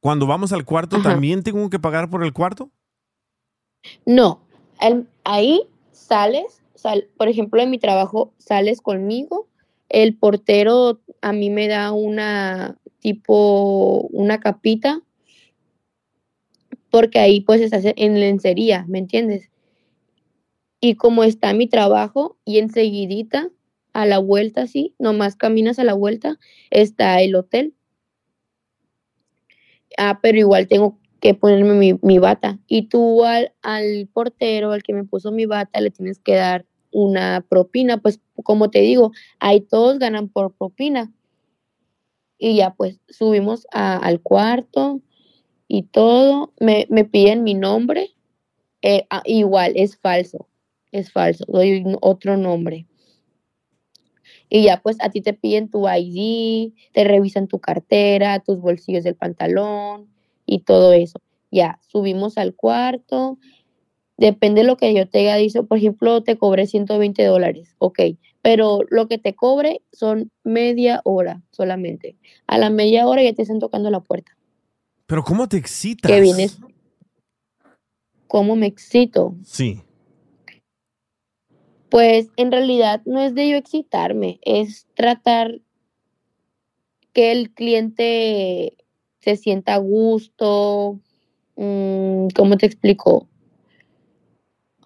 Cuando 0.04 0.26
vamos 0.26 0.52
al 0.52 0.66
cuarto, 0.66 0.96
Ajá. 0.96 1.12
¿también 1.12 1.42
tengo 1.42 1.70
que 1.70 1.78
pagar 1.78 2.10
por 2.10 2.22
el 2.24 2.34
cuarto? 2.34 2.70
No, 4.04 4.42
el- 4.82 5.08
ahí 5.24 5.62
sales, 5.92 6.60
sal- 6.74 7.08
por 7.16 7.28
ejemplo, 7.28 7.62
en 7.62 7.70
mi 7.70 7.78
trabajo 7.78 8.34
sales 8.36 8.82
conmigo, 8.82 9.48
el 9.88 10.14
portero 10.14 11.00
a 11.22 11.32
mí 11.32 11.48
me 11.48 11.68
da 11.68 11.90
una 11.92 12.76
tipo, 13.00 14.02
una 14.10 14.40
capita, 14.40 15.00
porque 16.90 17.18
ahí 17.18 17.40
pues 17.40 17.62
estás 17.62 17.84
en 17.96 18.20
lencería, 18.20 18.84
¿me 18.86 18.98
entiendes? 18.98 19.48
Y 20.82 20.96
como 20.96 21.24
está 21.24 21.54
mi 21.54 21.66
trabajo 21.66 22.36
y 22.44 22.58
enseguidita, 22.58 23.48
a 23.94 24.04
la 24.04 24.18
vuelta, 24.18 24.64
así, 24.64 24.94
nomás 24.98 25.34
caminas 25.34 25.78
a 25.78 25.84
la 25.84 25.94
vuelta, 25.94 26.38
está 26.68 27.22
el 27.22 27.34
hotel. 27.36 27.72
Ah, 29.98 30.18
pero 30.22 30.38
igual 30.38 30.68
tengo 30.68 30.98
que 31.20 31.34
ponerme 31.34 31.74
mi, 31.74 31.98
mi 32.02 32.18
bata. 32.18 32.58
Y 32.66 32.88
tú 32.88 33.24
al, 33.24 33.52
al 33.62 34.08
portero, 34.12 34.72
al 34.72 34.82
que 34.82 34.92
me 34.92 35.04
puso 35.04 35.32
mi 35.32 35.46
bata, 35.46 35.80
le 35.80 35.90
tienes 35.90 36.18
que 36.18 36.34
dar 36.34 36.66
una 36.90 37.44
propina. 37.48 37.98
Pues 37.98 38.20
como 38.42 38.70
te 38.70 38.80
digo, 38.80 39.12
ahí 39.38 39.60
todos 39.60 39.98
ganan 39.98 40.28
por 40.28 40.52
propina. 40.52 41.12
Y 42.38 42.56
ya 42.56 42.74
pues 42.74 43.00
subimos 43.08 43.66
al 43.72 44.20
cuarto 44.20 45.00
y 45.68 45.84
todo. 45.84 46.52
Me, 46.60 46.86
me 46.90 47.04
piden 47.04 47.42
mi 47.42 47.54
nombre. 47.54 48.10
Eh, 48.82 49.06
ah, 49.08 49.22
igual, 49.24 49.72
es 49.76 49.96
falso. 49.96 50.48
Es 50.92 51.10
falso. 51.10 51.44
Doy 51.48 51.84
otro 52.00 52.36
nombre. 52.36 52.86
Y 54.54 54.62
ya 54.62 54.80
pues 54.80 54.98
a 55.00 55.10
ti 55.10 55.20
te 55.20 55.32
piden 55.32 55.68
tu 55.68 55.88
ID, 55.88 56.74
te 56.92 57.02
revisan 57.02 57.48
tu 57.48 57.58
cartera, 57.58 58.38
tus 58.38 58.60
bolsillos 58.60 59.02
del 59.02 59.16
pantalón 59.16 60.06
y 60.46 60.60
todo 60.60 60.92
eso. 60.92 61.20
Ya, 61.50 61.80
subimos 61.88 62.38
al 62.38 62.54
cuarto. 62.54 63.36
Depende 64.16 64.60
de 64.60 64.68
lo 64.68 64.76
que 64.76 64.94
yo 64.94 65.08
te 65.08 65.18
haya 65.18 65.34
dicho. 65.34 65.66
Por 65.66 65.78
ejemplo, 65.78 66.22
te 66.22 66.38
cobré 66.38 66.68
120 66.68 67.24
dólares. 67.24 67.74
Ok, 67.78 67.98
pero 68.42 68.82
lo 68.90 69.08
que 69.08 69.18
te 69.18 69.34
cobre 69.34 69.82
son 69.90 70.30
media 70.44 71.00
hora 71.02 71.42
solamente. 71.50 72.16
A 72.46 72.56
la 72.56 72.70
media 72.70 73.08
hora 73.08 73.24
ya 73.24 73.32
te 73.32 73.42
están 73.42 73.58
tocando 73.58 73.90
la 73.90 74.04
puerta. 74.04 74.36
Pero 75.06 75.24
¿cómo 75.24 75.48
te 75.48 75.56
excitas? 75.56 76.12
Que 76.12 76.20
vienes. 76.20 76.60
¿Cómo 78.28 78.54
me 78.54 78.66
excito? 78.66 79.34
Sí. 79.42 79.82
Pues 81.94 82.32
en 82.36 82.50
realidad 82.50 83.02
no 83.04 83.20
es 83.20 83.36
de 83.36 83.48
yo 83.48 83.56
excitarme, 83.56 84.40
es 84.42 84.88
tratar 84.96 85.60
que 87.12 87.30
el 87.30 87.54
cliente 87.54 88.76
se 89.20 89.36
sienta 89.36 89.74
a 89.74 89.78
gusto. 89.78 90.98
mm, 91.54 92.30
¿Cómo 92.34 92.56
te 92.56 92.66
explico? 92.66 93.28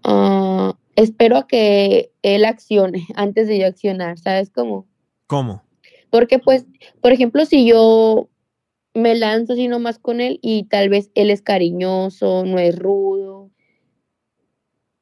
Ah, 0.05 0.77
espero 0.97 1.39
a 1.39 1.47
que 1.47 2.13
él 2.21 2.45
accione 2.45 3.07
antes 3.15 3.49
de 3.49 3.59
yo 3.59 3.67
accionar, 3.69 4.19
¿sabes 4.19 4.51
cómo? 4.51 4.87
¿Cómo? 5.29 5.63
Porque 6.11 6.39
pues, 6.39 6.67
por 7.01 7.13
ejemplo, 7.13 7.47
si 7.47 7.67
yo 7.67 8.29
me 8.93 9.15
lanzo 9.15 9.55
así 9.55 9.67
nomás 9.67 9.99
con 9.99 10.21
él 10.21 10.41
y 10.43 10.65
tal 10.65 10.91
vez 10.91 11.11
él 11.15 11.31
es 11.31 11.41
cariñoso, 11.41 12.45
no 12.45 12.59
es 12.59 12.79
rudo, 12.79 13.51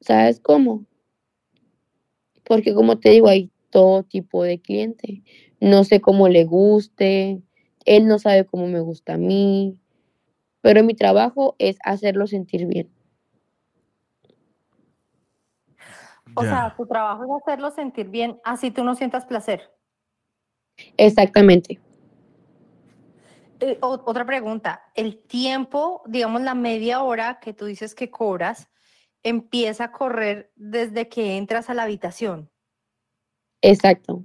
¿sabes 0.01 0.39
cómo? 0.39 0.87
Porque 2.47 2.75
como 2.75 2.99
te 2.99 3.11
digo, 3.11 3.29
hay 3.29 3.51
todo 3.71 4.05
tipo 4.05 4.43
de 4.45 4.61
cliente. 4.61 5.23
No 5.61 5.85
sé 5.85 6.01
cómo 6.01 6.29
le 6.29 6.45
guste, 6.45 7.43
él 7.85 8.07
no 8.07 8.19
sabe 8.19 8.45
cómo 8.45 8.67
me 8.69 8.81
gusta 8.81 9.15
a 9.15 9.19
mí, 9.19 9.77
pero 10.61 10.83
mi 10.85 10.95
trabajo 10.95 11.57
es 11.59 11.77
hacerlo 11.85 12.27
sentir 12.27 12.67
bien. 12.67 12.89
O 16.35 16.43
sea, 16.43 16.75
tu 16.77 16.87
trabajo 16.87 17.25
es 17.25 17.43
hacerlo 17.43 17.71
sentir 17.71 18.09
bien, 18.09 18.39
así 18.45 18.71
tú 18.71 18.85
no 18.85 18.95
sientas 18.95 19.25
placer. 19.25 19.71
Exactamente. 20.99 21.81
Eh, 23.61 23.79
o- 23.81 24.03
otra 24.05 24.27
pregunta, 24.27 24.83
el 24.95 25.17
tiempo, 25.19 26.03
digamos 26.07 26.43
la 26.43 26.55
media 26.55 27.03
hora 27.03 27.41
que 27.41 27.55
tú 27.55 27.65
dices 27.65 27.95
que 27.95 28.11
cobras, 28.11 28.69
empieza 29.29 29.85
a 29.85 29.93
correr 29.93 30.53
desde 30.55 31.09
que 31.09 31.37
entras 31.37 31.69
a 31.69 31.75
la 31.75 31.83
habitación. 31.83 32.49
Exacto. 33.61 34.23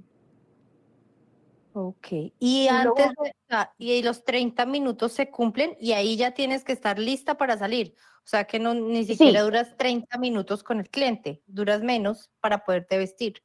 Ok. 1.72 2.08
Y 2.38 2.68
antes 2.68 3.08
de, 3.18 3.66
y 3.78 4.02
los 4.02 4.24
30 4.24 4.66
minutos 4.66 5.12
se 5.12 5.30
cumplen 5.30 5.76
y 5.80 5.92
ahí 5.92 6.16
ya 6.16 6.32
tienes 6.34 6.64
que 6.64 6.72
estar 6.72 6.98
lista 6.98 7.36
para 7.36 7.56
salir. 7.58 7.94
O 8.18 8.28
sea 8.28 8.44
que 8.44 8.60
no 8.60 8.74
ni 8.74 9.04
siquiera 9.04 9.40
Sí. 9.40 9.44
duras 9.46 9.76
30 9.76 10.18
minutos 10.18 10.62
con 10.62 10.78
el 10.78 10.88
cliente, 10.88 11.42
duras 11.46 11.82
menos 11.82 12.30
para 12.40 12.64
poderte 12.64 12.98
vestir. 12.98 13.42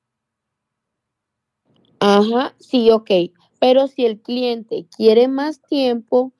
Ajá, 1.99 2.53
sí, 2.59 2.91
ok. 2.91 3.09
Pero 3.59 3.87
si 3.87 4.05
el 4.05 4.21
cliente 4.21 4.85
quiere 4.95 5.27
más 5.27 5.61
tiempo, 5.63 6.31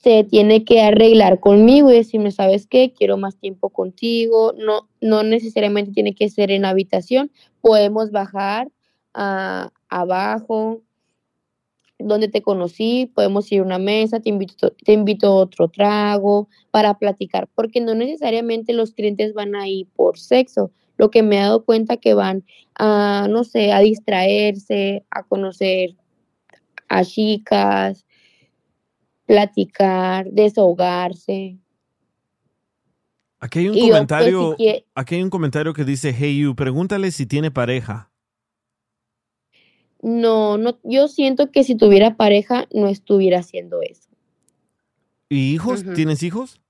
se 0.00 0.24
tiene 0.24 0.64
que 0.64 0.80
arreglar 0.80 1.40
conmigo 1.40 1.90
y 1.90 1.96
decirme, 1.96 2.30
¿sabes 2.30 2.66
qué? 2.66 2.92
Quiero 2.92 3.16
más 3.16 3.36
tiempo 3.36 3.70
contigo. 3.70 4.54
No, 4.56 4.88
no 5.00 5.22
necesariamente 5.22 5.92
tiene 5.92 6.14
que 6.14 6.28
ser 6.28 6.50
en 6.50 6.64
habitación. 6.64 7.30
Podemos 7.60 8.10
bajar 8.10 8.68
a, 9.14 9.72
abajo, 9.88 10.82
donde 11.98 12.28
te 12.28 12.42
conocí, 12.42 13.10
podemos 13.14 13.50
ir 13.52 13.60
a 13.60 13.64
una 13.64 13.78
mesa, 13.78 14.20
te 14.20 14.28
invito, 14.28 14.72
te 14.72 14.92
invito 14.92 15.28
a 15.28 15.34
otro 15.34 15.68
trago 15.68 16.48
para 16.70 16.98
platicar, 16.98 17.48
porque 17.54 17.80
no 17.80 17.94
necesariamente 17.94 18.72
los 18.72 18.92
clientes 18.92 19.34
van 19.34 19.54
ahí 19.54 19.84
por 19.96 20.18
sexo. 20.18 20.72
Lo 20.96 21.10
que 21.10 21.22
me 21.22 21.36
he 21.36 21.40
dado 21.40 21.64
cuenta 21.64 21.96
que 21.96 22.14
van 22.14 22.44
a, 22.74 23.26
no 23.30 23.44
sé, 23.44 23.72
a 23.72 23.80
distraerse, 23.80 25.04
a 25.10 25.22
conocer 25.22 25.96
a 26.88 27.04
chicas, 27.04 28.04
platicar, 29.26 30.30
desahogarse. 30.30 31.58
Aquí 33.40 33.58
hay 33.60 33.68
un 33.68 33.76
Y 33.76 33.80
yo, 33.80 33.86
pues, 33.86 33.86
si 33.86 33.92
comentario, 33.92 34.56
aquí 34.94 35.14
hay 35.16 35.22
un 35.22 35.30
comentario 35.30 35.72
que 35.72 35.84
dice, 35.84 36.14
hey 36.16 36.38
you, 36.38 36.54
pregúntale 36.54 37.10
si 37.10 37.26
tiene 37.26 37.50
pareja. 37.50 38.12
No, 40.00 40.58
no, 40.58 40.78
yo 40.82 41.08
siento 41.08 41.50
que 41.50 41.64
si 41.64 41.76
tuviera 41.76 42.16
pareja 42.16 42.66
no 42.72 42.88
estuviera 42.88 43.38
haciendo 43.38 43.82
eso. 43.82 44.10
¿Y 45.28 45.54
hijos? 45.54 45.84
¿Tienes 45.94 46.22
hijos? 46.22 46.60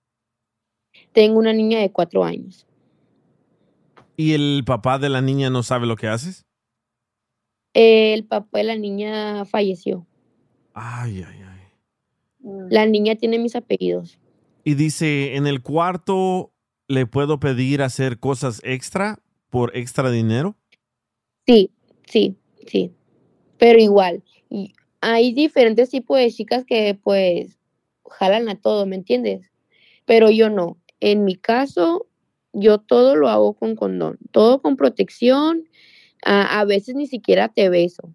Tengo 1.12 1.39
una 1.39 1.53
niña 1.53 1.81
de 1.81 1.91
cuatro 1.91 2.24
años. 2.24 2.66
¿Y 4.16 4.35
el 4.35 4.62
papá 4.65 4.99
de 4.99 5.09
la 5.09 5.20
niña 5.20 5.51
no 5.51 5.62
sabe 5.62 5.87
lo 5.87 5.97
que 5.97 6.09
haces? 6.09 6.47
El 7.74 8.24
papá 8.27 8.59
de 8.59 8.65
la 8.65 8.77
niña 8.77 9.45
falleció. 9.47 10.07
Ay, 10.74 11.24
ay, 11.27 11.43
ay. 11.43 11.52
La 12.43 12.86
niña 12.86 13.14
tiene 13.16 13.39
mis 13.39 13.55
apellidos. 13.56 14.19
Y 14.64 14.74
dice, 14.74 15.36
en 15.36 15.47
el 15.47 15.62
cuarto 15.62 16.52
le 16.89 17.06
puedo 17.06 17.40
pedir 17.40 17.82
hacer 17.82 18.19
cosas 18.19 18.60
extra 18.64 19.20
por 19.51 19.77
extra 19.77 20.10
dinero. 20.10 20.56
Sí, 21.47 21.70
sí, 22.06 22.36
sí. 22.66 22.93
Pero 23.59 23.78
igual, 23.78 24.23
y 24.51 24.73
hay 25.01 25.32
diferentes 25.32 25.90
tipos 25.90 26.19
de 26.19 26.31
chicas 26.31 26.64
que 26.64 26.98
pues 27.02 27.59
jalan 28.09 28.48
a 28.48 28.60
todo, 28.60 28.86
¿me 28.86 28.97
entiendes? 28.97 29.51
Pero 30.05 30.31
yo 30.31 30.51
no. 30.51 30.78
En 31.01 31.24
mi 31.24 31.36
caso, 31.36 32.06
yo 32.52 32.78
todo 32.78 33.16
lo 33.16 33.28
hago 33.28 33.55
con 33.55 33.74
condón, 33.77 34.19
todo 34.31 34.62
con 34.62 34.77
protección. 34.77 35.69
A, 36.24 36.60
a 36.60 36.64
veces 36.64 36.94
ni 36.94 37.06
siquiera 37.06 37.48
te 37.48 37.69
beso. 37.69 38.14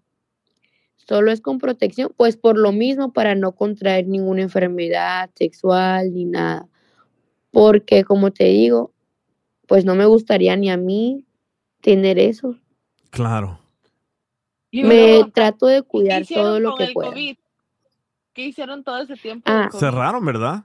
Solo 1.08 1.32
es 1.32 1.40
con 1.40 1.56
protección, 1.58 2.12
pues 2.14 2.36
por 2.36 2.58
lo 2.58 2.70
mismo, 2.70 3.14
para 3.14 3.34
no 3.34 3.52
contraer 3.52 4.06
ninguna 4.06 4.42
enfermedad 4.42 5.30
sexual 5.34 6.12
ni 6.12 6.26
nada. 6.26 6.68
Porque 7.50 8.04
como 8.04 8.30
te 8.30 8.44
digo, 8.44 8.92
pues 9.66 9.86
no 9.86 9.94
me 9.94 10.04
gustaría 10.04 10.54
ni 10.56 10.68
a 10.70 10.76
mí 10.76 11.24
tener 11.80 12.18
eso. 12.18 12.56
Claro. 13.08 13.58
Me 14.70 15.24
trato 15.32 15.64
de 15.66 15.80
¿qué 15.80 15.88
cuidar 15.88 16.26
todo 16.26 16.60
lo 16.60 16.70
con 16.72 16.78
que 16.78 16.84
el 16.84 16.92
pueda. 16.92 17.08
COVID? 17.10 17.36
¿Qué 18.34 18.44
hicieron 18.44 18.84
todo 18.84 18.98
ese 18.98 19.16
tiempo? 19.16 19.44
Ah. 19.50 19.70
Cerraron, 19.72 20.22
¿verdad? 20.26 20.64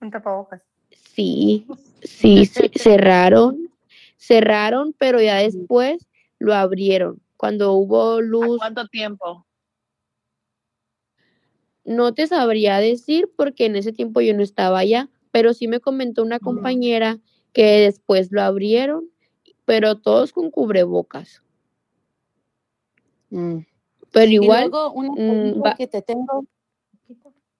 Un 0.00 0.12
tapabocas. 0.12 0.62
Sí, 0.92 1.66
sí, 2.02 2.46
ce- 2.46 2.70
cerraron, 2.76 3.68
cerraron, 4.16 4.94
pero 4.96 5.20
ya 5.20 5.38
después 5.38 6.06
lo 6.38 6.54
abrieron. 6.54 7.20
Cuando 7.42 7.72
hubo 7.72 8.20
luz, 8.20 8.58
¿Cuánto 8.58 8.86
tiempo? 8.86 9.44
no 11.84 12.14
te 12.14 12.28
sabría 12.28 12.78
decir 12.78 13.32
porque 13.36 13.66
en 13.66 13.74
ese 13.74 13.92
tiempo 13.92 14.20
yo 14.20 14.32
no 14.32 14.44
estaba 14.44 14.78
allá, 14.78 15.10
pero 15.32 15.52
sí 15.52 15.66
me 15.66 15.80
comentó 15.80 16.22
una 16.22 16.38
compañera 16.38 17.18
que 17.52 17.80
después 17.80 18.30
lo 18.30 18.42
abrieron, 18.42 19.10
pero 19.64 19.98
todos 19.98 20.32
con 20.32 20.52
cubrebocas. 20.52 21.42
Pero 23.28 24.30
Y 24.30 24.34
igual, 24.34 24.70
luego 24.70 24.92
una 24.92 25.10
mm, 25.10 25.16
pregunta 25.16 25.74
que 25.74 25.88
te 25.88 26.02
tengo 26.02 26.44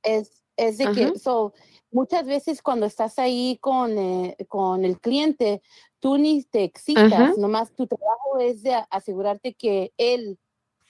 es, 0.05 0.45
es 0.57 0.79
de 0.79 0.85
Ajá. 0.85 0.95
que 0.95 1.19
so, 1.19 1.55
muchas 1.91 2.25
veces 2.25 2.63
cuando 2.63 2.87
estás 2.87 3.19
ahí 3.19 3.59
con, 3.61 3.99
eh, 3.99 4.37
con 4.47 4.85
el 4.85 5.01
cliente, 5.01 5.61
tú 6.03 6.19
ni 6.19 6.43
te 6.43 6.65
excitas, 6.65 7.13
Ajá. 7.13 7.33
nomás 7.39 7.71
tu 7.73 7.87
trabajo 7.87 8.41
es 8.41 8.63
de 8.65 8.75
asegurarte 8.91 9.55
que 9.55 9.93
él, 9.97 10.37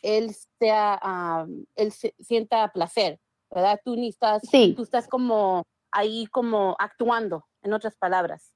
él 0.01 0.35
sea, 0.59 0.99
ah, 1.03 1.47
él 1.77 1.93
se- 1.93 2.15
sienta 2.19 2.67
placer, 2.73 3.21
¿verdad? 3.51 3.79
Tú 3.85 3.95
ni 3.95 4.09
estás, 4.09 4.43
tú 4.75 4.83
estás 4.83 5.07
como 5.07 5.65
ahí 5.91 6.27
como 6.29 6.75
actuando, 6.79 7.45
en 7.63 7.75
otras 7.75 7.95
palabras. 7.97 8.55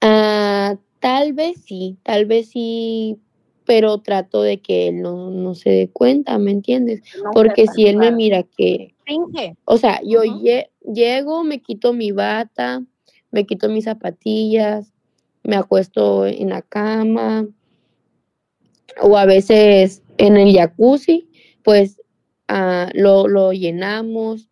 Ah, 0.00 0.76
tal 1.00 1.34
vez 1.34 1.62
sí, 1.64 1.98
tal 2.02 2.24
vez 2.24 2.48
sí, 2.48 3.18
pero 3.66 3.98
trato 3.98 4.40
de 4.40 4.62
que 4.62 4.88
él 4.88 5.02
no, 5.02 5.28
no 5.30 5.54
se 5.54 5.68
dé 5.68 5.90
cuenta, 5.90 6.38
¿me 6.38 6.50
entiendes? 6.50 7.02
No 7.22 7.30
Porque 7.32 7.66
si 7.66 7.86
él 7.86 7.98
me 7.98 8.10
mira 8.10 8.42
que, 8.42 8.94
Finge. 9.04 9.54
o 9.66 9.76
sea, 9.76 10.00
yo 10.02 10.22
lle- 10.24 10.70
llego, 10.80 11.44
me 11.44 11.60
quito 11.60 11.92
mi 11.92 12.10
bata, 12.10 12.82
me 13.30 13.44
quito 13.44 13.68
mis 13.68 13.84
zapatillas, 13.84 14.93
me 15.44 15.56
acuesto 15.56 16.26
en 16.26 16.50
la 16.50 16.62
cama, 16.62 17.46
o 19.00 19.16
a 19.16 19.26
veces 19.26 20.02
en 20.18 20.36
el 20.36 20.54
jacuzzi, 20.54 21.28
pues 21.62 22.00
ah, 22.48 22.90
lo, 22.94 23.28
lo 23.28 23.52
llenamos, 23.52 24.48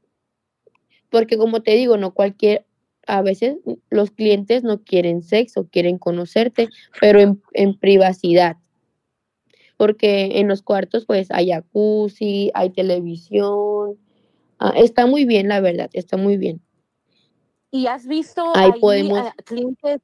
porque 1.10 1.36
como 1.36 1.62
te 1.62 1.74
digo, 1.74 1.96
no 1.96 2.14
cualquier, 2.14 2.66
a 3.06 3.22
veces 3.22 3.56
los 3.90 4.10
clientes 4.10 4.62
no 4.62 4.82
quieren 4.82 5.22
sexo, 5.22 5.68
quieren 5.70 5.98
conocerte, 5.98 6.68
pero 7.00 7.20
en, 7.20 7.42
en 7.52 7.78
privacidad. 7.78 8.56
Porque 9.76 10.38
en 10.38 10.48
los 10.48 10.62
cuartos 10.62 11.06
pues 11.06 11.30
hay 11.30 11.50
jacuzzi, 11.50 12.50
hay 12.54 12.70
televisión. 12.70 13.98
ah, 14.58 14.74
está 14.76 15.06
muy 15.06 15.24
bien, 15.24 15.48
la 15.48 15.60
verdad, 15.60 15.90
está 15.92 16.16
muy 16.16 16.36
bien. 16.36 16.60
¿Y 17.74 17.86
has 17.86 18.06
visto 18.06 18.52
Ahí 18.54 18.70
ahí, 18.74 18.80
podemos- 18.80 19.18
ah, 19.18 19.34
clientes, 19.44 20.02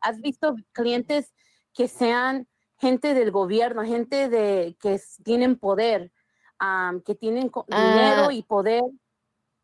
has 0.00 0.20
visto 0.22 0.56
clientes 0.72 1.32
que 1.74 1.88
sean 1.88 2.48
gente 2.78 3.12
del 3.12 3.30
gobierno, 3.30 3.84
gente 3.84 4.28
de 4.30 4.76
que 4.80 4.98
tienen 5.22 5.56
poder, 5.58 6.10
que 7.04 7.14
tienen 7.14 7.50
Ah. 7.70 7.92
dinero 7.92 8.30
y 8.30 8.42
poder 8.42 8.82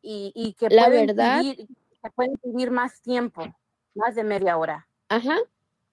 y, 0.02 0.30
y 0.34 0.52
que 0.52 0.68
La 0.68 0.84
pueden 0.86 1.06
verdad- 1.06 1.40
vivir, 1.40 1.66
que 2.02 2.10
pueden 2.14 2.34
vivir 2.44 2.70
más 2.70 3.00
tiempo, 3.00 3.42
más 3.94 4.14
de 4.14 4.24
media 4.24 4.58
hora. 4.58 4.86
Ajá. 5.08 5.36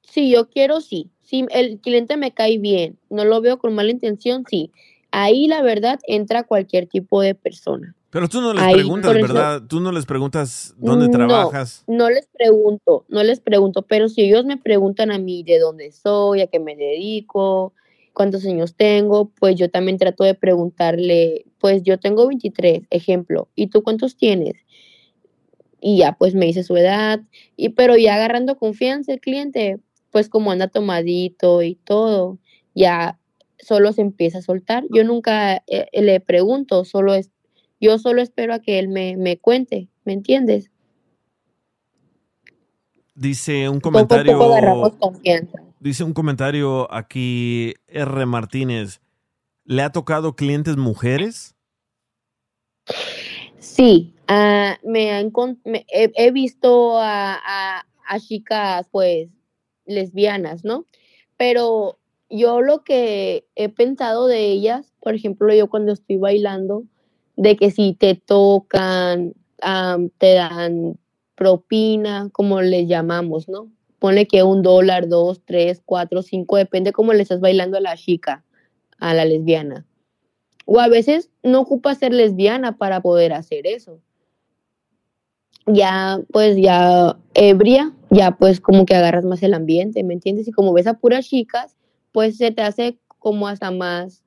Si 0.04 0.30
yo 0.32 0.50
quiero, 0.50 0.82
sí. 0.82 1.10
Si 1.22 1.46
el 1.52 1.80
cliente 1.80 2.18
me 2.18 2.34
cae 2.34 2.58
bien, 2.58 3.00
no 3.10 3.24
lo 3.24 3.40
veo 3.40 3.60
con 3.60 3.74
mala 3.76 3.92
intención, 3.92 4.44
sí. 4.50 4.72
Ahí 5.12 5.48
la 5.48 5.62
verdad 5.62 6.00
entra 6.06 6.44
cualquier 6.44 6.88
tipo 6.88 7.22
de 7.22 7.34
persona. 7.36 7.96
Pero 8.12 8.28
tú 8.28 8.42
no 8.42 8.54
les 8.54 8.64
Ahí, 8.64 8.74
preguntas, 8.74 9.14
¿verdad? 9.14 9.62
Tú 9.68 9.80
no 9.80 9.92
les 9.92 10.06
preguntas 10.06 10.74
dónde 10.78 11.06
No, 11.06 11.12
trabajas. 11.12 11.84
No 11.88 12.10
les 12.10 12.28
pregunto, 12.28 13.06
no 13.08 13.24
les 13.24 13.40
pregunto, 13.40 13.84
pero 13.84 14.10
si 14.10 14.22
ellos 14.22 14.46
me 14.46 14.58
preguntan 14.58 15.12
a 15.12 15.20
mí 15.20 15.44
de 15.44 15.60
dónde 15.60 15.92
soy, 15.92 16.42
a 16.42 16.48
qué 16.48 16.60
me 16.60 16.76
dedico, 16.76 17.74
cuántos 18.14 18.46
años 18.46 18.76
tengo, 18.76 19.30
pues 19.40 19.56
yo 19.56 19.70
también 19.70 19.98
trato 19.98 20.24
de 20.24 20.34
preguntarle, 20.34 21.46
pues 21.60 21.84
yo 21.84 22.00
tengo 22.00 22.28
23, 22.28 22.82
ejemplo, 22.90 23.48
¿y 23.56 23.68
tú 23.68 23.84
cuántos 23.84 24.18
tienes? 24.18 24.56
Y 25.80 26.00
ya 26.00 26.14
pues 26.14 26.34
me 26.34 26.48
dice 26.48 26.64
su 26.64 26.76
edad, 26.78 27.22
y 27.56 27.70
pero 27.70 27.96
ya 27.96 28.16
agarrando 28.16 28.58
confianza 28.58 29.14
el 29.14 29.20
cliente, 29.20 29.80
pues 30.12 30.30
como 30.30 30.52
anda 30.52 30.68
tomadito 30.68 31.62
y 31.62 31.76
todo, 31.76 32.40
ya 32.74 33.20
solo 33.60 33.94
se 33.94 34.02
empieza 34.02 34.40
a 34.40 34.42
soltar. 34.42 34.84
Yo 34.90 35.04
nunca 35.04 35.64
eh, 35.68 35.88
le 35.94 36.20
pregunto, 36.20 36.86
solo 36.86 37.14
es, 37.14 37.30
yo 37.80 37.98
solo 38.00 38.22
espero 38.22 38.54
a 38.54 38.60
que 38.60 38.80
él 38.80 38.90
me, 38.90 39.18
me 39.18 39.38
cuente, 39.38 39.90
¿me 40.06 40.14
entiendes? 40.14 40.72
Dice 43.16 43.68
un 43.70 43.80
Poco 43.80 43.96
a 44.00 44.12
comentario. 44.14 44.40
poco 44.82 44.98
confianza. 44.98 45.62
Dice 45.80 46.04
un 46.04 46.14
comentario 46.14 46.92
aquí, 46.94 47.74
R. 47.88 48.26
Martínez. 48.26 49.02
¿Le 49.66 49.82
ha 49.84 49.92
tocado 49.92 50.36
clientes 50.36 50.78
mujeres? 50.78 51.56
Sí, 53.60 54.14
ah, 54.28 54.78
me 54.84 55.12
han 55.12 55.32
encon- 55.32 55.60
me- 55.66 55.86
he, 55.90 56.12
he 56.16 56.32
visto 56.32 56.98
a, 56.98 57.36
a- 57.36 57.86
a 58.08 58.20
chicas 58.20 58.88
pues 58.92 59.30
lesbianas, 59.86 60.64
¿no? 60.66 60.86
Pero 61.38 62.00
yo 62.30 62.62
lo 62.62 62.84
que 62.84 63.48
he 63.56 63.70
pensado 63.70 64.28
de 64.28 64.46
ellas, 64.48 64.94
por 65.02 65.14
ejemplo, 65.16 65.54
yo 65.54 65.70
cuando 65.70 65.94
estoy 65.94 66.18
bailando, 66.18 66.84
de 67.40 67.56
que 67.56 67.72
si 67.72 67.94
te 67.94 68.16
tocan, 68.16 69.34
te 70.18 70.34
dan 70.34 71.00
propina, 71.36 72.28
como 72.34 72.62
les 72.62 72.86
llamamos, 72.86 73.48
¿no? 73.48 73.72
Pone 73.98 74.28
que 74.28 74.44
un 74.44 74.62
dólar, 74.62 75.08
dos, 75.08 75.42
tres, 75.46 75.82
cuatro, 75.86 76.22
cinco, 76.22 76.58
depende 76.58 76.92
cómo 76.92 77.14
le 77.14 77.24
estás 77.24 77.40
bailando 77.40 77.78
a 77.78 77.82
la 77.82 77.96
chica, 77.96 78.44
a 79.00 79.14
la 79.14 79.24
lesbiana. 79.24 79.86
O 80.66 80.82
a 80.82 80.90
veces 80.90 81.30
no 81.42 81.62
ocupa 81.62 81.96
ser 81.96 82.14
lesbiana 82.14 82.78
para 82.78 83.00
poder 83.00 83.32
hacer 83.32 83.66
eso. 83.68 84.02
Ya, 85.66 86.20
pues 86.34 86.58
ya 86.58 87.18
ebria, 87.34 87.94
ya 88.10 88.32
pues 88.32 88.60
como 88.60 88.86
que 88.86 88.96
agarras 88.96 89.24
más 89.24 89.42
el 89.44 89.54
ambiente, 89.54 90.04
¿me 90.04 90.14
entiendes? 90.14 90.50
Y 90.50 90.52
como 90.52 90.74
ves 90.74 90.88
a 90.88 90.96
puras 90.96 91.26
chicas, 91.26 91.78
pues 92.12 92.36
se 92.36 92.52
te 92.52 92.64
hace 92.64 93.00
como 93.18 93.48
hasta 93.48 93.72
más 93.72 94.24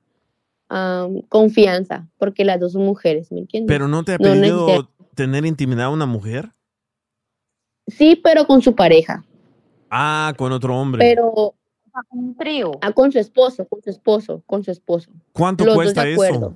am, 0.73 1.21
confianza, 1.29 2.07
porque 2.17 2.43
las 2.43 2.59
dos 2.59 2.73
son 2.73 2.83
mujeres, 2.83 3.31
¿me 3.31 3.41
entiendes? 3.41 3.67
¿Pero 3.67 3.87
no 3.87 4.03
te 4.03 4.13
ha 4.13 4.17
No 4.17 4.23
pedido 4.23 4.89
tener 5.13 5.45
intimidad 5.45 5.85
a 5.85 5.89
una 5.89 6.07
mujer? 6.07 6.51
Sí, 7.87 8.15
pero 8.15 8.47
con 8.47 8.61
su 8.61 8.73
pareja. 8.73 9.23
Ah, 9.89 10.33
con 10.35 10.51
otro 10.51 10.75
hombre. 10.75 10.99
Pero 10.99 11.53
un 12.09 12.35
trío. 12.35 12.71
Ah, 12.81 12.91
con 12.91 13.11
su 13.11 13.19
esposo, 13.19 13.67
con 13.67 13.83
su 13.83 13.91
esposo, 13.91 14.41
con 14.47 14.63
su 14.63 14.71
esposo. 14.71 15.11
¿Cuánto 15.31 15.63
Los 15.63 15.75
dos 15.75 15.83
cuesta 15.83 16.05
de 16.05 16.13
eso? 16.13 16.55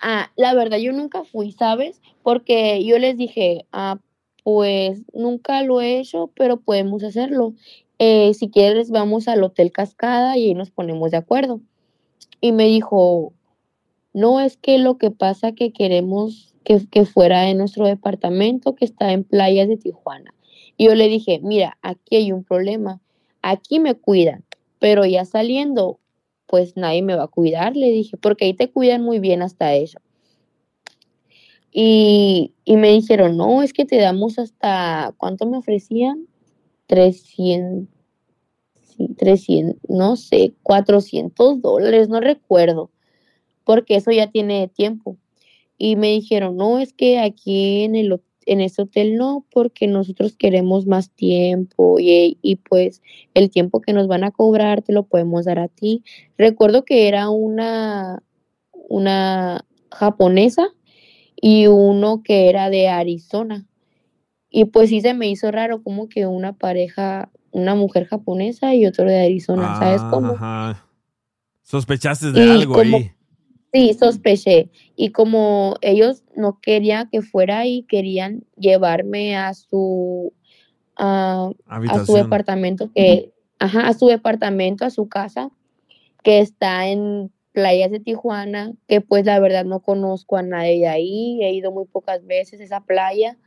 Ah, 0.00 0.30
la 0.36 0.54
verdad, 0.54 0.78
yo 0.78 0.92
nunca 0.92 1.24
fui, 1.24 1.50
¿sabes? 1.52 2.00
Porque 2.22 2.84
yo 2.84 2.98
les 3.00 3.16
dije, 3.16 3.66
ah, 3.72 3.98
pues 4.44 5.02
nunca 5.12 5.62
lo 5.62 5.80
he 5.80 5.98
hecho, 5.98 6.30
pero 6.36 6.58
podemos 6.58 7.02
hacerlo. 7.02 7.54
Eh, 7.98 8.34
si 8.34 8.48
quieres, 8.48 8.90
vamos 8.90 9.26
al 9.26 9.42
Hotel 9.42 9.72
Cascada 9.72 10.36
y 10.36 10.48
ahí 10.48 10.54
nos 10.54 10.70
ponemos 10.70 11.10
de 11.10 11.16
acuerdo. 11.16 11.60
Y 12.40 12.52
me 12.52 12.66
dijo, 12.66 13.32
no, 14.12 14.40
es 14.40 14.56
que 14.56 14.78
lo 14.78 14.98
que 14.98 15.10
pasa 15.10 15.52
que 15.52 15.72
queremos 15.72 16.54
que, 16.64 16.86
que 16.88 17.04
fuera 17.04 17.48
en 17.48 17.58
nuestro 17.58 17.86
departamento 17.86 18.74
que 18.74 18.84
está 18.84 19.12
en 19.12 19.24
playas 19.24 19.68
de 19.68 19.76
Tijuana. 19.76 20.34
Y 20.76 20.86
yo 20.86 20.94
le 20.94 21.08
dije, 21.08 21.40
mira, 21.42 21.78
aquí 21.82 22.16
hay 22.16 22.32
un 22.32 22.44
problema. 22.44 23.00
Aquí 23.42 23.80
me 23.80 23.94
cuidan, 23.94 24.44
pero 24.78 25.04
ya 25.04 25.24
saliendo, 25.24 25.98
pues 26.46 26.76
nadie 26.76 27.02
me 27.02 27.16
va 27.16 27.24
a 27.24 27.28
cuidar, 27.28 27.76
le 27.76 27.90
dije, 27.90 28.16
porque 28.16 28.44
ahí 28.44 28.54
te 28.54 28.70
cuidan 28.70 29.02
muy 29.02 29.18
bien 29.18 29.42
hasta 29.42 29.74
eso. 29.74 29.98
Y, 31.72 32.52
y 32.64 32.76
me 32.76 32.90
dijeron, 32.90 33.36
no, 33.36 33.62
es 33.62 33.72
que 33.72 33.84
te 33.84 33.96
damos 33.96 34.38
hasta, 34.38 35.14
¿cuánto 35.16 35.46
me 35.46 35.56
ofrecían? 35.56 36.26
300, 36.86 37.88
sí, 38.96 39.08
300, 39.16 39.76
no 39.88 40.16
sé, 40.16 40.54
400 40.62 41.60
dólares, 41.60 42.08
no 42.08 42.20
recuerdo, 42.20 42.90
porque 43.64 43.96
eso 43.96 44.10
ya 44.10 44.30
tiene 44.30 44.68
tiempo. 44.68 45.16
Y 45.78 45.96
me 45.96 46.08
dijeron, 46.08 46.56
no, 46.56 46.78
es 46.78 46.92
que 46.92 47.18
aquí 47.18 47.82
en 47.84 47.96
el, 47.96 48.20
en 48.46 48.60
este 48.60 48.82
hotel 48.82 49.16
no, 49.16 49.44
porque 49.50 49.86
nosotros 49.86 50.36
queremos 50.36 50.86
más 50.86 51.10
tiempo 51.10 51.98
y, 51.98 52.38
y 52.42 52.56
pues 52.56 53.02
el 53.34 53.50
tiempo 53.50 53.80
que 53.80 53.92
nos 53.92 54.06
van 54.08 54.24
a 54.24 54.30
cobrar 54.30 54.82
te 54.82 54.92
lo 54.92 55.04
podemos 55.04 55.44
dar 55.46 55.58
a 55.58 55.68
ti. 55.68 56.04
Recuerdo 56.38 56.84
que 56.84 57.08
era 57.08 57.30
una, 57.30 58.22
una 58.88 59.64
japonesa 59.90 60.68
y 61.36 61.66
uno 61.66 62.22
que 62.22 62.48
era 62.48 62.70
de 62.70 62.88
Arizona. 62.88 63.66
Y 64.48 64.66
pues 64.66 64.90
sí 64.90 65.00
se 65.00 65.14
me 65.14 65.28
hizo 65.28 65.50
raro 65.50 65.82
como 65.82 66.08
que 66.08 66.26
una 66.26 66.52
pareja, 66.52 67.30
una 67.52 67.74
mujer 67.74 68.06
japonesa 68.06 68.74
y 68.74 68.86
otro 68.86 69.04
de 69.04 69.20
Arizona, 69.24 69.78
¿sabes 69.78 70.02
cómo? 70.10 70.32
Ajá. 70.32 70.86
Sospechaste 71.62 72.32
de 72.32 72.44
Y 72.44 72.50
algo 72.50 72.74
como- 72.74 72.96
ahí. 72.96 73.12
Sí, 73.72 73.94
sospeché. 73.94 74.70
Y 74.96 75.12
como 75.12 75.76
ellos 75.80 76.24
no 76.36 76.60
querían 76.60 77.08
que 77.10 77.22
fuera 77.22 77.60
ahí, 77.60 77.84
querían 77.84 78.44
llevarme 78.58 79.34
a 79.36 79.54
su, 79.54 80.34
a, 80.96 81.50
a 81.66 82.04
su 82.04 82.14
departamento, 82.14 82.90
que, 82.94 83.32
ajá, 83.58 83.88
a 83.88 83.94
su 83.94 84.08
departamento, 84.08 84.84
a 84.84 84.90
su 84.90 85.08
casa, 85.08 85.50
que 86.22 86.40
está 86.40 86.86
en 86.88 87.32
playas 87.52 87.90
de 87.90 88.00
Tijuana, 88.00 88.72
que 88.88 89.00
pues 89.00 89.24
la 89.24 89.38
verdad 89.40 89.64
no 89.64 89.80
conozco 89.80 90.36
a 90.36 90.42
nadie 90.42 90.80
de 90.80 90.88
ahí, 90.88 91.38
he 91.42 91.52
ido 91.54 91.72
muy 91.72 91.86
pocas 91.86 92.26
veces 92.26 92.60
a 92.60 92.64
esa 92.64 92.80
playa. 92.82 93.38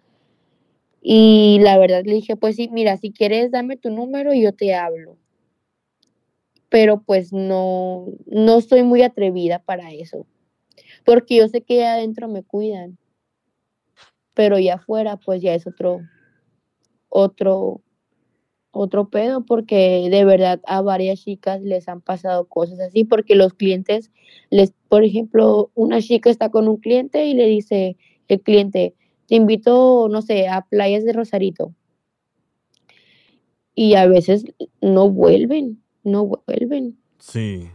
Y 1.07 1.60
la 1.60 1.77
verdad 1.77 2.02
le 2.03 2.15
dije, 2.15 2.36
pues 2.36 2.56
sí, 2.56 2.68
mira, 2.72 2.98
si 2.98 3.11
quieres 3.11 3.52
dame 3.52 3.77
tu 3.77 3.91
número 3.91 4.34
y 4.34 4.41
yo 4.41 4.53
te 4.53 4.73
hablo. 4.73 5.19
Pero 6.68 7.03
pues 7.03 7.32
no, 7.32 8.07
no 8.26 8.60
soy 8.61 8.82
muy 8.82 9.03
atrevida 9.03 9.60
para 9.60 9.91
eso, 9.91 10.26
porque 11.06 11.36
yo 11.36 11.48
sé 11.48 11.61
que 11.61 11.84
allá 11.84 11.94
adentro 11.94 12.27
me 12.27 12.41
cuidan, 12.41 12.98
pero 14.34 14.57
ya 14.57 14.76
afuera 14.76 15.18
pues 15.18 15.44
ya 15.44 15.53
es 15.53 15.68
otro, 15.68 15.99
otro, 17.10 17.84
otro 18.72 19.07
pedo, 19.11 19.45
porque 19.45 20.07
de 20.10 20.26
verdad 20.26 20.60
a 20.65 20.82
varias 20.82 21.23
chicas 21.23 21.61
les 21.61 21.88
han 21.88 22.02
pasado 22.02 22.48
cosas 22.48 22.80
así, 22.80 23.03
porque 23.03 23.36
los 23.36 23.53
clientes, 23.53 24.11
les, 24.49 24.73
por 24.90 25.03
ejemplo, 25.03 25.69
una 25.76 26.02
chica 26.02 26.32
está 26.32 26.49
con 26.49 26.68
un 26.68 26.77
cliente 26.77 27.27
y 27.27 27.36
le 27.36 27.45
dice 27.45 27.95
el 28.27 28.41
cliente, 28.41 28.95
te 29.27 29.35
invito, 29.35 30.07
no 30.10 30.22
sé, 30.22 30.47
a 30.47 30.61
playas 30.61 31.03
de 31.03 31.14
Rosarito. 31.14 31.73
Y 33.73 33.95
a 33.95 34.07
veces 34.07 34.45
no 34.81 35.10
vuelven, 35.10 35.81
no 36.03 36.26
vuelven. 36.26 36.97
Sí. 37.19 37.69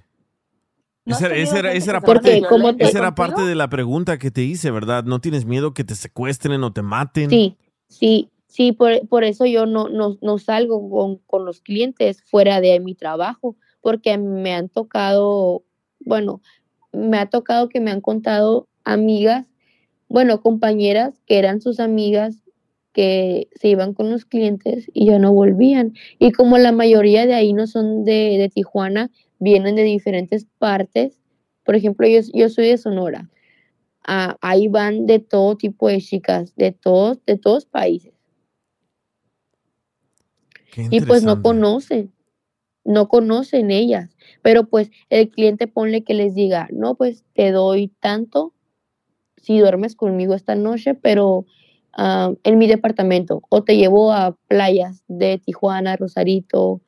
¿No 1.04 1.16
Esa, 1.16 1.26
era, 1.26 1.72
esa 1.72 1.90
era 1.90 2.00
parte, 2.00 2.42
esa 2.78 2.98
era 2.98 3.14
parte 3.14 3.42
de 3.42 3.54
la 3.54 3.68
pregunta 3.68 4.18
que 4.18 4.30
te 4.30 4.42
hice, 4.42 4.70
¿verdad? 4.70 5.04
¿No 5.04 5.20
tienes 5.20 5.44
miedo 5.44 5.74
que 5.74 5.82
te 5.82 5.94
secuestren 5.94 6.62
o 6.62 6.72
te 6.72 6.82
maten? 6.82 7.30
Sí, 7.30 7.56
sí, 7.88 8.30
sí, 8.46 8.72
por, 8.72 9.06
por 9.08 9.24
eso 9.24 9.46
yo 9.46 9.66
no, 9.66 9.88
no, 9.88 10.18
no 10.20 10.38
salgo 10.38 10.88
con, 10.90 11.16
con 11.26 11.44
los 11.44 11.60
clientes 11.62 12.22
fuera 12.22 12.60
de 12.60 12.78
mi 12.80 12.94
trabajo, 12.94 13.56
porque 13.80 14.18
me 14.18 14.54
han 14.54 14.68
tocado, 14.68 15.64
bueno, 16.00 16.42
me 16.92 17.18
ha 17.18 17.26
tocado 17.26 17.68
que 17.68 17.80
me 17.80 17.90
han 17.90 18.00
contado 18.00 18.68
amigas, 18.84 19.46
bueno, 20.10 20.42
compañeras 20.42 21.14
que 21.24 21.38
eran 21.38 21.60
sus 21.60 21.78
amigas 21.78 22.42
que 22.92 23.48
se 23.54 23.68
iban 23.68 23.94
con 23.94 24.10
los 24.10 24.24
clientes 24.24 24.90
y 24.92 25.06
ya 25.06 25.20
no 25.20 25.32
volvían. 25.32 25.94
Y 26.18 26.32
como 26.32 26.58
la 26.58 26.72
mayoría 26.72 27.26
de 27.26 27.34
ahí 27.34 27.52
no 27.52 27.68
son 27.68 28.04
de, 28.04 28.36
de 28.36 28.48
Tijuana, 28.48 29.12
vienen 29.38 29.76
de 29.76 29.84
diferentes 29.84 30.46
partes. 30.58 31.20
Por 31.64 31.76
ejemplo, 31.76 32.08
yo, 32.08 32.20
yo 32.34 32.48
soy 32.48 32.66
de 32.66 32.76
Sonora. 32.78 33.30
Ah, 34.04 34.36
ahí 34.40 34.66
van 34.66 35.06
de 35.06 35.20
todo 35.20 35.56
tipo 35.56 35.86
de 35.86 36.00
chicas, 36.00 36.56
de 36.56 36.72
todos, 36.72 37.24
de 37.24 37.38
todos 37.38 37.64
países. 37.64 38.12
Y 40.90 41.02
pues 41.02 41.22
no 41.22 41.40
conocen. 41.40 42.12
no 42.84 43.08
conocen 43.08 43.70
ellas, 43.70 44.16
pero 44.42 44.64
pues 44.68 44.90
el 45.08 45.30
cliente 45.30 45.68
ponle 45.68 46.02
que 46.02 46.14
les 46.14 46.34
diga, 46.34 46.68
no, 46.72 46.96
pues 46.96 47.24
te 47.34 47.52
doy 47.52 47.92
tanto 48.00 48.52
si 49.42 49.58
duermes 49.58 49.94
conmigo 49.96 50.34
esta 50.34 50.54
noche, 50.54 50.94
pero 50.94 51.46
ah, 51.92 52.32
en 52.44 52.58
mi 52.58 52.66
departamento, 52.66 53.42
o 53.48 53.62
te 53.62 53.76
llevo 53.76 54.12
a 54.12 54.36
playas 54.48 55.02
de 55.08 55.38
Tijuana, 55.38 55.96
Rosarito, 55.96 56.80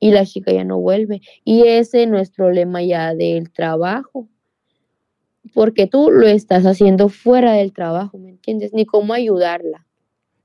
y 0.00 0.12
la 0.12 0.24
chica 0.24 0.52
ya 0.52 0.64
no 0.64 0.78
vuelve. 0.78 1.20
Y 1.44 1.62
ese 1.66 2.06
no 2.06 2.18
es 2.18 2.30
problema 2.30 2.82
ya 2.82 3.14
del 3.14 3.50
trabajo, 3.50 4.28
porque 5.54 5.86
tú 5.86 6.10
lo 6.10 6.26
estás 6.26 6.64
haciendo 6.66 7.08
fuera 7.08 7.52
del 7.52 7.72
trabajo, 7.72 8.18
¿me 8.18 8.30
entiendes? 8.30 8.72
Ni 8.72 8.84
cómo 8.86 9.14
ayudarla. 9.14 9.86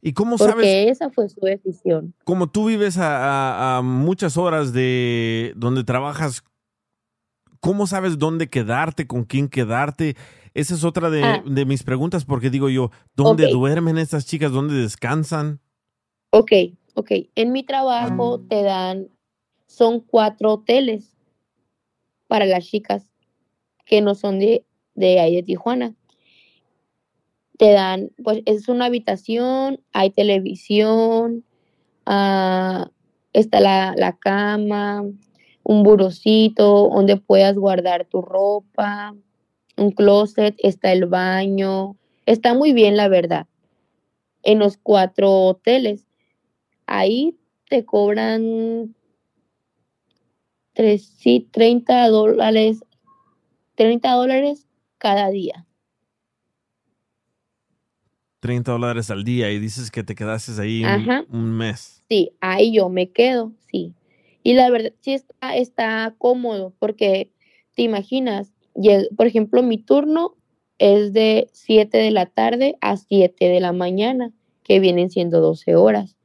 ¿Y 0.02 0.14
cómo 0.14 0.38
porque 0.38 0.50
sabes? 0.52 0.92
esa 0.92 1.10
fue 1.10 1.30
su 1.30 1.40
decisión. 1.42 2.14
Como 2.26 2.48
tú 2.50 2.66
vives 2.68 2.98
a, 2.98 3.18
a- 3.76 3.78
a 3.78 3.82
muchas 3.82 4.38
horas 4.38 4.74
de 4.74 5.54
donde 5.56 5.84
trabajas, 5.84 6.44
¿cómo 7.60 7.88
sabes 7.88 8.18
dónde 8.18 8.48
quedarte, 8.50 9.08
con 9.08 9.24
quién 9.24 9.48
quedarte? 9.48 10.16
Esa 10.54 10.76
es 10.76 10.84
otra 10.84 11.10
de, 11.10 11.24
Ah. 11.24 11.44
de 11.46 11.66
mis 11.66 11.84
preguntas, 11.84 12.26
porque 12.26 12.50
digo 12.50 12.70
yo, 12.70 12.92
¿dónde 13.16 13.48
duermen 13.48 13.98
estas 13.98 14.26
chicas? 14.26 14.52
¿Dónde 14.52 14.76
descansan? 14.76 15.60
Ok, 16.30 16.52
ok. 16.94 17.12
En 17.36 17.52
mi 17.52 17.64
trabajo 17.64 18.40
te 18.42 18.62
dan, 18.62 19.08
son 19.68 20.00
cuatro 20.00 20.54
hoteles 20.54 21.16
para 22.28 22.46
las 22.46 22.66
chicas 22.66 23.10
que 23.86 24.02
no 24.02 24.14
son 24.16 24.40
de, 24.40 24.66
de 24.96 25.20
ahí 25.20 25.36
de 25.36 25.44
Tijuana. 25.44 25.96
Te 27.58 27.72
dan, 27.72 28.12
pues 28.24 28.42
es 28.46 28.68
una 28.68 28.86
habitación, 28.86 29.80
hay 29.92 30.10
televisión, 30.12 31.44
ah, 32.06 32.90
está 33.32 33.60
la, 33.60 33.94
la 33.96 34.14
cama, 34.18 35.04
un 35.64 35.84
burocito 35.84 36.90
donde 36.94 37.18
puedas 37.18 37.56
guardar 37.56 38.06
tu 38.06 38.22
ropa, 38.22 39.16
un 39.78 39.92
closet, 39.92 40.56
está 40.60 40.92
el 40.92 41.06
baño. 41.06 41.96
Está 42.26 42.54
muy 42.54 42.74
bien, 42.74 42.98
la 42.98 43.08
verdad. 43.08 43.48
En 44.44 44.60
los 44.60 44.78
cuatro 44.78 45.32
hoteles. 45.32 46.06
Ahí 46.86 47.38
te 47.70 47.86
cobran 47.86 48.96
tres, 50.74 51.06
sí, 51.18 51.48
30 51.52 52.08
dólares, 52.10 52.84
30 53.76 54.12
dólares 54.12 54.68
cada 54.98 55.30
día. 55.30 55.66
30 58.42 58.74
dólares 58.74 59.10
al 59.10 59.24
día 59.24 59.50
y 59.52 59.60
dices 59.60 59.90
que 59.90 60.04
te 60.04 60.16
quedaste 60.16 60.52
ahí 60.62 60.84
un, 60.84 61.26
un 61.30 61.58
mes. 61.58 62.04
Sí, 62.10 62.34
ahí 62.42 62.74
yo 62.74 62.90
me 62.90 63.10
quedo, 63.10 63.54
sí. 63.72 63.94
Y 64.44 64.54
la 64.54 64.70
verdad, 64.70 64.92
sí 65.00 65.14
está, 65.14 65.56
está 65.56 66.14
cómodo, 66.18 66.74
porque 66.78 67.32
te 67.74 67.84
imaginas, 67.84 68.53
por 69.16 69.28
ejemplo, 69.28 69.64
mi 69.64 69.78
turno 69.78 70.36
es 70.78 71.14
de 71.14 71.50
7 71.54 71.98
de 71.98 72.12
la 72.12 72.26
tarde 72.26 72.78
a 72.82 72.98
7 72.98 73.48
de 73.50 73.60
la 73.60 73.72
mañana, 73.72 74.32
que 74.64 74.80
vienen 74.80 75.10
siendo 75.10 75.42
12 75.42 75.76
horas. 75.76 76.16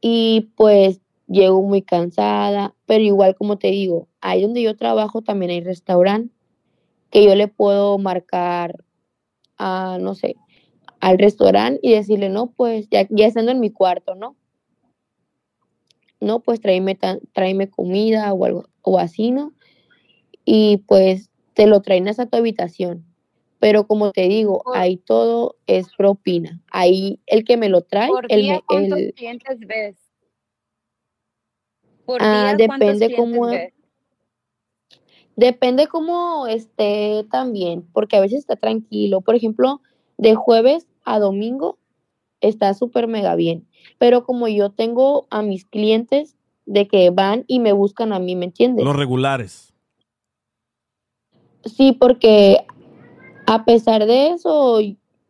Y 0.00 0.50
pues 0.56 1.00
llego 1.26 1.62
muy 1.62 1.82
cansada, 1.82 2.74
pero 2.86 3.02
igual 3.02 3.34
como 3.34 3.56
te 3.58 3.68
digo, 3.68 4.08
ahí 4.20 4.42
donde 4.42 4.62
yo 4.62 4.76
trabajo 4.76 5.22
también 5.22 5.50
hay 5.50 5.60
restaurante 5.62 6.34
que 7.10 7.24
yo 7.24 7.34
le 7.34 7.48
puedo 7.48 7.96
marcar 7.98 8.84
a, 9.56 9.98
no 10.00 10.14
sé, 10.14 10.36
al 11.00 11.18
restaurante 11.18 11.80
y 11.82 11.92
decirle, 11.92 12.28
no, 12.28 12.48
pues 12.48 12.88
ya, 12.90 13.06
ya 13.08 13.26
estando 13.26 13.52
en 13.52 13.60
mi 13.60 13.70
cuarto, 13.70 14.14
¿no? 14.14 14.36
No, 16.20 16.40
pues 16.40 16.60
tráeme, 16.60 16.98
tráeme 17.32 17.68
comida 17.68 18.32
o 18.32 18.44
algo 18.44 18.64
o 18.82 18.98
así, 18.98 19.30
¿no? 19.30 19.52
Y 20.44 20.78
pues 20.78 21.30
te 21.54 21.66
lo 21.66 21.80
traen 21.82 22.08
hasta 22.08 22.26
tu 22.26 22.36
habitación. 22.36 23.04
Pero 23.60 23.86
como 23.86 24.12
te 24.12 24.28
digo, 24.28 24.62
ahí 24.74 24.96
todo 24.98 25.56
es 25.66 25.86
propina. 25.96 26.60
Ahí 26.70 27.20
el 27.26 27.44
que 27.44 27.56
me 27.56 27.68
lo 27.68 27.80
trae, 27.82 28.08
Por 28.10 28.26
el, 28.28 28.42
día, 28.42 28.54
me- 28.56 28.62
¿cuántos 28.66 28.98
el- 28.98 29.14
clientes 29.14 29.58
ves? 29.60 29.96
Por 32.04 32.20
Ah, 32.22 32.54
día, 32.56 32.66
¿cuántos 32.66 32.98
depende 32.98 33.16
cómo- 33.16 33.46
ves? 33.46 33.72
Depende 35.36 35.88
cómo 35.88 36.46
esté 36.46 37.24
también, 37.30 37.82
porque 37.92 38.16
a 38.16 38.20
veces 38.20 38.40
está 38.40 38.56
tranquilo. 38.56 39.20
Por 39.20 39.34
ejemplo, 39.34 39.80
de 40.16 40.34
jueves 40.36 40.86
a 41.04 41.18
domingo 41.18 41.78
está 42.40 42.72
súper 42.74 43.08
mega 43.08 43.34
bien. 43.34 43.66
Pero 43.98 44.24
como 44.24 44.46
yo 44.46 44.70
tengo 44.70 45.26
a 45.30 45.42
mis 45.42 45.64
clientes 45.64 46.36
de 46.66 46.86
que 46.86 47.10
van 47.10 47.44
y 47.48 47.58
me 47.58 47.72
buscan 47.72 48.12
a 48.12 48.18
mí, 48.20 48.36
¿me 48.36 48.44
entiendes? 48.44 48.84
Los 48.84 48.94
regulares. 48.96 49.73
Sí, 51.66 51.92
porque 51.92 52.66
a 53.46 53.64
pesar 53.64 54.06
de 54.06 54.30
eso, 54.30 54.80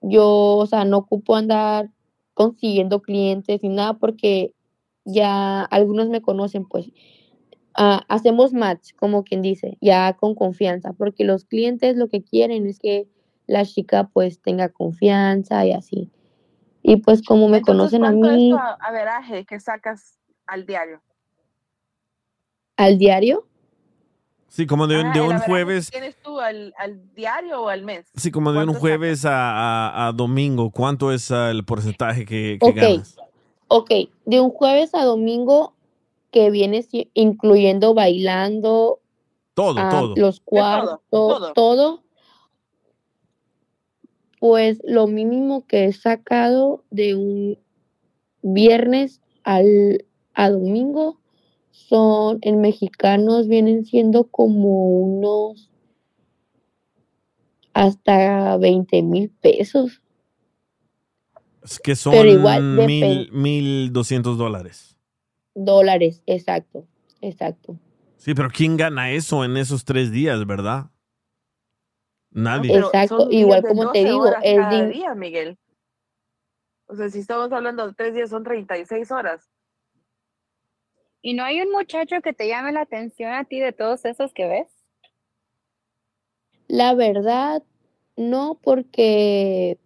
yo, 0.02 0.56
o 0.56 0.66
sea, 0.66 0.84
no 0.84 0.98
ocupo 0.98 1.36
andar 1.36 1.90
consiguiendo 2.34 3.02
clientes 3.02 3.60
ni 3.62 3.68
nada 3.68 3.94
porque 3.94 4.54
ya 5.04 5.62
algunos 5.62 6.08
me 6.08 6.22
conocen, 6.22 6.66
pues 6.66 6.90
ah, 7.74 8.04
hacemos 8.08 8.52
match, 8.52 8.92
como 8.96 9.24
quien 9.24 9.42
dice, 9.42 9.78
ya 9.80 10.14
con 10.14 10.34
confianza, 10.34 10.92
porque 10.92 11.24
los 11.24 11.44
clientes 11.44 11.96
lo 11.96 12.08
que 12.08 12.22
quieren 12.22 12.66
es 12.66 12.78
que 12.78 13.08
la 13.46 13.64
chica 13.64 14.10
pues 14.12 14.40
tenga 14.40 14.68
confianza 14.70 15.64
y 15.66 15.72
así. 15.72 16.10
Y 16.82 16.96
pues 16.96 17.22
como 17.22 17.48
me 17.48 17.58
Entonces, 17.58 17.90
conocen 17.92 18.04
a 18.04 18.10
¿cuánto 18.10 18.30
mí 18.30 18.44
es 18.44 18.50
tu 18.50 18.56
a- 18.56 18.74
averaje 18.80 19.44
que 19.46 19.60
sacas 19.60 20.18
al 20.46 20.66
diario? 20.66 21.02
al 22.76 22.98
diario, 22.98 23.46
Sí, 24.54 24.68
como 24.68 24.86
de, 24.86 25.02
Ah, 25.02 25.12
de 25.12 25.18
el 25.18 25.26
un 25.26 25.38
jueves, 25.40 25.90
que 25.90 25.98
¿Tienes 25.98 26.16
tú 26.22 26.38
al, 26.38 26.72
al 26.78 27.12
diario 27.12 27.62
o 27.62 27.68
al 27.70 27.82
mes? 27.82 28.06
sí, 28.14 28.30
como 28.30 28.52
de 28.52 28.58
un 28.60 28.66
¿Cuánto 28.66 28.80
jueves 28.80 29.24
a, 29.24 29.50
a- 29.50 30.06
a 30.06 30.12
domingo, 30.12 30.70
¿cuánto 30.70 31.10
es 31.10 31.32
ah, 31.32 31.50
el 31.50 31.64
porcentaje 31.64 32.24
que, 32.24 32.58
que 32.62 32.70
Ok, 32.70 32.76
ganas? 32.76 33.16
ok, 33.66 33.90
de 34.26 34.40
un 34.40 34.50
jueves 34.50 34.94
a 34.94 35.02
domingo 35.04 35.74
que 36.30 36.52
viene 36.52 36.84
si- 36.84 37.10
incluyendo 37.14 37.94
bailando, 37.94 39.00
Todo, 39.54 39.80
ah, 39.80 39.90
todo. 39.90 40.14
los 40.16 40.38
todo, 40.38 40.44
cuartos, 40.44 41.00
todo. 41.10 41.52
todo, 41.54 42.04
pues 44.38 44.80
lo 44.84 45.08
mínimo 45.08 45.66
que 45.66 45.86
he 45.86 45.92
sacado 45.92 46.84
de 46.92 47.16
un 47.16 47.58
viernes 48.42 49.20
al 49.42 50.04
a 50.32 50.50
domingo 50.50 51.18
son 51.74 52.38
en 52.42 52.60
mexicanos 52.60 53.48
vienen 53.48 53.84
siendo 53.84 54.24
como 54.28 54.88
unos 54.88 55.70
hasta 57.72 58.56
20 58.56 59.02
mil 59.02 59.30
pesos. 59.30 60.00
Es 61.62 61.80
que 61.80 61.96
son 61.96 62.12
Pero 62.12 62.30
igual 62.30 62.62
mil, 62.62 63.32
mil 63.32 63.92
doscientos 63.92 64.38
dólares. 64.38 64.96
Dólares, 65.54 66.22
exacto, 66.26 66.86
exacto. 67.20 67.76
Sí, 68.16 68.34
pero 68.34 68.48
¿quién 68.50 68.76
gana 68.76 69.10
eso 69.10 69.44
en 69.44 69.56
esos 69.56 69.84
tres 69.84 70.12
días, 70.12 70.46
verdad? 70.46 70.90
Nadie. 72.30 72.72
Pero 72.72 72.86
Exacto, 72.86 73.28
igual 73.30 73.62
como 73.62 73.90
te 73.90 74.04
12 74.04 74.10
digo, 74.10 74.26
es 74.42 74.56
cada 74.56 74.86
día, 74.86 75.14
Miguel. 75.14 75.58
O 76.86 76.94
sea, 76.94 77.08
si 77.08 77.18
estamos 77.18 77.50
hablando 77.50 77.86
de 77.86 77.94
tres 77.94 78.14
días, 78.14 78.30
son 78.30 78.44
36 78.44 79.10
horas. 79.10 79.50
¿Y 81.26 81.32
no 81.32 81.42
hay 81.42 81.58
un 81.62 81.72
muchacho 81.72 82.16
que 82.22 82.34
te 82.34 82.48
llame 82.48 82.70
la 82.70 82.82
atención 82.82 83.32
a 83.32 83.44
ti 83.44 83.58
de 83.58 83.72
todos 83.72 84.04
esos 84.04 84.34
que 84.34 84.46
ves? 84.46 84.66
La 86.68 86.92
verdad, 86.94 87.62
no, 88.14 88.58
porque 88.62 89.78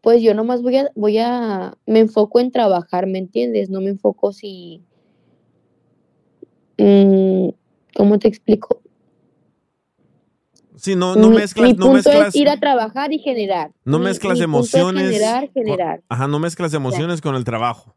pues 0.00 0.22
yo 0.22 0.32
nomás 0.32 0.62
voy 0.62 0.78
a, 0.78 0.88
voy 0.94 1.18
a, 1.18 1.74
me 1.84 1.98
enfoco 1.98 2.40
en 2.40 2.52
trabajar, 2.52 3.06
¿me 3.06 3.18
entiendes? 3.18 3.68
No 3.68 3.82
me 3.82 3.90
enfoco 3.90 4.32
si, 4.32 4.82
mm, 6.78 7.50
¿cómo 7.94 8.18
te 8.18 8.28
explico? 8.28 8.80
Sí, 10.76 10.96
no, 10.96 11.16
no 11.16 11.28
Mi- 11.28 11.36
mezclas, 11.36 11.68
mi 11.68 11.74
no 11.74 11.84
punto 11.88 11.96
mezclas, 11.96 12.28
es 12.28 12.36
ir 12.40 12.48
a 12.48 12.58
trabajar 12.58 13.12
y 13.12 13.18
generar. 13.18 13.72
no 13.84 13.98
Mi- 13.98 14.04
mezclas 14.06 14.38
mi 14.38 14.46
punto 14.46 14.58
es 14.58 14.64
emociones. 14.64 15.02
generar, 15.12 15.44
con- 15.44 15.52
generar. 15.52 16.02
ajá, 16.08 16.26
no 16.28 16.38
mezclas 16.38 16.72
emociones 16.72 17.20
con 17.20 17.34
el 17.34 17.44
trabajo. 17.44 17.94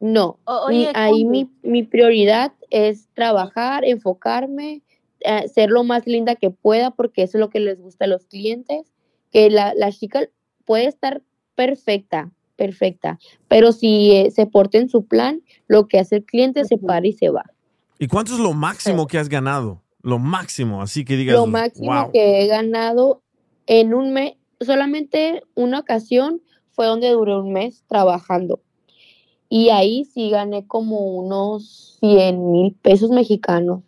No, 0.00 0.38
mi- 0.46 0.52
oye, 0.76 0.90
ahí 0.94 1.24
mi, 1.24 1.50
mi 1.62 1.82
prioridad 1.82 2.52
es 2.70 3.08
trabajar, 3.14 3.84
enfocarme, 3.84 4.82
eh, 5.20 5.48
ser 5.48 5.70
lo 5.70 5.84
más 5.84 6.06
linda 6.06 6.36
que 6.36 6.50
pueda, 6.50 6.90
porque 6.90 7.22
eso 7.22 7.36
es 7.36 7.40
lo 7.40 7.50
que 7.50 7.60
les 7.60 7.80
gusta 7.80 8.06
a 8.06 8.08
los 8.08 8.24
clientes, 8.26 8.92
que 9.30 9.50
la, 9.50 9.74
la 9.74 9.92
chica 9.92 10.28
puede 10.64 10.86
estar 10.86 11.22
perfecta, 11.54 12.30
perfecta, 12.56 13.18
pero 13.48 13.72
si 13.72 14.12
eh, 14.12 14.30
se 14.30 14.46
porta 14.46 14.78
en 14.78 14.88
su 14.88 15.04
plan, 15.06 15.42
lo 15.66 15.86
que 15.88 15.98
hace 15.98 16.16
el 16.16 16.24
cliente 16.24 16.64
se 16.64 16.78
para 16.78 17.06
y 17.06 17.12
se 17.12 17.28
va. 17.28 17.44
¿Y 17.98 18.06
cuánto 18.06 18.32
es 18.32 18.38
lo 18.38 18.54
máximo 18.54 19.06
que 19.06 19.18
has 19.18 19.28
ganado? 19.28 19.82
Lo 20.02 20.18
máximo, 20.18 20.80
así 20.80 21.04
que 21.04 21.16
digas, 21.16 21.36
Lo 21.36 21.46
máximo 21.46 21.92
wow. 21.92 22.12
que 22.12 22.42
he 22.42 22.46
ganado 22.46 23.22
en 23.66 23.92
un 23.92 24.12
mes, 24.14 24.32
solamente 24.60 25.42
una 25.54 25.80
ocasión 25.80 26.40
fue 26.72 26.86
donde 26.86 27.10
duré 27.10 27.36
un 27.36 27.52
mes 27.52 27.84
trabajando. 27.86 28.62
Y 29.52 29.70
ahí 29.70 30.04
sí 30.04 30.30
gané 30.30 30.66
como 30.66 31.00
unos 31.18 31.96
100 32.00 32.52
mil 32.52 32.72
pesos 32.80 33.10
mexicanos. 33.10 33.80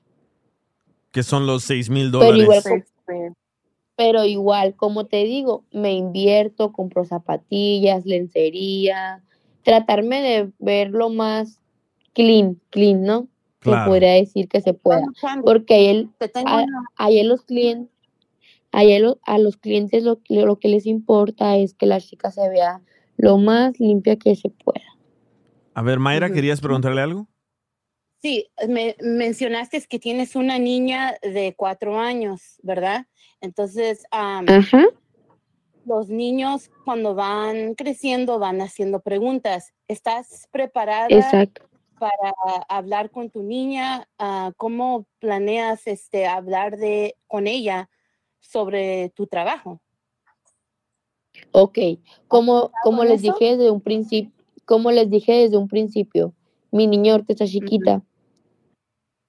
Que 1.12 1.22
son 1.22 1.46
los 1.46 1.62
6 1.62 1.88
mil 1.88 2.10
Pero 2.10 2.34
igual, 2.36 2.62
dólares. 2.64 2.92
pero 3.96 4.24
igual, 4.24 4.74
como 4.74 5.06
te 5.06 5.24
digo, 5.24 5.62
me 5.72 5.92
invierto, 5.94 6.72
compro 6.72 7.04
zapatillas, 7.04 8.04
lencería, 8.04 9.22
tratarme 9.62 10.20
de 10.20 10.50
ver 10.58 10.90
lo 10.90 11.10
más 11.10 11.60
clean, 12.12 12.60
clean, 12.70 13.04
¿no? 13.04 13.28
Se 13.60 13.70
Claro. 13.70 13.90
podría 13.90 14.14
decir 14.14 14.48
que 14.48 14.60
se 14.60 14.74
pueda. 14.74 15.04
Porque 15.44 15.74
ahí 15.74 15.86
el, 15.86 16.10
tengo 16.32 16.48
a, 16.96 17.10
los 17.22 17.42
clientes, 17.42 17.94
ahí 18.72 18.94
a, 18.94 18.98
lo- 18.98 19.20
a 19.22 19.38
los 19.38 19.56
clientes 19.58 20.02
lo, 20.02 20.20
que- 20.20 20.42
lo 20.44 20.58
que 20.58 20.66
les 20.68 20.86
importa 20.86 21.56
es 21.56 21.72
que 21.74 21.86
la 21.86 22.00
chica 22.00 22.32
se 22.32 22.48
vea 22.48 22.80
lo 23.16 23.38
más 23.38 23.78
limpia 23.78 24.16
que 24.16 24.34
se 24.34 24.48
pueda. 24.50 24.82
A 25.74 25.82
ver, 25.82 25.98
Mayra. 25.98 26.32
¿querías 26.32 26.60
preguntarle 26.60 27.00
algo? 27.00 27.28
Sí, 28.20 28.48
me 28.68 28.94
mencionaste 29.00 29.82
que 29.88 29.98
tienes 29.98 30.36
una 30.36 30.58
niña 30.58 31.16
de 31.22 31.54
cuatro 31.56 31.98
años, 31.98 32.60
¿verdad? 32.62 33.06
Entonces, 33.40 34.04
los 35.84 36.08
niños 36.08 36.70
cuando 36.84 37.14
van 37.14 37.74
creciendo 37.74 38.38
van 38.38 38.60
haciendo 38.60 39.00
preguntas. 39.00 39.74
¿Estás 39.88 40.46
preparada 40.52 41.08
Exacto. 41.08 41.68
para 41.98 42.32
hablar 42.68 43.10
con 43.10 43.30
tu 43.30 43.42
niña? 43.42 44.08
Ah, 44.18 44.52
¿Cómo 44.56 45.06
planeas 45.18 45.86
este, 45.88 46.26
hablar 46.26 46.76
de, 46.76 47.16
con 47.26 47.48
ella 47.48 47.90
sobre 48.40 49.10
tu 49.16 49.26
trabajo? 49.26 49.80
Ok, 51.50 51.78
como, 52.28 52.70
como 52.84 53.04
les 53.04 53.22
dije 53.22 53.56
desde 53.56 53.70
un 53.70 53.80
principio, 53.80 54.41
como 54.64 54.90
les 54.90 55.10
dije 55.10 55.32
desde 55.32 55.56
un 55.56 55.68
principio, 55.68 56.34
mi 56.70 56.86
niña 56.86 57.12
ahorita 57.12 57.32
está 57.34 57.46
chiquita. 57.46 58.02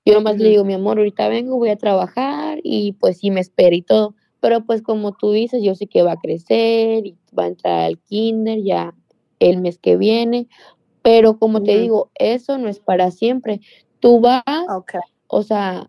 Yo 0.05 0.14
nomás 0.15 0.38
le 0.38 0.49
digo, 0.49 0.65
mi 0.65 0.73
amor, 0.73 0.97
ahorita 0.97 1.30
vengo, 1.30 1.57
voy 1.57 1.69
a 1.69 1.77
trabajar 1.77 2.60
y 2.64 2.93
pues 2.93 3.19
sí 3.19 3.31
me 3.31 3.39
espera 3.39 3.76
y 3.76 3.81
todo. 3.81 4.15
Pero 4.41 4.65
pues 4.65 4.81
como 4.81 5.14
tú 5.14 5.31
dices, 5.31 5.64
yo 5.64 5.76
sé 5.76 5.88
que 5.88 6.03
va 6.03 6.14
a 6.14 6.18
crecer 6.19 7.05
y 7.05 7.18
va 7.38 7.45
a 7.45 7.47
entrar 7.47 7.80
al 7.80 7.97
kinder 7.99 8.61
ya 8.61 8.93
el 9.39 9.61
mes 9.61 9.77
que 9.80 9.95
viene. 9.95 10.47
Pero 11.01 11.38
como 11.39 11.64
te 11.64 11.73
digo, 11.81 12.11
eso 12.15 12.57
no 12.57 12.68
es 12.68 12.80
para 12.80 13.11
siempre. 13.11 13.61
Tú 13.99 14.19
vas, 14.19 14.43
o 15.27 15.43
sea, 15.43 15.88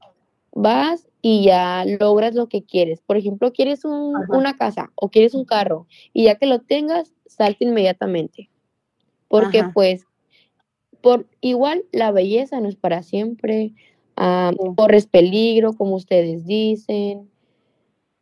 vas 0.53 1.09
y 1.21 1.45
ya 1.45 1.85
logras 1.85 2.35
lo 2.35 2.49
que 2.49 2.63
quieres. 2.63 3.01
Por 3.01 3.17
ejemplo, 3.17 3.53
quieres 3.53 3.85
un- 3.85 4.15
una 4.39 4.57
casa 4.57 4.93
o 4.95 5.09
quieres 5.09 5.35
un 5.35 5.45
carro 5.45 5.89
y 6.13 6.25
ya 6.25 6.37
que 6.37 6.47
lo 6.47 6.61
tengas, 6.61 7.13
salte 7.27 7.65
inmediatamente. 7.65 8.51
Porque 9.35 9.59
Ajá. 9.59 9.73
pues, 9.75 10.07
por 11.01 11.27
igual 11.41 11.85
la 11.91 12.13
belleza 12.13 12.61
no 12.61 12.69
es 12.69 12.77
para 12.77 13.03
siempre. 13.03 13.75
ah, 14.17 14.53
corres 14.77 15.09
peligro, 15.09 15.73
como 15.73 15.97
ustedes 15.97 16.47
dicen. 16.47 17.29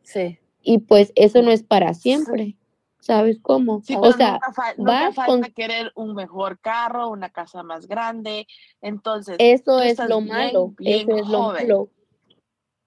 Sí. 0.01 0.39
Y 0.63 0.79
pues 0.79 1.13
eso 1.13 1.43
no 1.43 1.51
es 1.51 1.61
para 1.61 1.93
siempre. 1.93 2.57
¿Sabes 2.99 3.37
cómo? 3.43 3.83
Sí, 3.83 3.93
o 3.95 4.01
pero 4.01 4.13
sea, 4.13 4.39
vas 4.79 5.13
falta 5.13 5.25
con 5.27 5.43
querer 5.53 5.91
un 5.93 6.15
mejor 6.15 6.57
carro, 6.57 7.09
una 7.09 7.29
casa 7.29 7.61
más 7.61 7.85
grande. 7.85 8.47
Entonces, 8.81 9.35
Eso 9.37 9.79
es 9.79 9.99
lo 10.09 10.21
bien, 10.21 10.33
malo, 10.35 10.73
bien 10.79 11.11
eso 11.11 11.19
es 11.19 11.27
lo 11.27 11.51
malo. 11.51 11.89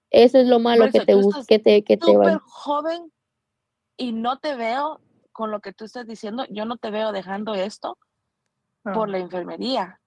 Eso 0.09 0.37
es 0.39 0.47
lo 0.47 0.59
malo 0.59 0.89
que 0.91 0.99
te 0.99 1.13
gusta, 1.13 1.45
que 1.47 1.59
te, 1.59 1.81
que 1.81 1.95
te 1.95 2.17
va. 2.17 2.41
joven 2.45 3.09
y 3.95 4.11
no 4.11 4.37
te 4.39 4.55
veo 4.55 4.99
con 5.31 5.49
lo 5.49 5.61
que 5.61 5.71
tú 5.71 5.85
estás 5.85 6.05
diciendo, 6.05 6.43
yo 6.49 6.65
no 6.65 6.75
te 6.75 6.91
veo 6.91 7.13
dejando 7.13 7.55
esto 7.55 7.97
por 8.93 9.09
la 9.09 9.19
enfermería. 9.19 9.99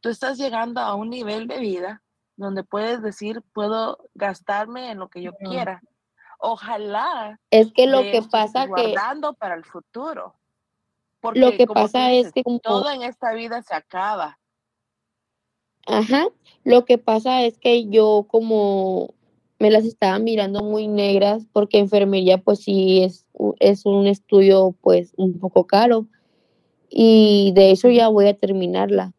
Tú 0.00 0.08
estás 0.08 0.38
llegando 0.38 0.80
a 0.80 0.94
un 0.94 1.10
nivel 1.10 1.48
de 1.48 1.58
vida 1.58 2.02
donde 2.36 2.64
puedes 2.64 3.02
decir, 3.02 3.42
puedo 3.52 3.98
gastarme 4.14 4.90
en 4.90 4.98
lo 4.98 5.08
que 5.08 5.22
yo 5.22 5.34
quiera. 5.36 5.80
Ojalá 6.38 7.38
Es 7.50 7.72
que 7.72 7.86
lo 7.86 8.02
que 8.02 8.22
pasa 8.22 8.64
estés 8.64 8.74
que 8.74 8.92
guardando 8.92 9.34
para 9.34 9.54
el 9.54 9.64
futuro. 9.64 10.34
Porque 11.20 11.40
lo 11.40 11.52
que 11.52 11.66
pasa 11.66 12.12
es 12.12 12.32
que 12.32 12.42
como 12.42 12.58
todo 12.58 12.90
en 12.90 13.02
esta 13.02 13.32
vida 13.32 13.62
se 13.62 13.74
acaba. 13.74 14.38
Ajá, 15.86 16.26
lo 16.64 16.84
que 16.84 16.98
pasa 16.98 17.42
es 17.42 17.58
que 17.58 17.88
yo 17.88 18.26
como 18.28 19.14
me 19.58 19.70
las 19.70 19.84
estaba 19.84 20.18
mirando 20.18 20.62
muy 20.62 20.88
negras 20.88 21.46
porque 21.52 21.78
enfermería 21.78 22.38
pues 22.38 22.60
sí 22.60 23.02
es, 23.02 23.26
es 23.60 23.86
un 23.86 24.06
estudio 24.06 24.74
pues 24.80 25.12
un 25.16 25.38
poco 25.38 25.66
caro 25.66 26.06
y 26.96 27.50
de 27.56 27.70
hecho 27.72 27.88
ya 27.90 28.06
voy 28.06 28.28
a 28.28 28.34
terminarla. 28.38 29.12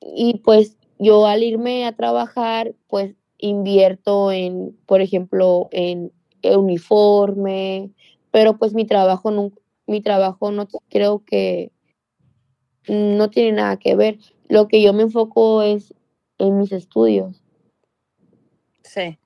Y 0.00 0.38
pues 0.38 0.78
yo 0.98 1.26
al 1.26 1.42
irme 1.42 1.84
a 1.84 1.92
trabajar 1.94 2.74
pues 2.88 3.14
invierto 3.36 4.32
en, 4.32 4.74
por 4.86 5.02
ejemplo, 5.02 5.68
en 5.70 6.10
uniforme, 6.42 7.90
pero 8.30 8.56
pues 8.56 8.72
mi 8.72 8.86
trabajo 8.86 9.30
no, 9.30 9.52
mi 9.86 10.00
trabajo 10.00 10.50
no 10.50 10.66
creo 10.88 11.22
que 11.26 11.70
no 12.88 13.28
tiene 13.28 13.52
nada 13.52 13.76
que 13.76 13.96
ver. 13.96 14.18
Lo 14.48 14.66
que 14.68 14.80
yo 14.82 14.94
me 14.94 15.02
enfoco 15.02 15.62
es 15.62 15.92
en 16.38 16.58
mis 16.58 16.72
estudios. 16.72 17.42
Sí. 18.82 19.18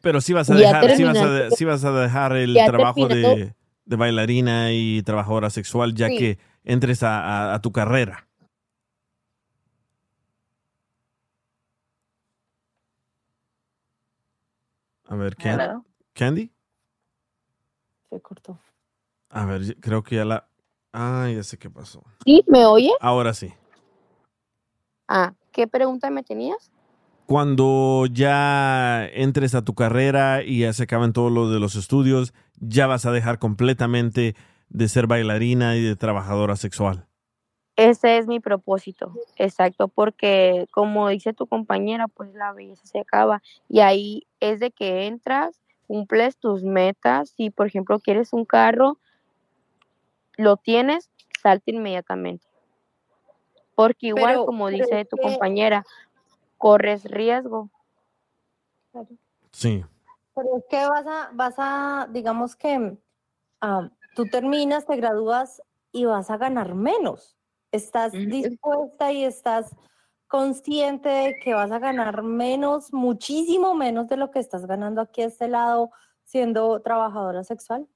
Pero 0.00 0.20
sí 0.22 0.32
vas 0.32 0.50
a 0.50 0.54
Ya 0.54 0.68
dejar, 0.80 0.96
sí 0.96 1.04
vas 1.04 1.16
a, 1.16 1.20
terminando. 1.20 1.44
de- 1.44 1.50
sí 1.50 1.64
vas 1.66 1.84
a 1.84 1.92
dejar 1.92 2.36
el 2.36 2.54
Ya 2.54 2.66
trabajo 2.66 3.08
de, 3.08 3.54
de 3.84 3.96
bailarina 3.96 4.72
y 4.72 5.02
trabajadora 5.02 5.50
sexual 5.50 5.94
ya 5.94 6.08
Sí. 6.08 6.16
que 6.18 6.38
entres 6.64 7.02
a, 7.02 7.20
a- 7.50 7.54
a 7.54 7.60
tu 7.60 7.72
carrera. 7.72 8.26
A 15.06 15.16
ver, 15.16 15.36
Can- 15.36 15.60
Hello. 15.60 15.84
Candy. 16.14 16.50
Se 18.10 18.20
cortó. 18.20 18.58
A 19.30 19.44
ver, 19.46 19.76
creo 19.80 20.02
que 20.02 20.16
ya 20.16 20.24
la... 20.24 20.48
Ah, 20.92 21.28
ya 21.34 21.42
sé 21.42 21.58
qué 21.58 21.68
pasó. 21.68 22.02
¿Sí? 22.24 22.42
¿Me 22.46 22.64
oye? 22.64 22.90
Ahora 23.00 23.34
sí. 23.34 23.52
Ah, 25.08 25.34
¿qué 25.52 25.66
pregunta 25.66 26.08
me 26.10 26.22
tenías? 26.22 26.70
Cuando 27.26 28.06
ya 28.10 29.06
entres 29.12 29.54
a 29.54 29.62
tu 29.62 29.74
carrera 29.74 30.42
y 30.42 30.60
ya 30.60 30.72
se 30.72 30.84
acaban 30.84 31.12
todos 31.12 31.32
los 31.32 31.50
de 31.50 31.58
los 31.58 31.74
estudios, 31.74 32.32
ya 32.60 32.86
vas 32.86 33.06
a 33.06 33.12
dejar 33.12 33.38
completamente 33.38 34.36
de 34.68 34.88
ser 34.88 35.06
bailarina 35.06 35.76
y 35.76 35.82
de 35.82 35.96
trabajadora 35.96 36.56
sexual. 36.56 37.06
Ese 37.76 38.18
es 38.18 38.26
mi 38.28 38.38
propósito, 38.38 39.12
exacto, 39.36 39.88
porque 39.88 40.68
como 40.70 41.08
dice 41.08 41.32
tu 41.32 41.46
compañera, 41.48 42.06
pues 42.06 42.32
la 42.34 42.52
belleza 42.52 42.86
se 42.86 43.00
acaba 43.00 43.42
y 43.68 43.80
ahí 43.80 44.26
es 44.38 44.60
de 44.60 44.70
que 44.70 45.06
entras, 45.06 45.60
cumples 45.88 46.36
tus 46.36 46.62
metas, 46.62 47.30
si 47.30 47.50
por 47.50 47.66
ejemplo 47.66 47.98
quieres 47.98 48.32
un 48.32 48.44
carro, 48.44 48.98
lo 50.36 50.56
tienes, 50.56 51.10
salte 51.42 51.72
inmediatamente. 51.72 52.46
Porque 53.74 54.06
igual, 54.08 54.34
Pero- 54.34 54.46
como 54.46 54.66
pero 54.66 54.78
dice 54.78 55.04
tu 55.04 55.16
que- 55.16 55.22
compañera, 55.24 55.84
corres 56.58 57.04
riesgo. 57.04 57.70
Sí. 59.50 59.84
Pero 60.34 60.56
es 60.58 60.64
que 60.68 60.76
vas 60.86 61.06
a, 61.06 61.30
vas 61.32 61.54
a, 61.58 62.08
digamos 62.10 62.56
que 62.56 62.96
ah, 63.60 63.88
tú 64.14 64.26
terminas, 64.26 64.86
te 64.86 64.96
gradúas 64.96 65.62
y 65.92 66.04
vas 66.04 66.30
a 66.30 66.36
ganar 66.36 66.74
menos. 66.74 67.36
Estás 67.72 68.12
dispuesta 68.12 69.12
y 69.12 69.24
estás 69.24 69.74
consciente 70.28 71.08
de 71.08 71.36
que 71.42 71.54
vas 71.54 71.70
a 71.70 71.78
ganar 71.78 72.22
menos, 72.22 72.92
muchísimo 72.92 73.74
menos 73.74 74.08
de 74.08 74.16
lo 74.16 74.30
que 74.30 74.38
estás 74.38 74.66
ganando 74.66 75.00
aquí 75.00 75.22
a 75.22 75.26
este 75.26 75.48
lado 75.48 75.90
siendo 76.24 76.80
trabajadora 76.80 77.44
sexual. 77.44 77.86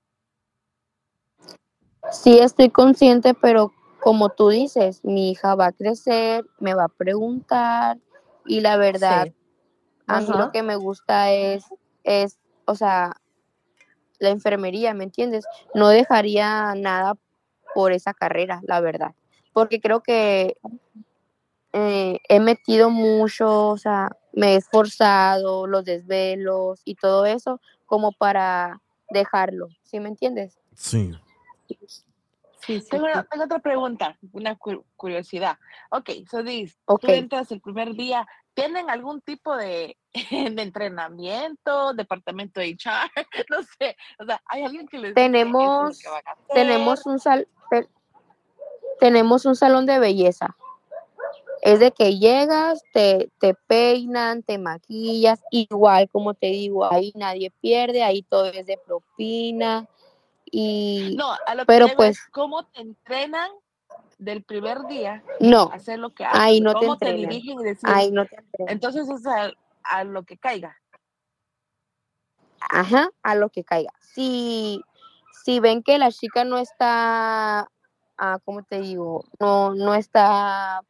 Sí, 2.10 2.38
estoy 2.38 2.70
consciente, 2.70 3.34
pero 3.34 3.72
como 4.00 4.28
tú 4.30 4.48
dices, 4.48 5.04
mi 5.04 5.30
hija 5.30 5.54
va 5.54 5.66
a 5.66 5.72
crecer, 5.72 6.44
me 6.58 6.74
va 6.74 6.84
a 6.84 6.88
preguntar 6.88 7.98
y 8.46 8.60
la 8.60 8.76
verdad, 8.76 9.26
Sí. 9.26 9.34
a 10.06 10.20
mí 10.20 10.28
lo 10.28 10.50
que 10.52 10.62
me 10.62 10.76
gusta 10.76 11.32
es, 11.32 11.64
es, 12.04 12.38
o 12.64 12.74
sea, 12.74 13.16
la 14.18 14.30
enfermería, 14.30 14.94
¿me 14.94 15.04
entiendes? 15.04 15.44
No 15.74 15.88
dejaría 15.88 16.74
nada 16.74 17.14
por 17.74 17.92
esa 17.92 18.14
carrera, 18.14 18.60
la 18.64 18.80
verdad, 18.80 19.14
porque 19.52 19.80
creo 19.80 20.02
que 20.02 20.56
eh, 21.72 22.18
he 22.28 22.40
metido 22.40 22.90
mucho, 22.90 23.68
o 23.68 23.78
sea, 23.78 24.10
me 24.32 24.54
he 24.54 24.56
esforzado, 24.56 25.66
los 25.66 25.84
desvelos 25.84 26.80
y 26.84 26.94
todo 26.94 27.26
eso 27.26 27.60
como 27.86 28.12
para 28.12 28.80
dejarlo, 29.10 29.68
¿sí 29.82 30.00
me 30.00 30.08
entiendes? 30.08 30.58
Sí. 30.74 31.12
tengo, 32.90 33.06
tengo 33.30 33.44
otra 33.44 33.58
pregunta, 33.60 34.18
una 34.32 34.56
cu- 34.56 34.84
curiosidad. 34.96 35.58
Ok, 35.90 36.10
so 36.30 36.42
dices, 36.42 36.78
Ok. 36.86 37.02
tú 37.02 37.12
entras 37.12 37.50
el 37.52 37.60
primer 37.60 37.94
día, 37.94 38.26
¿tienen 38.60 38.90
algún 38.90 39.20
tipo 39.20 39.56
de, 39.56 39.96
de 40.30 40.62
entrenamiento, 40.62 41.92
departamento 41.94 42.60
de 42.60 42.76
HR? 42.76 43.10
No 43.50 43.62
sé, 43.78 43.96
o 44.18 44.24
sea, 44.24 44.42
¿hay 44.46 44.64
alguien 44.64 44.86
que 44.88 44.98
les 44.98 45.14
dice, 45.14 45.26
"Esto 45.26 45.38
es 45.38 45.44
lo 45.44 45.54
Tenemos, 45.54 45.98
que 46.02 46.08
van 46.08 46.22
a 46.26 46.30
hacer"? 46.32 46.54
tenemos 46.54 47.06
un 47.06 47.18
sal, 47.18 47.48
te- 47.70 47.88
tenemos 49.00 49.44
un 49.46 49.56
salón 49.56 49.86
de 49.86 49.98
belleza. 49.98 50.56
Es 51.62 51.80
de 51.80 51.90
que 51.90 52.18
llegas, 52.18 52.82
te, 52.92 53.30
te 53.40 53.54
peinan, 53.66 54.42
te 54.44 54.58
maquillas, 54.58 55.40
igual 55.50 56.08
como 56.08 56.34
te 56.34 56.46
digo, 56.46 56.84
ahí 56.90 57.12
nadie 57.16 57.50
pierde, 57.60 58.02
ahí 58.04 58.22
todo 58.22 58.46
es 58.46 58.64
de 58.66 58.78
propina. 58.86 59.86
Y, 60.50 61.14
No, 61.16 61.32
a 61.46 61.54
lo 61.54 61.62
que 61.62 61.66
pero 61.66 61.86
llego 61.86 61.96
pues 61.96 62.18
es 62.18 62.26
cómo 62.30 62.64
te 62.66 62.80
entrenan 62.80 63.50
del 64.18 64.42
primer 64.42 64.86
día 64.86 65.22
No, 65.40 65.70
hacer 65.72 65.98
lo 65.98 66.14
que 66.14 66.24
haces. 66.24 66.40
ahí 66.40 66.60
no 66.60 66.72
te 66.72 66.78
cómo 66.80 66.98
te, 66.98 67.12
dirigen 67.12 67.60
y 67.60 67.64
decir, 67.64 67.88
Ahí 67.88 68.10
no 68.10 68.26
te 68.26 68.36
entonces 68.66 69.08
es 69.08 69.26
a, 69.26 69.52
a 69.84 70.04
lo 70.04 70.24
que 70.24 70.36
caiga. 70.36 70.76
Ajá, 72.60 73.10
a 73.22 73.34
lo 73.34 73.48
que 73.50 73.64
caiga. 73.64 73.92
Si, 74.00 74.82
si 75.44 75.60
ven 75.60 75.82
que 75.82 75.98
la 75.98 76.10
chica 76.10 76.44
no 76.44 76.58
está, 76.58 77.70
ah, 78.18 78.38
¿cómo 78.44 78.62
te 78.62 78.80
digo? 78.80 79.24
No, 79.38 79.74
no 79.74 79.94
está 79.94 80.82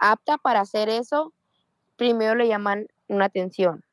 apta 0.00 0.38
para 0.38 0.60
hacer 0.60 0.88
eso, 0.88 1.32
primero 1.96 2.34
le 2.34 2.48
llaman 2.48 2.88
una 3.08 3.26
atención, 3.26 3.84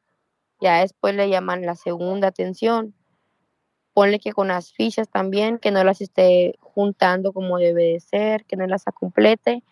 ya 0.60 0.80
después 0.82 1.16
le 1.16 1.30
llaman 1.30 1.66
la 1.66 1.76
segunda 1.76 2.28
atención. 2.28 2.96
Ponle 3.94 4.20
que 4.20 4.32
con 4.32 4.48
las 4.48 4.72
fichas 4.72 5.10
también, 5.10 5.58
que 5.60 5.72
no 5.72 5.84
las 5.84 6.00
esté 6.00 6.56
juntando 6.73 7.34
como 7.34 7.57
debe 7.57 7.93
de 7.93 7.99
ser, 7.99 8.45
que 8.45 8.56
no 8.56 8.65
las 8.68 8.84
complete, 8.93 9.64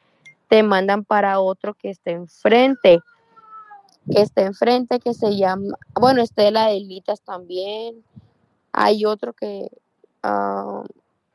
te 0.47 0.63
mandan 0.63 1.03
para 1.03 1.39
otro 1.39 1.73
que 1.73 1.89
esté 1.89 2.11
enfrente 2.11 3.01
que 4.09 4.21
está 4.21 4.41
enfrente, 4.41 4.99
que 4.99 5.13
se 5.13 5.35
llama, 5.35 5.77
bueno, 5.99 6.21
Estela 6.21 6.67
de 6.67 6.79
Litas 6.79 7.21
también. 7.21 8.03
Hay 8.71 9.05
otro 9.05 9.33
que 9.33 9.69
ah, 10.23 10.83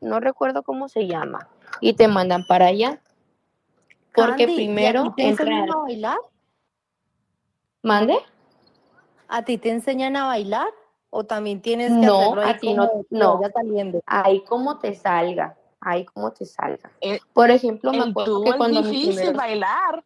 no 0.00 0.20
recuerdo 0.20 0.62
cómo 0.62 0.88
se 0.88 1.06
llama. 1.06 1.48
Y 1.80 1.94
te 1.94 2.08
mandan 2.08 2.46
para 2.46 2.66
allá. 2.66 3.00
Porque 4.14 4.30
Candy, 4.30 4.42
¿y 4.42 4.44
a 4.44 4.46
ti 4.46 4.54
primero 4.54 5.14
te 5.16 5.28
enseñan 5.28 5.72
a 5.72 5.76
bailar? 5.76 6.18
¿Mande? 7.82 8.16
¿A 9.28 9.42
ti 9.44 9.58
te 9.58 9.70
enseñan 9.70 10.16
a 10.16 10.26
bailar? 10.26 10.68
¿O 11.16 11.22
también 11.22 11.60
tienes 11.60 11.92
que 11.92 12.04
No, 12.06 12.22
hacerlo 12.22 12.40
ahí 12.40 12.50
a 12.50 12.58
ti 12.58 12.74
no, 12.74 12.90
no. 13.10 13.40
saliendo? 13.54 14.00
Ahí 14.04 14.42
como 14.42 14.80
te 14.80 14.96
salga. 14.96 15.56
Ahí 15.80 16.04
como 16.06 16.32
te 16.32 16.44
salga. 16.44 16.90
Eh, 17.00 17.20
Por 17.32 17.52
ejemplo, 17.52 17.92
me 17.92 18.02
acuerdo 18.02 18.42
que 18.42 18.50
es 18.50 18.56
cuando 18.56 18.80
mis 18.82 18.90
difícil 18.90 19.12
primeros- 19.14 19.36
bailar. 19.36 20.04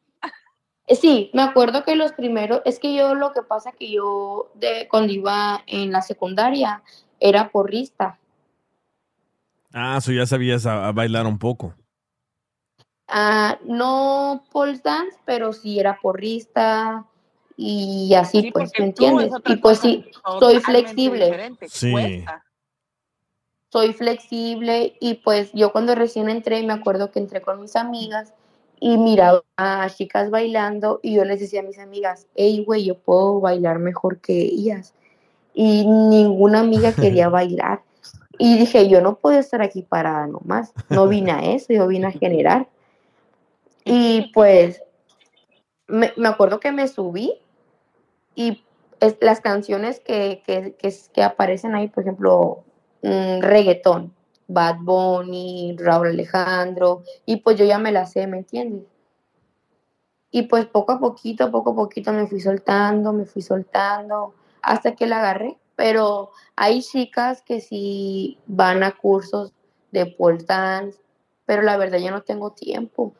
Eh, 0.86 0.96
Sí, 0.96 1.30
me 1.32 1.40
acuerdo 1.40 1.82
que 1.82 1.96
los 1.96 2.12
primeros, 2.12 2.60
es 2.66 2.78
que 2.78 2.94
yo 2.94 3.14
lo 3.14 3.32
que 3.32 3.42
pasa 3.42 3.72
que 3.72 3.90
yo 3.90 4.50
de 4.54 4.86
cuando 4.90 5.10
iba 5.14 5.62
en 5.66 5.92
la 5.92 6.02
secundaria 6.02 6.82
era 7.20 7.48
porrista. 7.50 8.18
Ah, 9.72 9.96
eso 9.98 10.12
ya 10.12 10.26
sabías 10.26 10.66
a, 10.66 10.88
a 10.88 10.92
bailar 10.92 11.26
un 11.26 11.38
poco. 11.38 11.74
Ah, 13.06 13.58
no 13.64 14.44
pole 14.52 14.78
dance, 14.84 15.16
pero 15.24 15.54
sí 15.54 15.80
era 15.80 15.98
porrista 15.98 17.06
y 17.60 18.14
así 18.14 18.40
Sí, 18.42 18.50
pues, 18.52 18.70
¿me 18.78 18.84
entiendes? 18.84 19.32
Y 19.44 19.56
pues 19.56 19.80
sí, 19.80 20.04
soy 20.38 20.60
flexible. 20.60 21.56
Sí. 21.66 21.90
cuesta. 21.90 22.44
soy 23.72 23.92
flexible 23.92 24.96
y 25.00 25.14
pues 25.14 25.50
yo 25.52 25.72
cuando 25.72 25.96
recién 25.96 26.30
entré 26.30 26.62
me 26.62 26.72
acuerdo 26.72 27.10
que 27.10 27.18
entré 27.18 27.42
con 27.42 27.60
mis 27.60 27.74
amigas 27.74 28.32
y 28.78 28.96
miraba 28.96 29.42
a 29.56 29.90
chicas 29.90 30.30
bailando 30.30 31.00
y 31.02 31.14
yo 31.14 31.24
les 31.24 31.40
decía 31.40 31.60
a 31.60 31.64
mis 31.64 31.80
amigas, 31.80 32.28
hey 32.36 32.62
güey, 32.64 32.84
yo 32.84 32.96
puedo 32.96 33.40
bailar 33.40 33.80
mejor 33.80 34.20
que 34.20 34.40
ellas 34.40 34.94
y 35.52 35.84
ninguna 35.84 36.60
amiga 36.60 36.92
quería 36.92 37.28
bailar 37.28 37.82
y 38.38 38.56
dije, 38.56 38.88
yo 38.88 39.00
no 39.00 39.16
puedo 39.16 39.36
estar 39.36 39.62
aquí 39.62 39.82
parada 39.82 40.28
nomás, 40.28 40.72
no 40.90 41.08
vine 41.08 41.32
a 41.32 41.40
eso, 41.40 41.72
yo 41.72 41.88
vine 41.88 42.06
a 42.06 42.12
generar 42.12 42.68
y 43.84 44.30
pues 44.32 44.80
me, 45.88 46.12
me 46.16 46.28
acuerdo 46.28 46.60
que 46.60 46.70
me 46.70 46.86
subí 46.86 47.40
y 48.38 48.62
las 49.20 49.40
canciones 49.40 49.98
que, 49.98 50.44
que, 50.46 50.76
que, 51.12 51.22
aparecen 51.24 51.74
ahí, 51.74 51.88
por 51.88 52.04
ejemplo, 52.04 52.62
mm, 53.02 53.40
reggaetón, 53.40 54.14
Bad 54.46 54.76
Bunny, 54.78 55.74
Raúl 55.76 56.10
Alejandro, 56.10 57.02
y 57.26 57.38
pues 57.38 57.58
yo 57.58 57.64
ya 57.64 57.78
me 57.78 57.90
la 57.90 58.06
sé, 58.06 58.28
¿me 58.28 58.38
entiendes? 58.38 58.84
Y 60.30 60.42
pues 60.42 60.66
poco 60.66 60.92
a 60.92 61.00
poquito, 61.00 61.50
poco 61.50 61.72
a 61.72 61.74
poquito 61.74 62.12
me 62.12 62.28
fui 62.28 62.40
soltando, 62.40 63.12
me 63.12 63.24
fui 63.24 63.42
soltando, 63.42 64.34
hasta 64.62 64.94
que 64.94 65.08
la 65.08 65.18
agarré. 65.18 65.58
Pero 65.74 66.30
hay 66.54 66.80
chicas 66.82 67.42
que 67.42 67.60
sí 67.60 68.38
van 68.46 68.84
a 68.84 68.92
cursos 68.92 69.52
de 69.90 70.06
pole 70.06 70.44
dance, 70.44 71.00
pero 71.44 71.62
la 71.62 71.76
verdad 71.76 71.98
yo 71.98 72.12
no 72.12 72.22
tengo 72.22 72.52
tiempo. 72.52 73.14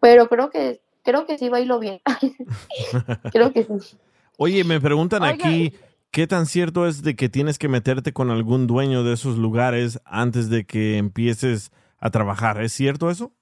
Pero 0.00 0.28
creo 0.28 0.50
que, 0.50 0.80
creo 1.04 1.26
que 1.26 1.38
sí 1.38 1.48
bailo 1.48 1.78
bien. 1.78 2.00
creo 3.32 3.52
que 3.52 3.62
sí. 3.62 3.98
Oye, 4.40 4.62
me 4.62 4.80
preguntan 4.80 5.24
Oiga. 5.24 5.34
aquí, 5.34 5.74
¿qué 6.12 6.28
tan 6.28 6.46
cierto 6.46 6.86
es 6.86 7.02
de 7.02 7.16
que 7.16 7.28
tienes 7.28 7.58
que 7.58 7.66
meterte 7.68 8.12
con 8.12 8.30
algún 8.30 8.68
dueño 8.68 9.02
de 9.02 9.14
esos 9.14 9.36
lugares 9.36 10.00
antes 10.04 10.48
de 10.48 10.64
que 10.64 10.96
empieces 10.96 11.72
a 11.98 12.10
trabajar? 12.10 12.62
¿Es 12.62 12.72
cierto 12.72 13.10
eso? 13.10 13.32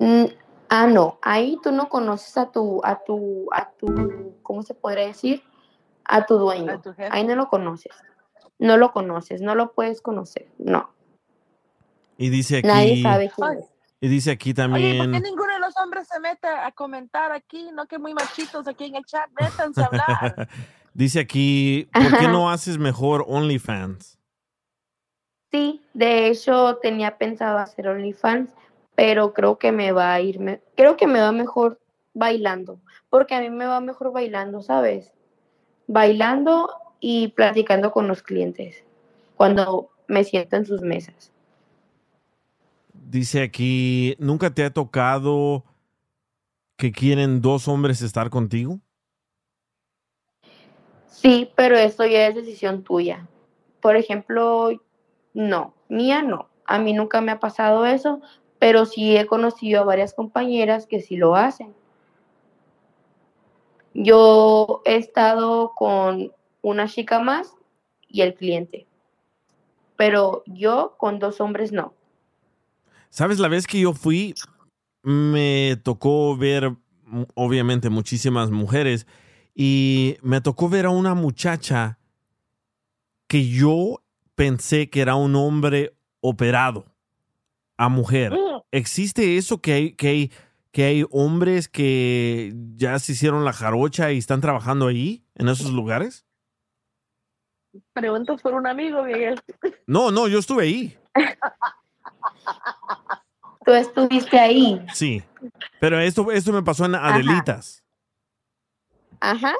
Mm, 0.00 0.24
ah, 0.68 0.88
no, 0.88 1.20
ahí 1.22 1.60
tú 1.62 1.70
no 1.70 1.88
conoces 1.88 2.36
a 2.36 2.50
tu, 2.50 2.80
a 2.84 3.04
tu, 3.04 3.46
a 3.52 3.70
tu, 3.70 4.34
¿cómo 4.42 4.64
se 4.64 4.74
podría 4.74 5.06
decir? 5.06 5.44
A 6.06 6.26
tu 6.26 6.38
dueño. 6.38 6.80
tu 6.80 6.90
jefe. 6.90 7.08
ahí 7.12 7.24
no 7.24 7.36
lo 7.36 7.48
conoces. 7.48 7.92
No 8.58 8.76
lo 8.76 8.90
conoces, 8.92 9.40
no 9.42 9.54
lo 9.54 9.74
puedes 9.74 10.00
conocer, 10.02 10.48
no. 10.58 10.92
Y 12.18 12.30
dice 12.30 12.58
aquí, 12.58 12.66
Nadie 12.66 13.00
sabe 13.00 13.30
quién 13.34 13.58
es. 13.58 13.66
y 14.00 14.08
dice 14.08 14.32
aquí 14.32 14.50
Oye, 14.50 14.54
¿por 14.54 14.64
también, 14.64 15.12
qué 15.12 15.20
ninguno 15.20 15.51
de 15.51 15.51
los 15.74 15.82
hombres 15.82 16.08
se 16.08 16.20
mete 16.20 16.46
a 16.48 16.70
comentar 16.72 17.32
aquí? 17.32 17.70
No 17.72 17.86
que 17.86 17.98
muy 17.98 18.14
machitos 18.14 18.66
aquí 18.68 18.86
en 18.86 18.96
el 18.96 19.04
chat, 19.04 19.30
métanse 19.32 19.82
a 19.82 19.86
hablar. 19.86 20.48
dice 20.94 21.20
aquí, 21.20 21.88
¿por 21.92 22.16
qué 22.16 22.28
no 22.28 22.50
haces 22.50 22.78
mejor 22.78 23.24
OnlyFans? 23.26 24.18
Sí, 25.50 25.82
de 25.92 26.28
hecho 26.28 26.76
tenía 26.80 27.18
pensado 27.18 27.58
hacer 27.58 27.88
OnlyFans, 27.88 28.50
pero 28.94 29.32
creo 29.34 29.58
que 29.58 29.70
me 29.72 29.92
va 29.92 30.12
a 30.14 30.20
ir, 30.20 30.38
me- 30.40 30.60
creo 30.76 30.96
que 30.96 31.06
me 31.06 31.20
va 31.20 31.32
mejor 31.32 31.78
bailando, 32.14 32.80
porque 33.10 33.34
a 33.34 33.40
mí 33.40 33.50
me 33.50 33.66
va 33.66 33.80
mejor 33.80 34.12
bailando, 34.12 34.62
¿sabes? 34.62 35.12
Bailando 35.86 36.70
y 37.00 37.28
platicando 37.28 37.92
con 37.92 38.08
los 38.08 38.22
clientes 38.22 38.82
cuando 39.36 39.90
me 40.06 40.24
siento 40.24 40.56
en 40.56 40.66
sus 40.66 40.80
mesas. 40.82 41.32
Dice 43.04 43.42
aquí, 43.42 44.14
¿nunca 44.18 44.54
te 44.54 44.64
ha 44.64 44.72
tocado 44.72 45.64
que 46.76 46.92
quieren 46.92 47.40
dos 47.42 47.66
hombres 47.68 48.00
estar 48.00 48.30
contigo? 48.30 48.80
Sí, 51.08 51.50
pero 51.56 51.76
eso 51.76 52.06
ya 52.06 52.28
es 52.28 52.34
decisión 52.34 52.82
tuya. 52.84 53.28
Por 53.80 53.96
ejemplo, 53.96 54.70
no, 55.34 55.74
mía 55.88 56.22
no. 56.22 56.48
A 56.64 56.78
mí 56.78 56.92
nunca 56.92 57.20
me 57.20 57.32
ha 57.32 57.40
pasado 57.40 57.86
eso, 57.86 58.20
pero 58.58 58.86
sí 58.86 59.16
he 59.16 59.26
conocido 59.26 59.80
a 59.80 59.84
varias 59.84 60.14
compañeras 60.14 60.86
que 60.86 61.00
sí 61.00 61.16
lo 61.16 61.34
hacen. 61.34 61.74
Yo 63.94 64.80
he 64.84 64.96
estado 64.96 65.72
con 65.74 66.32
una 66.62 66.88
chica 66.88 67.18
más 67.18 67.54
y 68.08 68.22
el 68.22 68.34
cliente, 68.34 68.86
pero 69.96 70.44
yo 70.46 70.94
con 70.98 71.18
dos 71.18 71.40
hombres 71.40 71.72
no. 71.72 71.94
¿Sabes? 73.12 73.38
La 73.38 73.48
vez 73.48 73.66
que 73.66 73.78
yo 73.78 73.92
fui, 73.92 74.34
me 75.02 75.76
tocó 75.82 76.34
ver, 76.34 76.70
mm, 77.04 77.24
obviamente, 77.34 77.90
muchísimas 77.90 78.50
mujeres 78.50 79.06
y 79.54 80.16
me 80.22 80.40
tocó 80.40 80.70
ver 80.70 80.86
a 80.86 80.90
una 80.90 81.12
muchacha 81.14 81.98
que 83.28 83.46
yo 83.50 84.02
pensé 84.34 84.88
que 84.88 85.02
era 85.02 85.14
un 85.14 85.36
hombre 85.36 85.94
operado 86.22 86.86
a 87.76 87.90
mujer. 87.90 88.32
¿Existe 88.70 89.36
eso 89.36 89.60
que 89.60 89.72
hay, 89.74 89.92
que 89.92 90.08
hay, 90.08 90.32
que 90.70 90.84
hay 90.84 91.04
hombres 91.10 91.68
que 91.68 92.54
ya 92.76 92.98
se 92.98 93.12
hicieron 93.12 93.44
la 93.44 93.52
jarocha 93.52 94.10
y 94.10 94.16
están 94.16 94.40
trabajando 94.40 94.86
ahí, 94.86 95.22
en 95.34 95.50
esos 95.50 95.70
lugares? 95.70 96.24
Preguntas 97.92 98.40
por 98.40 98.54
un 98.54 98.66
amigo, 98.66 99.02
Miguel. 99.02 99.38
No, 99.86 100.10
no, 100.10 100.28
yo 100.28 100.38
estuve 100.38 100.62
ahí. 100.62 100.98
Tú 103.64 103.72
estuviste 103.72 104.38
ahí. 104.38 104.84
Sí. 104.92 105.22
Pero 105.80 106.00
esto, 106.00 106.30
esto 106.30 106.52
me 106.52 106.62
pasó 106.62 106.84
en 106.84 106.94
Adelitas. 106.94 107.82
Ajá. 109.20 109.54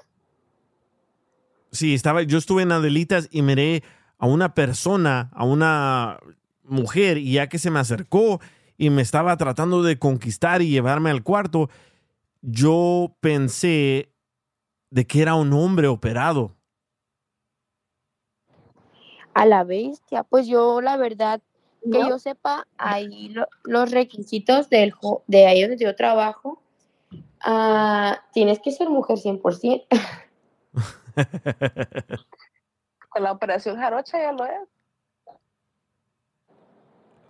Sí, 1.70 1.94
estaba, 1.94 2.22
yo 2.22 2.38
estuve 2.38 2.62
en 2.62 2.72
Adelitas 2.72 3.28
y 3.30 3.42
miré 3.42 3.82
a 4.18 4.26
una 4.26 4.54
persona, 4.54 5.30
a 5.32 5.44
una 5.44 6.18
mujer, 6.64 7.18
y 7.18 7.32
ya 7.32 7.48
que 7.48 7.58
se 7.58 7.70
me 7.70 7.80
acercó 7.80 8.40
y 8.76 8.90
me 8.90 9.02
estaba 9.02 9.36
tratando 9.36 9.82
de 9.82 9.98
conquistar 9.98 10.62
y 10.62 10.68
llevarme 10.68 11.10
al 11.10 11.22
cuarto, 11.22 11.70
yo 12.40 13.16
pensé 13.20 14.12
de 14.90 15.06
que 15.06 15.22
era 15.22 15.34
un 15.34 15.52
hombre 15.52 15.88
operado. 15.88 16.56
A 19.34 19.46
la 19.46 19.64
bestia, 19.64 20.24
pues 20.24 20.46
yo 20.46 20.80
la 20.82 20.96
verdad 20.96 21.40
que 21.90 21.98
yo 22.08 22.18
sepa, 22.18 22.66
ahí 22.78 23.28
lo- 23.30 23.48
los 23.64 23.90
requisitos 23.90 24.68
del, 24.70 24.94
de 25.26 25.46
ahí 25.46 25.62
donde 25.62 25.84
yo 25.84 25.94
trabajo, 25.96 26.62
ah, 27.40 28.22
tienes 28.32 28.60
que 28.60 28.70
ser 28.72 28.88
mujer 28.88 29.18
100%. 29.18 29.86
Con 33.10 33.22
la 33.22 33.32
operación 33.32 33.76
jarocha 33.76 34.18
ya 34.18 34.32
lo 34.32 34.44
es. 34.44 34.68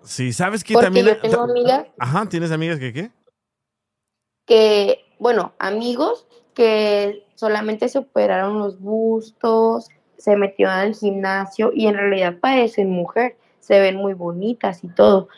Sí, 0.04 0.32
¿sabes 0.32 0.64
que 0.64 0.74
Porque 0.74 0.86
también... 0.86 1.06
yo 1.06 1.20
tengo 1.20 1.42
amigas 1.42 1.86
Ajá, 1.98 2.28
¿tienes 2.28 2.50
amigas 2.50 2.78
que 2.78 2.92
qué? 2.92 3.10
que, 4.44 4.98
bueno, 5.20 5.52
amigos 5.60 6.26
que 6.52 7.24
solamente 7.36 7.88
se 7.88 7.98
operaron 7.98 8.58
los 8.58 8.80
bustos, 8.80 9.88
se 10.18 10.36
metieron 10.36 10.74
al 10.74 10.94
gimnasio 10.94 11.70
y 11.72 11.86
en 11.86 11.94
realidad 11.94 12.38
parecen 12.40 12.90
mujer, 12.90 13.36
se 13.62 13.80
ven 13.80 13.96
muy 13.96 14.12
bonitas 14.12 14.84
y 14.84 14.88
todo, 14.88 15.28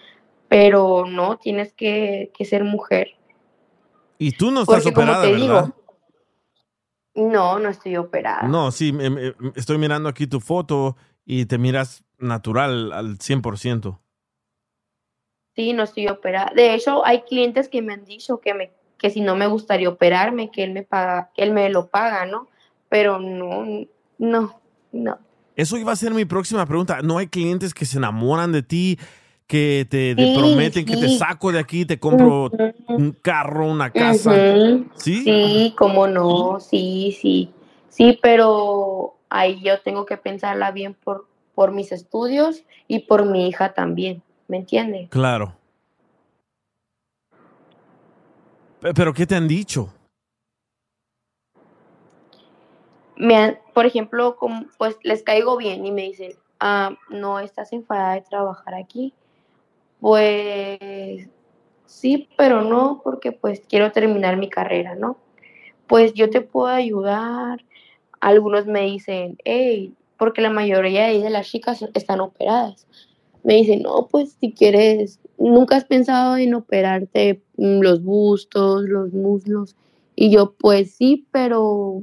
pero 0.48 1.04
no, 1.06 1.36
tienes 1.36 1.72
que, 1.72 2.32
que 2.36 2.44
ser 2.44 2.64
mujer. 2.64 3.10
Y 4.18 4.32
tú 4.32 4.50
no 4.50 4.62
estás 4.62 4.78
Porque 4.78 4.92
como 4.94 5.06
operada, 5.06 5.22
te 5.22 5.32
¿verdad? 5.32 5.64
digo, 5.64 5.74
no, 7.14 7.58
no 7.58 7.68
estoy 7.68 7.96
operada. 7.96 8.48
No, 8.48 8.70
sí, 8.72 8.92
me- 8.92 9.10
me- 9.10 9.34
estoy 9.54 9.78
mirando 9.78 10.08
aquí 10.08 10.26
tu 10.26 10.40
foto 10.40 10.96
y 11.24 11.46
te 11.46 11.58
miras 11.58 12.02
natural 12.18 12.92
al 12.92 13.18
100%. 13.20 14.00
Sí, 15.54 15.72
no 15.72 15.84
estoy 15.84 16.08
operada. 16.08 16.52
De 16.54 16.74
hecho, 16.74 17.04
hay 17.06 17.22
clientes 17.22 17.68
que 17.68 17.80
me 17.82 17.94
han 17.94 18.04
dicho 18.04 18.40
que 18.40 18.54
me 18.54 18.72
que 18.98 19.10
si 19.10 19.20
no 19.20 19.36
me 19.36 19.46
gustaría 19.46 19.88
operarme, 19.88 20.50
que 20.50 20.64
él 20.64 20.72
me 20.72 20.82
paga, 20.82 21.30
que 21.34 21.42
él 21.42 21.52
me 21.52 21.68
lo 21.68 21.88
paga, 21.88 22.24
¿no? 22.26 22.48
Pero 22.88 23.18
no, 23.18 23.66
no, 24.18 24.60
no. 24.92 25.18
Eso 25.56 25.76
iba 25.76 25.92
a 25.92 25.96
ser 25.96 26.12
mi 26.12 26.24
próxima 26.24 26.66
pregunta. 26.66 27.00
¿No 27.02 27.18
hay 27.18 27.28
clientes 27.28 27.74
que 27.74 27.84
se 27.86 27.98
enamoran 27.98 28.50
de 28.52 28.62
ti, 28.62 28.98
que 29.46 29.86
te, 29.88 30.14
te 30.16 30.26
Sí, 30.26 30.32
prometen 30.34 30.84
que 30.84 30.96
te 30.96 31.08
saco 31.08 31.52
de 31.52 31.60
aquí, 31.60 31.84
te 31.84 31.98
compro 31.98 32.50
un 32.88 33.12
carro, 33.22 33.66
una 33.66 33.90
casa? 33.92 34.34
¿Sí? 34.96 35.22
Sí, 35.22 35.74
cómo 35.76 36.06
no, 36.08 36.58
sí, 36.60 37.16
sí. 37.20 37.52
Sí, 37.88 38.18
pero 38.20 39.16
ahí 39.28 39.60
yo 39.62 39.80
tengo 39.80 40.04
que 40.06 40.16
pensarla 40.16 40.72
bien 40.72 40.94
por, 40.94 41.28
por 41.54 41.70
mis 41.70 41.92
estudios 41.92 42.64
y 42.88 43.00
por 43.00 43.24
mi 43.24 43.46
hija 43.46 43.72
también, 43.74 44.22
¿me 44.48 44.56
entiende? 44.56 45.06
Claro. 45.10 45.56
Pe- 48.80 48.92
¿Pero 48.92 49.14
qué 49.14 49.26
te 49.26 49.36
han 49.36 49.46
dicho? 49.46 49.92
me 53.16 53.36
han- 53.36 53.58
por 53.74 53.86
ejemplo, 53.86 54.38
pues 54.78 54.96
les 55.02 55.22
caigo 55.22 55.56
bien 55.56 55.84
y 55.84 55.90
me 55.90 56.02
dicen, 56.02 56.32
ah, 56.60 56.96
no 57.10 57.40
estás 57.40 57.72
enfadada 57.72 58.14
de 58.14 58.22
trabajar 58.22 58.74
aquí. 58.74 59.12
Pues 60.00 61.28
sí, 61.86 62.28
pero 62.36 62.62
no, 62.62 63.00
porque 63.02 63.32
pues 63.32 63.62
quiero 63.68 63.92
terminar 63.92 64.36
mi 64.36 64.48
carrera, 64.48 64.94
¿no? 64.94 65.18
Pues 65.88 66.14
yo 66.14 66.30
te 66.30 66.40
puedo 66.40 66.68
ayudar. 66.68 67.64
Algunos 68.20 68.66
me 68.66 68.82
dicen, 68.82 69.36
hey, 69.44 69.92
porque 70.18 70.40
la 70.40 70.50
mayoría 70.50 71.08
de 71.08 71.30
las 71.30 71.48
chicas 71.48 71.84
están 71.94 72.20
operadas. 72.20 72.86
Me 73.42 73.56
dicen, 73.56 73.82
no, 73.82 74.06
pues 74.10 74.36
si 74.40 74.52
quieres, 74.52 75.20
nunca 75.36 75.76
has 75.76 75.84
pensado 75.84 76.36
en 76.36 76.54
operarte 76.54 77.42
mm, 77.56 77.80
los 77.80 78.02
bustos, 78.02 78.84
los 78.84 79.12
muslos. 79.12 79.76
Y 80.16 80.30
yo, 80.30 80.54
pues 80.54 80.94
sí, 80.94 81.26
pero 81.32 82.02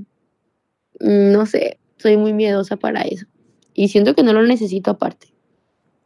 no 1.02 1.46
sé, 1.46 1.80
soy 1.98 2.18
muy 2.18 2.34
miedosa 2.34 2.78
para 2.78 3.02
eso. 3.02 3.26
Y 3.74 3.88
siento 3.90 4.16
que 4.16 4.24
no 4.24 4.34
lo 4.34 4.44
necesito 4.44 4.92
aparte. 4.92 5.28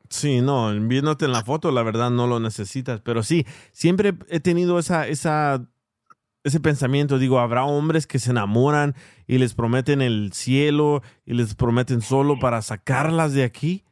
Sí, 0.09 0.41
no, 0.41 0.72
viéndote 0.88 1.26
en 1.26 1.31
la 1.31 1.43
foto, 1.43 1.72
la 1.72 1.81
verdad 1.84 2.11
no 2.11 2.27
lo 2.27 2.39
necesitas, 2.39 3.01
pero 3.01 3.23
sí, 3.23 3.45
siempre 3.72 4.13
he 4.30 4.39
tenido 4.39 4.77
esa, 4.77 5.07
esa, 5.07 5.67
ese 6.43 6.59
pensamiento, 6.59 7.17
digo, 7.17 7.39
habrá 7.39 7.65
hombres 7.65 8.05
que 8.05 8.19
se 8.19 8.30
enamoran 8.31 8.93
y 9.27 9.39
les 9.39 9.55
prometen 9.55 10.01
el 10.01 10.31
cielo 10.31 11.01
y 11.26 11.34
les 11.34 11.55
prometen 11.55 12.01
solo 12.01 12.39
para 12.39 12.61
sacarlas 12.61 13.34
de 13.34 13.43
aquí. 13.43 13.84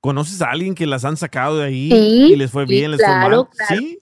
¿Conoces 0.00 0.42
a 0.42 0.50
alguien 0.50 0.74
que 0.74 0.86
las 0.86 1.04
han 1.04 1.16
sacado 1.16 1.58
de 1.58 1.64
ahí 1.64 1.90
Sí, 1.90 2.32
y 2.32 2.36
les 2.36 2.50
fue 2.50 2.66
sí, 2.66 2.72
bien, 2.72 2.90
les 2.90 3.00
claro, 3.00 3.20
fue 3.20 3.38
mal? 3.38 3.48
claro. 3.56 3.80
Sí. 3.82 4.00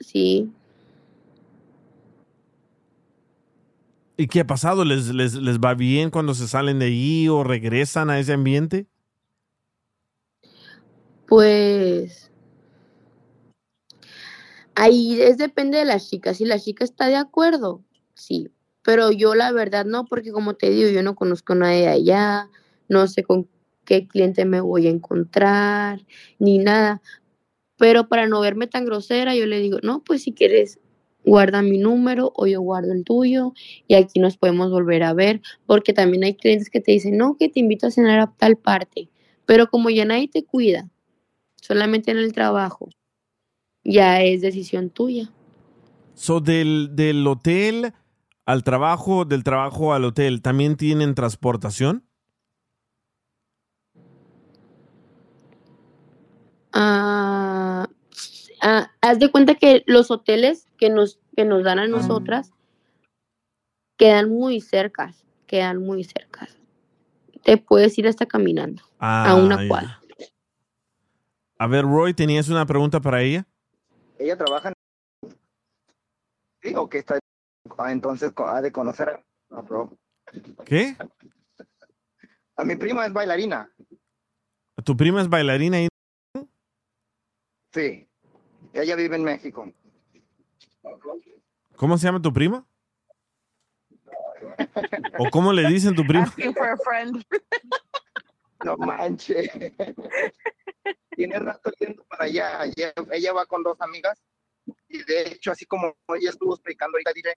Sí. 0.00 0.50
¿Y 4.20 4.26
qué 4.26 4.40
ha 4.40 4.46
pasado? 4.46 4.84
¿Les, 4.84 5.14
les, 5.14 5.34
les 5.34 5.58
va 5.58 5.72
bien 5.72 6.10
cuando 6.10 6.34
se 6.34 6.46
salen 6.46 6.78
de 6.78 6.84
ahí 6.84 7.26
o 7.28 7.42
regresan 7.42 8.10
a 8.10 8.18
ese 8.18 8.34
ambiente? 8.34 8.86
Pues 11.26 12.30
ahí 14.74 15.18
es 15.22 15.38
depende 15.38 15.78
de 15.78 15.86
la 15.86 15.98
chica. 15.98 16.34
Si 16.34 16.44
la 16.44 16.58
chica 16.58 16.84
está 16.84 17.06
de 17.06 17.16
acuerdo, 17.16 17.82
sí. 18.12 18.50
Pero 18.82 19.10
yo 19.10 19.34
la 19.34 19.52
verdad 19.52 19.86
no, 19.86 20.04
porque 20.04 20.32
como 20.32 20.52
te 20.52 20.68
digo, 20.68 20.90
yo 20.90 21.02
no 21.02 21.14
conozco 21.14 21.54
a 21.54 21.56
nadie 21.56 21.88
allá, 21.88 22.50
no 22.90 23.06
sé 23.08 23.22
con 23.22 23.48
qué 23.86 24.06
cliente 24.06 24.44
me 24.44 24.60
voy 24.60 24.86
a 24.86 24.90
encontrar, 24.90 26.04
ni 26.38 26.58
nada. 26.58 27.00
Pero 27.78 28.06
para 28.06 28.26
no 28.26 28.42
verme 28.42 28.66
tan 28.66 28.84
grosera, 28.84 29.34
yo 29.34 29.46
le 29.46 29.60
digo, 29.60 29.78
no, 29.82 30.04
pues 30.04 30.24
si 30.24 30.34
quieres, 30.34 30.78
guarda 31.24 31.62
mi 31.62 31.78
número 31.78 32.32
o 32.34 32.46
yo 32.46 32.60
guardo 32.60 32.92
el 32.92 33.04
tuyo 33.04 33.52
y 33.86 33.94
aquí 33.94 34.20
nos 34.20 34.36
podemos 34.36 34.70
volver 34.70 35.02
a 35.02 35.12
ver, 35.12 35.40
porque 35.66 35.92
también 35.92 36.24
hay 36.24 36.34
clientes 36.34 36.70
que 36.70 36.80
te 36.80 36.92
dicen, 36.92 37.16
no, 37.16 37.36
que 37.36 37.48
te 37.48 37.60
invito 37.60 37.86
a 37.86 37.90
cenar 37.90 38.20
a 38.20 38.32
tal 38.32 38.56
parte, 38.56 39.08
pero 39.46 39.68
como 39.68 39.90
ya 39.90 40.04
nadie 40.04 40.28
te 40.28 40.44
cuida, 40.44 40.88
solamente 41.56 42.10
en 42.10 42.18
el 42.18 42.32
trabajo, 42.32 42.88
ya 43.84 44.22
es 44.22 44.40
decisión 44.40 44.90
tuya. 44.90 45.30
So, 46.14 46.40
del, 46.40 46.90
del 46.92 47.26
hotel 47.26 47.92
al 48.44 48.64
trabajo, 48.64 49.24
del 49.24 49.44
trabajo 49.44 49.94
al 49.94 50.04
hotel, 50.04 50.42
¿también 50.42 50.76
tienen 50.76 51.14
transportación? 51.14 52.04
Ah, 56.72 57.59
ah, 58.62 58.90
haz 59.00 59.18
de 59.18 59.30
cuenta 59.30 59.54
que 59.54 59.82
los 59.86 60.10
hoteles 60.10 60.66
que 60.78 60.90
nos, 60.90 61.18
que 61.36 61.44
nos 61.44 61.64
dan 61.64 61.78
a 61.78 61.86
nosotras 61.88 62.52
quedan 63.96 64.30
muy 64.30 64.60
cercas, 64.60 65.24
quedan 65.46 65.78
muy 65.78 66.04
cercas. 66.04 66.56
Te 67.42 67.56
puedes 67.56 67.96
ir 67.98 68.06
hasta 68.08 68.26
caminando 68.26 68.82
a 68.98 69.34
una 69.34 69.56
Ah, 69.56 69.62
ya. 69.62 69.68
cuadra. 69.68 70.00
A 71.58 71.66
ver, 71.66 71.84
Roy, 71.84 72.14
¿tenías 72.14 72.48
una 72.48 72.64
pregunta 72.66 73.00
para 73.00 73.22
ella? 73.22 73.46
Ella 74.18 74.36
trabaja 74.36 74.68
en... 74.68 74.74
Sí, 76.62 76.74
o 76.74 76.88
que 76.88 76.98
está... 76.98 77.18
ah, 77.78 77.92
entonces 77.92 78.32
ha 78.36 78.60
de 78.62 78.72
conocer 78.72 79.08
a... 79.08 79.56
a 79.56 79.60
Bro. 79.62 79.96
¿Qué? 80.64 80.96
A 82.56 82.64
mi 82.64 82.76
prima 82.76 83.06
es 83.06 83.12
bailarina. 83.12 83.70
¿Tu 84.84 84.96
prima 84.96 85.20
es 85.20 85.28
bailarina? 85.28 85.82
y- 85.82 85.88
Sí. 87.72 88.08
Ella 88.72 88.96
vive 88.96 89.16
en 89.16 89.24
México. 89.24 89.72
¿Cómo 91.76 91.98
se 91.98 92.06
llama 92.06 92.22
tu 92.22 92.32
prima? 92.32 92.66
¿O 95.18 95.30
cómo 95.30 95.52
le 95.52 95.66
dicen 95.68 95.94
tu 95.94 96.06
prima? 96.06 96.24
Asking 96.24 96.54
for 96.54 96.68
a 96.68 96.76
friend. 96.76 97.24
No 98.64 98.76
manches. 98.76 99.50
Tiene 101.16 101.38
rato 101.38 101.70
yendo 101.78 102.04
para 102.04 102.24
allá. 102.24 102.64
Ella, 102.64 102.92
ella 103.10 103.32
va 103.32 103.46
con 103.46 103.62
dos 103.62 103.80
amigas. 103.80 104.22
Y 104.88 105.02
de 105.04 105.28
hecho, 105.28 105.52
así 105.52 105.66
como 105.66 105.94
ella 106.16 106.30
estuvo 106.30 106.54
explicando 106.54 106.96
ahorita, 106.96 107.12
dile, 107.14 107.34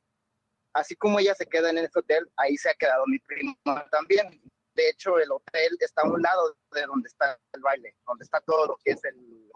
así 0.74 0.96
como 0.96 1.20
ella 1.20 1.34
se 1.36 1.46
queda 1.46 1.70
en 1.70 1.78
ese 1.80 1.98
hotel, 1.98 2.30
ahí 2.38 2.58
se 2.58 2.70
ha 2.70 2.74
quedado 2.74 3.06
mi 3.08 3.20
prima 3.20 3.56
también. 3.92 4.42
De 4.76 4.90
hecho, 4.90 5.20
el 5.20 5.32
hotel 5.32 5.78
está 5.80 6.02
a 6.02 6.06
un 6.06 6.22
lado 6.22 6.58
de 6.74 6.86
donde 6.86 7.08
está 7.08 7.40
el 7.54 7.62
baile, 7.62 7.96
donde 8.08 8.24
está 8.24 8.42
todo 8.42 8.68
lo 8.68 8.78
que 8.84 8.92
es 8.92 9.04
el... 9.06 9.50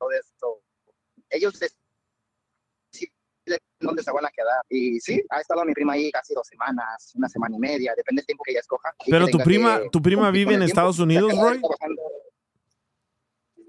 Todo 0.00 0.10
esto. 0.12 0.62
Ellos 1.28 1.52
deciden 1.60 3.12
dónde 3.78 4.02
se 4.02 4.10
van 4.10 4.24
a 4.24 4.30
quedar. 4.30 4.64
Y 4.70 4.98
sí, 4.98 5.22
ha 5.28 5.40
estado 5.40 5.62
mi 5.64 5.74
prima 5.74 5.92
ahí 5.92 6.10
casi 6.10 6.32
dos 6.32 6.46
semanas, 6.46 7.12
una 7.14 7.28
semana 7.28 7.56
y 7.56 7.58
media, 7.58 7.92
depende 7.94 8.20
del 8.22 8.26
tiempo 8.26 8.42
que 8.44 8.52
ella 8.52 8.60
escoja. 8.60 8.94
Pero 9.06 9.28
tu 9.28 9.38
prima, 9.38 9.82
que 9.82 9.90
tu 9.90 10.00
prima 10.00 10.30
vive 10.30 10.54
en. 10.54 10.62
Estados 10.62 10.98
Unidos, 10.98 11.32
Roy? 11.36 11.60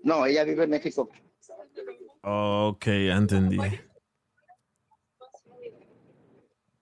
No, 0.03 0.26
ella 0.26 0.45
vive 0.45 0.64
en 0.64 0.70
México. 0.70 1.10
Ok, 2.22 2.88
entendí. 2.88 3.58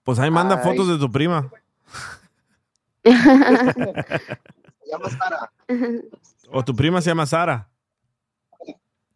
Pues 0.04 0.18
ahí 0.18 0.30
manda 0.30 0.56
Ay. 0.56 0.64
fotos 0.64 0.88
de 0.88 0.98
tu 0.98 1.10
prima. 1.10 1.50
Se 3.04 3.10
llama 4.90 5.10
Sara. 5.10 5.52
O 6.50 6.64
tu 6.64 6.74
prima 6.74 7.00
se 7.00 7.10
llama 7.10 7.24
Sara. 7.26 7.69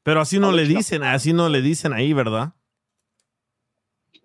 Pero 0.04 0.20
así 0.20 0.38
no 0.38 0.52
le 0.52 0.64
dicen, 0.64 1.02
así 1.02 1.32
no 1.32 1.48
le 1.48 1.62
dicen 1.62 1.92
ahí, 1.94 2.12
¿verdad? 2.12 2.52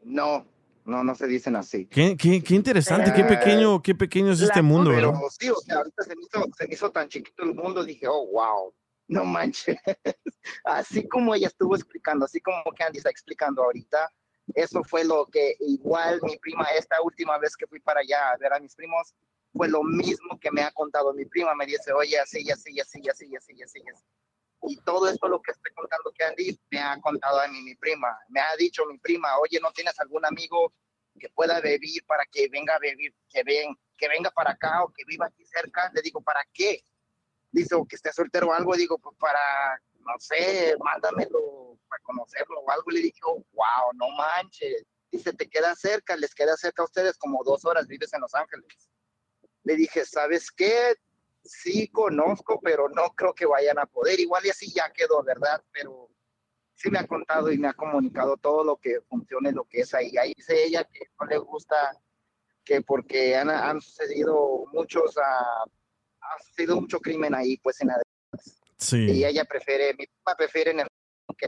No, 0.03 0.45
no, 0.83 1.03
no 1.03 1.15
se 1.15 1.25
dicen 1.25 1.55
así. 1.55 1.87
Qué, 1.87 2.17
qué, 2.17 2.43
qué 2.43 2.53
interesante, 2.53 3.13
qué 3.15 3.23
pequeño, 3.23 3.81
qué 3.81 3.95
pequeño 3.95 4.33
es 4.33 4.41
este 4.41 4.61
mundo, 4.61 4.91
¿verdad? 4.91 5.13
sí, 5.39 5.49
o 5.49 5.55
sea, 5.55 5.77
ahorita 5.77 6.03
se 6.03 6.15
me, 6.15 6.21
hizo, 6.21 6.45
se 6.57 6.67
me 6.67 6.73
hizo 6.73 6.91
tan 6.91 7.07
chiquito 7.07 7.43
el 7.43 7.55
mundo, 7.55 7.83
dije, 7.83 8.07
oh, 8.07 8.27
wow. 8.27 8.73
No 9.07 9.25
manches. 9.25 9.75
Así 10.65 11.07
como 11.07 11.33
ella 11.33 11.47
estuvo 11.47 11.75
explicando, 11.75 12.25
así 12.25 12.39
como 12.41 12.61
Candy 12.77 12.99
está 12.99 13.09
explicando 13.09 13.63
ahorita, 13.63 14.07
eso 14.53 14.83
fue 14.83 15.03
lo 15.03 15.25
que 15.25 15.55
igual 15.61 16.19
mi 16.21 16.37
prima, 16.37 16.65
esta 16.77 17.01
última 17.01 17.39
vez 17.39 17.55
que 17.55 17.65
fui 17.65 17.79
para 17.79 18.01
allá 18.01 18.29
a 18.29 18.37
ver 18.37 18.53
a 18.53 18.59
mis 18.59 18.75
primos, 18.75 19.15
fue 19.51 19.67
lo 19.67 19.81
mismo 19.83 20.37
que 20.39 20.51
me 20.51 20.61
ha 20.61 20.71
contado 20.71 21.11
mi 21.13 21.25
prima. 21.25 21.55
Me 21.55 21.65
dice, 21.65 21.91
oye, 21.91 22.19
así, 22.19 22.49
así, 22.51 22.79
así, 22.79 23.01
así, 23.09 23.35
así, 23.35 23.63
así, 23.63 23.81
así. 23.81 24.05
Y 24.63 24.77
todo 24.81 25.07
esto 25.07 25.27
lo 25.27 25.41
que 25.41 25.51
estoy 25.51 25.71
contando 25.73 26.11
Candy 26.17 26.59
me 26.69 26.79
ha 26.79 26.99
contado 26.99 27.39
a 27.39 27.47
mí 27.47 27.61
mi 27.61 27.75
prima. 27.75 28.17
Me 28.29 28.41
ha 28.41 28.55
dicho 28.57 28.85
mi 28.85 28.97
prima, 28.97 29.37
oye, 29.39 29.59
¿no 29.61 29.71
tienes 29.71 29.97
algún 29.99 30.25
amigo 30.25 30.73
que 31.19 31.29
pueda 31.29 31.59
vivir 31.61 32.05
para 32.05 32.25
que 32.25 32.47
venga 32.49 32.75
a 32.75 32.79
vivir, 32.79 33.13
que, 33.29 33.43
ven, 33.43 33.75
que 33.97 34.07
venga 34.09 34.31
para 34.31 34.51
acá 34.51 34.83
o 34.83 34.89
que 34.89 35.03
viva 35.05 35.27
aquí 35.27 35.45
cerca? 35.45 35.89
Le 35.93 36.01
digo, 36.01 36.21
¿para 36.21 36.45
qué? 36.53 36.83
Dice, 37.51 37.75
o 37.75 37.85
que 37.85 37.95
esté 37.95 38.11
soltero 38.11 38.47
o 38.47 38.53
algo. 38.53 38.75
Digo, 38.75 38.97
pues 38.99 39.15
para, 39.17 39.81
no 39.99 40.19
sé, 40.19 40.75
mándamelo 40.83 41.77
para 41.87 42.03
conocerlo 42.03 42.59
o 42.59 42.69
algo. 42.69 42.91
Le 42.91 43.01
digo, 43.01 43.45
wow, 43.53 43.93
no 43.93 44.09
manches. 44.11 44.83
Dice, 45.11 45.33
te 45.33 45.49
queda 45.49 45.75
cerca, 45.75 46.15
les 46.15 46.35
queda 46.35 46.55
cerca 46.57 46.83
a 46.83 46.85
ustedes 46.85 47.17
como 47.17 47.43
dos 47.43 47.65
horas, 47.65 47.87
vives 47.87 48.13
en 48.13 48.21
Los 48.21 48.35
Ángeles. 48.35 48.89
Le 49.63 49.75
dije, 49.75 50.05
¿sabes 50.05 50.51
qué? 50.51 50.95
Sí 51.49 51.87
conozco, 51.87 52.59
pero 52.61 52.89
no 52.89 53.09
creo 53.15 53.33
que 53.33 53.47
vayan 53.47 53.79
a 53.79 53.87
poder. 53.87 54.19
Igual 54.19 54.45
y 54.45 54.51
así 54.51 54.71
ya 54.71 54.91
quedó, 54.93 55.23
¿verdad? 55.23 55.63
Pero 55.71 56.07
sí 56.75 56.91
me 56.91 56.99
ha 56.99 57.07
contado 57.07 57.51
y 57.51 57.57
me 57.57 57.67
ha 57.67 57.73
comunicado 57.73 58.37
todo 58.37 58.63
lo 58.63 58.77
que 58.77 59.01
funcione, 59.09 59.51
lo 59.51 59.63
que 59.65 59.81
es 59.81 59.93
ahí. 59.95 60.15
Ahí 60.17 60.33
dice 60.37 60.63
ella 60.63 60.83
que 60.83 61.07
no 61.19 61.25
le 61.25 61.39
gusta, 61.39 61.97
que 62.63 62.81
porque 62.81 63.35
han, 63.35 63.49
han 63.49 63.81
sucedido 63.81 64.65
muchos, 64.71 65.17
ah, 65.17 65.65
ha 66.21 66.43
sucedido 66.43 66.79
mucho 66.79 66.99
crimen 66.99 67.33
ahí, 67.33 67.57
pues 67.57 67.81
en 67.81 67.87
la 67.87 67.99
Sí. 68.77 69.07
y 69.11 69.25
ella 69.25 69.43
prefiere, 69.43 69.93
mi 69.97 70.05
papá 70.05 70.37
prefiere 70.37 70.71
en 70.71 70.81
el 70.81 70.87
que 71.35 71.47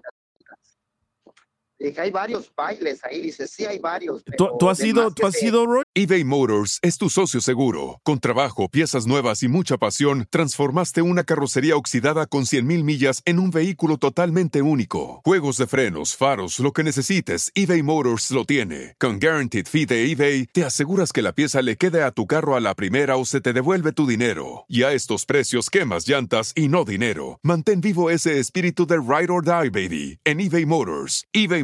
dije, 1.81 2.01
hay 2.01 2.11
varios 2.11 2.51
bailes 2.55 3.03
ahí, 3.03 3.21
dice, 3.21 3.47
sí 3.47 3.65
hay 3.65 3.79
varios. 3.79 4.23
¿Tú, 4.37 4.69
has 4.69 4.77
de 4.79 4.87
ido, 4.89 5.03
más 5.05 5.15
tú 5.15 5.25
has 5.27 5.33
se- 5.35 5.45
ido, 5.47 5.65
Roy? 5.65 5.83
eBay 5.93 6.23
Motors 6.23 6.79
es 6.81 6.97
tu 6.97 7.09
socio 7.09 7.41
seguro. 7.41 7.99
Con 8.03 8.19
trabajo, 8.19 8.69
piezas 8.69 9.07
nuevas 9.07 9.43
y 9.43 9.47
mucha 9.47 9.77
pasión, 9.77 10.27
transformaste 10.29 11.01
una 11.01 11.23
carrocería 11.23 11.75
oxidada 11.75 12.25
con 12.25 12.43
100.000 12.45 12.83
millas 12.83 13.21
en 13.25 13.39
un 13.39 13.51
vehículo 13.51 13.97
totalmente 13.97 14.61
único. 14.61 15.21
Juegos 15.23 15.57
de 15.57 15.67
frenos, 15.67 16.15
faros, 16.15 16.59
lo 16.59 16.71
que 16.73 16.83
necesites, 16.83 17.51
eBay 17.55 17.83
Motors 17.83 18.31
lo 18.31 18.45
tiene. 18.45 18.95
Con 18.99 19.19
Guaranteed 19.19 19.67
Fee 19.67 19.85
de 19.85 20.11
eBay, 20.11 20.45
te 20.47 20.63
aseguras 20.65 21.11
que 21.11 21.21
la 21.21 21.33
pieza 21.33 21.61
le 21.61 21.77
quede 21.77 22.03
a 22.03 22.11
tu 22.11 22.27
carro 22.27 22.55
a 22.55 22.59
la 22.59 22.75
primera 22.75 23.17
o 23.17 23.25
se 23.25 23.41
te 23.41 23.53
devuelve 23.53 23.91
tu 23.91 24.07
dinero. 24.07 24.65
Y 24.67 24.83
a 24.83 24.93
estos 24.93 25.25
precios, 25.25 25.69
quemas 25.69 26.07
llantas 26.07 26.51
y 26.55 26.67
no 26.67 26.85
dinero. 26.85 27.39
Mantén 27.43 27.81
vivo 27.81 28.09
ese 28.09 28.39
espíritu 28.39 28.85
de 28.85 28.97
Ride 28.97 29.31
or 29.31 29.43
Die, 29.43 29.69
baby, 29.69 30.19
en 30.25 30.39
eBay 30.39 30.65
Motors. 30.65 31.25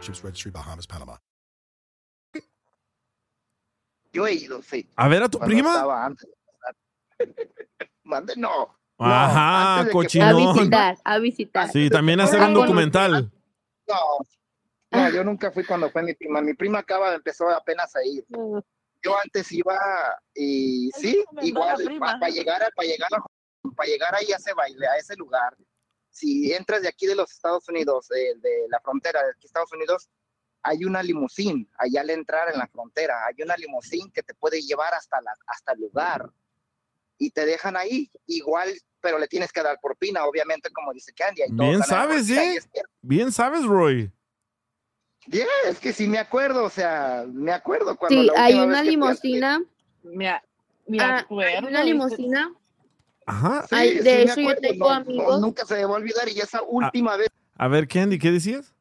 Ships 0.00 0.22
Registry, 0.22 0.50
Bahamas, 0.50 0.86
Panama. 0.86 1.20
Yo 4.12 4.26
he 4.26 4.32
ido, 4.34 4.60
sí. 4.62 4.88
A 4.96 5.08
ver 5.08 5.22
a 5.22 5.28
tu 5.28 5.38
Cuando 5.38 5.54
prima. 5.54 5.72
estaba 5.74 6.04
antes. 6.06 6.28
Mande, 8.04 8.34
no. 8.36 8.76
No, 8.98 9.06
Ajá, 9.06 9.78
de 9.78 9.84
que 9.84 9.90
A 9.90 9.92
cochinón. 9.92 10.54
visitar, 10.54 10.98
a 11.04 11.18
visitar. 11.18 11.68
Sí, 11.70 11.88
también 11.88 12.20
hacer 12.20 12.40
un 12.42 12.52
documental. 12.52 13.30
No, 13.88 13.96
no, 14.90 15.10
yo 15.10 15.24
nunca 15.24 15.50
fui 15.52 15.64
cuando 15.64 15.90
fue 15.90 16.02
mi 16.02 16.14
prima. 16.14 16.40
Mi 16.42 16.54
prima 16.54 16.80
acaba 16.80 17.10
de 17.10 17.16
empezar 17.16 17.50
apenas 17.52 17.94
a 17.96 18.04
ir. 18.04 18.24
Yo 19.02 19.16
antes 19.22 19.50
iba 19.52 19.78
y 20.34 20.90
sí, 20.92 21.24
igual 21.40 21.76
para 21.98 22.28
llegar 22.28 22.62
a, 22.62 22.70
para 22.70 22.86
llegar 22.88 23.08
a, 23.14 23.70
para 23.74 23.88
llegar 23.88 24.14
ahí 24.14 24.30
a 24.32 24.36
ese 24.36 24.52
baile, 24.52 24.86
a 24.86 24.96
ese 24.96 25.16
lugar. 25.16 25.56
Si 26.10 26.52
entras 26.52 26.82
de 26.82 26.88
aquí 26.88 27.06
de 27.06 27.14
los 27.14 27.30
Estados 27.30 27.68
Unidos, 27.68 28.08
de, 28.08 28.34
de 28.40 28.66
la 28.68 28.80
frontera 28.80 29.22
de 29.22 29.30
aquí 29.30 29.46
Estados 29.46 29.72
Unidos, 29.72 30.10
hay 30.62 30.84
una 30.84 31.02
limusín 31.02 31.70
allá 31.78 32.02
al 32.02 32.10
entrar 32.10 32.52
en 32.52 32.58
la 32.58 32.66
frontera. 32.68 33.24
Hay 33.26 33.42
una 33.42 33.56
limusín 33.56 34.10
que 34.10 34.22
te 34.22 34.34
puede 34.34 34.60
llevar 34.60 34.92
hasta 34.94 35.20
la, 35.22 35.32
hasta 35.46 35.72
el 35.72 35.80
lugar 35.80 36.30
y 37.16 37.30
te 37.30 37.46
dejan 37.46 37.76
ahí 37.76 38.10
igual, 38.26 38.72
pero 39.00 39.18
le 39.18 39.28
tienes 39.28 39.52
que 39.52 39.62
dar 39.62 39.78
propina, 39.80 40.24
obviamente, 40.26 40.70
como 40.70 40.92
dice 40.92 41.12
Candy. 41.14 41.42
ahí 41.42 41.48
todos 41.56 41.68
Bien 41.70 41.82
sabes, 41.84 42.28
y 42.28 42.34
¿eh? 42.38 42.54
es 42.56 42.66
que- 42.66 42.82
Bien 43.00 43.30
sabes, 43.32 43.64
Roy. 43.64 44.10
Yeah, 45.26 45.46
es 45.66 45.78
que 45.78 45.92
sí 45.92 46.06
me 46.08 46.18
acuerdo, 46.18 46.64
o 46.64 46.70
sea, 46.70 47.24
me 47.30 47.52
acuerdo 47.52 47.96
cuando 47.96 48.20
Sí, 48.22 48.26
la 48.26 48.42
hay 48.42 48.54
una 48.54 48.78
a- 48.80 48.82
limusina. 48.82 49.62
Me, 50.02 50.28
Ah, 50.28 50.42
hay 50.88 51.20
acuerdo, 51.20 51.68
una 51.68 51.82
dice- 51.82 51.84
limusina. 51.84 52.54
Ajá. 53.30 53.66
Sí, 53.68 53.74
Ay, 53.74 53.88
sí 53.90 53.98
de 53.98 54.14
me 54.14 54.22
hecho, 54.22 54.40
yo 54.40 54.56
tengo 54.56 54.88
no, 54.88 54.94
no, 54.94 55.00
amigos. 55.00 55.40
nunca 55.40 55.64
se 55.64 55.74
me 55.74 55.84
va 55.84 55.92
a 55.92 55.96
olvidar 55.96 56.28
y 56.28 56.40
esa 56.40 56.62
última 56.62 57.16
vez. 57.16 57.28
A 57.56 57.68
ver, 57.68 57.86
Candy, 57.86 58.18
¿qué 58.18 58.30
decías? 58.32 58.74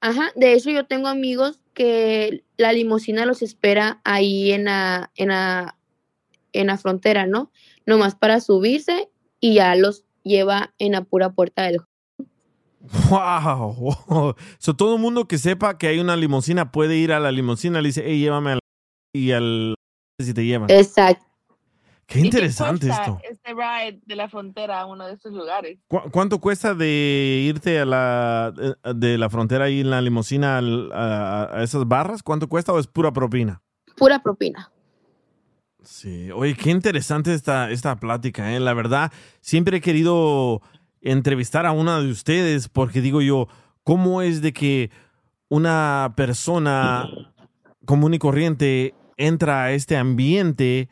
Ajá, 0.00 0.30
de 0.34 0.52
hecho 0.52 0.70
yo 0.70 0.86
tengo 0.86 1.08
amigos 1.08 1.60
que 1.74 2.44
la 2.56 2.72
limusina 2.72 3.26
los 3.26 3.42
espera 3.42 4.00
ahí 4.04 4.52
en 4.52 4.64
la, 4.64 5.10
en 5.16 5.28
la, 5.28 5.76
en 6.52 6.68
la 6.68 6.78
frontera, 6.78 7.26
¿no? 7.26 7.50
Nomás 7.86 8.14
para 8.14 8.40
subirse 8.40 9.10
y 9.40 9.54
ya 9.54 9.74
los 9.74 10.04
lleva 10.22 10.74
en 10.78 10.92
la 10.92 11.02
pura 11.02 11.32
puerta 11.32 11.62
del 11.62 11.80
Wow. 13.10 14.34
So, 14.58 14.76
todo 14.76 14.94
el 14.94 15.00
mundo 15.00 15.26
que 15.26 15.38
sepa 15.38 15.76
que 15.76 15.88
hay 15.88 15.98
una 15.98 16.16
limusina 16.16 16.70
puede 16.70 16.96
ir 16.96 17.12
a 17.12 17.20
la 17.20 17.32
limusina, 17.32 17.80
le 17.80 17.88
dice, 17.88 18.04
hey, 18.06 18.20
llévame 18.20 18.52
al 18.52 18.60
y 19.12 19.32
al 19.32 19.74
si 20.22 20.32
te 20.34 20.44
llevan. 20.44 20.70
Exacto. 20.70 21.24
Qué 22.06 22.20
¿Y 22.20 22.24
interesante 22.26 22.86
cuesta 22.86 23.02
esto. 23.04 23.18
Este 23.28 23.52
ride 23.52 24.00
de 24.06 24.14
la 24.16 24.28
frontera 24.28 24.80
a 24.80 24.86
uno 24.86 25.06
de 25.06 25.14
estos 25.14 25.32
lugares. 25.32 25.78
¿Cu- 25.88 26.08
¿Cuánto 26.12 26.40
cuesta 26.40 26.72
de 26.74 27.42
irte 27.48 27.80
a 27.80 27.84
la 27.84 28.54
eh, 28.58 28.94
de 28.94 29.18
la 29.18 29.28
frontera 29.28 29.64
ahí 29.64 29.80
en 29.80 29.90
la 29.90 30.00
limusina 30.00 30.58
al- 30.58 30.92
a, 30.92 31.48
a 31.58 31.62
esas 31.64 31.86
barras? 31.88 32.22
¿Cuánto 32.22 32.48
cuesta 32.48 32.72
o 32.72 32.78
es 32.78 32.86
pura 32.86 33.12
propina? 33.12 33.60
Pura 33.96 34.20
propina. 34.22 34.70
Sí, 35.82 36.30
oye, 36.32 36.54
qué 36.54 36.70
interesante 36.70 37.32
esta, 37.34 37.70
esta 37.70 37.96
plática, 37.96 38.54
¿eh? 38.54 38.60
La 38.60 38.74
verdad, 38.74 39.12
siempre 39.40 39.76
he 39.78 39.80
querido 39.80 40.60
entrevistar 41.00 41.64
a 41.66 41.72
una 41.72 42.00
de 42.00 42.10
ustedes 42.10 42.68
porque 42.68 43.00
digo 43.00 43.20
yo, 43.20 43.46
¿cómo 43.84 44.22
es 44.22 44.42
de 44.42 44.52
que 44.52 44.90
una 45.48 46.12
persona 46.16 47.08
común 47.84 48.14
y 48.14 48.18
corriente 48.18 48.94
entra 49.16 49.62
a 49.64 49.72
este 49.72 49.96
ambiente 49.96 50.88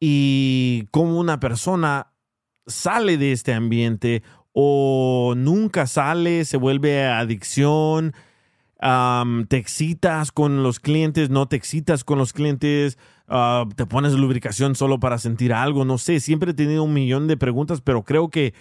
y 0.00 0.86
cómo 0.90 1.18
una 1.18 1.40
persona 1.40 2.12
sale 2.66 3.16
de 3.18 3.32
este 3.32 3.52
ambiente 3.52 4.22
o 4.52 5.34
nunca 5.36 5.86
sale, 5.86 6.44
se 6.44 6.56
vuelve 6.56 7.04
adicción, 7.04 8.14
te 9.48 9.56
excitas 9.56 10.30
con 10.30 10.62
los 10.62 10.78
clientes, 10.78 11.30
no 11.30 11.48
te 11.48 11.56
excitas 11.56 12.04
con 12.04 12.18
los 12.18 12.32
clientes, 12.32 12.98
ah, 13.28 13.64
te 13.76 13.86
pones 13.86 14.12
lubricación 14.12 14.74
solo 14.74 15.00
para 15.00 15.18
sentir 15.18 15.52
algo, 15.52 15.84
no 15.84 15.98
sé, 15.98 16.20
siempre 16.20 16.52
he 16.52 16.54
tenido 16.54 16.84
un 16.84 16.92
millón 16.92 17.26
de 17.26 17.36
preguntas, 17.36 17.80
pero 17.80 18.02
creo 18.04 18.28
que 18.28 18.54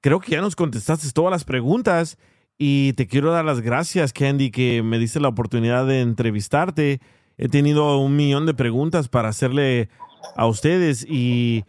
creo 0.00 0.20
que 0.20 0.32
ya 0.32 0.40
nos 0.42 0.56
contestaste 0.56 1.10
todas 1.12 1.30
las 1.30 1.44
preguntas 1.44 2.18
y 2.58 2.92
te 2.92 3.06
quiero 3.06 3.32
dar 3.32 3.44
las 3.44 3.60
gracias, 3.60 4.12
Candy, 4.12 4.50
que 4.50 4.82
me 4.82 4.98
diste 4.98 5.20
la 5.20 5.28
oportunidad 5.28 5.86
de 5.86 6.02
entrevistarte. 6.02 7.00
He 7.36 7.48
tenido 7.48 7.98
un 7.98 8.14
millón 8.14 8.46
de 8.46 8.54
preguntas 8.54 9.08
para 9.08 9.30
hacerle 9.30 9.88
a 10.36 10.46
ustedes 10.46 11.04
y, 11.08 11.64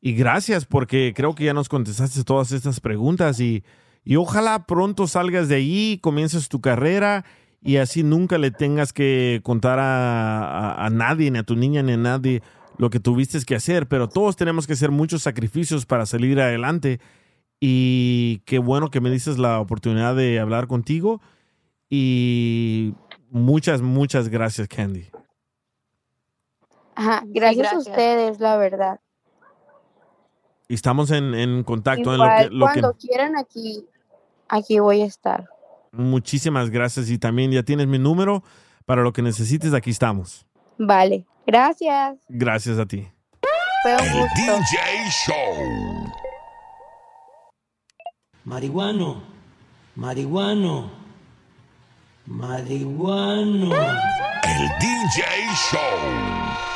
y 0.00 0.12
gracias 0.14 0.64
porque 0.66 1.12
creo 1.14 1.34
que 1.34 1.44
ya 1.44 1.54
nos 1.54 1.68
contestaste 1.68 2.24
todas 2.24 2.52
estas 2.52 2.80
preguntas 2.80 3.40
y, 3.40 3.62
y 4.04 4.16
ojalá 4.16 4.66
pronto 4.66 5.06
salgas 5.06 5.48
de 5.48 5.56
ahí, 5.56 5.98
comiences 6.02 6.48
tu 6.48 6.60
carrera 6.60 7.24
y 7.62 7.76
así 7.76 8.02
nunca 8.02 8.38
le 8.38 8.50
tengas 8.50 8.92
que 8.92 9.40
contar 9.44 9.78
a, 9.78 10.84
a- 10.84 10.90
nadie, 10.90 11.30
ni 11.30 11.38
a 11.38 11.44
tu 11.44 11.54
niña, 11.54 11.82
ni 11.82 11.92
a 11.92 11.96
nadie 11.96 12.42
lo 12.78 12.90
que 12.90 12.98
tuviste 12.98 13.38
que 13.44 13.54
hacer, 13.54 13.86
pero 13.86 14.08
todos 14.08 14.34
tenemos 14.34 14.66
que 14.66 14.72
hacer 14.72 14.90
muchos 14.90 15.22
sacrificios 15.22 15.86
para 15.86 16.06
salir 16.06 16.40
adelante. 16.40 16.98
Y 17.60 18.38
qué 18.46 18.58
bueno 18.58 18.90
que 18.90 19.00
me 19.00 19.08
dices 19.10 19.38
la 19.38 19.60
oportunidad 19.60 20.16
de 20.16 20.40
hablar 20.40 20.66
contigo. 20.66 21.20
Y 21.88 22.94
muchas, 23.30 23.82
muchas 23.82 24.28
gracias, 24.28 24.66
Candy. 24.66 25.11
Ajá, 26.94 27.22
gracias, 27.26 27.72
a 27.72 27.78
ustedes, 27.78 28.38
la 28.40 28.56
verdad. 28.56 29.00
Y 30.68 30.74
estamos 30.74 31.10
en, 31.10 31.34
en 31.34 31.64
contacto 31.64 32.12
en 32.12 32.18
lo 32.18 32.24
Igual, 32.24 32.48
que, 32.48 32.54
lo 32.54 32.66
que- 32.66 32.72
cuando 32.80 32.94
quieran 32.98 33.36
aquí, 33.36 33.86
aquí 34.48 34.78
voy 34.78 35.02
a 35.02 35.06
estar. 35.06 35.48
Muchísimas 35.92 36.70
gracias 36.70 37.10
y 37.10 37.18
también 37.18 37.50
ya 37.50 37.62
tienes 37.62 37.86
mi 37.86 37.98
número. 37.98 38.42
Para 38.86 39.02
lo 39.02 39.12
que 39.12 39.22
necesites, 39.22 39.74
aquí 39.74 39.90
estamos. 39.90 40.46
Vale, 40.78 41.24
gracias. 41.46 42.18
Gracias 42.28 42.78
a 42.78 42.86
ti. 42.86 43.06
Fue 43.82 43.94
un 43.94 44.00
El. 44.00 44.12
DJ 44.34 45.10
Show. 45.26 46.12
Marihuano, 48.44 49.22
marihuano, 49.94 50.90
marihuano. 52.26 53.74
El 54.44 54.68
DJ 54.80 55.22
Show. 55.70 56.71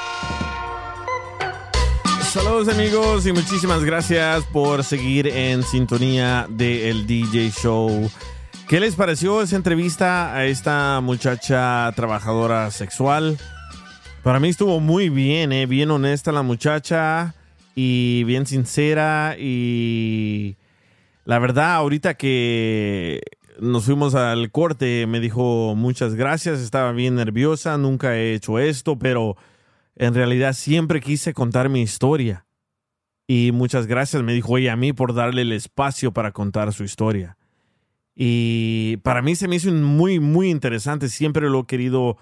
Saludos 2.36 2.68
amigos 2.68 3.26
y 3.26 3.32
muchísimas 3.32 3.82
gracias 3.82 4.44
por 4.44 4.84
seguir 4.84 5.26
en 5.26 5.62
sintonía 5.62 6.46
del 6.50 7.06
DJ 7.06 7.50
Show. 7.50 8.10
¿Qué 8.68 8.78
les 8.78 8.94
pareció 8.94 9.40
esa 9.40 9.56
entrevista 9.56 10.34
a 10.34 10.44
esta 10.44 11.00
muchacha 11.00 11.90
trabajadora 11.96 12.70
sexual? 12.70 13.38
Para 14.22 14.38
mí 14.38 14.50
estuvo 14.50 14.80
muy 14.80 15.08
bien, 15.08 15.50
¿eh? 15.50 15.64
bien 15.64 15.90
honesta 15.90 16.30
la 16.30 16.42
muchacha 16.42 17.34
y 17.74 18.22
bien 18.24 18.44
sincera 18.44 19.34
y 19.38 20.56
la 21.24 21.38
verdad 21.38 21.76
ahorita 21.76 22.18
que 22.18 23.22
nos 23.58 23.86
fuimos 23.86 24.14
al 24.14 24.50
corte 24.50 25.06
me 25.06 25.20
dijo 25.20 25.74
muchas 25.74 26.14
gracias, 26.14 26.60
estaba 26.60 26.92
bien 26.92 27.14
nerviosa, 27.14 27.78
nunca 27.78 28.14
he 28.14 28.34
hecho 28.34 28.58
esto, 28.58 28.98
pero 28.98 29.38
en 29.96 30.14
realidad 30.14 30.52
siempre 30.52 31.00
quise 31.00 31.32
contar 31.34 31.68
mi 31.68 31.82
historia. 31.82 32.46
Y 33.26 33.50
muchas 33.52 33.86
gracias, 33.86 34.22
me 34.22 34.34
dijo 34.34 34.56
ella 34.56 34.74
a 34.74 34.76
mí 34.76 34.92
por 34.92 35.14
darle 35.14 35.42
el 35.42 35.52
espacio 35.52 36.12
para 36.12 36.30
contar 36.32 36.72
su 36.72 36.84
historia. 36.84 37.36
Y 38.14 38.98
para 38.98 39.20
mí 39.20 39.34
se 39.34 39.48
me 39.48 39.56
hizo 39.56 39.70
muy, 39.72 40.20
muy 40.20 40.50
interesante. 40.50 41.08
Siempre 41.08 41.50
lo 41.50 41.60
he 41.60 41.66
querido 41.66 42.16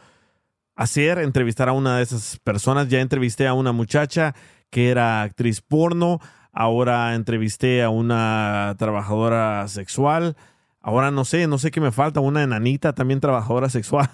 hacer, 0.75 1.19
entrevistar 1.19 1.69
a 1.69 1.73
una 1.73 1.99
de 1.99 2.03
esas 2.03 2.39
personas. 2.43 2.89
Ya 2.89 3.01
entrevisté 3.01 3.47
a 3.47 3.55
una 3.55 3.73
muchacha 3.73 4.35
que 4.71 4.91
era 4.91 5.23
actriz 5.23 5.61
porno. 5.61 6.21
Ahora 6.53 7.15
entrevisté 7.15 7.83
a 7.83 7.91
una 7.91 8.75
trabajadora 8.79 9.69
sexual. 9.69 10.37
Ahora 10.81 11.11
no 11.11 11.25
sé, 11.25 11.47
no 11.47 11.59
sé 11.59 11.71
qué 11.71 11.81
me 11.81 11.93
falta. 11.93 12.21
Una 12.21 12.43
enanita 12.43 12.93
también 12.93 13.21
trabajadora 13.21 13.69
sexual. 13.69 14.11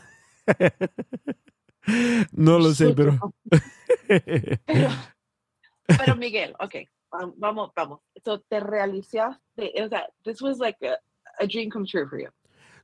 no 2.32 2.59
lo 2.59 2.74
sé, 2.74 2.94
pero... 2.94 3.19
Pero 5.98 6.15
Miguel, 6.16 6.55
ok, 6.61 6.74
um, 7.20 7.32
vamos, 7.36 7.73
vamos. 7.74 8.01
So, 8.24 8.40
te 8.40 8.61
realizaste, 8.61 9.73
o 9.82 9.89
sea, 9.89 10.07
this 10.24 10.40
was 10.40 10.59
like 10.59 10.78
a, 10.86 10.98
a 11.43 11.47
dream 11.47 11.69
come 11.69 11.85
true 11.85 12.07
for 12.09 12.20
you. 12.20 12.28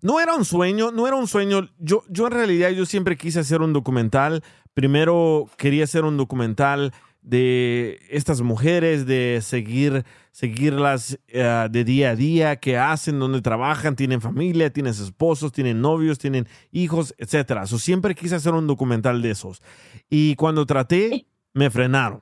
No 0.02 0.20
era 0.20 0.34
un 0.34 0.44
sueño, 0.44 0.90
no 0.92 1.06
era 1.06 1.16
un 1.16 1.26
sueño. 1.26 1.68
Yo, 1.78 2.02
yo 2.08 2.26
en 2.26 2.32
realidad 2.32 2.70
yo 2.70 2.84
siempre 2.84 3.16
quise 3.16 3.40
hacer 3.40 3.62
un 3.62 3.72
documental. 3.72 4.42
Primero 4.74 5.48
quería 5.56 5.84
hacer 5.84 6.04
un 6.04 6.16
documental 6.16 6.92
de 7.22 7.98
estas 8.10 8.40
mujeres, 8.42 9.06
de 9.06 9.40
seguir, 9.42 10.04
seguirlas 10.36 11.18
eh, 11.28 11.66
de 11.70 11.82
día 11.82 12.10
a 12.10 12.14
día, 12.14 12.56
qué 12.56 12.76
hacen, 12.76 13.18
dónde 13.18 13.40
trabajan, 13.40 13.96
tienen 13.96 14.20
familia, 14.20 14.70
tienen 14.70 14.92
esposos, 14.92 15.50
tienen 15.50 15.80
novios, 15.80 16.18
tienen 16.18 16.46
hijos, 16.72 17.14
etcétera. 17.16 17.66
So, 17.66 17.78
siempre 17.78 18.14
quise 18.14 18.34
hacer 18.34 18.52
un 18.52 18.66
documental 18.66 19.22
de 19.22 19.30
esos. 19.30 19.62
Y 20.10 20.34
cuando 20.34 20.66
traté, 20.66 21.26
me 21.54 21.70
frenaron. 21.70 22.20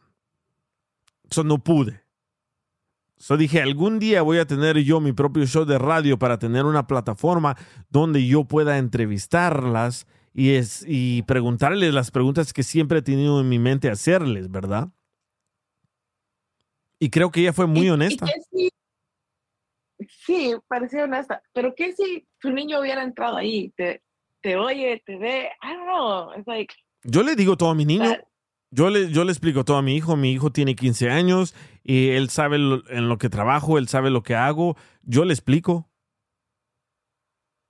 So, 1.28 1.43
no 1.43 1.59
pude. 1.65 2.05
So 3.16 3.36
dije, 3.36 3.61
algún 3.61 3.99
día 3.99 4.23
voy 4.23 4.39
a 4.39 4.47
tener 4.47 4.78
yo 4.78 5.01
mi 5.01 5.12
propio 5.12 5.45
show 5.45 5.65
de 5.65 5.78
radio 5.78 6.16
para 6.16 6.39
tener 6.39 6.66
una 6.66 6.86
plataforma 6.86 7.57
donde 7.91 8.24
yo 8.24 8.45
pueda 8.45 8.78
entrevistarlas 8.78 10.07
y, 10.32 10.51
es, 10.51 10.85
y 10.86 11.23
preguntarles 11.23 11.93
las 11.93 12.12
preguntas 12.12 12.53
que 12.53 12.62
siempre 12.62 13.01
he 13.01 13.03
tenido 13.03 13.41
en 13.41 13.49
mi 13.49 13.59
mente 13.59 13.91
hacerles, 13.91 14.53
¿verdad? 14.53 14.91
Y 16.98 17.10
creo 17.10 17.30
que 17.30 17.40
ella 17.40 17.52
fue 17.52 17.66
muy 17.66 17.88
honesta. 17.90 18.26
¿Y 18.26 18.28
qué 18.32 18.40
si- 18.50 18.70
sí, 20.24 20.54
parecía 20.68 21.04
honesta, 21.04 21.42
pero 21.52 21.74
¿qué 21.74 21.92
si 21.92 22.26
tu 22.40 22.50
niño 22.50 22.80
hubiera 22.80 23.02
entrado 23.02 23.36
ahí? 23.36 23.70
Te, 23.76 24.02
te 24.42 24.56
oye, 24.56 25.02
te 25.04 25.16
ve, 25.16 25.50
I 25.62 25.74
don't 25.74 25.84
know, 25.84 26.32
it's 26.36 26.46
like, 26.46 26.74
Yo 27.02 27.22
le 27.22 27.36
digo 27.36 27.56
todo 27.56 27.70
a 27.70 27.74
mi 27.74 27.84
niño. 27.84 28.16
Yo 28.70 28.90
le, 28.90 29.10
yo 29.12 29.24
le 29.24 29.30
explico 29.30 29.64
todo 29.64 29.76
a 29.76 29.82
mi 29.82 29.94
hijo. 29.94 30.16
Mi 30.16 30.32
hijo 30.32 30.50
tiene 30.50 30.74
15 30.74 31.08
años 31.10 31.54
y 31.84 32.08
él 32.10 32.28
sabe 32.30 32.58
lo- 32.58 32.88
en 32.90 33.08
lo 33.08 33.18
que 33.18 33.28
trabajo, 33.28 33.78
él 33.78 33.86
sabe 33.88 34.10
lo 34.10 34.22
que 34.22 34.34
hago. 34.34 34.76
Yo 35.02 35.24
le 35.24 35.32
explico. 35.32 35.88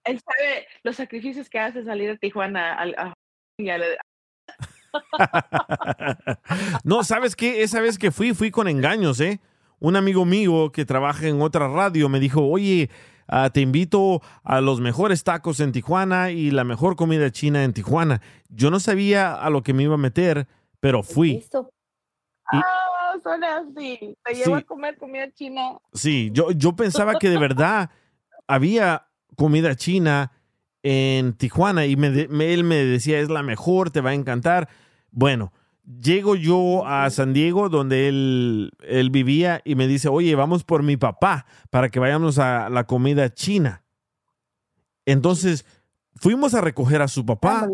él 0.06 0.20
sabe 0.20 0.66
los 0.82 0.96
sacrificios 0.96 1.48
que 1.48 1.59
hace 1.59 1.82
salir 1.82 2.10
de 2.10 2.18
Tijuana 2.18 2.74
a- 2.74 3.14
y 3.59 3.70
al- 3.70 3.96
no, 6.85 7.05
¿sabes 7.05 7.37
qué? 7.37 7.62
Esa 7.62 7.81
vez 7.81 7.99
que 7.99 8.11
fui, 8.11 8.35
fui 8.35 8.51
con 8.51 8.69
engaños, 8.69 9.21
¿eh? 9.21 9.41
Un 9.81 9.97
amigo 9.97 10.25
mío 10.25 10.71
que 10.73 10.85
trabaja 10.85 11.27
en 11.27 11.41
otra 11.43 11.69
radio 11.69 12.09
me 12.09 12.21
dijo, 12.21 12.43
oye, 12.47 12.91
ah, 13.29 13.51
te 13.51 13.61
invito 13.61 14.23
a 14.43 14.61
los 14.61 14.81
mejores 14.81 15.25
tacos 15.25 15.61
en 15.61 15.73
Tijuana 15.73 16.31
y 16.31 16.51
la 16.51 16.65
mejor 16.65 16.97
comida 16.97 17.31
china 17.31 17.65
en 17.65 17.73
Tijuana. 17.73 18.21
Yo 18.49 18.71
no 18.71 18.81
sabía 18.81 19.35
a 19.35 19.51
lo 19.51 19.62
que 19.62 19.75
me 19.75 19.83
iba 19.83 19.95
a 19.95 19.99
meter, 19.99 20.47
pero 20.81 21.03
fui. 21.03 21.45
Ah, 22.53 22.62
son 23.23 23.43
así. 23.45 24.16
Te 24.25 24.35
llevo 24.35 24.57
a 24.57 24.62
comer 24.62 24.97
comida 24.97 25.31
china. 25.33 25.79
Sí, 25.93 26.31
yo, 26.33 26.51
yo 26.53 26.75
pensaba 26.77 27.19
que 27.19 27.29
de 27.29 27.39
verdad 27.39 27.91
había 28.47 29.07
comida 29.37 29.75
china 29.75 30.33
en 30.83 31.33
Tijuana 31.33 31.87
y 31.87 31.97
me- 31.97 32.09
él 32.53 32.65
me 32.65 32.77
decía, 32.77 33.19
es 33.19 33.29
la 33.31 33.43
mejor, 33.43 33.91
te 33.91 34.01
va 34.01 34.11
a 34.11 34.15
encantar. 34.15 34.69
Bueno, 35.16 35.53
llego 36.01 36.35
yo 36.35 36.85
a 36.86 37.09
San 37.11 37.32
Diego, 37.32 37.69
donde 37.69 38.09
él, 38.09 38.73
él 38.81 39.11
vivía, 39.11 39.62
y 39.65 39.77
me 39.77 39.86
dice, 39.86 40.09
oye, 40.09 40.35
vamos 40.35 40.65
por 40.65 40.82
mi 40.82 40.97
papá 40.97 41.47
para 41.70 41.89
que 41.89 42.01
vayamos 42.01 42.39
a 42.39 42.69
la 42.69 42.85
comida 42.85 43.32
china. 43.32 43.85
Entonces, 45.07 45.65
fuimos 46.16 46.55
a 46.55 46.61
recoger 46.61 47.01
a 47.01 47.09
su 47.09 47.24
papá 47.24 47.69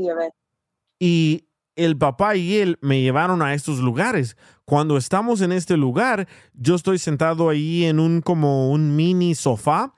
y 0.99 1.47
el 1.77 1.97
papá 1.97 2.37
y 2.37 2.59
él 2.59 2.79
me 2.83 3.01
llevaron 3.01 3.41
a 3.41 3.55
estos 3.55 3.79
lugares. 3.79 4.37
Cuando 4.67 4.99
estamos 4.99 5.41
en 5.41 5.53
este 5.53 5.79
lugar, 5.79 6.29
yo 6.53 6.75
estoy 6.75 6.99
sentado 6.99 7.49
ahí 7.49 7.85
en 7.85 7.99
un 8.01 8.21
como 8.21 8.71
un 8.71 8.97
mini 8.97 9.35
sofá 9.35 9.95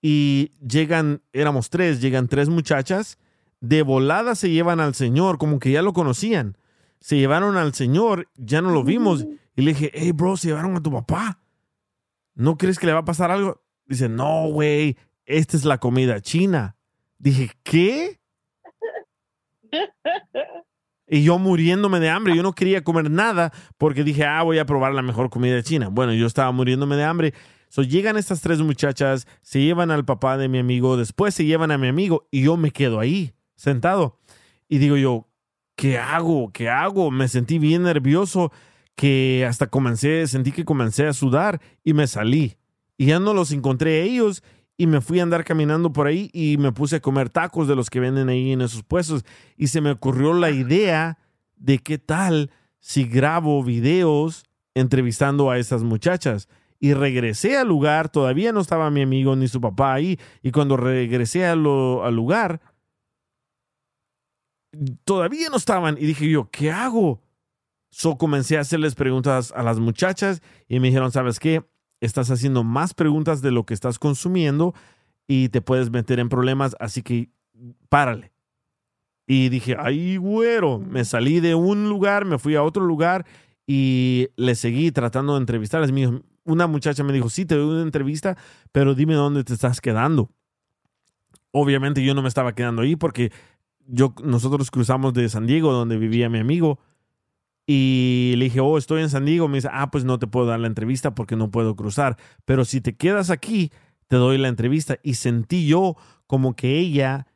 y 0.00 0.52
llegan, 0.66 1.20
éramos 1.34 1.68
tres, 1.68 2.00
llegan 2.00 2.28
tres 2.28 2.48
muchachas, 2.48 3.18
de 3.60 3.82
volada 3.82 4.34
se 4.36 4.50
llevan 4.50 4.80
al 4.80 4.94
señor, 4.94 5.36
como 5.36 5.58
que 5.58 5.72
ya 5.72 5.82
lo 5.82 5.92
conocían. 5.92 6.56
Se 7.00 7.16
llevaron 7.16 7.56
al 7.56 7.74
señor, 7.74 8.28
ya 8.36 8.60
no 8.60 8.70
lo 8.70 8.84
vimos. 8.84 9.26
Y 9.56 9.62
le 9.62 9.72
dije, 9.72 9.90
hey, 9.94 10.12
bro, 10.12 10.36
se 10.36 10.48
llevaron 10.48 10.76
a 10.76 10.82
tu 10.82 10.90
papá. 10.90 11.40
¿No 12.34 12.56
crees 12.56 12.78
que 12.78 12.86
le 12.86 12.92
va 12.92 13.00
a 13.00 13.04
pasar 13.04 13.30
algo? 13.30 13.62
Dice, 13.86 14.08
no, 14.08 14.48
güey, 14.48 14.96
esta 15.24 15.56
es 15.56 15.64
la 15.64 15.78
comida 15.78 16.20
china. 16.20 16.76
Dije, 17.18 17.50
¿qué? 17.62 18.20
Y 21.10 21.24
yo 21.24 21.38
muriéndome 21.38 22.00
de 22.00 22.10
hambre, 22.10 22.36
yo 22.36 22.42
no 22.42 22.52
quería 22.52 22.84
comer 22.84 23.10
nada 23.10 23.52
porque 23.78 24.04
dije, 24.04 24.24
ah, 24.24 24.42
voy 24.42 24.58
a 24.58 24.66
probar 24.66 24.92
la 24.92 25.02
mejor 25.02 25.30
comida 25.30 25.62
china. 25.62 25.88
Bueno, 25.88 26.12
yo 26.12 26.26
estaba 26.26 26.52
muriéndome 26.52 26.96
de 26.96 27.04
hambre. 27.04 27.34
So, 27.70 27.82
llegan 27.82 28.16
estas 28.16 28.40
tres 28.40 28.60
muchachas, 28.60 29.26
se 29.42 29.60
llevan 29.60 29.90
al 29.90 30.04
papá 30.04 30.36
de 30.36 30.48
mi 30.48 30.58
amigo, 30.58 30.96
después 30.96 31.34
se 31.34 31.44
llevan 31.44 31.70
a 31.70 31.78
mi 31.78 31.88
amigo 31.88 32.26
y 32.30 32.42
yo 32.42 32.56
me 32.56 32.70
quedo 32.70 33.00
ahí, 33.00 33.34
sentado. 33.56 34.18
Y 34.68 34.78
digo 34.78 34.96
yo, 34.96 35.27
¿qué 35.78 35.96
hago? 35.96 36.50
¿Qué 36.52 36.68
hago? 36.68 37.12
Me 37.12 37.28
sentí 37.28 37.60
bien 37.60 37.84
nervioso 37.84 38.50
que 38.96 39.46
hasta 39.48 39.68
comencé, 39.68 40.26
sentí 40.26 40.50
que 40.50 40.64
comencé 40.64 41.06
a 41.06 41.12
sudar 41.12 41.60
y 41.84 41.94
me 41.94 42.08
salí. 42.08 42.56
Y 42.96 43.06
ya 43.06 43.20
no 43.20 43.32
los 43.32 43.52
encontré 43.52 44.00
a 44.00 44.04
ellos 44.04 44.42
y 44.76 44.88
me 44.88 45.00
fui 45.00 45.20
a 45.20 45.22
andar 45.22 45.44
caminando 45.44 45.92
por 45.92 46.08
ahí 46.08 46.30
y 46.32 46.56
me 46.58 46.72
puse 46.72 46.96
a 46.96 47.00
comer 47.00 47.30
tacos 47.30 47.68
de 47.68 47.76
los 47.76 47.90
que 47.90 48.00
venden 48.00 48.28
ahí 48.28 48.50
en 48.50 48.60
esos 48.60 48.82
puestos. 48.82 49.24
Y 49.56 49.68
se 49.68 49.80
me 49.80 49.92
ocurrió 49.92 50.34
la 50.34 50.50
idea 50.50 51.16
de 51.54 51.78
qué 51.78 51.98
tal 51.98 52.50
si 52.80 53.04
grabo 53.04 53.62
videos 53.62 54.46
entrevistando 54.74 55.48
a 55.48 55.58
esas 55.58 55.84
muchachas. 55.84 56.48
Y 56.80 56.92
regresé 56.94 57.56
al 57.56 57.68
lugar, 57.68 58.08
todavía 58.08 58.50
no 58.50 58.60
estaba 58.60 58.90
mi 58.90 59.02
amigo 59.02 59.36
ni 59.36 59.46
su 59.46 59.60
papá 59.60 59.94
ahí. 59.94 60.18
Y 60.42 60.50
cuando 60.50 60.76
regresé 60.76 61.46
al 61.46 61.62
lugar, 61.62 62.60
todavía 65.04 65.48
no 65.50 65.56
estaban. 65.56 65.96
Y 65.98 66.06
dije 66.06 66.28
yo, 66.28 66.48
¿qué 66.50 66.70
hago? 66.70 67.20
So 67.90 68.18
comencé 68.18 68.58
a 68.58 68.60
hacerles 68.60 68.94
preguntas 68.94 69.52
a 69.56 69.62
las 69.62 69.78
muchachas 69.78 70.42
y 70.68 70.80
me 70.80 70.88
dijeron, 70.88 71.10
¿sabes 71.10 71.38
qué? 71.38 71.64
Estás 72.00 72.30
haciendo 72.30 72.64
más 72.64 72.94
preguntas 72.94 73.42
de 73.42 73.50
lo 73.50 73.64
que 73.64 73.74
estás 73.74 73.98
consumiendo 73.98 74.74
y 75.26 75.48
te 75.48 75.60
puedes 75.60 75.90
meter 75.90 76.20
en 76.20 76.28
problemas, 76.28 76.76
así 76.80 77.02
que 77.02 77.30
párale. 77.88 78.32
Y 79.26 79.48
dije, 79.50 79.76
ay, 79.78 80.16
güero, 80.16 80.78
me 80.78 81.04
salí 81.04 81.40
de 81.40 81.54
un 81.54 81.88
lugar, 81.88 82.24
me 82.24 82.38
fui 82.38 82.54
a 82.54 82.62
otro 82.62 82.84
lugar 82.84 83.26
y 83.66 84.28
le 84.36 84.54
seguí 84.54 84.90
tratando 84.90 85.34
de 85.34 85.40
entrevistarles. 85.40 85.92
Una 86.44 86.66
muchacha 86.66 87.04
me 87.04 87.12
dijo, 87.12 87.28
sí, 87.28 87.44
te 87.44 87.54
doy 87.54 87.74
una 87.74 87.82
entrevista, 87.82 88.38
pero 88.72 88.94
dime 88.94 89.14
dónde 89.14 89.44
te 89.44 89.52
estás 89.52 89.82
quedando. 89.82 90.30
Obviamente 91.50 92.02
yo 92.02 92.14
no 92.14 92.22
me 92.22 92.28
estaba 92.28 92.54
quedando 92.54 92.82
ahí 92.82 92.96
porque 92.96 93.30
yo, 93.88 94.14
nosotros 94.22 94.70
cruzamos 94.70 95.14
de 95.14 95.28
San 95.28 95.46
Diego, 95.46 95.72
donde 95.72 95.96
vivía 95.96 96.28
mi 96.28 96.38
amigo, 96.38 96.78
y 97.70 98.32
le 98.38 98.46
dije, 98.46 98.60
oh, 98.60 98.78
estoy 98.78 99.02
en 99.02 99.10
San 99.10 99.26
Diego. 99.26 99.46
Me 99.46 99.58
dice, 99.58 99.68
ah, 99.70 99.90
pues 99.90 100.02
no 100.02 100.18
te 100.18 100.26
puedo 100.26 100.46
dar 100.46 100.58
la 100.58 100.68
entrevista 100.68 101.14
porque 101.14 101.36
no 101.36 101.50
puedo 101.50 101.76
cruzar. 101.76 102.16
Pero 102.46 102.64
si 102.64 102.80
te 102.80 102.96
quedas 102.96 103.28
aquí, 103.28 103.70
te 104.06 104.16
doy 104.16 104.38
la 104.38 104.48
entrevista. 104.48 104.98
Y 105.02 105.14
sentí 105.14 105.66
yo 105.66 105.94
como 106.26 106.56
que 106.56 106.78
ella 106.78 107.26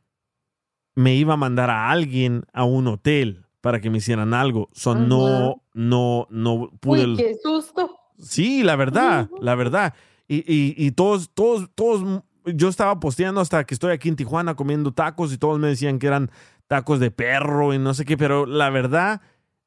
me 0.95 1.17
iba 1.17 1.35
a 1.35 1.37
mandar 1.37 1.69
a 1.69 1.91
alguien 1.91 2.47
a 2.55 2.65
un 2.65 2.87
hotel 2.87 3.45
para 3.61 3.83
que 3.83 3.91
me 3.91 3.99
hicieran 3.99 4.33
algo. 4.33 4.71
So, 4.73 4.95
no, 4.95 5.65
no, 5.75 6.27
no 6.31 6.71
pude. 6.81 7.05
Uy, 7.05 7.17
qué 7.17 7.35
susto. 7.43 7.95
Sí, 8.19 8.63
la 8.63 8.77
verdad, 8.77 9.29
la 9.39 9.55
verdad. 9.55 9.93
Y, 10.29 10.37
y, 10.37 10.75
y 10.79 10.93
todos, 10.93 11.29
todos, 11.35 11.69
todos, 11.75 12.23
yo 12.45 12.69
estaba 12.69 12.99
posteando 13.01 13.41
hasta 13.41 13.65
que 13.65 13.75
estoy 13.75 13.93
aquí 13.93 14.09
en 14.09 14.17
Tijuana 14.17 14.55
comiendo 14.55 14.93
tacos 14.93 15.33
y 15.33 15.39
todos 15.39 15.59
me 15.59 15.69
decían 15.69 15.99
que 15.99 16.07
eran 16.07 16.31
tacos 16.67 17.01
de 17.01 17.11
perro 17.11 17.75
y 17.75 17.79
no 17.79 17.95
sé 17.95 18.05
qué, 18.05 18.17
pero 18.17 18.47
la 18.47 18.71
verdad, 18.71 19.21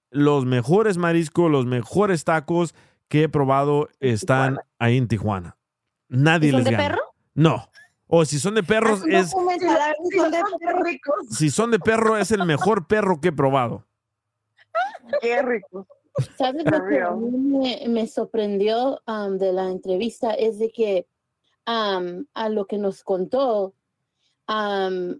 los 0.10 0.46
mejores 0.46 0.98
mariscos, 0.98 1.52
los 1.52 1.66
mejores 1.66 2.24
tacos 2.24 2.74
que 3.08 3.24
he 3.24 3.30
probado 3.30 3.90
están 4.00 4.60
ahí 4.80 4.98
en 4.98 5.08
Tijuana. 5.08 5.58
Nadie 6.08 6.50
¿Y 6.50 6.52
son 6.52 6.60
les 6.60 6.66
de 6.66 6.72
gana. 6.72 6.84
perro? 6.84 7.02
No. 7.34 7.70
O 8.08 8.24
si 8.26 8.40
son 8.40 8.56
de 8.56 8.64
perros, 8.64 9.02
es, 9.08 9.32
documental, 9.32 9.96
son 10.16 10.32
de 10.32 10.44
perro 10.60 10.84
ricos. 10.84 11.16
si 11.32 11.50
son 11.50 11.72
de 11.72 11.80
perro, 11.80 12.18
es 12.18 12.32
el 12.32 12.46
mejor 12.46 12.88
perro 12.88 13.20
que 13.20 13.30
he 13.30 13.32
probado. 13.32 13.86
Qué 15.22 15.42
rico. 15.42 15.88
¿Sabes 16.38 16.64
lo 16.66 16.88
que 16.88 17.02
a 17.02 17.12
mí 17.12 17.32
me, 17.32 17.88
me 17.90 18.08
sorprendió 18.08 19.02
um, 19.08 19.38
de 19.38 19.52
la 19.52 19.70
entrevista? 19.70 20.34
Es 20.34 20.60
de 20.60 20.72
que 20.72 21.08
um, 21.68 22.26
a 22.34 22.50
lo 22.50 22.66
que 22.68 22.78
nos 22.78 23.04
contó, 23.04 23.74
um, 24.48 25.20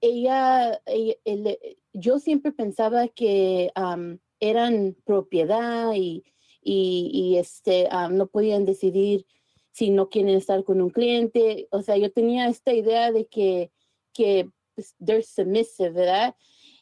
ella, 0.00 0.80
ella- 0.86 1.16
el- 1.24 1.58
yo 1.92 2.18
siempre 2.18 2.52
pensaba 2.52 3.08
que 3.08 3.70
um, 3.76 4.18
eran 4.40 4.96
propiedad 5.04 5.92
y, 5.94 6.22
y, 6.62 7.10
y, 7.12 7.38
este, 7.38 7.88
no 8.10 8.26
podían 8.26 8.64
decidir 8.64 9.26
si 9.72 9.90
no 9.90 10.08
quieren 10.08 10.34
estar 10.36 10.64
con 10.64 10.80
un 10.80 10.90
cliente. 10.90 11.68
O 11.70 11.82
sea, 11.82 11.96
yo 11.96 12.12
tenía 12.12 12.48
esta 12.48 12.72
idea 12.74 13.12
de 13.12 13.26
que, 13.26 13.70
que 14.12 14.50
pues, 14.74 14.94
they're 15.04 15.22
submissive, 15.22 15.90
¿verdad? 15.90 16.34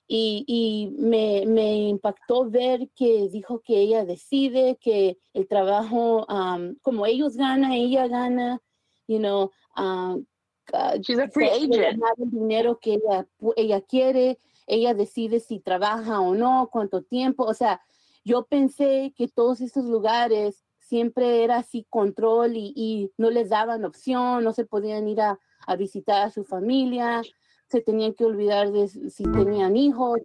Y, 0.06 0.44
y 0.46 0.90
me, 1.00 1.44
me 1.46 1.88
impactó 1.88 2.50
ver 2.50 2.90
que 2.94 3.28
dijo 3.30 3.60
que 3.60 3.78
ella 3.80 4.04
decide, 4.04 4.76
que 4.80 5.18
el 5.32 5.46
trabajo, 5.48 6.26
um, 6.28 6.74
como 6.82 7.06
ellos 7.06 7.36
ganan, 7.36 7.72
ella 7.72 8.06
gana, 8.08 8.60
you 9.06 9.18
know, 9.18 9.50
um, 9.76 10.26
uh, 10.72 10.98
She's 11.02 11.18
a 11.18 11.28
free 11.28 11.48
agent. 11.48 11.74
el 12.18 12.30
dinero 12.30 12.78
que 12.78 12.94
ella, 12.94 13.26
ella 13.56 13.80
quiere, 13.80 14.38
ella 14.66 14.94
decide 14.94 15.40
si 15.40 15.60
trabaja 15.60 16.20
o 16.20 16.34
no, 16.34 16.68
cuánto 16.72 17.02
tiempo, 17.02 17.44
o 17.44 17.54
sea, 17.54 17.80
yo 18.24 18.44
pensé 18.46 19.12
que 19.16 19.28
todos 19.28 19.60
estos 19.60 19.84
lugares 19.84 20.64
siempre 20.78 21.44
era 21.44 21.56
así 21.58 21.86
control 21.90 22.56
y, 22.56 22.72
y 22.74 23.10
no 23.18 23.30
les 23.30 23.50
daban 23.50 23.84
opción, 23.84 24.44
no 24.44 24.52
se 24.52 24.64
podían 24.64 25.08
ir 25.08 25.20
a, 25.20 25.38
a 25.66 25.76
visitar 25.76 26.22
a 26.22 26.30
su 26.30 26.44
familia, 26.44 27.22
se 27.68 27.80
tenían 27.80 28.14
que 28.14 28.24
olvidar 28.24 28.70
de 28.72 28.88
si 28.88 29.24
tenían 29.24 29.76
hijos, 29.76 30.20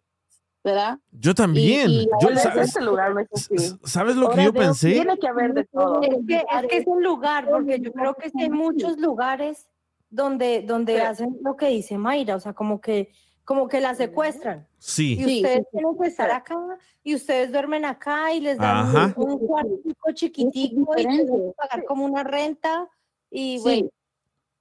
¿verdad? 0.63 0.99
Yo 1.11 1.33
también. 1.33 1.89
Y- 1.89 2.01
y 2.03 2.07
Yo- 2.21 2.35
¿sabes, 2.37 2.67
este 2.69 2.81
lugar 2.81 3.13
no 3.13 3.19
es 3.21 3.27
así. 3.33 3.77
¿Sabes 3.83 4.15
lo 4.15 4.27
que 4.27 4.31
Ahora 4.31 4.43
yo 4.43 4.51
veo 4.53 4.61
pensé? 4.63 4.91
tiene 4.91 5.17
que 5.17 5.27
haber 5.27 5.53
de 5.53 5.63
todo. 5.65 6.01
Es 6.01 6.17
que, 6.27 6.35
es 6.35 6.67
que 6.69 6.77
es 6.77 6.87
un 6.87 7.03
lugar, 7.03 7.47
porque 7.49 7.79
yo 7.79 7.91
creo 7.93 8.13
que 8.15 8.29
sí 8.29 8.41
hay 8.41 8.49
muchos 8.49 8.97
lugares 8.97 9.67
donde, 10.09 10.61
donde 10.63 11.01
hacen 11.01 11.37
lo 11.41 11.55
que 11.55 11.67
dice 11.67 11.97
Mayra, 11.97 12.35
o 12.35 12.39
sea, 12.39 12.53
como 12.53 12.81
que, 12.81 13.11
como 13.45 13.67
que 13.67 13.79
la 13.79 13.95
secuestran. 13.95 14.67
Sí. 14.77 15.13
Y 15.13 15.23
Sí, 15.23 15.35
ustedes 15.37 15.57
sí, 15.59 15.63
sí. 15.63 15.77
tienen 15.77 15.97
que 15.97 16.07
estar 16.07 16.31
acá, 16.31 16.57
y 17.03 17.15
ustedes 17.15 17.51
duermen 17.51 17.85
acá, 17.85 18.33
y 18.33 18.41
les 18.41 18.57
dan 18.57 18.77
Ajá. 18.95 19.13
un, 19.17 19.37
cuartico 19.39 20.11
chiquitico, 20.13 20.93
y 20.97 21.01
tienen 21.05 21.25
que 21.27 21.53
pagar 21.57 21.85
como 21.85 22.05
una 22.05 22.23
renta, 22.23 22.87
y 23.31 23.57
Sí. 23.57 23.63
bueno. 23.63 23.89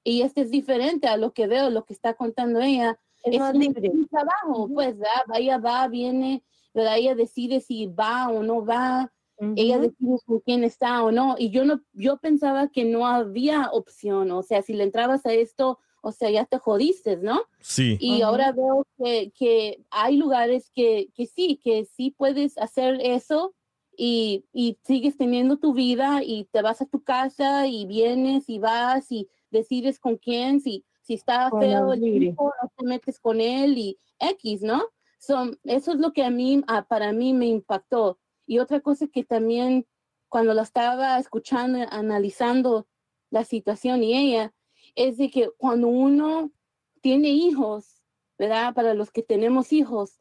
Y 0.05 0.23
este 0.23 0.41
es 0.43 0.51
diferente 0.51 1.07
a 1.09 1.17
lo 1.19 1.33
que 1.33 1.47
veo, 1.47 1.69
lo 1.71 1.85
que 1.85 1.93
está 1.93 2.15
contando 2.15 2.61
ella. 2.61 2.99
Es 3.25 3.39
más 3.39 3.55
libre. 3.55 3.91
un 3.91 4.09
trabajo, 4.09 4.69
pues, 4.73 4.99
¿verdad? 4.99 5.23
Ella 5.35 5.59
va, 5.59 5.89
viene, 5.89 6.43
¿verdad? 6.75 6.99
Ella 6.99 7.15
decide 7.15 7.61
si 7.61 7.87
va 7.87 8.29
o 8.29 8.43
no 8.43 8.65
va. 8.65 9.13
Ella 9.55 9.79
decide 9.79 10.19
con 10.27 10.41
quién 10.41 10.65
está 10.65 11.05
o 11.05 11.13
no. 11.13 11.37
Y 11.39 11.51
yo 11.51 11.65
no, 11.65 11.81
yo 11.93 12.17
pensaba 12.19 12.69
que 12.69 12.85
no 12.85 13.07
había 13.07 13.71
opción. 13.71 14.33
O 14.33 14.43
sea, 14.43 14.63
si 14.63 14.75
le 14.75 14.83
entrabas 14.83 15.25
a 15.27 15.33
esto, 15.33 15.79
o 16.01 16.11
sea, 16.11 16.31
ya 16.31 16.45
te 16.45 16.59
jodiste, 16.59 17.17
¿no? 17.17 17.43
Sí. 17.61 17.97
Y 18.01 18.23
ahora 18.23 18.53
veo 18.53 18.85
que, 18.97 19.31
que 19.33 19.85
hay 19.91 20.17
lugares 20.17 20.71
que, 20.75 21.11
que 21.15 21.27
sí, 21.27 21.61
que 21.63 21.85
sí 21.85 22.11
puedes 22.11 22.59
hacer 22.59 22.99
eso 23.01 23.55
y, 23.97 24.45
y 24.53 24.79
sigues 24.85 25.17
teniendo 25.17 25.59
tu 25.59 25.75
vida 25.75 26.23
y 26.25 26.45
te 26.47 26.63
vas 26.63 26.81
a 26.81 26.87
tu 26.87 27.03
casa 27.03 27.67
y 27.67 27.87
vienes 27.87 28.49
y 28.49 28.59
vas 28.59 29.11
y 29.11 29.29
decides 29.51 29.99
con 29.99 30.17
quién, 30.17 30.61
si, 30.61 30.85
si 31.09 31.15
está 31.15 31.51
feo 31.51 31.95
el 31.95 32.01
tipo, 32.03 32.53
no 32.63 32.71
te 32.77 32.85
metes 32.85 33.19
con 33.19 33.41
él 33.41 33.79
y 33.79 33.99
X, 34.19 34.61
¿no? 34.61 34.85
So, 35.19 35.53
eso 35.65 35.93
es 35.93 35.99
lo 35.99 36.13
que 36.13 36.23
a 36.23 36.29
mí, 36.29 36.63
ah, 36.67 36.85
para 36.87 37.15
mí 37.15 37.33
me 37.33 37.47
impactó. 37.47 38.19
Y 38.47 38.59
otra 38.59 38.81
cosa 38.81 39.07
que 39.07 39.25
también 39.25 39.87
cuando 40.29 40.53
la 40.53 40.61
estaba 40.61 41.19
escuchando, 41.19 41.79
analizando 41.91 42.89
la 43.31 43.45
situación 43.45 44.05
y 44.05 44.19
ella, 44.19 44.53
es 44.97 45.17
de 45.17 45.31
que 45.31 45.49
cuando 45.57 45.89
uno 45.89 46.53
tiene 47.01 47.31
hijos, 47.31 48.03
¿verdad? 48.37 48.75
Para 48.75 48.93
los 48.93 49.11
que 49.11 49.23
tenemos 49.23 49.73
hijos, 49.73 50.21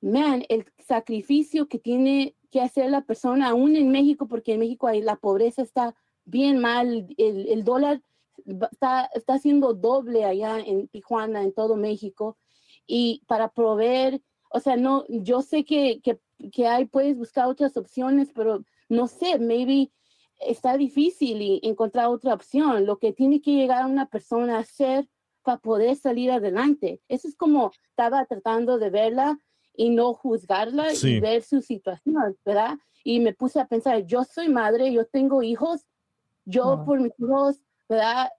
man, 0.00 0.44
el 0.48 0.64
sacrificio 0.78 1.68
que 1.68 1.78
tiene 1.78 2.34
que 2.50 2.62
hacer 2.62 2.90
la 2.90 3.02
persona, 3.02 3.50
aún 3.50 3.76
en 3.76 3.90
México, 3.90 4.26
porque 4.26 4.54
en 4.54 4.60
México 4.60 4.86
hay, 4.86 5.02
la 5.02 5.16
pobreza 5.16 5.60
está 5.60 5.94
bien 6.24 6.60
mal, 6.60 7.08
el, 7.18 7.46
el 7.48 7.62
dólar 7.62 8.00
está, 8.44 9.10
está 9.14 9.38
siendo 9.38 9.74
doble 9.74 10.24
allá 10.24 10.58
en 10.60 10.88
Tijuana, 10.88 11.42
en 11.42 11.52
todo 11.52 11.76
México, 11.76 12.36
y 12.86 13.22
para 13.26 13.48
proveer, 13.48 14.20
o 14.50 14.60
sea, 14.60 14.76
no, 14.76 15.04
yo 15.08 15.42
sé 15.42 15.64
que, 15.64 16.00
que, 16.02 16.18
que 16.52 16.66
hay, 16.66 16.84
puedes 16.86 17.16
buscar 17.16 17.46
otras 17.46 17.76
opciones, 17.76 18.30
pero 18.34 18.64
no 18.88 19.06
sé, 19.08 19.38
maybe 19.38 19.90
está 20.40 20.76
difícil 20.76 21.40
y 21.40 21.60
encontrar 21.62 22.08
otra 22.08 22.34
opción. 22.34 22.86
Lo 22.86 22.98
que 22.98 23.12
tiene 23.12 23.40
que 23.40 23.52
llegar 23.52 23.86
una 23.86 24.06
persona 24.06 24.56
a 24.56 24.60
hacer 24.60 25.08
para 25.42 25.58
poder 25.58 25.96
salir 25.96 26.30
adelante. 26.30 27.00
Eso 27.08 27.28
es 27.28 27.36
como 27.36 27.70
estaba 27.88 28.24
tratando 28.26 28.78
de 28.78 28.90
verla 28.90 29.38
y 29.74 29.90
no 29.90 30.14
juzgarla 30.14 30.94
Sí. 30.94 31.14
y 31.14 31.20
ver 31.20 31.42
su 31.42 31.62
situación, 31.62 32.36
¿verdad? 32.44 32.78
Y 33.04 33.20
me 33.20 33.32
puse 33.34 33.60
a 33.60 33.66
pensar, 33.66 34.04
yo 34.06 34.24
soy 34.24 34.48
madre, 34.48 34.92
yo 34.92 35.06
tengo 35.06 35.42
hijos, 35.42 35.86
yo 36.44 36.84
por 36.84 37.00
mis 37.00 37.12
hijos, 37.18 37.63
¿verdad? 37.88 38.30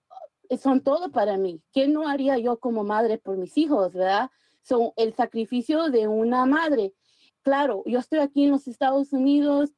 Son 0.62 0.80
todo 0.80 1.10
para 1.10 1.36
mí. 1.36 1.60
¿Qué 1.72 1.88
no 1.88 2.08
haría 2.08 2.38
yo 2.38 2.58
como 2.58 2.84
madre 2.84 3.18
por 3.18 3.36
mis 3.36 3.56
hijos, 3.58 3.92
verdad? 3.92 4.30
Son 4.62 4.92
el 4.96 5.14
sacrificio 5.14 5.90
de 5.90 6.08
una 6.08 6.46
madre. 6.46 6.94
Claro, 7.42 7.82
yo 7.86 7.98
estoy 7.98 8.20
aquí 8.20 8.44
en 8.44 8.50
los 8.50 8.66
Estados 8.68 9.12
Unidos, 9.12 9.72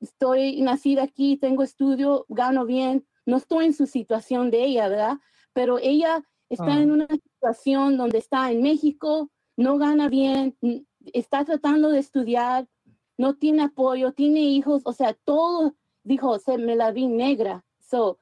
estoy 0.00 0.60
nacida 0.62 1.02
aquí, 1.02 1.36
tengo 1.36 1.62
estudio, 1.62 2.26
gano 2.28 2.64
bien, 2.64 3.06
no 3.24 3.36
estoy 3.36 3.66
en 3.66 3.74
su 3.74 3.86
situación 3.86 4.50
de 4.50 4.64
ella, 4.64 4.88
¿verdad? 4.88 5.18
Pero 5.52 5.78
ella 5.78 6.22
está 6.48 6.74
Ah. 6.74 6.80
en 6.82 6.90
una 6.90 7.06
situación 7.08 7.96
donde 7.96 8.18
está 8.18 8.50
en 8.50 8.62
México, 8.62 9.30
no 9.56 9.78
gana 9.78 10.08
bien, 10.08 10.56
está 11.12 11.44
tratando 11.44 11.90
de 11.90 11.98
estudiar, 11.98 12.68
no 13.18 13.34
tiene 13.34 13.62
apoyo, 13.62 14.12
tiene 14.12 14.40
hijos, 14.40 14.82
o 14.84 14.92
sea, 14.92 15.14
todo, 15.14 15.74
dijo, 16.04 16.38
se 16.38 16.58
me 16.58 16.76
la 16.76 16.90
vi 16.92 17.08
negra. 17.08 17.64
So, 17.80 18.18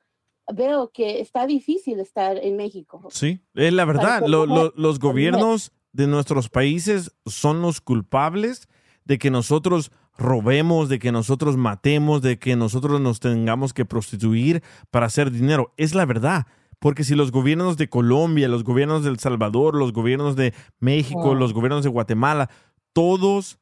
veo 0.53 0.91
que 0.93 1.21
está 1.21 1.47
difícil 1.47 2.01
estar 2.01 2.37
en 2.39 2.57
México. 2.57 3.07
Sí, 3.11 3.41
es 3.55 3.73
la 3.73 3.85
verdad. 3.85 4.23
Lo- 4.27 4.47
los 4.77 4.99
gobiernos 4.99 5.73
de 5.93 6.07
nuestros 6.07 6.49
países 6.49 7.13
son 7.27 7.63
los 7.63 7.81
culpables 7.81 8.69
de 9.05 9.19
que 9.19 9.31
nosotros 9.31 9.93
robemos, 10.17 10.89
de 10.89 10.99
que 10.99 11.13
nosotros 11.13 11.57
matemos, 11.57 12.23
de 12.23 12.39
que 12.39 12.57
nosotros 12.57 13.01
nos 13.01 13.21
tengamos 13.21 13.73
que 13.73 13.85
prostituir 13.85 14.63
para 14.91 15.07
hacer 15.07 15.31
dinero. 15.31 15.73
Es 15.77 15.95
la 15.95 16.05
verdad. 16.05 16.47
Porque 16.79 17.05
si 17.05 17.15
los 17.15 17.31
gobiernos 17.33 17.77
de 17.77 17.89
Colombia, 17.89 18.47
los 18.49 18.63
gobiernos 18.65 19.05
de 19.05 19.11
El 19.11 19.19
Salvador, 19.19 19.75
los 19.75 19.93
gobiernos 19.93 20.37
de 20.37 20.53
México, 20.81 21.31
Oh. 21.31 21.35
los 21.35 21.53
gobiernos 21.55 21.83
de 21.85 21.91
Guatemala, 21.91 22.51
todos 22.93 23.59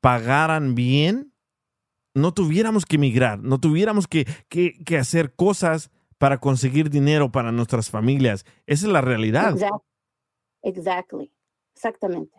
pagaran 0.00 0.74
bien, 0.74 1.32
no 2.14 2.32
tuviéramos 2.32 2.86
que 2.86 2.96
emigrar, 2.96 3.40
no 3.42 3.58
tuviéramos 3.58 4.06
que, 4.06 4.26
que- 4.48 4.82
que 4.84 4.98
hacer 4.98 5.34
cosas 5.34 5.90
para 6.24 6.38
conseguir 6.38 6.88
dinero 6.88 7.30
para 7.30 7.52
nuestras 7.52 7.90
familias. 7.90 8.46
Esa 8.64 8.86
es 8.86 8.92
la 8.94 9.02
realidad. 9.02 9.52
Exact- 9.52 9.82
Exactly. 10.62 11.30
Exactamente. 11.74 12.34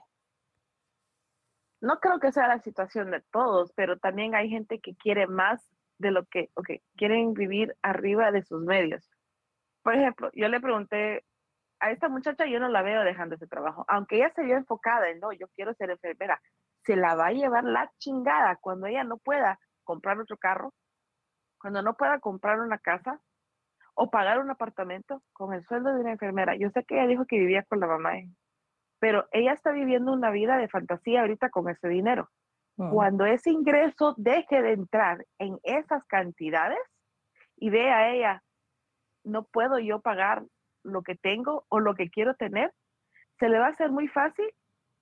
no 1.82 2.00
creo 2.00 2.20
que 2.20 2.32
sea 2.32 2.48
la 2.48 2.58
situación 2.58 3.12
de 3.12 3.22
todos, 3.32 3.72
pero 3.74 4.00
también 4.00 4.34
hay 4.34 4.50
gente 4.50 4.80
que 4.80 4.96
quiere 4.96 5.28
más 5.28 5.70
de 6.00 6.10
lo 6.10 6.26
que, 6.26 6.50
ok, 6.56 6.68
quieren 6.98 7.36
vivir 7.36 7.76
arriba 7.84 8.32
de 8.32 8.42
sus 8.42 8.64
medios. 8.64 9.08
Por 9.84 9.94
ejemplo, 9.94 10.32
yo 10.34 10.48
le 10.48 10.60
pregunté 10.60 11.24
a 11.80 11.92
esta 11.92 12.10
muchacha, 12.10 12.48
yo 12.48 12.60
no 12.60 12.70
la 12.70 12.82
veo 12.82 13.04
dejando 13.04 13.36
ese 13.36 13.46
trabajo, 13.46 13.86
aunque 13.88 14.16
ella 14.16 14.32
se 14.36 14.42
vio 14.42 14.58
enfocada 14.58 15.10
en, 15.12 15.20
no, 15.20 15.32
yo 15.32 15.48
quiero 15.50 15.76
ser 15.76 15.92
enfermera, 15.92 16.42
se 16.86 16.96
la 16.96 17.14
va 17.14 17.28
a 17.28 17.34
llevar 17.34 17.64
la 17.64 17.92
chingada 18.00 18.56
cuando 18.56 18.88
ella 18.88 19.04
no 19.04 19.18
pueda 19.18 19.60
comprar 19.84 20.18
otro 20.20 20.38
carro, 20.38 20.74
cuando 21.60 21.84
no 21.84 21.94
pueda 21.94 22.20
comprar 22.20 22.60
una 22.62 22.80
casa 22.80 23.22
o 23.96 24.10
pagar 24.10 24.40
un 24.40 24.52
apartamento 24.52 25.24
con 25.34 25.54
el 25.54 25.66
sueldo 25.66 25.94
de 25.94 26.02
una 26.02 26.12
enfermera. 26.12 26.56
Yo 26.56 26.70
sé 26.70 26.84
que 26.84 26.96
ella 26.96 27.08
dijo 27.08 27.26
que 27.26 27.40
vivía 27.40 27.64
con 27.64 27.80
la 27.80 27.88
mamá, 27.88 28.18
¿eh? 28.18 28.30
pero 29.00 29.28
ella 29.32 29.54
está 29.54 29.72
viviendo 29.72 30.12
una 30.14 30.32
vida 30.32 30.58
de 30.58 30.68
fantasía 30.68 31.22
ahorita 31.22 31.50
con 31.50 31.70
ese 31.70 31.88
dinero. 31.88 32.30
Cuando 32.78 33.26
ese 33.26 33.52
ingreso 33.52 34.16
deje 34.18 34.62
de 34.62 34.74
entrar 34.74 35.26
en 35.40 35.58
esas 35.64 36.04
cantidades 36.08 36.80
y 37.56 37.70
ve 37.70 37.90
a 37.90 38.12
ella, 38.12 38.44
no 39.24 39.46
puedo 39.46 39.80
yo 39.80 40.02
pagar 40.02 40.44
lo 40.84 41.02
que 41.02 41.16
tengo 41.16 41.66
o 41.70 41.80
lo 41.80 41.96
que 41.96 42.10
quiero 42.10 42.36
tener, 42.36 42.74
se 43.40 43.48
le 43.48 43.60
va 43.60 43.68
a 43.68 43.70
hacer 43.70 43.92
muy 43.92 44.10
fácil 44.10 44.46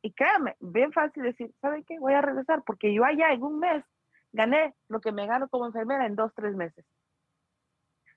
y 0.04 0.14
créame, 0.14 0.56
bien 0.60 0.92
fácil 0.92 1.24
decir, 1.24 1.52
¿sabe 1.62 1.84
qué? 1.84 1.98
Voy 1.98 2.14
a 2.14 2.22
regresar 2.22 2.62
porque 2.64 2.94
yo 2.94 3.06
allá 3.06 3.32
en 3.32 3.42
un 3.42 3.58
mes 3.58 3.84
gané 4.34 4.76
lo 4.88 5.02
que 5.02 5.12
me 5.12 5.26
gano 5.26 5.48
como 5.50 5.66
enfermera 5.66 6.06
en 6.06 6.16
dos, 6.16 6.32
tres 6.36 6.56
meses. 6.56 6.86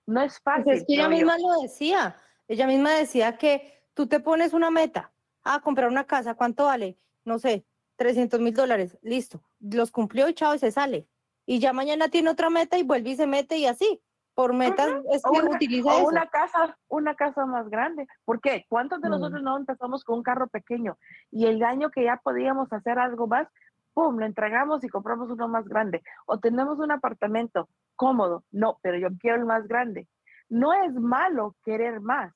No 0.06 0.20
es 0.22 0.40
fácil. 0.40 0.64
Pues 0.64 0.78
es 0.80 0.86
que 0.86 0.94
ella 0.94 1.06
creo 1.08 1.18
yo. 1.18 1.26
misma 1.26 1.38
lo 1.38 1.60
decía. 1.62 2.16
Ella 2.48 2.66
misma 2.66 2.92
decía 2.92 3.36
que 3.38 3.82
tú 3.94 4.06
te 4.06 4.20
pones 4.20 4.52
una 4.52 4.70
meta. 4.70 5.12
Ah, 5.44 5.60
comprar 5.62 5.88
una 5.88 6.04
casa, 6.04 6.34
¿cuánto 6.34 6.64
vale? 6.66 6.96
No 7.24 7.38
sé, 7.38 7.64
300 7.96 8.40
mil 8.40 8.54
dólares. 8.54 8.98
Listo. 9.02 9.42
Los 9.60 9.90
cumplió 9.90 10.28
y 10.28 10.34
chao, 10.34 10.54
y 10.54 10.58
se 10.58 10.70
sale. 10.70 11.08
Y 11.44 11.58
ya 11.60 11.72
mañana 11.72 12.08
tiene 12.08 12.30
otra 12.30 12.50
meta 12.50 12.78
y 12.78 12.82
vuelve 12.82 13.10
y 13.10 13.16
se 13.16 13.26
mete 13.26 13.56
y 13.56 13.66
así. 13.66 14.00
Por 14.34 14.52
metas 14.52 14.88
es 15.12 15.22
que 15.22 15.30
una, 15.40 15.54
utiliza 15.56 15.88
o 15.88 15.98
eso. 15.98 16.06
una 16.08 16.26
casa, 16.28 16.76
una 16.88 17.14
casa 17.14 17.46
más 17.46 17.70
grande. 17.70 18.06
¿Por 18.26 18.40
qué? 18.42 18.66
¿Cuántos 18.68 19.00
de 19.00 19.08
Mm. 19.08 19.12
nosotros 19.12 19.42
no 19.42 19.56
empezamos 19.56 20.04
con 20.04 20.18
un 20.18 20.22
carro 20.22 20.46
pequeño? 20.48 20.98
Y 21.30 21.46
el 21.46 21.62
año 21.64 21.90
que 21.90 22.04
ya 22.04 22.20
podíamos 22.22 22.70
hacer 22.72 22.98
algo 22.98 23.26
más, 23.26 23.48
¡pum! 23.96 24.18
Lo 24.18 24.26
entregamos 24.26 24.84
y 24.84 24.88
compramos 24.90 25.30
uno 25.30 25.48
más 25.48 25.66
grande. 25.66 26.02
O 26.26 26.38
tenemos 26.38 26.78
un 26.78 26.90
apartamento 26.92 27.70
cómodo. 27.96 28.44
No, 28.52 28.78
pero 28.82 28.98
yo 28.98 29.08
quiero 29.18 29.38
el 29.38 29.46
más 29.46 29.66
grande. 29.66 30.06
No 30.50 30.74
es 30.74 30.92
malo 30.92 31.56
querer 31.64 32.00
más, 32.02 32.34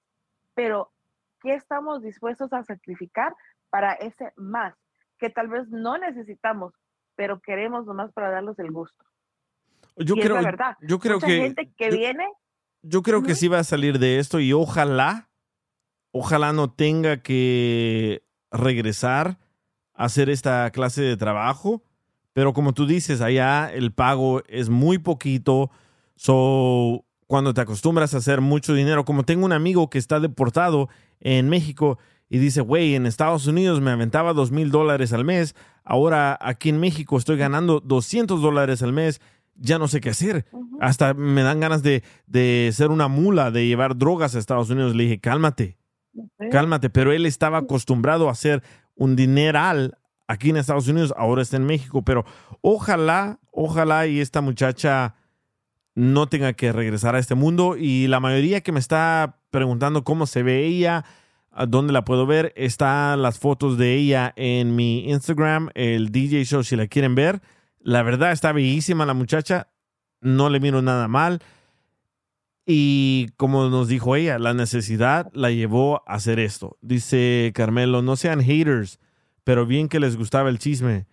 pero 0.55 0.91
¿qué 1.43 1.53
estamos 1.55 2.03
dispuestos 2.03 2.51
a 2.55 2.65
sacrificar 2.65 3.35
para 3.69 3.93
ese 3.93 4.33
más? 4.37 4.75
Que 5.19 5.29
tal 5.29 5.49
vez 5.49 5.69
no 5.69 5.99
necesitamos, 5.99 6.73
pero 7.15 7.41
queremos 7.41 7.85
nomás 7.85 8.11
para 8.15 8.31
darles 8.31 8.59
el 8.59 8.73
gusto. 8.73 9.05
Yo 9.97 10.15
y 10.17 10.21
creo, 10.23 10.37
es 10.39 10.43
la 10.43 10.51
verdad. 10.51 10.77
yo 10.81 10.99
creo 10.99 11.17
Mucha 11.17 11.27
que 11.27 11.37
gente 11.41 11.73
que 11.77 11.91
yo- 11.91 11.97
viene 11.99 12.27
Yo 12.83 13.03
creo 13.03 13.23
que 13.23 13.35
sí 13.35 13.49
va 13.49 13.59
a 13.59 13.65
salir 13.65 13.99
de 13.99 14.19
esto 14.19 14.41
y 14.41 14.55
ojalá, 14.55 15.29
ojalá 16.11 16.55
no 16.55 16.73
tenga 16.73 17.19
que 17.23 18.25
regresar 18.51 19.37
hacer 20.01 20.31
esta 20.31 20.71
clase 20.71 21.03
de 21.03 21.17
trabajo. 21.17 21.83
Pero 22.33 22.55
como 22.55 22.73
tú 22.73 22.87
dices, 22.87 23.21
allá 23.21 23.71
el 23.71 23.93
pago 23.93 24.43
es 24.49 24.71
muy 24.71 24.99
poquito. 24.99 25.71
So, 26.17 27.05
cuando 27.27 27.53
te 27.53 27.61
acostumbras 27.61 28.15
a 28.15 28.19
hacer 28.19 28.41
mucho 28.41 28.73
dinero, 28.73 29.05
como 29.05 29.25
tengo 29.25 29.45
un 29.45 29.53
amigo 29.53 29.91
que 29.91 29.99
está 29.99 30.19
deportado 30.19 30.89
en 31.21 31.51
México 31.51 31.99
y 32.31 32.39
dice, 32.39 32.63
güey, 32.63 32.95
en 32.95 33.05
Estados 33.05 33.47
Unidos 33.47 33.81
me 33.81 33.91
aventaba 33.91 34.33
dos 34.33 34.53
mil 34.53 34.71
dólares 34.71 35.13
al 35.13 35.25
mes. 35.25 35.55
Ahora 35.85 36.39
aquí 36.41 36.71
en 36.71 36.81
México 36.81 37.19
estoy 37.19 37.37
ganando 37.37 37.81
200 37.81 38.41
dólares 38.41 38.83
al 38.83 38.95
mes. 38.95 39.21
Ya 39.57 39.79
no 39.79 39.87
sé 39.87 40.01
qué 40.01 40.11
hacer. 40.11 40.47
Hasta 40.81 41.13
me 41.13 41.43
dan 41.43 41.61
ganas 41.61 41.83
de, 41.83 42.03
de 42.27 42.71
ser 42.73 42.91
una 42.91 43.09
mula, 43.09 43.51
de 43.51 43.67
llevar 43.67 43.99
drogas 43.99 44.35
a 44.35 44.39
Estados 44.39 44.71
Unidos. 44.71 44.95
Le 44.95 45.03
dije, 45.03 45.21
cálmate, 45.21 45.77
cálmate. 46.51 46.89
Pero 46.89 47.13
él 47.13 47.27
estaba 47.27 47.59
acostumbrado 47.59 48.29
a 48.29 48.33
hacer 48.33 48.63
un 49.01 49.17
dineral 49.17 49.97
aquí 50.29 50.51
en 50.51 50.59
Estados 50.59 50.87
Unidos, 50.87 51.15
ahora 51.17 51.41
está 51.41 51.57
en 51.57 51.65
México. 51.65 52.03
Pero 52.03 52.27
ojalá, 52.61 53.41
ojalá 53.51 54.07
y 54.07 54.21
esta 54.21 54.43
muchacha 54.43 55.15
no 55.95 56.29
tenga 56.29 56.53
que 56.53 56.71
regresar 56.71 57.15
a 57.15 57.19
este 57.19 57.35
mundo. 57.35 57.77
Y 57.79 58.09
la 58.09 58.21
mayoría 58.21 58.61
que 58.61 58.73
me 58.73 58.79
está 58.79 59.39
preguntando 59.51 60.05
cómo 60.05 60.27
se 60.27 60.43
ve 60.43 60.67
ella, 60.67 61.07
dónde 61.67 61.95
la 61.95 62.05
puedo 62.05 62.27
ver, 62.27 62.53
están 62.57 63.23
las 63.23 63.39
fotos 63.39 63.79
de 63.79 63.95
ella 63.95 64.35
en 64.37 64.77
mi 64.77 65.11
Instagram, 65.11 65.71
el 65.75 66.13
DJ 66.13 66.45
Show, 66.45 66.63
si 66.63 66.77
la 66.77 66.87
quieren 66.87 67.15
ver. 67.15 67.41
La 67.81 68.03
verdad 68.03 68.33
está 68.33 68.53
bellísima 68.53 69.07
la 69.07 69.15
muchacha, 69.15 69.69
no 70.21 70.51
le 70.51 70.61
miro 70.61 70.83
nada 70.83 71.09
mal. 71.09 71.41
Y 72.67 73.29
como 73.37 73.69
nos 73.69 73.89
dijo 73.89 74.17
ella, 74.17 74.39
la 74.39 74.55
necesidad 74.55 75.31
la 75.33 75.51
llevó 75.51 76.03
a 76.07 76.15
hacer 76.15 76.39
esto. 76.39 76.77
Dice 76.81 77.53
Carmelo, 77.55 78.03
no 78.03 78.17
sean 78.17 78.41
haters, 78.41 79.01
pero 79.45 79.67
bien 79.67 79.89
que 79.89 80.01
les 80.01 80.17
gustaba 80.17 80.51
el 80.51 80.59
chisme. 80.59 81.07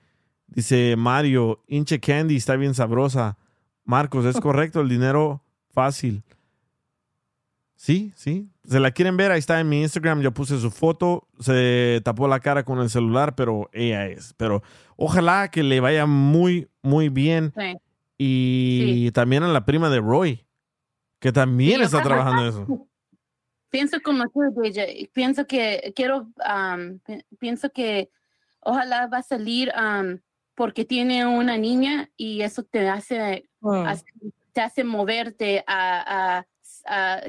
Dice 0.47 0.95
Mario, 0.97 1.63
hinche 1.67 1.99
candy 1.99 2.35
está 2.35 2.55
bien 2.55 2.73
sabrosa. 2.73 3.37
Marcos, 3.83 4.25
es 4.25 4.39
correcto, 4.41 4.81
el 4.81 4.89
dinero 4.89 5.43
fácil. 5.71 6.23
Sí, 7.75 8.11
sí. 8.15 8.49
Se 8.67 8.79
la 8.79 8.91
quieren 8.91 9.17
ver, 9.17 9.31
ahí 9.31 9.39
está 9.39 9.59
en 9.59 9.69
mi 9.69 9.81
Instagram. 9.81 10.21
Yo 10.21 10.33
puse 10.33 10.59
su 10.59 10.71
foto. 10.71 11.27
Se 11.39 12.01
tapó 12.03 12.27
la 12.27 12.39
cara 12.39 12.63
con 12.63 12.79
el 12.79 12.89
celular, 12.89 13.35
pero 13.35 13.69
ella 13.71 14.07
es. 14.07 14.33
Pero 14.35 14.63
ojalá 14.95 15.49
que 15.51 15.61
le 15.61 15.79
vaya 15.79 16.07
muy, 16.07 16.67
muy 16.81 17.09
bien. 17.09 17.53
Sí. 17.55 17.77
Y 18.17 19.11
también 19.11 19.43
a 19.43 19.47
la 19.47 19.63
prima 19.63 19.91
de 19.91 19.99
Roy, 19.99 20.46
que 21.19 21.31
también 21.31 21.77
Sí, 21.79 21.83
está 21.85 21.97
ojalá. 21.97 22.15
trabajando 22.15 22.41
en 22.43 22.49
eso. 22.49 22.87
Pienso 23.69 23.97
como 24.01 24.23
tú, 24.29 24.39
DJ. 24.61 25.09
Pienso 25.13 25.45
que 25.45 25.91
quiero, 25.95 26.29
pienso 27.39 27.69
que 27.71 28.09
ojalá 28.61 29.07
va 29.07 29.17
a 29.19 29.23
salir 29.23 29.71
porque 30.55 30.85
tiene 30.85 31.25
una 31.25 31.57
niña 31.57 32.09
y 32.17 32.41
eso 32.41 32.63
te 32.63 32.87
hace, 32.89 33.49
hace- 33.85 34.05
te 34.53 34.61
hace 34.61 34.83
moverte 34.83 35.63
a, 35.67 36.37
a- 36.39 36.47
a 36.87 37.21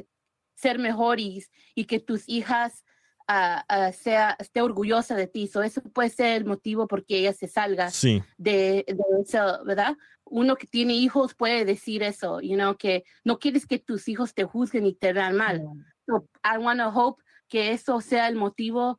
ser 0.55 0.79
mejor 0.79 1.21
y, 1.21 1.45
y 1.75 1.85
que 1.85 2.01
tus 2.01 2.29
hijas 2.29 2.85
ah, 3.31 3.63
ah, 3.69 3.93
sea, 3.93 4.35
esté 4.39 4.63
orgullosa 4.63 5.15
de 5.15 5.27
ti. 5.27 5.47
So, 5.49 5.63
eso 5.63 5.83
puede 5.83 6.09
ser 6.09 6.39
el 6.39 6.45
motivo 6.47 6.87
por 6.89 7.05
que 7.05 7.19
ella 7.19 7.35
se 7.35 7.47
salga 7.47 7.91
Sí. 7.91 8.23
de, 8.39 8.87
de 8.89 8.97
eso, 9.23 9.63
¿verdad? 9.67 9.97
Uno 10.31 10.57
que 10.57 10.67
tiene 10.67 10.95
hijos 10.95 11.35
puede 11.35 11.65
decir 11.65 12.03
eso, 12.03 12.41
you 12.41 12.55
know, 12.55 12.77
que 12.77 13.05
no 13.25 13.39
quieres 13.39 13.67
que 13.67 13.79
tus 13.79 14.09
hijos 14.09 14.35
te 14.35 14.45
juzguen 14.45 14.87
y 14.87 14.95
te 14.95 15.13
vean 15.13 15.37
mal. 15.37 15.63
So, 16.07 16.29
I 16.45 16.59
want 16.59 16.81
to 16.81 16.89
hope 16.89 17.23
que 17.49 17.73
eso 17.73 18.01
sea 18.01 18.29
el 18.29 18.37
motivo 18.37 18.99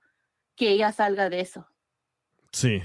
que 0.56 0.72
ella 0.72 0.92
salga 0.92 1.30
de 1.30 1.42
eso. 1.42 1.68
Sí, 2.52 2.82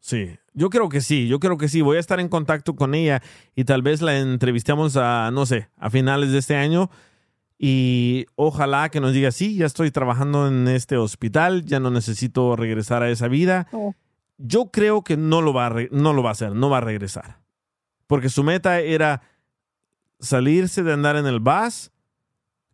sí. 0.00 0.38
Yo 0.52 0.70
creo 0.70 0.88
que 0.88 1.00
sí, 1.00 1.28
yo 1.28 1.40
creo 1.40 1.56
que 1.56 1.68
sí. 1.68 1.82
Voy 1.82 1.96
a 1.96 2.00
estar 2.00 2.20
en 2.20 2.28
contacto 2.28 2.74
con 2.76 2.94
ella 2.94 3.22
y 3.54 3.64
tal 3.64 3.82
vez 3.82 4.02
la 4.02 4.18
entrevistemos 4.18 4.96
a, 4.96 5.30
no 5.30 5.46
sé, 5.46 5.68
a 5.76 5.90
finales 5.90 6.32
de 6.32 6.38
este 6.38 6.56
año. 6.56 6.90
Y 7.58 8.26
ojalá 8.36 8.88
que 8.88 9.00
nos 9.00 9.12
diga, 9.12 9.32
sí, 9.32 9.56
ya 9.56 9.66
estoy 9.66 9.90
trabajando 9.90 10.46
en 10.46 10.68
este 10.68 10.96
hospital, 10.96 11.64
ya 11.64 11.80
no 11.80 11.90
necesito 11.90 12.54
regresar 12.54 13.02
a 13.02 13.10
esa 13.10 13.26
vida. 13.26 13.68
Yo 14.36 14.70
creo 14.70 15.02
que 15.02 15.16
no 15.16 15.42
lo 15.42 15.52
va 15.52 15.66
a, 15.66 15.74
no 15.90 16.12
lo 16.12 16.22
va 16.22 16.30
a 16.30 16.32
hacer, 16.32 16.52
no 16.54 16.70
va 16.70 16.78
a 16.78 16.82
regresar. 16.82 17.38
Porque 18.08 18.28
su 18.30 18.42
meta 18.42 18.80
era 18.80 19.22
salirse 20.18 20.82
de 20.82 20.92
andar 20.92 21.14
en 21.14 21.26
el 21.26 21.38
bus, 21.38 21.92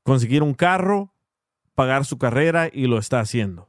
conseguir 0.02 0.42
un 0.42 0.54
carro, 0.54 1.12
pagar 1.74 2.06
su 2.06 2.16
carrera 2.16 2.70
y 2.72 2.86
lo 2.86 2.98
está 2.98 3.20
haciendo. 3.20 3.68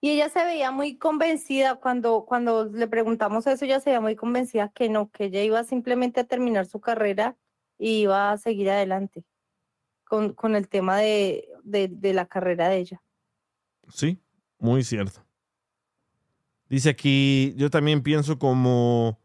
Y 0.00 0.10
ella 0.10 0.28
se 0.30 0.42
veía 0.44 0.72
muy 0.72 0.96
convencida 0.96 1.76
cuando, 1.76 2.24
cuando 2.24 2.64
le 2.64 2.88
preguntamos 2.88 3.46
eso, 3.46 3.64
ella 3.64 3.78
se 3.78 3.90
veía 3.90 4.00
muy 4.00 4.16
convencida 4.16 4.70
que 4.70 4.88
no, 4.88 5.12
que 5.12 5.26
ella 5.26 5.42
iba 5.42 5.62
simplemente 5.62 6.18
a 6.18 6.24
terminar 6.24 6.66
su 6.66 6.80
carrera 6.80 7.36
y 7.78 8.00
iba 8.00 8.32
a 8.32 8.38
seguir 8.38 8.68
adelante 8.70 9.24
con, 10.02 10.32
con 10.32 10.56
el 10.56 10.68
tema 10.68 10.96
de, 10.96 11.46
de, 11.62 11.86
de 11.86 12.14
la 12.14 12.26
carrera 12.26 12.68
de 12.68 12.78
ella. 12.78 13.02
Sí, 13.88 14.18
muy 14.58 14.82
cierto. 14.82 15.24
Dice 16.68 16.88
aquí, 16.88 17.54
yo 17.56 17.70
también 17.70 18.02
pienso 18.02 18.38
como 18.38 19.21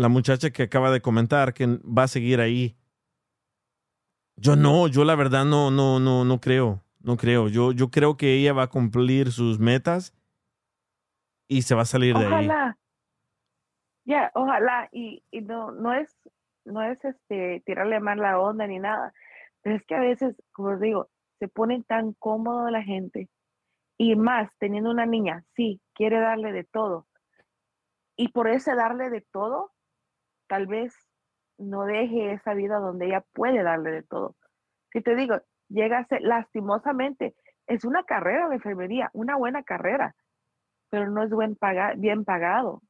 la 0.00 0.08
muchacha 0.08 0.50
que 0.50 0.64
acaba 0.64 0.90
de 0.90 1.00
comentar 1.00 1.52
que 1.52 1.66
va 1.66 2.04
a 2.04 2.08
seguir 2.08 2.40
ahí. 2.40 2.76
Yo 4.36 4.56
no, 4.56 4.88
yo 4.88 5.04
la 5.04 5.14
verdad 5.14 5.44
no, 5.44 5.70
no, 5.70 6.00
no, 6.00 6.24
no 6.24 6.40
creo, 6.40 6.82
no 7.00 7.16
creo. 7.16 7.48
Yo, 7.48 7.72
yo 7.72 7.90
creo 7.90 8.16
que 8.16 8.34
ella 8.34 8.54
va 8.54 8.64
a 8.64 8.70
cumplir 8.70 9.30
sus 9.32 9.58
metas 9.58 10.14
y 11.48 11.62
se 11.62 11.74
va 11.74 11.82
a 11.82 11.86
salir 11.86 12.14
de 12.14 12.24
ahí. 12.24 12.32
Ojalá. 12.32 12.78
Ya, 14.06 14.30
ojalá. 14.34 14.88
Y, 14.92 15.22
y 15.30 15.42
no, 15.42 15.72
no 15.72 15.92
es, 15.92 16.16
no 16.64 16.82
es 16.82 17.04
este 17.04 17.62
tirarle 17.66 18.00
mal 18.00 18.18
la 18.18 18.40
onda 18.40 18.66
ni 18.66 18.78
nada. 18.78 19.12
Pero 19.60 19.76
es 19.76 19.84
que 19.84 19.94
a 19.94 20.00
veces, 20.00 20.34
como 20.52 20.70
os 20.70 20.80
digo, 20.80 21.10
se 21.38 21.48
ponen 21.48 21.84
tan 21.84 22.14
cómodo 22.14 22.70
la 22.70 22.82
gente. 22.82 23.28
Y 23.98 24.16
más, 24.16 24.50
teniendo 24.58 24.90
una 24.90 25.04
niña, 25.04 25.44
sí, 25.54 25.82
quiere 25.92 26.18
darle 26.20 26.52
de 26.52 26.64
todo. 26.64 27.06
Y 28.16 28.28
por 28.28 28.48
ese 28.48 28.74
darle 28.74 29.10
de 29.10 29.20
todo, 29.20 29.72
tal 30.50 30.66
vez 30.66 30.92
no 31.58 31.84
deje 31.84 32.32
esa 32.32 32.54
vida 32.54 32.78
donde 32.78 33.06
ella 33.06 33.24
puede 33.32 33.62
darle 33.62 33.92
de 33.92 34.02
todo. 34.02 34.34
Que 34.90 35.00
te 35.00 35.14
digo, 35.14 35.36
llega 35.68 35.98
a 35.98 36.06
ser 36.06 36.22
lastimosamente, 36.22 37.36
es 37.68 37.84
una 37.84 38.02
carrera 38.02 38.48
de 38.48 38.56
enfermería, 38.56 39.10
una 39.12 39.36
buena 39.36 39.62
carrera, 39.62 40.16
pero 40.90 41.08
no 41.08 41.22
es 41.22 41.30
buen 41.30 41.54
paga- 41.54 41.94
bien 41.96 42.24
pagado. 42.24 42.82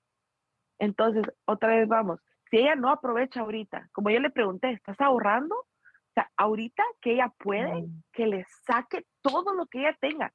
Entonces, 0.78 1.24
otra 1.45 1.69
vez 1.77 1.87
vamos, 1.87 2.19
si 2.51 2.57
ella 2.57 2.77
no 2.77 2.89
aprovecha 2.89 3.41
ahorita, 3.41 3.91
como 3.93 4.09
yo 4.09 4.20
le 4.20 4.31
pregunté, 4.31 4.70
¿estás 4.70 4.99
ahorrando? 5.03 5.55
O 5.55 6.12
sea, 6.15 6.31
ahorita 6.39 6.82
que 7.03 7.12
ella 7.12 7.31
puede, 7.39 7.85
que 8.12 8.27
le 8.27 8.47
saque 8.66 9.05
todo 9.20 9.53
lo 9.55 9.66
que 9.66 9.81
ella 9.81 9.97
tenga, 10.01 10.32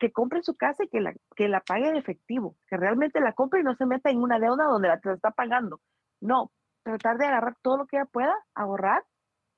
que 0.00 0.10
compre 0.10 0.42
su 0.42 0.56
casa 0.56 0.84
y 0.84 0.88
que 0.88 1.00
la, 1.00 1.14
que 1.36 1.48
la 1.48 1.60
pague 1.60 1.88
en 1.88 1.96
efectivo, 1.96 2.56
que 2.66 2.76
realmente 2.76 3.20
la 3.20 3.32
compre 3.32 3.60
y 3.60 3.62
no 3.62 3.74
se 3.76 3.86
meta 3.86 4.10
en 4.10 4.20
una 4.20 4.38
deuda 4.40 4.64
donde 4.64 4.88
la, 4.88 4.98
te 4.98 5.08
la 5.08 5.14
está 5.14 5.30
pagando. 5.30 5.80
No, 6.22 6.52
tratar 6.84 7.18
de 7.18 7.26
agarrar 7.26 7.56
todo 7.62 7.78
lo 7.78 7.86
que 7.86 7.96
ella 7.96 8.06
pueda, 8.06 8.34
ahorrar, 8.54 9.04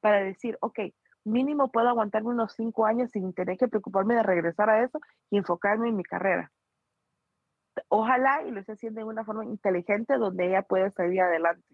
para 0.01 0.23
decir, 0.23 0.57
ok, 0.61 0.81
mínimo 1.25 1.71
puedo 1.71 1.89
aguantarme 1.89 2.31
unos 2.31 2.55
cinco 2.55 2.87
años 2.87 3.11
sin 3.11 3.35
tener 3.35 3.59
que 3.59 3.69
preocuparme 3.69 4.15
de 4.15 4.23
regresar 4.23 4.71
a 4.71 4.83
eso 4.83 4.99
y 5.31 5.37
enfocarme 5.37 5.89
en 5.89 5.97
mi 5.97 6.05
carrera. 6.05 6.51
Ojalá 7.89 8.43
y 8.47 8.51
lo 8.51 8.61
esté 8.61 8.73
haciendo 8.73 9.01
de 9.01 9.05
una 9.05 9.25
forma 9.25 9.45
inteligente 9.45 10.17
donde 10.17 10.49
ella 10.49 10.63
pueda 10.63 10.91
salir 10.91 11.21
adelante 11.21 11.67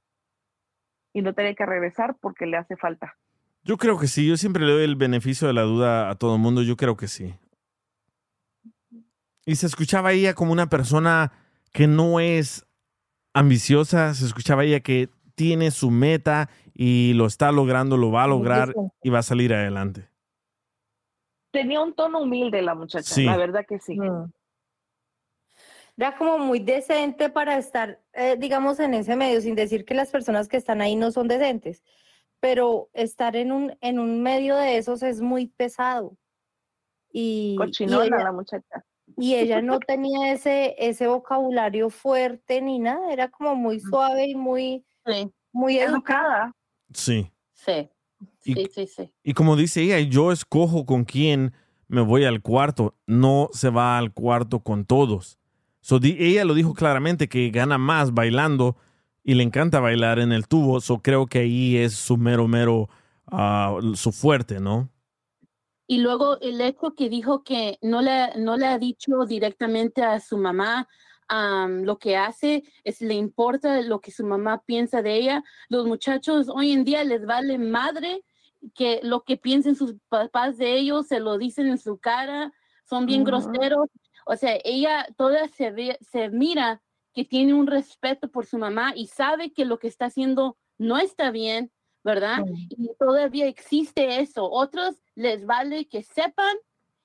y 1.12 1.22
no 1.22 1.34
tener 1.34 1.54
que 1.54 1.66
regresar 1.66 2.16
porque 2.20 2.46
le 2.46 2.56
hace 2.56 2.76
falta. 2.76 3.16
Yo 3.62 3.76
creo 3.76 3.98
que 3.98 4.08
sí, 4.08 4.26
yo 4.26 4.36
siempre 4.36 4.64
le 4.64 4.72
doy 4.72 4.84
el 4.84 4.96
beneficio 4.96 5.46
de 5.46 5.54
la 5.54 5.62
duda 5.62 6.10
a 6.10 6.16
todo 6.16 6.34
el 6.34 6.40
mundo, 6.40 6.62
yo 6.62 6.76
creo 6.76 6.96
que 6.96 7.06
sí. 7.06 7.38
Y 9.46 9.56
se 9.56 9.66
escuchaba 9.66 10.12
ella 10.12 10.34
como 10.34 10.52
una 10.52 10.68
persona 10.68 11.32
que 11.72 11.86
no 11.86 12.18
es 12.20 12.66
ambiciosa, 13.32 14.14
se 14.14 14.26
escuchaba 14.26 14.64
ella 14.64 14.80
que 14.80 15.08
tiene 15.34 15.70
su 15.70 15.90
meta 15.90 16.48
y 16.74 17.12
lo 17.14 17.26
está 17.26 17.52
logrando, 17.52 17.96
lo 17.96 18.10
va 18.10 18.24
a 18.24 18.28
lograr 18.28 18.74
y 19.02 19.10
va 19.10 19.20
a 19.20 19.22
salir 19.22 19.54
adelante. 19.54 20.08
Tenía 21.52 21.80
un 21.80 21.94
tono 21.94 22.20
humilde 22.20 22.62
la 22.62 22.74
muchacha, 22.74 23.14
Sí. 23.14 23.24
la 23.24 23.36
verdad 23.36 23.64
que 23.66 23.78
sí. 23.78 23.98
Era 25.96 26.16
como 26.16 26.38
muy 26.38 26.60
decente 26.60 27.28
para 27.28 27.58
estar, 27.58 28.00
eh, 28.14 28.36
digamos, 28.38 28.80
en 28.80 28.94
ese 28.94 29.16
medio, 29.16 29.40
sin 29.40 29.54
decir 29.54 29.84
que 29.84 29.94
las 29.94 30.10
personas 30.10 30.48
que 30.48 30.56
están 30.56 30.80
ahí 30.80 30.96
no 30.96 31.10
son 31.10 31.28
decentes, 31.28 31.82
pero 32.38 32.88
estar 32.94 33.36
en 33.36 33.52
un, 33.52 33.76
en 33.82 33.98
un 33.98 34.22
medio 34.22 34.56
de 34.56 34.78
esos 34.78 35.02
es 35.02 35.20
muy 35.20 35.48
pesado. 35.48 36.16
Y, 37.12 37.52
y 37.54 37.56
Cochinona 37.56 38.06
ella- 38.06 38.24
la 38.24 38.32
muchacha. 38.32 38.84
Y 39.20 39.34
ella 39.36 39.60
no 39.62 39.78
tenía 39.86 40.32
ese, 40.32 40.74
ese 40.78 41.06
vocabulario 41.06 41.90
fuerte 41.90 42.60
ni 42.62 42.78
nada, 42.78 43.12
era 43.12 43.28
como 43.30 43.54
muy 43.54 43.80
suave 43.80 44.26
y 44.28 44.34
muy, 44.34 44.84
muy 45.52 45.78
educada. 45.78 46.52
Sí. 46.92 47.30
Sí, 47.54 47.88
Y- 48.44 48.54
sí, 48.54 48.68
sí, 48.74 48.86
sí. 48.86 49.12
Y 49.22 49.34
como 49.34 49.54
dice 49.56 49.82
ella, 49.82 49.98
yo 50.00 50.32
escojo 50.32 50.86
con 50.86 51.04
quién 51.04 51.52
me 51.88 52.00
voy 52.00 52.24
al 52.24 52.40
cuarto, 52.40 52.94
no 53.06 53.48
se 53.52 53.68
va 53.70 53.98
al 53.98 54.12
cuarto 54.12 54.60
con 54.60 54.84
todos. 54.84 55.38
So, 55.82 55.98
di- 55.98 56.16
ella 56.18 56.44
lo 56.44 56.54
dijo 56.54 56.72
claramente 56.74 57.28
que 57.28 57.50
gana 57.50 57.78
más 57.78 58.12
bailando 58.14 58.76
y 59.24 59.34
le 59.34 59.42
encanta 59.42 59.80
bailar 59.80 60.18
en 60.18 60.32
el 60.32 60.46
tubo, 60.48 60.80
so 60.80 61.00
creo 61.02 61.26
que 61.26 61.40
ahí 61.40 61.76
es 61.76 61.94
su 61.94 62.16
mero, 62.16 62.48
mero, 62.48 62.88
ah, 63.26 63.78
su 63.94 64.12
fuerte, 64.12 64.60
¿no? 64.60 64.88
Y 65.90 65.98
luego 65.98 66.38
el 66.40 66.60
hecho 66.60 66.94
que 66.94 67.08
dijo 67.08 67.42
que 67.42 67.76
no 67.82 68.00
le, 68.00 68.36
no 68.36 68.56
le 68.56 68.66
ha 68.66 68.78
dicho 68.78 69.24
directamente 69.26 70.04
a 70.04 70.20
su 70.20 70.38
mamá 70.38 70.86
am, 71.26 71.82
lo 71.82 71.98
que 71.98 72.16
hace, 72.16 72.62
es 72.84 73.00
le 73.00 73.14
importa 73.14 73.82
lo 73.82 74.00
que 74.00 74.12
su 74.12 74.24
mamá 74.24 74.62
piensa 74.64 75.02
de 75.02 75.16
ella. 75.16 75.42
Los 75.68 75.86
muchachos 75.86 76.48
hoy 76.48 76.70
en 76.70 76.84
día 76.84 77.02
les 77.02 77.26
vale 77.26 77.58
madre 77.58 78.22
que 78.72 79.00
lo 79.02 79.24
que 79.24 79.36
piensen 79.36 79.74
sus 79.74 79.96
papás 80.08 80.58
de 80.58 80.74
ellos, 80.78 81.08
se 81.08 81.18
lo 81.18 81.38
dicen 81.38 81.66
en 81.66 81.78
su 81.78 81.98
cara, 81.98 82.52
son 82.88 83.04
bien 83.04 83.24
groseros. 83.24 83.88
O 84.26 84.36
sea, 84.36 84.60
ella 84.62 85.08
toda 85.16 85.48
se, 85.48 85.72
ve, 85.72 85.98
se 86.08 86.28
mira 86.30 86.80
que 87.12 87.24
tiene 87.24 87.52
un 87.52 87.66
respeto 87.66 88.30
por 88.30 88.46
su 88.46 88.58
mamá 88.58 88.92
y 88.94 89.08
sabe 89.08 89.52
que 89.52 89.64
lo 89.64 89.80
que 89.80 89.88
está 89.88 90.04
haciendo 90.04 90.56
no 90.78 90.98
está 90.98 91.32
bien, 91.32 91.72
¿verdad? 92.04 92.44
Y 92.46 92.90
todavía 92.96 93.46
existe 93.46 94.20
eso. 94.20 94.48
Otros 94.48 95.02
les 95.20 95.44
vale 95.44 95.86
que 95.86 96.02
sepan 96.02 96.56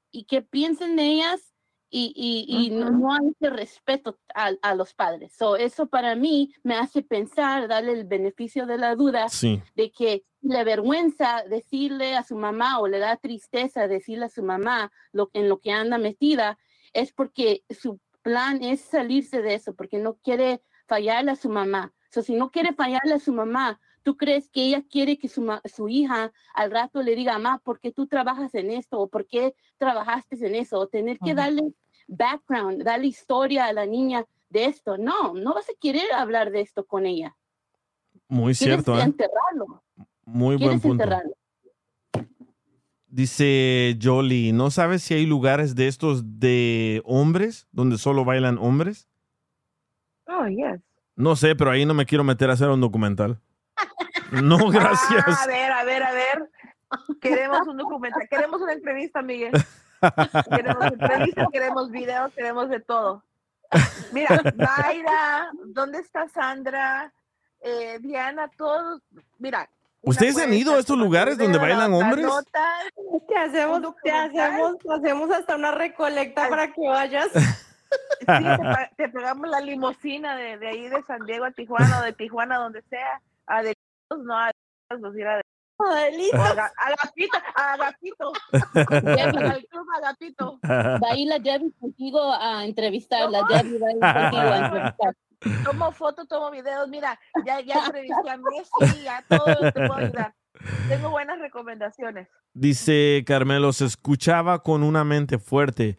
y 0.10 0.24
que 0.24 0.42
piensen 0.42 0.96
de 0.96 1.04
ellas 1.04 1.54
y, 1.90 2.14
y, 2.16 2.68
y 2.68 2.70
no, 2.72 2.90
no 2.90 3.14
hay 3.14 3.30
ese 3.30 3.50
respeto 3.50 4.18
a, 4.34 4.52
a 4.62 4.74
los 4.76 4.94
padres. 4.94 5.34
So, 5.38 5.56
eso 5.56 5.88
para 5.88 6.16
mí 6.16 6.54
me 6.64 6.76
hace 6.76 7.02
pensar, 7.02 7.68
darle 7.68 7.92
el 7.92 8.06
beneficio 8.06 8.66
de 8.66 8.78
la 8.78 8.96
duda 8.96 9.30
Sí. 9.30 9.62
de 9.76 9.92
que 9.92 10.24
le 10.42 10.64
vergüenza 10.64 11.44
decirle 11.50 12.16
a 12.16 12.24
su 12.24 12.36
mamá 12.36 12.80
o 12.80 12.88
le 12.88 13.00
da 13.00 13.18
tristeza 13.18 13.88
decirle 13.88 14.26
a 14.26 14.30
su 14.30 14.44
mamá 14.44 14.92
lo, 15.12 15.30
en 15.34 15.50
lo 15.50 15.60
que 15.60 15.72
anda 15.72 15.98
metida, 15.98 16.58
es 16.94 17.12
porque 17.12 17.64
su 17.70 18.00
plan 18.22 18.64
es 18.64 18.82
salirse 18.82 19.42
de 19.42 19.54
eso, 19.56 19.74
porque 19.76 19.98
no 20.00 20.16
quiere 20.16 20.62
fallarle 20.88 21.32
a 21.32 21.36
su 21.36 21.50
mamá. 21.50 21.94
So, 22.12 22.22
si 22.22 22.36
no 22.36 22.50
quiere 22.50 22.74
fallarle 22.74 23.16
a 23.16 23.20
su 23.20 23.34
mamá, 23.34 23.80
¿tú 24.06 24.16
crees 24.16 24.48
que 24.50 24.64
ella 24.64 24.84
quiere 24.88 25.18
que 25.18 25.28
su, 25.28 25.52
su 25.66 25.90
hija 25.90 26.32
al 26.54 26.70
rato 26.70 27.02
le 27.02 27.16
diga, 27.16 27.34
mamá, 27.34 27.58
¿por 27.58 27.80
qué 27.80 27.92
tú 27.92 28.06
trabajas 28.06 28.54
en 28.54 28.70
esto? 28.70 29.00
¿O 29.00 29.10
por 29.10 29.26
qué 29.26 29.56
trabajaste 29.80 30.38
en 30.46 30.54
eso? 30.54 30.80
O 30.80 30.88
tener 30.88 31.18
que 31.18 31.34
darle 31.34 31.74
background, 32.08 32.84
darle 32.84 33.08
historia 33.08 33.66
a 33.66 33.74
la 33.74 33.88
niña 33.88 34.24
de 34.50 34.66
esto. 34.66 35.00
No, 35.00 35.34
no 35.34 35.56
vas 35.56 35.68
a 35.70 35.74
querer 35.82 36.14
hablar 36.14 36.52
de 36.52 36.62
esto 36.62 36.86
con 36.86 37.08
ella. 37.08 37.36
Muy 38.28 38.54
Quieres 38.54 38.84
cierto, 38.86 39.00
¿eh? 39.00 39.02
enterrarlo. 39.02 39.84
Muy 40.24 40.56
buen 40.56 40.80
punto. 40.80 41.04
enterrarlo. 41.04 41.36
Dice 43.08 43.98
Jolie, 44.00 44.54
¿no 44.54 44.70
sabes 44.70 45.02
si 45.02 45.16
hay 45.16 45.26
lugares 45.26 45.74
de 45.74 45.88
estos 45.88 46.40
de 46.40 47.02
hombres 47.06 47.68
donde 47.72 47.98
solo 47.98 48.24
bailan 48.24 48.60
hombres? 48.60 49.10
Oh, 50.28 50.46
yes. 50.48 50.80
No 51.16 51.36
sé, 51.36 51.56
pero 51.56 51.72
ahí 51.72 51.86
no 51.86 51.96
me 51.96 52.06
quiero 52.06 52.24
meter 52.24 52.52
a 52.52 52.54
hacer 52.54 52.70
un 52.70 52.82
documental. 52.82 53.40
No, 54.32 54.58
gracias. 54.70 55.24
Ah, 55.28 55.44
a 55.44 55.48
ver, 55.48 55.72
a 55.72 55.84
ver, 55.84 56.04
a 56.04 56.12
ver. 56.12 56.50
Queremos 57.22 57.68
un 57.68 57.78
documental, 57.78 58.28
queremos 58.30 58.62
una 58.62 58.74
entrevista, 58.74 59.22
Miguel. 59.22 59.52
Queremos 60.56 60.86
entrevistas, 60.86 61.48
queremos 61.52 61.92
videos, 61.92 62.34
queremos 62.34 62.70
de 62.70 62.80
todo. 62.80 63.24
Mira, 64.12 64.42
Mayra, 64.56 65.50
¿dónde 65.66 66.00
está 66.00 66.28
Sandra? 66.30 67.12
Eh, 67.62 67.98
Diana, 68.00 68.50
todos. 68.56 69.02
Mira. 69.40 69.68
¿Ustedes 70.02 70.38
han 70.38 70.54
ido 70.54 70.76
a 70.76 70.80
estos 70.80 70.98
lugares 70.98 71.38
donde 71.38 71.58
bailan 71.58 71.92
la 71.92 71.98
hombres? 71.98 72.28
Te 73.28 73.38
hacemos, 73.38 73.82
te 74.04 74.12
hacemos, 74.12 74.76
hacemos 74.96 75.32
hasta 75.32 75.56
una 75.56 75.72
recolecta 75.72 76.48
para 76.48 76.72
que 76.72 76.88
vayas. 76.88 77.30
Sí, 78.20 78.26
te, 78.28 78.92
te 78.98 79.10
pagamos 79.10 79.48
la 79.48 79.62
limusina 79.62 80.36
de, 80.36 80.58
de 80.58 80.68
ahí 80.68 80.90
de 80.90 81.02
San 81.04 81.26
Diego 81.26 81.46
a 81.46 81.52
Tijuana 81.52 82.00
o 82.00 82.04
de 82.04 82.12
Tijuana, 82.12 82.58
donde 82.58 82.82
sea. 82.90 83.22
A 83.48 83.64
de 83.64 83.74
no 84.10 84.38
a 84.38 84.52
nos 85.00 85.16
ir 85.18 85.28
a 85.28 85.42
Adelita. 85.78 86.40
O 86.40 86.44
a 86.44 86.56
Ga- 86.56 86.72
a 86.78 86.88
Agapito, 86.88 87.38
a 87.56 87.74
Agapito. 87.74 88.34
Agapito. 89.98 90.60
Va 90.64 91.12
a 91.12 91.16
ir 91.18 91.28
la 91.28 91.40
Debbie 91.40 91.72
contigo 91.80 92.34
a 92.34 92.66
entrevistarla. 92.66 93.44
Debbie 93.50 93.80
va 93.80 93.88
a 93.88 93.92
ir 93.92 94.00
contigo 94.22 94.42
a 94.54 94.58
entrevistar. 94.58 95.16
Tomo 95.66 95.92
fotos, 95.92 96.28
tomo 96.28 96.50
videos. 96.50 96.88
Mira, 96.90 97.20
ya, 97.46 97.60
ya 97.62 97.86
entrevisté 97.86 98.30
a 98.30 98.38
Messi, 98.38 99.04
ya 99.04 99.24
todo 99.28 99.46
te 99.72 99.72
puedo 99.74 99.94
ayudar. 99.96 100.34
Tengo 100.88 101.10
buenas 101.12 101.38
recomendaciones. 101.40 102.30
Dice 102.54 103.24
Carmelo, 103.28 103.74
se 103.74 103.86
escuchaba 103.86 104.64
con 104.64 104.82
una 104.82 105.04
mente 105.04 105.38
fuerte 105.38 105.98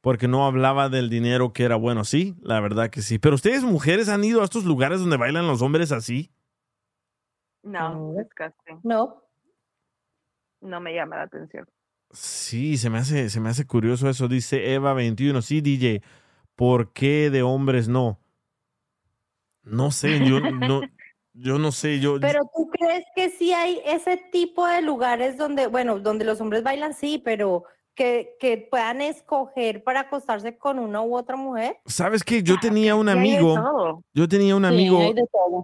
porque 0.00 0.26
no 0.28 0.44
hablaba 0.44 0.88
del 0.88 1.08
dinero 1.08 1.52
que 1.52 1.64
era 1.64 1.76
bueno. 1.76 2.04
Sí, 2.04 2.34
la 2.42 2.58
verdad 2.60 2.90
que 2.90 3.00
sí. 3.02 3.18
Pero 3.18 3.36
ustedes 3.36 3.62
mujeres 3.62 4.08
han 4.08 4.24
ido 4.24 4.42
a 4.42 4.44
estos 4.44 4.64
lugares 4.64 4.98
donde 5.00 5.16
bailan 5.16 5.46
los 5.46 5.62
hombres 5.62 5.92
así. 5.92 6.30
No, 7.62 8.14
disgusting. 8.16 8.80
No. 8.82 9.22
No 10.60 10.80
me 10.80 10.94
llama 10.94 11.16
la 11.16 11.22
atención. 11.22 11.66
Sí, 12.12 12.76
se 12.76 12.90
me 12.90 12.98
hace, 12.98 13.30
se 13.30 13.40
me 13.40 13.48
hace 13.48 13.66
curioso 13.66 14.08
eso. 14.08 14.28
Dice 14.28 14.74
Eva 14.74 14.94
21. 14.94 15.40
Sí, 15.42 15.60
DJ, 15.60 16.02
¿por 16.54 16.92
qué 16.92 17.30
de 17.30 17.42
hombres 17.42 17.88
no? 17.88 18.20
No 19.64 19.90
sé, 19.90 20.18
yo 20.26 20.40
no, 20.40 20.80
yo 21.32 21.58
no 21.58 21.72
sé, 21.72 22.00
yo... 22.00 22.18
Pero 22.20 22.40
tú 22.54 22.68
crees 22.70 23.04
que 23.14 23.30
sí 23.30 23.52
hay 23.52 23.80
ese 23.84 24.16
tipo 24.32 24.66
de 24.66 24.82
lugares 24.82 25.36
donde, 25.36 25.68
bueno, 25.68 26.00
donde 26.00 26.24
los 26.24 26.40
hombres 26.40 26.62
bailan, 26.62 26.94
sí, 26.94 27.22
pero 27.24 27.64
que, 27.94 28.36
que 28.40 28.68
puedan 28.70 29.00
escoger 29.00 29.82
para 29.84 30.00
acostarse 30.00 30.56
con 30.56 30.78
una 30.78 31.02
u 31.02 31.16
otra 31.16 31.36
mujer. 31.36 31.78
¿Sabes 31.86 32.24
qué? 32.24 32.42
Yo 32.42 32.56
tenía 32.60 32.94
un 32.94 33.08
amigo. 33.08 34.02
Yo 34.14 34.28
tenía 34.28 34.56
un 34.56 34.64
amigo. 34.64 35.00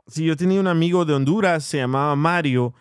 Sí, 0.07 0.25
yo 0.25 0.37
tenía 0.37 0.61
un 0.61 0.67
amigo 0.67 1.05
de 1.05 1.15
Honduras, 1.15 1.65
se 1.65 1.79
llamaba 1.79 2.15
Mario. 2.17 2.75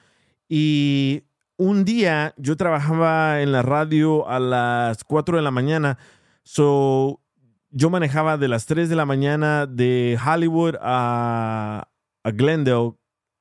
Y 0.49 1.23
un 1.57 1.85
día 1.85 2.33
yo 2.37 2.55
trabajaba 2.55 3.41
en 3.41 3.51
la 3.51 3.61
radio 3.61 4.27
a 4.27 4.39
las 4.39 5.03
4 5.03 5.37
de 5.37 5.43
la 5.43 5.51
mañana. 5.51 5.97
So, 6.43 7.21
yo 7.69 7.89
manejaba 7.89 8.37
de 8.37 8.47
las 8.47 8.65
3 8.65 8.89
de 8.89 8.95
la 8.95 9.05
mañana 9.05 9.65
de 9.65 10.17
Hollywood 10.23 10.75
a, 10.81 11.89
a 12.23 12.31
Glendale, 12.31 12.93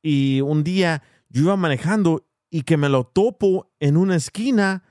y 0.03 0.41
un 0.41 0.63
día 0.63 1.03
yo 1.29 1.43
iba 1.43 1.57
manejando 1.57 2.25
y 2.51 2.63
que 2.63 2.77
me 2.77 2.89
lo 2.89 3.05
topo 3.05 3.71
en 3.81 3.97
una 3.97 4.17
esquina 4.17 4.85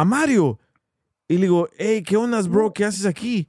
a 0.00 0.04
Mario. 0.04 0.58
Y 1.28 1.34
le 1.34 1.42
digo, 1.42 1.68
hey, 1.78 2.02
¿qué 2.02 2.16
ondas, 2.16 2.48
bro? 2.48 2.72
¿Qué 2.72 2.84
haces 2.84 3.06
aquí? 3.06 3.48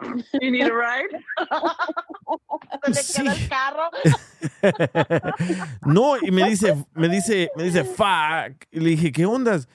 You 0.40 0.50
need 0.50 0.64
a 0.64 0.70
ride? 0.70 1.24
¿Dónde 2.82 3.00
queda 3.14 3.34
el 3.34 3.48
carro? 3.48 3.90
no, 5.86 6.16
y 6.20 6.30
me 6.30 6.48
dice, 6.48 6.84
me 6.94 7.08
dice, 7.08 7.50
me 7.56 7.64
dice, 7.64 7.84
fuck. 7.84 8.64
Y 8.70 8.80
le 8.80 8.90
dije, 8.90 9.12
¿qué 9.12 9.26
ondas? 9.26 9.68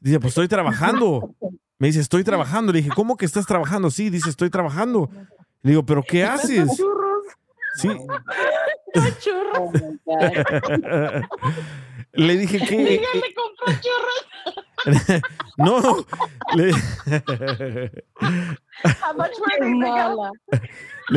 Dice, 0.00 0.20
pues 0.20 0.32
estoy 0.32 0.48
trabajando. 0.48 1.34
Me 1.78 1.86
dice, 1.88 2.00
estoy 2.00 2.24
trabajando. 2.24 2.72
Le 2.72 2.78
dije, 2.78 2.90
¿cómo 2.94 3.16
que 3.16 3.24
estás 3.24 3.46
trabajando? 3.46 3.90
Sí, 3.90 4.10
dice, 4.10 4.28
estoy 4.28 4.50
trabajando. 4.50 5.08
Le 5.62 5.70
digo, 5.70 5.86
¿pero 5.86 6.02
qué 6.02 6.24
haces? 6.24 6.68
Sí. 7.76 7.88
churros. 9.20 9.72
Le 12.12 12.36
dije 12.36 12.58
que. 12.58 12.76
Dígale, 12.76 13.34
compró 13.34 13.80
churros. 13.80 14.66
no, 15.56 15.80
le, 16.54 16.72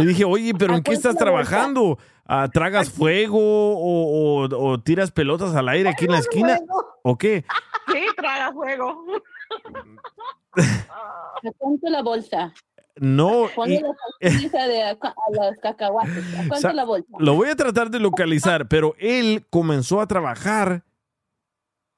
dije, 0.06 0.26
oye, 0.26 0.54
¿pero 0.58 0.76
en 0.76 0.84
qué 0.84 0.94
estás 0.94 1.16
trabajando? 1.16 1.98
Ah, 2.28 2.50
¿Tragas 2.52 2.90
fuego 2.90 3.38
o, 3.40 4.46
o- 4.46 4.72
o 4.72 4.80
tiras 4.80 5.12
pelotas 5.12 5.56
al 5.56 5.70
aire 5.70 5.90
aquí 5.90 6.06
en 6.06 6.12
la 6.12 6.20
esquina? 6.20 6.60
¿O 7.04 7.18
qué? 7.18 7.46
Sí, 7.92 8.00
traga 8.18 8.52
fuego. 8.52 9.06
¿A 10.58 11.52
cuánto 11.58 11.90
la 11.90 12.02
bolsa? 12.02 12.54
No. 12.98 13.48
Y- 13.68 13.82
de 14.22 14.84
a, 14.84 14.92
a 14.92 14.96
los 14.96 15.58
cacahuates. 15.62 16.24
¿A 16.52 16.60
Sa- 16.60 16.74
la 16.74 16.86
bolsa? 16.86 17.08
Lo 17.20 17.36
voy 17.36 17.50
a 17.50 17.56
tratar 17.56 17.90
de 17.92 18.00
localizar, 18.00 18.68
pero 18.68 18.96
él 18.98 19.46
comenzó 19.50 20.02
a 20.02 20.08
trabajar 20.08 20.84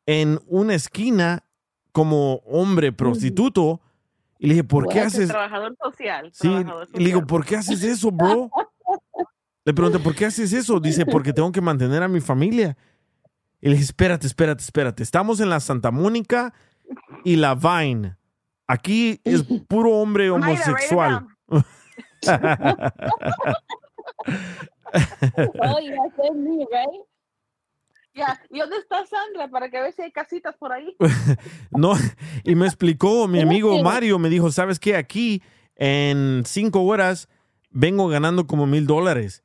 en 0.05 0.39
una 0.47 0.73
esquina 0.73 1.43
como 1.97 2.35
hombre 2.45 2.91
prostituto. 2.91 3.81
Y 4.37 4.45
le 4.45 4.53
dije, 4.53 4.63
¿por 4.63 4.87
qué 4.87 4.99
haces? 4.99 5.29
Trabajador 5.29 5.75
social. 5.81 6.29
Sí, 6.31 6.47
trabajador 6.47 6.87
y 6.93 6.99
le 6.99 7.05
digo, 7.05 7.21
social. 7.21 7.27
¿por 7.27 7.43
qué 7.43 7.55
haces 7.55 7.83
eso, 7.83 8.11
bro? 8.11 8.51
Le 9.65 9.73
pregunté, 9.73 9.97
¿por 9.99 10.15
qué 10.15 10.25
haces 10.25 10.53
eso? 10.53 10.79
Dice, 10.79 11.05
porque 11.07 11.33
tengo 11.33 11.51
que 11.51 11.59
mantener 11.59 12.01
a 12.01 12.07
mi 12.07 12.21
familia. 12.21 12.77
Y 13.59 13.67
le 13.67 13.73
dije, 13.73 13.83
espérate, 13.83 14.27
espérate, 14.27 14.61
espérate. 14.61 15.03
Estamos 15.03 15.41
en 15.41 15.49
la 15.49 15.59
Santa 15.59 15.89
Mónica 15.89 16.53
y 17.25 17.35
la 17.35 17.53
Vine. 17.55 18.15
Aquí 18.67 19.19
es 19.25 19.43
puro 19.67 19.91
hombre 19.97 20.29
homosexual. 20.29 21.27
Oh, 21.49 21.63
me, 26.35 26.65
right? 26.71 27.01
Ya, 28.17 28.41
¿y 28.49 28.59
dónde 28.59 28.77
está 28.77 29.05
Sandra? 29.05 29.47
Para 29.47 29.69
que 29.69 29.79
vea 29.79 29.91
si 29.91 30.01
hay 30.01 30.11
casitas 30.11 30.55
por 30.57 30.71
ahí. 30.71 30.95
No, 31.71 31.93
y 32.43 32.55
me 32.55 32.65
explicó 32.65 33.27
mi 33.27 33.39
amigo. 33.39 33.83
Mario, 33.83 34.17
me 34.17 34.29
dijo, 34.29 34.51
¿sabes 34.51 34.79
qué? 34.79 34.95
Aquí 34.95 35.43
en 35.75 36.43
cinco 36.45 36.81
horas 36.81 37.29
vengo 37.69 38.07
ganando 38.07 38.47
como 38.47 38.65
mil 38.65 38.87
dólares. 38.87 39.43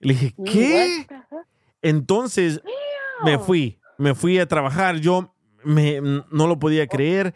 Le 0.00 0.14
dije, 0.14 0.34
¿qué? 0.46 1.06
Entonces 1.82 2.62
me 3.22 3.38
fui, 3.38 3.78
me 3.98 4.14
fui 4.14 4.38
a 4.38 4.48
trabajar. 4.48 4.96
Yo 4.96 5.34
me, 5.62 6.00
no 6.00 6.46
lo 6.46 6.58
podía 6.58 6.86
creer. 6.86 7.34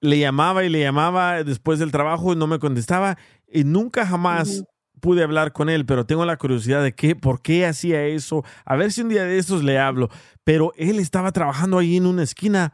Le 0.00 0.18
llamaba 0.18 0.64
y 0.64 0.68
le 0.68 0.80
llamaba 0.80 1.42
después 1.42 1.80
del 1.80 1.90
trabajo 1.90 2.32
y 2.32 2.36
no 2.36 2.46
me 2.46 2.60
contestaba. 2.60 3.18
Y 3.48 3.64
nunca 3.64 4.06
jamás 4.06 4.64
pude 5.04 5.22
hablar 5.22 5.52
con 5.52 5.68
él, 5.68 5.84
pero 5.84 6.06
tengo 6.06 6.24
la 6.24 6.38
curiosidad 6.38 6.82
de 6.82 6.94
qué, 6.94 7.14
por 7.14 7.42
qué 7.42 7.66
hacía 7.66 8.06
eso. 8.06 8.42
A 8.64 8.74
ver 8.74 8.90
si 8.90 9.02
un 9.02 9.10
día 9.10 9.24
de 9.24 9.36
estos 9.36 9.62
le 9.62 9.78
hablo. 9.78 10.08
Pero 10.44 10.72
él 10.78 10.98
estaba 10.98 11.30
trabajando 11.30 11.76
ahí 11.76 11.98
en 11.98 12.06
una 12.06 12.22
esquina 12.22 12.72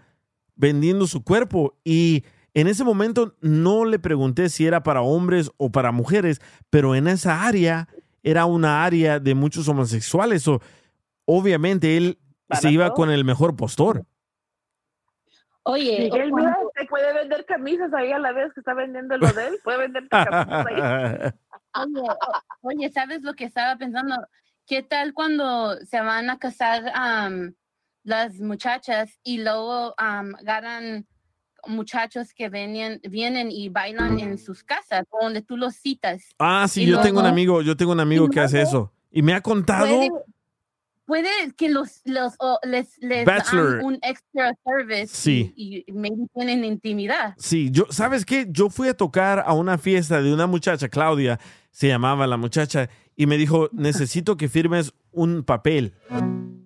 vendiendo 0.54 1.08
su 1.08 1.24
cuerpo 1.24 1.76
y 1.82 2.24
en 2.54 2.68
ese 2.68 2.84
momento 2.84 3.34
no 3.40 3.84
le 3.84 3.98
pregunté 3.98 4.48
si 4.48 4.64
era 4.64 4.84
para 4.84 5.02
hombres 5.02 5.50
o 5.56 5.72
para 5.72 5.90
mujeres, 5.90 6.40
pero 6.70 6.94
en 6.94 7.08
esa 7.08 7.44
área 7.44 7.88
era 8.22 8.44
una 8.44 8.84
área 8.84 9.18
de 9.18 9.34
muchos 9.34 9.66
homosexuales. 9.66 10.46
o 10.46 10.60
obviamente 11.24 11.96
él 11.96 12.20
se 12.60 12.70
iba 12.70 12.94
con 12.94 13.10
el 13.10 13.24
mejor 13.24 13.56
postor. 13.56 14.04
Oye, 15.64 15.98
Miguel, 15.98 16.32
mira, 16.32 16.56
puede 16.88 17.12
vender 17.12 17.44
camisas 17.44 17.92
ahí 17.92 18.12
a 18.12 18.20
la 18.20 18.30
vez 18.30 18.52
que 18.54 18.60
está 18.60 18.72
vendiendo 18.74 19.18
lo 19.18 19.26
de 19.32 19.48
él. 19.48 19.58
Puede 19.64 19.78
vender 19.78 20.08
camisas 20.10 20.66
ahí. 20.68 21.32
Oye, 21.74 22.02
oye, 22.62 22.90
¿sabes 22.92 23.22
lo 23.22 23.34
que 23.34 23.44
estaba 23.44 23.76
pensando? 23.76 24.16
¿Qué 24.66 24.82
tal 24.82 25.14
cuando 25.14 25.76
se 25.84 26.00
van 26.00 26.30
a 26.30 26.38
casar 26.38 26.90
am, 26.94 27.54
las 28.02 28.40
muchachas 28.40 29.18
y 29.22 29.38
luego 29.38 29.94
am, 29.98 30.34
agarran 30.36 31.06
muchachos 31.66 32.32
que 32.34 32.48
vienen, 32.48 33.00
vienen 33.08 33.50
y 33.50 33.68
bailan 33.68 34.18
en 34.18 34.38
sus 34.38 34.64
casas, 34.64 35.04
donde 35.20 35.42
tú 35.42 35.56
los 35.56 35.76
citas? 35.76 36.22
Ah, 36.38 36.66
sí, 36.68 36.82
Y 36.82 36.86
yo 36.86 37.00
tengo 37.00 37.18
un 37.18 37.24
luego- 37.24 37.28
amigo, 37.28 37.62
yo 37.62 37.76
tengo 37.76 37.92
un 37.92 38.00
amigo 38.00 38.28
que 38.28 38.40
hace 38.40 38.56
luego 38.62 38.68
eso. 38.68 38.92
Y 39.10 39.22
me 39.22 39.34
ha 39.34 39.40
contado, 39.40 39.86
Puede, 39.86 40.10
puede 41.10 41.28
que 41.56 41.68
los, 41.68 42.02
los 42.04 42.34
les, 42.62 42.96
dan 43.00 43.84
un 43.84 43.98
extra 44.00 44.54
service 44.64 45.08
Sí. 45.08 45.52
y, 45.56 45.82
y 45.84 45.92
maybe 45.92 46.24
tienen 46.36 46.64
intimidad. 46.64 47.34
Sí, 47.36 47.70
yo, 47.72 47.86
¿sabes 47.90 48.24
qué? 48.24 48.46
Yo 48.48 48.70
fui 48.70 48.86
a 48.86 48.94
tocar 48.94 49.42
a 49.44 49.52
una 49.52 49.76
fiesta 49.76 50.22
de 50.22 50.32
una 50.32 50.46
muchacha, 50.46 50.88
Claudia, 50.88 51.40
se 51.72 51.88
llamaba 51.88 52.28
la 52.28 52.36
muchacha, 52.36 52.88
y 53.16 53.26
me 53.26 53.38
dijo, 53.38 53.70
necesito 53.72 54.36
que 54.36 54.48
firmes 54.48 54.94
un 55.10 55.42
papel. 55.42 55.94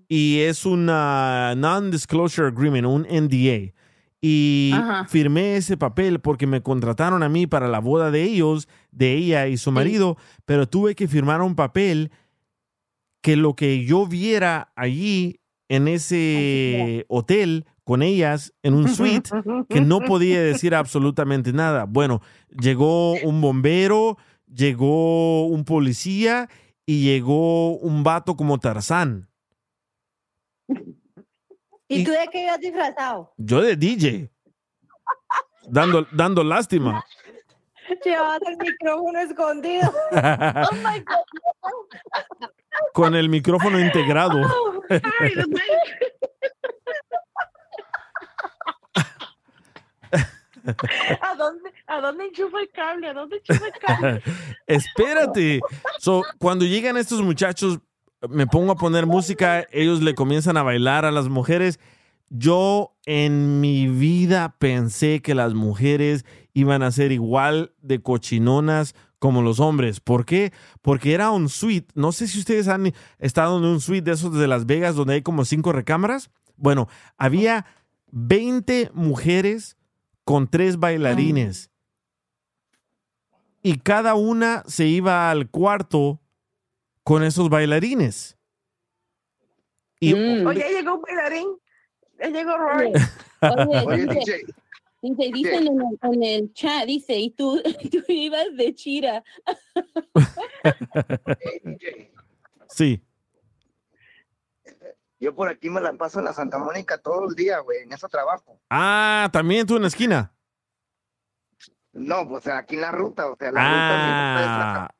Y 0.08 0.40
es 0.40 0.66
una 0.66 1.54
non-disclosure 1.56 2.48
agreement, 2.48 2.86
un 2.86 3.06
NDA. 3.10 3.72
Y 4.20 4.72
Ajá. 4.74 5.06
firmé 5.06 5.56
ese 5.56 5.78
papel 5.78 6.20
porque 6.20 6.46
me 6.46 6.60
contrataron 6.62 7.22
a 7.22 7.30
mí 7.30 7.46
para 7.46 7.66
la 7.68 7.78
boda 7.78 8.10
de 8.10 8.24
ellos, 8.24 8.68
de 8.90 9.14
ella 9.14 9.46
y 9.48 9.56
su 9.56 9.72
marido, 9.72 10.18
pero 10.44 10.68
tuve 10.68 10.94
que 10.94 11.08
firmar 11.08 11.40
un 11.40 11.54
papel 11.54 12.10
que 13.24 13.36
lo 13.36 13.56
que 13.56 13.86
yo 13.86 14.06
viera 14.06 14.70
allí 14.76 15.40
en 15.70 15.88
ese 15.88 17.06
hotel 17.08 17.64
con 17.82 18.02
ellas 18.02 18.52
en 18.62 18.74
un 18.74 18.86
suite, 18.86 19.30
que 19.70 19.80
no 19.80 20.00
podía 20.00 20.42
decir 20.42 20.74
absolutamente 20.74 21.54
nada. 21.54 21.86
Bueno, 21.86 22.20
llegó 22.50 23.14
un 23.14 23.40
bombero, 23.40 24.18
llegó 24.46 25.46
un 25.46 25.64
policía 25.64 26.50
y 26.84 27.02
llegó 27.02 27.78
un 27.78 28.04
vato 28.04 28.36
como 28.36 28.58
Tarzán. 28.58 29.30
¿Y 31.88 32.04
tú 32.04 32.10
de 32.10 32.28
qué 32.30 32.42
ibas 32.42 32.60
disfrazado? 32.60 33.32
Yo 33.38 33.62
de 33.62 33.74
DJ. 33.74 34.30
Dando, 35.70 36.06
dando 36.12 36.44
lástima. 36.44 37.02
Llevabas 38.02 38.40
el 38.46 38.56
micrófono 38.56 39.18
escondido. 39.20 39.92
Oh 40.12 40.74
my 40.76 41.00
God. 41.00 42.48
Con 42.92 43.14
el 43.14 43.28
micrófono 43.28 43.78
integrado. 43.78 44.38
Mío. 44.38 44.48
¿A 51.20 51.34
dónde, 51.36 51.70
¿A 51.86 52.00
dónde 52.00 52.24
enchufa 52.26 52.60
el 52.60 52.70
cable? 52.70 53.08
¿A 53.08 53.14
dónde 53.14 53.36
enchufa 53.36 53.66
el 53.66 53.72
cable? 53.72 54.22
Espérate. 54.66 55.60
So, 55.98 56.22
cuando 56.38 56.64
llegan 56.64 56.96
estos 56.96 57.22
muchachos, 57.22 57.80
me 58.28 58.46
pongo 58.46 58.72
a 58.72 58.76
poner 58.76 59.06
música, 59.06 59.66
ellos 59.70 60.00
le 60.00 60.14
comienzan 60.14 60.56
a 60.56 60.62
bailar 60.62 61.04
a 61.04 61.10
las 61.10 61.28
mujeres. 61.28 61.78
Yo 62.30 62.96
en 63.04 63.60
mi 63.60 63.88
vida 63.88 64.56
pensé 64.58 65.20
que 65.20 65.34
las 65.34 65.52
mujeres 65.54 66.24
iban 66.54 66.82
a 66.82 66.90
ser 66.92 67.12
igual 67.12 67.74
de 67.82 68.00
cochinonas 68.00 68.94
como 69.18 69.42
los 69.42 69.60
hombres. 69.60 70.00
¿Por 70.00 70.24
qué? 70.24 70.52
Porque 70.80 71.12
era 71.12 71.30
un 71.30 71.48
suite. 71.48 71.92
No 71.94 72.12
sé 72.12 72.28
si 72.28 72.38
ustedes 72.38 72.68
han 72.68 72.94
estado 73.18 73.58
en 73.58 73.64
un 73.64 73.80
suite 73.80 74.04
de 74.04 74.12
esos 74.12 74.32
de 74.32 74.46
Las 74.46 74.64
Vegas 74.64 74.94
donde 74.94 75.14
hay 75.14 75.22
como 75.22 75.44
cinco 75.44 75.72
recámaras. 75.72 76.30
Bueno, 76.56 76.88
había 77.18 77.66
20 78.12 78.92
mujeres 78.94 79.76
con 80.24 80.48
tres 80.48 80.78
bailarines. 80.78 81.70
Y 83.62 83.78
cada 83.78 84.14
una 84.14 84.62
se 84.66 84.86
iba 84.86 85.30
al 85.30 85.50
cuarto 85.50 86.20
con 87.02 87.24
esos 87.24 87.48
bailarines. 87.48 88.38
Y 90.00 90.12
Oye, 90.12 90.64
llegó 90.70 90.96
un 90.96 91.02
bailarín. 91.02 91.48
Ya 92.20 92.28
llegó 92.28 92.56
Rory. 92.56 92.92
Oye, 93.40 93.86
Oye, 93.86 94.06
dice, 94.14 94.44
dice, 95.10 95.30
dicen 95.32 95.66
en 95.66 95.80
el, 95.80 95.98
en 96.14 96.22
el 96.22 96.52
chat, 96.52 96.84
dice, 96.86 97.18
y 97.18 97.30
tú, 97.30 97.60
tú 97.90 98.02
ibas 98.08 98.46
de 98.56 98.74
chira. 98.74 99.24
sí. 102.68 103.02
Yo 105.20 105.34
por 105.34 105.48
aquí 105.48 105.70
me 105.70 105.80
la 105.80 105.92
paso 105.94 106.18
en 106.18 106.26
la 106.26 106.32
Santa 106.32 106.58
Mónica 106.58 106.98
todo 106.98 107.28
el 107.28 107.34
día, 107.34 107.60
güey, 107.60 107.82
en 107.82 107.92
ese 107.92 108.08
trabajo. 108.08 108.60
Ah, 108.68 109.28
también 109.32 109.66
tú 109.66 109.76
en 109.76 109.82
la 109.82 109.88
esquina. 109.88 110.32
No, 111.92 112.28
pues 112.28 112.46
aquí 112.48 112.74
en 112.74 112.80
la 112.82 112.90
ruta, 112.90 113.30
o 113.30 113.36
sea, 113.36 113.52
la 113.52 113.60
ruta 113.60 114.84
Ah, 114.84 114.90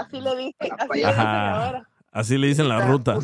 Así 0.00 0.20
le 0.20 0.36
dije, 0.36 0.56
así 0.76 1.00
le 1.00 1.06
dicen 1.06 1.26
ahora. 1.26 1.88
Así 2.12 2.38
le 2.38 2.46
dicen 2.48 2.68
la 2.68 2.86
ruta. 2.86 3.18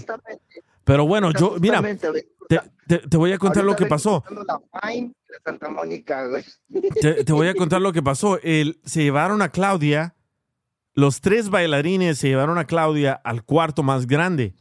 Pero 0.85 1.07
bueno, 1.07 1.33
yo, 1.33 1.57
mira, 1.61 1.83
te, 1.83 2.61
te- 2.87 2.99
te 3.09 3.17
voy 3.17 3.33
a 3.33 3.39
contar 3.39 3.65
lo 3.65 3.75
que 3.75 3.87
pasó. 3.87 4.23
La 4.47 4.61
Fine, 4.81 5.13
Santa 5.45 5.69
Mónica, 5.69 6.27
güey. 6.27 6.45
Te, 7.01 7.25
te 7.25 7.33
voy 7.33 7.49
a 7.49 7.55
contar 7.55 7.81
lo 7.81 7.93
que 7.93 8.03
pasó. 8.03 8.39
El, 8.43 8.81
se 8.85 9.03
llevaron 9.03 9.43
a 9.43 9.51
Claudia, 9.51 10.17
los 10.95 11.21
tres 11.21 11.51
bailarines 11.51 12.19
se 12.19 12.29
llevaron 12.29 12.59
a 12.59 12.67
Claudia 12.67 13.13
al 13.13 13.45
cuarto 13.45 13.83
más 13.83 14.07
grande. 14.07 14.55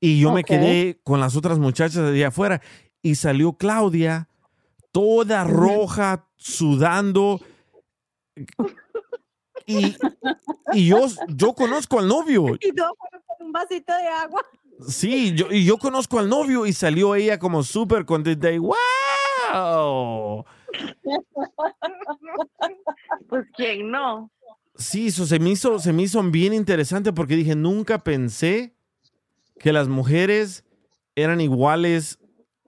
Y 0.00 0.20
yo 0.20 0.32
me 0.32 0.44
quedé 0.44 1.00
con 1.02 1.18
las 1.20 1.36
otras 1.36 1.58
muchachas 1.58 2.04
de 2.04 2.10
allá 2.10 2.28
afuera. 2.28 2.62
Y 3.02 3.16
salió 3.16 3.54
Claudia, 3.54 4.28
toda 4.92 5.42
roja, 5.44 6.28
sudando. 6.36 7.40
Y, 9.66 9.96
y 10.72 10.86
yo, 10.86 11.06
yo 11.28 11.54
conozco 11.54 11.98
al 11.98 12.06
novio. 12.06 12.56
Y 12.60 12.72
todo 12.72 12.94
con 12.96 13.46
un 13.46 13.52
vasito 13.52 13.92
de 13.92 14.06
agua. 14.06 14.42
Sí, 14.86 15.32
yo, 15.34 15.46
y 15.50 15.64
yo 15.64 15.76
conozco 15.78 16.18
al 16.18 16.28
novio 16.28 16.64
y 16.66 16.72
salió 16.72 17.14
ella 17.14 17.38
como 17.38 17.62
súper 17.64 18.04
contenta 18.04 18.50
y 18.50 18.58
¡wow! 18.58 20.44
Pues 23.28 23.46
quién 23.56 23.90
no. 23.90 24.30
Sí, 24.76 25.08
eso 25.08 25.26
se 25.26 25.38
me 25.40 25.50
hizo, 25.50 25.78
se 25.80 25.92
me 25.92 26.02
hizo 26.02 26.22
bien 26.22 26.54
interesante 26.54 27.12
porque 27.12 27.34
dije, 27.36 27.54
nunca 27.56 27.98
pensé 27.98 28.74
que 29.58 29.72
las 29.72 29.88
mujeres 29.88 30.64
eran 31.16 31.40
iguales 31.40 32.18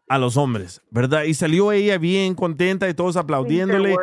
a 0.09 0.19
los 0.19 0.37
hombres, 0.37 0.83
¿verdad? 0.91 1.23
Y 1.23 1.35
salió 1.35 1.71
ella 1.71 1.99
bien 1.99 2.35
contenta 2.35 2.89
y 2.89 2.95
todos 2.95 3.17
aplaudiéndole. 3.17 3.97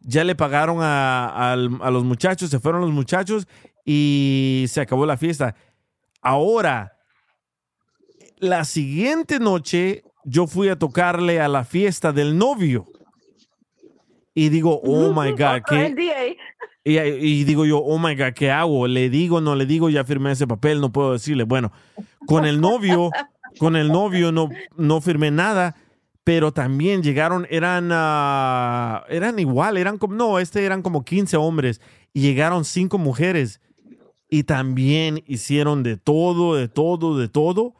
Ya 0.00 0.22
le 0.22 0.36
pagaron 0.36 0.78
a, 0.80 1.52
al- 1.52 1.80
a 1.82 1.90
los 1.90 2.04
muchachos, 2.04 2.50
se 2.50 2.60
fueron 2.60 2.82
los 2.82 2.92
muchachos 2.92 3.48
y 3.84 4.66
se 4.68 4.80
acabó 4.80 5.04
la 5.04 5.16
fiesta. 5.16 5.56
Ahora, 6.22 6.96
la 8.40 8.64
siguiente 8.64 9.38
noche 9.38 10.02
yo 10.24 10.46
fui 10.46 10.68
a 10.68 10.76
tocarle 10.76 11.40
a 11.40 11.48
la 11.48 11.64
fiesta 11.64 12.12
del 12.12 12.36
novio. 12.36 12.86
Y 14.34 14.50
digo, 14.50 14.80
oh 14.84 15.12
my 15.12 15.32
God, 15.32 15.62
¿qué, 15.68 16.36
y, 16.84 16.98
y 16.98 17.44
digo 17.44 17.66
yo, 17.66 17.78
oh 17.78 17.98
my 17.98 18.14
God, 18.14 18.32
¿qué 18.34 18.50
hago? 18.50 18.86
¿Le 18.86 19.10
digo, 19.10 19.40
no 19.40 19.54
le 19.54 19.66
digo? 19.66 19.90
Ya 19.90 20.04
firmé 20.04 20.32
ese 20.32 20.46
papel, 20.46 20.80
no 20.80 20.92
puedo 20.92 21.12
decirle. 21.12 21.44
Bueno, 21.44 21.72
con 22.26 22.46
el 22.46 22.60
novio, 22.60 23.10
con 23.58 23.76
el 23.76 23.88
novio 23.88 24.30
no, 24.32 24.48
no 24.76 25.00
firmé 25.00 25.30
nada, 25.30 25.74
pero 26.24 26.52
también 26.52 27.02
llegaron, 27.02 27.46
eran, 27.50 27.90
ah, 27.92 29.04
eran 29.08 29.38
igual, 29.38 29.76
eran 29.76 29.98
como, 29.98 30.14
no, 30.14 30.38
este 30.38 30.64
eran 30.64 30.82
como 30.82 31.04
15 31.04 31.36
hombres 31.36 31.80
y 32.12 32.20
llegaron 32.20 32.64
cinco 32.64 32.96
mujeres 32.98 33.60
y 34.30 34.44
también 34.44 35.22
hicieron 35.26 35.82
de 35.82 35.96
todo, 35.96 36.54
de 36.54 36.68
todo, 36.68 37.18
de 37.18 37.28
todo. 37.28 37.74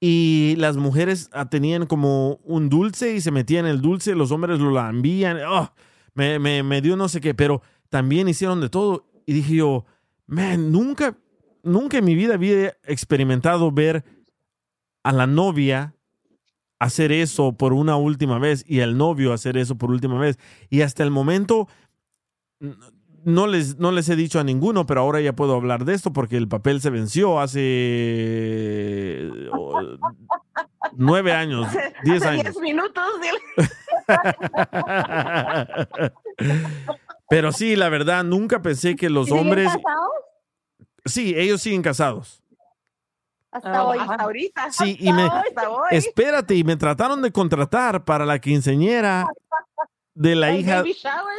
Y 0.00 0.54
las 0.58 0.76
mujeres 0.76 1.30
ah, 1.32 1.48
tenían 1.48 1.86
como 1.86 2.40
un 2.44 2.68
dulce 2.68 3.14
y 3.14 3.20
se 3.20 3.30
metían 3.30 3.66
el 3.66 3.80
dulce, 3.80 4.14
los 4.14 4.30
hombres 4.30 4.60
lo 4.60 4.70
lambían. 4.70 5.38
¡ah! 5.46 5.72
me, 6.14 6.38
me, 6.38 6.62
me 6.62 6.80
dio 6.80 6.96
no 6.96 7.08
sé 7.08 7.20
qué, 7.20 7.34
pero 7.34 7.62
también 7.88 8.28
hicieron 8.28 8.60
de 8.60 8.68
todo. 8.68 9.06
Y 9.26 9.32
dije 9.32 9.56
yo, 9.56 9.84
man, 10.26 10.72
nunca, 10.72 11.16
nunca 11.62 11.98
en 11.98 12.04
mi 12.04 12.14
vida 12.14 12.34
había 12.34 12.76
experimentado 12.84 13.72
ver 13.72 14.04
a 15.02 15.12
la 15.12 15.26
novia 15.26 15.94
hacer 16.78 17.12
eso 17.12 17.52
por 17.52 17.72
una 17.72 17.96
última 17.96 18.38
vez 18.38 18.64
y 18.66 18.80
al 18.80 18.96
novio 18.96 19.32
hacer 19.32 19.56
eso 19.56 19.76
por 19.76 19.90
última 19.90 20.18
vez. 20.18 20.38
Y 20.70 20.82
hasta 20.82 21.02
el 21.02 21.10
momento 21.10 21.68
no 23.24 23.46
les, 23.46 23.78
no 23.78 23.92
les 23.92 24.08
he 24.08 24.16
dicho 24.16 24.40
a 24.40 24.44
ninguno, 24.44 24.86
pero 24.86 25.00
ahora 25.00 25.20
ya 25.20 25.34
puedo 25.34 25.54
hablar 25.54 25.84
de 25.84 25.94
esto 25.94 26.12
porque 26.12 26.36
el 26.36 26.48
papel 26.48 26.80
se 26.80 26.90
venció 26.90 27.40
hace 27.40 29.30
oh, 29.52 29.80
nueve 30.96 31.32
años, 31.32 31.66
diez 32.04 32.22
Hace 32.22 32.28
años. 32.30 32.42
diez 32.44 32.58
minutos. 32.60 33.04
Pero 37.28 37.52
sí, 37.52 37.76
la 37.76 37.88
verdad, 37.88 38.22
nunca 38.24 38.60
pensé 38.62 38.96
que 38.96 39.08
los 39.10 39.26
¿Siguen 39.26 39.40
hombres... 39.46 39.66
casados? 39.66 40.10
Sí, 41.06 41.34
ellos 41.36 41.60
siguen 41.62 41.82
casados. 41.82 42.42
Hasta 43.50 43.78
Ah, 43.78 43.84
hoy. 43.84 43.98
Hasta 43.98 44.14
ahorita. 44.24 44.72
Sí, 44.72 44.96
y 45.00 45.12
me... 45.12 45.22
Hasta 45.22 45.70
hoy. 45.70 45.88
Espérate, 45.90 46.54
y 46.54 46.64
me 46.64 46.76
trataron 46.76 47.22
de 47.22 47.32
contratar 47.32 48.04
para 48.04 48.26
la 48.26 48.38
quinceñera 48.38 49.26
de 50.14 50.34
la 50.34 50.54
hija... 50.54 50.82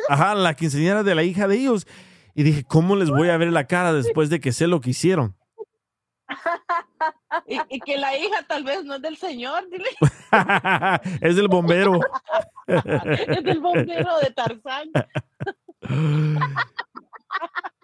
Ajá, 0.10 0.36
la 0.36 0.54
quinceñera 0.54 1.04
de 1.04 1.16
la 1.16 1.24
hija 1.24 1.48
de 1.48 1.58
ellos. 1.58 1.88
Y 2.34 2.44
dije, 2.44 2.64
¿cómo 2.64 2.96
les 2.96 3.10
voy 3.10 3.30
a 3.30 3.38
ver 3.38 3.52
la 3.52 3.66
cara 3.66 3.94
después 3.94 4.30
de 4.30 4.40
que 4.40 4.52
sé 4.52 4.68
lo 4.68 4.82
que 4.82 4.92
hicieron? 4.92 5.36
Y, 7.48 7.60
y 7.70 7.80
que 7.82 7.98
la 7.98 8.18
hija 8.18 8.44
tal 8.48 8.64
vez 8.64 8.84
no 8.84 8.96
es 8.96 9.02
del 9.02 9.18
señor, 9.18 9.70
dile. 9.70 9.90
es 11.22 11.36
del 11.36 11.48
bombero. 11.48 12.00
es 12.66 13.44
del 13.44 13.60
bombero 13.60 14.18
de 14.20 14.32
Tarzán. 14.32 14.90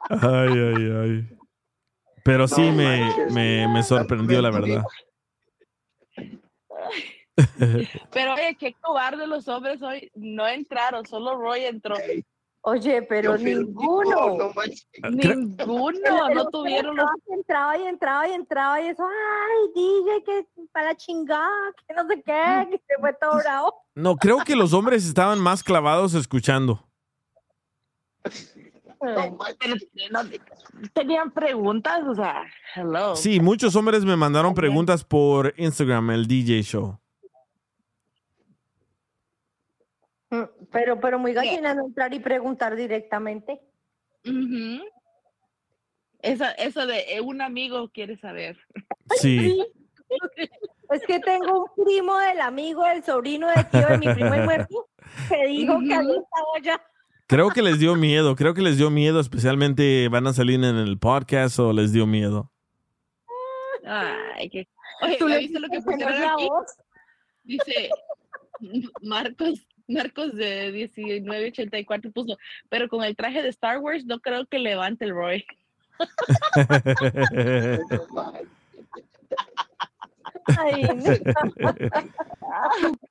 Ay, 0.09 0.49
ay, 0.49 0.91
ay. 1.03 1.29
Pero 2.23 2.47
sí 2.47 2.61
No 2.61 2.73
me, 2.73 3.13
me, 3.31 3.67
me 3.67 3.83
sorprendió, 3.83 4.41
la 4.41 4.49
verdad. 4.49 4.83
Pero 8.11 8.33
oye, 8.33 8.55
qué 8.59 8.73
cobarde 8.81 9.25
los 9.27 9.47
hombres 9.47 9.81
hoy. 9.81 10.11
No 10.15 10.47
entraron, 10.47 11.05
solo 11.05 11.37
Roy 11.37 11.65
entró. 11.65 11.95
Oye, 12.63 13.01
pero 13.01 13.35
ninguno. 13.37 14.53
Ninguno, 15.09 16.29
no 16.35 16.45
tuvieron 16.49 16.95
los... 16.95 17.07
Entraba 17.27 17.75
y 17.75 17.83
entraba 17.85 18.27
y 18.27 18.33
entraba 18.33 18.81
y 18.81 18.87
eso, 18.89 19.03
ay, 19.03 19.71
DJ, 19.73 20.23
que 20.23 20.47
para 20.71 20.89
la 20.89 20.95
chingada, 20.95 21.49
que 21.87 21.95
no 21.95 22.07
sé 22.07 22.21
qué, 22.21 22.67
que 22.69 22.77
se 22.87 22.99
fue 22.99 23.13
todo 23.19 23.37
bravo. 23.37 23.73
No, 23.95 24.15
creo 24.15 24.37
que 24.45 24.55
los 24.55 24.73
hombres 24.73 25.07
estaban 25.07 25.39
más 25.39 25.63
clavados 25.63 26.13
escuchando. 26.13 26.87
No- 29.01 29.39
tenían 30.93 31.31
preguntas, 31.31 32.03
o 32.07 32.13
sea, 32.13 32.43
hello. 32.75 33.15
Sí, 33.15 33.39
muchos 33.39 33.75
hombres 33.75 34.05
me 34.05 34.15
mandaron 34.15 34.53
preguntas 34.53 35.03
por 35.03 35.55
Instagram, 35.57 36.11
el 36.11 36.27
DJ 36.27 36.61
Show. 36.61 37.00
Pero, 40.71 40.99
pero 40.99 41.19
muy 41.19 41.33
gallina 41.33 41.73
no 41.73 41.85
entrar 41.85 42.13
y 42.13 42.19
preguntar 42.19 42.75
directamente. 42.75 43.61
Eso, 46.21 46.45
eso 46.57 46.85
de 46.85 47.15
eh, 47.15 47.21
un 47.21 47.41
amigo 47.41 47.89
quiere 47.89 48.17
saber. 48.17 48.57
Sí. 49.17 49.63
Es 50.91 51.01
que 51.07 51.21
tengo 51.21 51.63
un 51.63 51.85
primo 51.85 52.17
del 52.17 52.41
amigo, 52.41 52.83
del 52.83 53.01
sobrino 53.01 53.47
del 53.47 53.65
tío 53.69 53.87
de 53.87 53.97
mi 53.97 54.13
primo 54.13 54.35
muerto, 54.43 54.89
que 55.29 55.47
dijo 55.47 55.79
que 55.79 55.93
había 55.93 56.17
estado 56.17 56.55
allá. 56.57 56.81
Creo 57.27 57.49
que 57.49 57.61
les 57.61 57.79
dio 57.79 57.95
miedo, 57.95 58.35
creo 58.35 58.53
que 58.53 58.61
les 58.61 58.75
dio 58.75 58.89
miedo, 58.89 59.21
especialmente 59.21 60.09
van 60.09 60.27
a 60.27 60.33
salir 60.33 60.55
en 60.55 60.75
el 60.75 60.99
podcast 60.99 61.59
o 61.59 61.71
les 61.71 61.93
dio 61.93 62.05
miedo. 62.05 62.51
Ay, 63.85 64.49
qué... 64.49 64.67
Oye, 65.01 65.15
Tú 65.17 65.29
¿ya 65.29 65.35
le 65.35 65.39
viste 65.39 65.59
lo 65.61 65.69
que 65.69 65.79
pusieron 65.79 66.19
la 66.19 66.33
aquí? 66.33 66.47
voz. 66.49 66.75
Dice 67.43 67.89
Marcos, 69.01 69.65
Marcos 69.91 70.33
de 70.35 70.71
1984 70.71 72.11
puso, 72.11 72.37
pero 72.69 72.87
con 72.87 73.03
el 73.03 73.15
traje 73.15 73.41
de 73.43 73.49
Star 73.49 73.79
Wars 73.79 74.05
no 74.05 74.19
creo 74.19 74.45
que 74.45 74.59
levante 74.59 75.05
el 75.05 75.11
Roy. 75.11 75.45
Ay, 80.57 80.83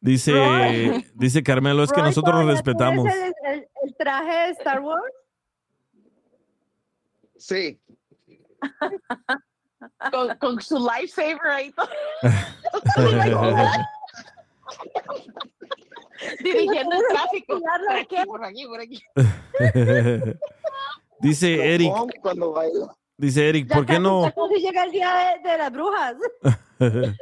dice, 0.01 0.33
Roy. 0.33 1.07
dice 1.15 1.43
Carmelo, 1.43 1.83
es 1.85 1.93
que 1.93 2.01
nosotros 2.03 2.33
¿todavía 2.35 2.53
respetamos. 2.53 3.07
El, 3.07 3.33
el- 3.47 3.69
el 3.85 3.95
traje 3.97 4.33
de 4.33 4.51
Star 4.53 4.81
Wars? 4.81 5.13
Sí. 7.37 7.79
con, 10.11 10.37
con 10.39 10.61
su 10.61 10.79
lifesaver 10.79 11.39
ahí. 11.47 11.73
Dirigiendo 16.45 16.97
el 16.97 17.03
tráfico. 17.11 17.61
Por 18.27 18.45
aquí, 18.45 18.67
por 18.67 18.81
aquí, 18.81 19.01
por 19.15 19.71
aquí. 19.71 20.33
dice 21.21 21.75
Eric, 21.75 21.93
Cuando 22.21 22.55
dice 23.17 23.49
Eric, 23.49 23.73
¿por 23.73 23.87
qué 23.87 23.99
no? 23.99 24.25
Ya 24.25 24.33
casi 24.33 24.61
llega 24.61 24.85
el 24.85 24.93
día 24.93 25.15
de, 25.43 25.49
de 25.51 25.59
las 25.59 25.73
brujas. 25.73 26.15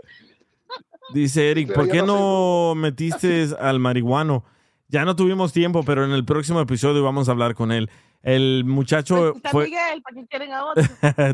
Dice 1.14 1.50
Eric, 1.50 1.72
¿por 1.72 1.88
qué 1.88 2.02
no 2.02 2.74
metiste 2.76 3.48
al 3.58 3.78
marihuano? 3.78 4.44
Ya 4.88 5.06
no 5.06 5.16
tuvimos 5.16 5.54
tiempo, 5.54 5.82
pero 5.82 6.04
en 6.04 6.10
el 6.10 6.22
próximo 6.26 6.60
episodio 6.60 7.02
vamos 7.02 7.28
a 7.28 7.32
hablar 7.32 7.54
con 7.54 7.72
él. 7.72 7.88
El 8.22 8.64
muchacho 8.66 9.34
Está 9.34 9.48
fue... 9.48 9.64
Miguel, 9.64 10.02
¿para 10.02 10.16
qué 10.16 10.26
quieren 10.26 10.52
a 10.52 10.66
otro? 10.66 10.84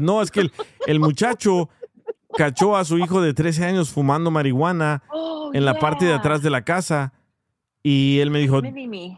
no, 0.00 0.22
es 0.22 0.30
que 0.30 0.42
el, 0.42 0.52
el 0.86 1.00
muchacho 1.00 1.70
cachó 2.36 2.76
a 2.76 2.84
su 2.84 2.98
hijo 2.98 3.20
de 3.20 3.34
13 3.34 3.64
años 3.64 3.90
fumando 3.90 4.30
marihuana 4.30 5.02
Oh, 5.10 5.50
en 5.54 5.64
la 5.64 5.74
parte 5.78 6.04
de 6.04 6.12
atrás 6.12 6.40
de 6.42 6.50
la 6.50 6.62
casa 6.64 7.12
Y 7.86 8.18
él 8.20 8.30
me 8.30 8.38
dijo. 8.38 8.62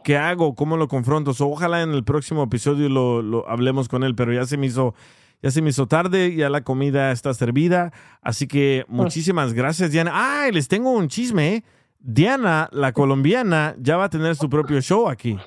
¿qué 0.02 0.16
hago? 0.16 0.56
¿Cómo 0.56 0.76
lo 0.76 0.88
confronto? 0.88 1.32
So, 1.32 1.48
ojalá 1.48 1.82
en 1.82 1.92
el 1.92 2.02
próximo 2.02 2.42
episodio 2.42 2.88
lo, 2.88 3.22
lo 3.22 3.48
hablemos 3.48 3.88
con 3.88 4.02
él, 4.02 4.16
pero 4.16 4.32
ya 4.32 4.44
se 4.44 4.56
me 4.56 4.66
hizo, 4.66 4.92
ya 5.40 5.52
se 5.52 5.62
me 5.62 5.70
hizo 5.70 5.86
tarde, 5.86 6.34
ya 6.34 6.50
la 6.50 6.64
comida 6.64 7.12
está 7.12 7.32
servida. 7.32 7.92
Así 8.22 8.48
que 8.48 8.84
muchísimas 8.88 9.52
gracias, 9.54 9.92
Diana. 9.92 10.10
Ah, 10.12 10.50
les 10.52 10.66
tengo 10.66 10.90
un 10.90 11.06
chisme. 11.06 11.54
¿eh? 11.54 11.64
Diana, 12.00 12.68
la 12.72 12.92
colombiana, 12.92 13.76
ya 13.78 13.96
va 13.96 14.04
a 14.04 14.10
tener 14.10 14.34
su 14.34 14.50
propio 14.50 14.80
show 14.80 15.08
aquí. 15.08 15.38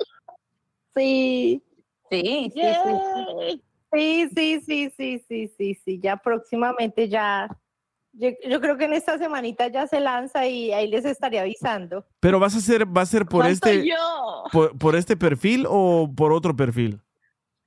Sí. 0.96 1.62
Sí, 2.10 2.52
sí, 2.54 2.54
sí. 2.56 3.62
Sí, 3.92 4.30
sí, 4.34 4.62
sí, 4.66 4.94
sí, 4.96 5.24
sí, 5.28 5.52
sí, 5.58 5.80
sí. 5.84 6.00
Ya 6.02 6.16
próximamente 6.16 7.10
ya. 7.10 7.50
Yo, 8.14 8.30
yo 8.48 8.60
creo 8.60 8.78
que 8.78 8.86
en 8.86 8.94
esta 8.94 9.18
semanita 9.18 9.68
ya 9.68 9.88
se 9.88 10.00
lanza 10.00 10.48
y 10.48 10.72
ahí 10.72 10.88
les 10.88 11.06
estaré 11.06 11.40
avisando. 11.40 12.06
Pero 12.20 12.40
vas 12.40 12.56
a 12.56 12.58
hacer, 12.58 12.86
va 12.86 13.02
a 13.02 13.06
ser 13.06 13.26
por 13.26 13.46
este, 13.46 13.88
yo. 13.88 14.44
por, 14.52 14.78
por 14.78 14.96
este 14.96 15.16
perfil 15.16 15.66
o 15.70 16.10
por 16.16 16.32
otro 16.34 16.56
perfil. 16.56 17.02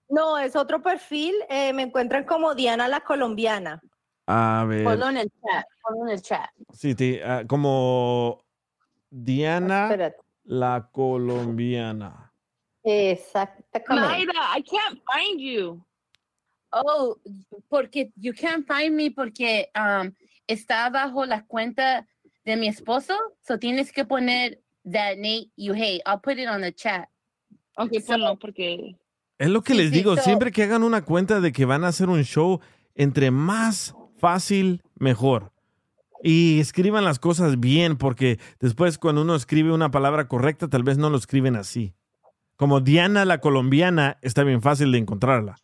No, 0.08 0.38
es 0.38 0.56
otro 0.56 0.82
perfil. 0.82 1.34
eh, 1.48 1.72
me 1.72 1.82
encuentran 1.82 2.24
como 2.24 2.54
Diana 2.54 2.88
la 2.88 3.00
colombiana. 3.00 3.80
A 4.26 4.64
ver. 4.68 4.84
Ponlo 4.84 5.08
en 5.08 5.16
el 5.18 5.30
chat, 5.30 5.64
ponlo 5.82 6.06
en 6.06 6.12
el 6.14 6.22
chat. 6.22 6.50
Sí, 6.72 6.94
sí, 6.96 7.18
ah, 7.24 7.44
como 7.46 8.44
Diana 9.10 9.84
Espérate. 9.84 10.18
la 10.44 10.88
colombiana. 10.92 12.32
Exactamente. 12.84 13.84
Mayra, 13.88 14.56
I 14.56 14.62
can't 14.62 15.00
find 15.12 15.40
you. 15.40 15.84
Oh, 16.72 17.16
porque 17.68 18.12
you 18.16 18.32
can't 18.32 18.66
find 18.66 18.94
me 18.96 19.10
porque 19.10 19.70
um, 19.76 20.10
está 20.46 20.88
bajo 20.90 21.24
la 21.26 21.44
cuenta 21.46 22.06
de 22.44 22.56
mi 22.56 22.68
esposo, 22.68 23.14
so 23.46 23.58
tienes 23.58 23.92
que 23.92 24.04
poner 24.04 24.60
that 24.84 25.16
Nate 25.16 25.50
you 25.56 25.74
hate. 25.74 26.02
I'll 26.06 26.20
put 26.20 26.38
it 26.38 26.48
on 26.48 26.60
the 26.62 26.72
chat. 26.72 27.08
Ok, 27.76 27.92
ponlo 28.06 28.38
porque 28.38 28.96
Es 29.38 29.48
lo 29.48 29.62
que 29.62 29.72
Sí, 29.72 29.78
les 29.78 29.90
sí, 29.90 29.96
digo, 29.96 30.16
so- 30.16 30.22
siempre 30.22 30.52
que 30.52 30.62
hagan 30.64 30.82
una 30.82 31.02
cuenta 31.02 31.40
de 31.40 31.52
que 31.52 31.64
van 31.64 31.84
a 31.84 31.88
hacer 31.88 32.08
un 32.08 32.22
show, 32.24 32.60
entre 32.94 33.30
más 33.30 33.94
fácil, 34.18 34.82
mejor. 34.96 35.52
Y 36.22 36.60
escriban 36.60 37.04
las 37.04 37.18
cosas 37.18 37.58
bien, 37.58 37.96
porque 37.96 38.38
después 38.60 38.98
cuando 38.98 39.22
uno 39.22 39.34
escribe 39.34 39.72
una 39.72 39.90
palabra 39.90 40.28
correcta, 40.28 40.68
tal 40.68 40.82
vez 40.84 40.96
no 40.98 41.10
lo 41.10 41.16
escriben 41.16 41.56
así. 41.56 41.94
Como 42.56 42.80
Diana 42.80 43.24
la 43.24 43.38
colombiana, 43.38 44.18
está 44.22 44.44
bien 44.44 44.62
fácil 44.62 44.92
de 44.92 44.98
encontrarla. 44.98 45.56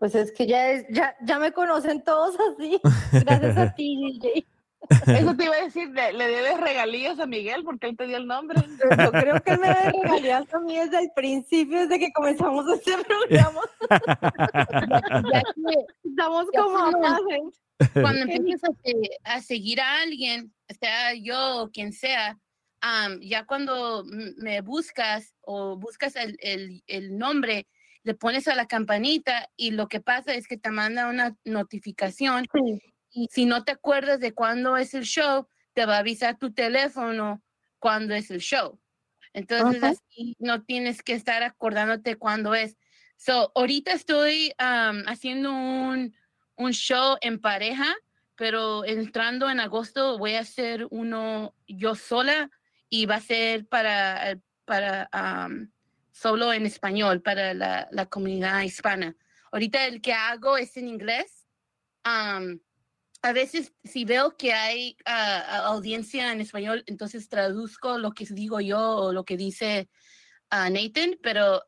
Pues 0.00 0.14
es 0.16 0.32
que 0.32 0.46
ya, 0.48 0.70
es, 0.70 0.86
ya, 0.90 1.14
ya 1.22 1.38
me 1.38 1.52
conocen 1.52 2.02
todos 2.02 2.34
así. 2.52 2.80
Gracias 3.24 3.56
a 3.56 3.72
ti, 3.74 3.96
DJ. 4.20 4.46
Eso 5.06 5.36
te 5.36 5.44
iba 5.44 5.54
a 5.54 5.62
decir, 5.62 5.88
le, 5.90 6.12
le 6.14 6.26
debes 6.26 6.58
regalías 6.58 7.20
a 7.20 7.26
Miguel 7.26 7.62
porque 7.64 7.86
él 7.88 7.96
te 7.96 8.06
dio 8.06 8.16
el 8.16 8.26
nombre. 8.26 8.60
Yo 8.98 9.12
creo 9.12 9.40
que 9.42 9.50
él 9.52 9.60
me 9.60 9.68
debe 9.68 9.92
regalías 10.02 10.52
a 10.54 10.58
mí 10.58 10.76
desde 10.78 11.00
el 11.00 11.10
principio, 11.14 11.80
desde 11.82 11.98
que 11.98 12.10
comenzamos 12.12 12.64
este 12.72 12.92
programa. 13.04 13.60
Estamos 16.02 16.46
Ya 16.52 16.60
como 16.60 16.74
cuando- 16.78 16.98
amados. 17.06 17.60
Cuando 17.94 18.32
empiezas 18.32 18.70
a, 19.24 19.34
a 19.36 19.40
seguir 19.40 19.80
a 19.80 20.02
alguien, 20.02 20.52
sea 20.80 21.14
yo 21.14 21.62
o 21.62 21.70
quien 21.70 21.92
sea, 21.92 22.38
um, 22.82 23.18
ya 23.20 23.46
cuando 23.46 24.04
me 24.36 24.60
buscas 24.60 25.34
o 25.42 25.76
buscas 25.78 26.14
el, 26.16 26.36
el- 26.40 26.82
el 26.86 27.16
nombre, 27.16 27.66
le 28.02 28.14
pones 28.14 28.48
a 28.48 28.54
la 28.54 28.66
campanita 28.66 29.50
y 29.56 29.72
lo 29.72 29.88
que 29.88 30.00
pasa 30.00 30.34
es 30.34 30.46
que 30.46 30.56
te 30.56 30.70
manda 30.70 31.08
una 31.08 31.36
notificación 31.44 32.46
y 33.10 33.28
si 33.30 33.44
no 33.44 33.64
te 33.64 33.72
acuerdas 33.72 34.20
de 34.20 34.32
cuándo 34.32 34.76
es 34.76 34.94
el 34.94 35.04
show, 35.04 35.48
te 35.72 35.84
va 35.86 35.96
a 35.96 36.00
avisar 36.00 36.38
tu 36.38 36.52
teléfono 36.52 37.42
cuándo 37.78 38.14
es 38.14 38.30
el 38.30 38.40
show. 38.40 38.78
Entonces 39.32 39.82
así 39.82 40.36
no 40.38 40.62
tienes 40.62 41.02
que 41.02 41.14
estar 41.14 41.42
acordándote 41.42 42.16
cuándo 42.16 42.54
es. 42.54 42.76
So, 43.16 43.52
ahorita 43.54 43.92
estoy 43.92 44.52
um, 44.58 45.02
haciendo 45.06 45.52
un, 45.52 46.14
un 46.56 46.72
show 46.72 47.16
en 47.20 47.40
pareja, 47.40 47.94
pero 48.34 48.84
entrando 48.84 49.50
en 49.50 49.60
agosto 49.60 50.18
voy 50.18 50.34
a 50.34 50.40
hacer 50.40 50.86
uno 50.90 51.54
yo 51.66 51.94
sola 51.94 52.50
y 52.88 53.06
va 53.06 53.16
a 53.16 53.20
ser 53.20 53.66
para, 53.66 54.38
para 54.64 55.10
um, 55.12 55.70
solo 56.20 56.52
en 56.52 56.66
español, 56.66 57.22
para 57.22 57.54
la, 57.54 57.88
la 57.92 58.06
comunidad 58.06 58.60
hispana. 58.62 59.16
Ahorita 59.52 59.86
el 59.86 60.02
que 60.02 60.12
hago 60.12 60.58
es 60.58 60.76
en 60.76 60.88
inglés. 60.88 61.46
A 62.04 63.32
veces 63.32 63.72
si 63.84 64.04
veo 64.04 64.36
que 64.36 64.52
hay 64.52 64.96
ah, 65.06 65.64
audiencia 65.66 66.32
en 66.32 66.40
español, 66.40 66.84
entonces 66.86 67.28
traduzco 67.28 67.98
lo 67.98 68.12
que 68.12 68.26
digo 68.26 68.60
yo 68.60 68.96
o 68.96 69.12
lo 69.12 69.24
que 69.24 69.36
dice 69.36 69.88
ah, 70.50 70.68
Nathan, 70.70 71.18
pero 71.22 71.62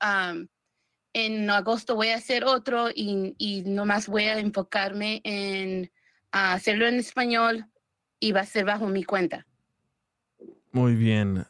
en 1.15 1.51
agosto 1.51 1.95
voy 1.95 2.09
a 2.09 2.17
hacer 2.17 2.45
otro 2.45 2.89
y, 2.91 3.35
y 3.39 3.63
nomás 3.63 4.07
voy 4.07 4.25
a 4.25 4.39
enfocarme 4.39 5.21
en 5.25 5.91
ah, 6.31 6.55
hacerlo 6.55 6.87
en 6.87 6.97
español 6.97 7.67
y 8.21 8.33
va 8.33 8.41
a 8.41 8.47
ser 8.47 8.65
bajo 8.65 8.87
mi 8.87 9.05
cuenta. 9.05 9.47
Muy 10.73 10.95
bien. 10.95 11.47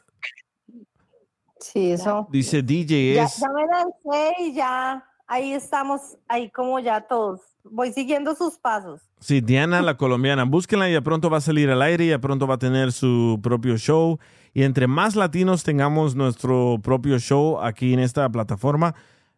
Sí, 1.63 1.93
eso. 1.93 2.27
Dice 2.29 2.61
DJ 2.61 3.13
Ya, 3.15 3.23
es... 3.23 3.37
ya 3.37 3.47
me 3.49 3.65
lancé 3.65 4.33
y 4.41 4.53
ya 4.53 5.03
ahí 5.27 5.53
estamos, 5.53 6.17
ahí 6.27 6.49
como 6.51 6.77
ya 6.79 7.01
todos. 7.01 7.39
Voy 7.63 7.93
siguiendo 7.93 8.35
sus 8.35 8.57
pasos. 8.57 9.01
Sí, 9.21 9.39
Diana 9.39 9.81
la 9.81 9.95
colombiana. 9.95 10.43
Búsquenla 10.43 10.89
y 10.89 10.93
ya 10.93 11.01
pronto 11.01 11.29
va 11.29 11.37
a 11.37 11.41
salir 11.41 11.69
al 11.69 11.81
aire, 11.81 12.07
ya 12.07 12.19
pronto 12.19 12.45
va 12.47 12.55
a 12.55 12.59
tener 12.59 12.91
su 12.91 13.39
propio 13.41 13.77
show. 13.77 14.19
Y 14.53 14.63
entre 14.63 14.87
más 14.87 15.15
latinos 15.15 15.63
tengamos 15.63 16.15
nuestro 16.15 16.79
propio 16.83 17.17
show 17.17 17.61
aquí 17.61 17.93
en 17.93 17.99
esta 17.99 18.29
plataforma, 18.29 18.93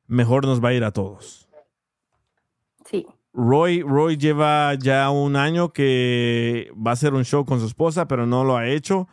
mejor 0.08 0.46
nos 0.46 0.64
va 0.64 0.70
a 0.70 0.74
ir 0.74 0.84
a 0.84 0.92
todos. 0.92 1.48
Sí. 2.86 3.06
Roy, 3.34 3.84
Roy 3.84 4.18
lleva 4.18 4.74
ya 4.74 5.12
un 5.12 5.36
año 5.36 5.72
que 5.72 6.72
va 6.76 6.92
a 6.92 6.94
hacer 6.94 7.14
un 7.14 7.24
show 7.24 7.46
con 7.46 7.60
su 7.60 7.68
esposa, 7.68 8.08
pero 8.08 8.26
no 8.26 8.44
lo 8.44 8.58
ha 8.58 8.68
hecho. 8.68 9.08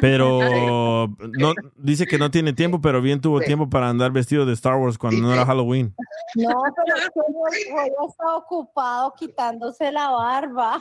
Pero 0.00 1.08
no, 1.38 1.54
dice 1.76 2.06
que 2.06 2.18
no 2.18 2.30
tiene 2.30 2.52
tiempo, 2.52 2.80
pero 2.80 3.00
bien 3.00 3.20
tuvo 3.20 3.40
tiempo 3.40 3.68
para 3.68 3.88
andar 3.88 4.12
vestido 4.12 4.46
de 4.46 4.52
Star 4.52 4.76
Wars 4.76 4.98
cuando 4.98 5.20
no 5.20 5.32
era 5.32 5.46
Halloween. 5.46 5.94
No, 6.34 6.62
pero 6.76 6.96
es 6.96 7.10
que 7.10 7.20
Roy 7.20 7.88
está 8.08 8.36
ocupado 8.36 9.14
quitándose 9.14 9.90
la 9.92 10.10
barba. 10.10 10.80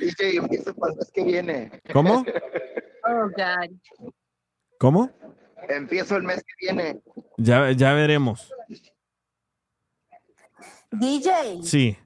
DJ, 0.00 0.36
empieza 0.36 0.72
para 0.74 0.92
el 0.92 0.98
mes 0.98 1.10
que 1.12 1.24
viene. 1.24 1.82
¿Cómo? 1.92 2.24
Oh, 3.04 3.28
God. 3.36 3.70
¿Cómo? 4.78 5.10
Empiezo 5.68 6.16
el 6.16 6.22
mes 6.24 6.42
que 6.42 6.66
viene. 6.66 7.00
Ya, 7.36 7.70
ya 7.72 7.92
veremos. 7.94 8.52
DJ, 10.90 11.62
Sí. 11.62 11.96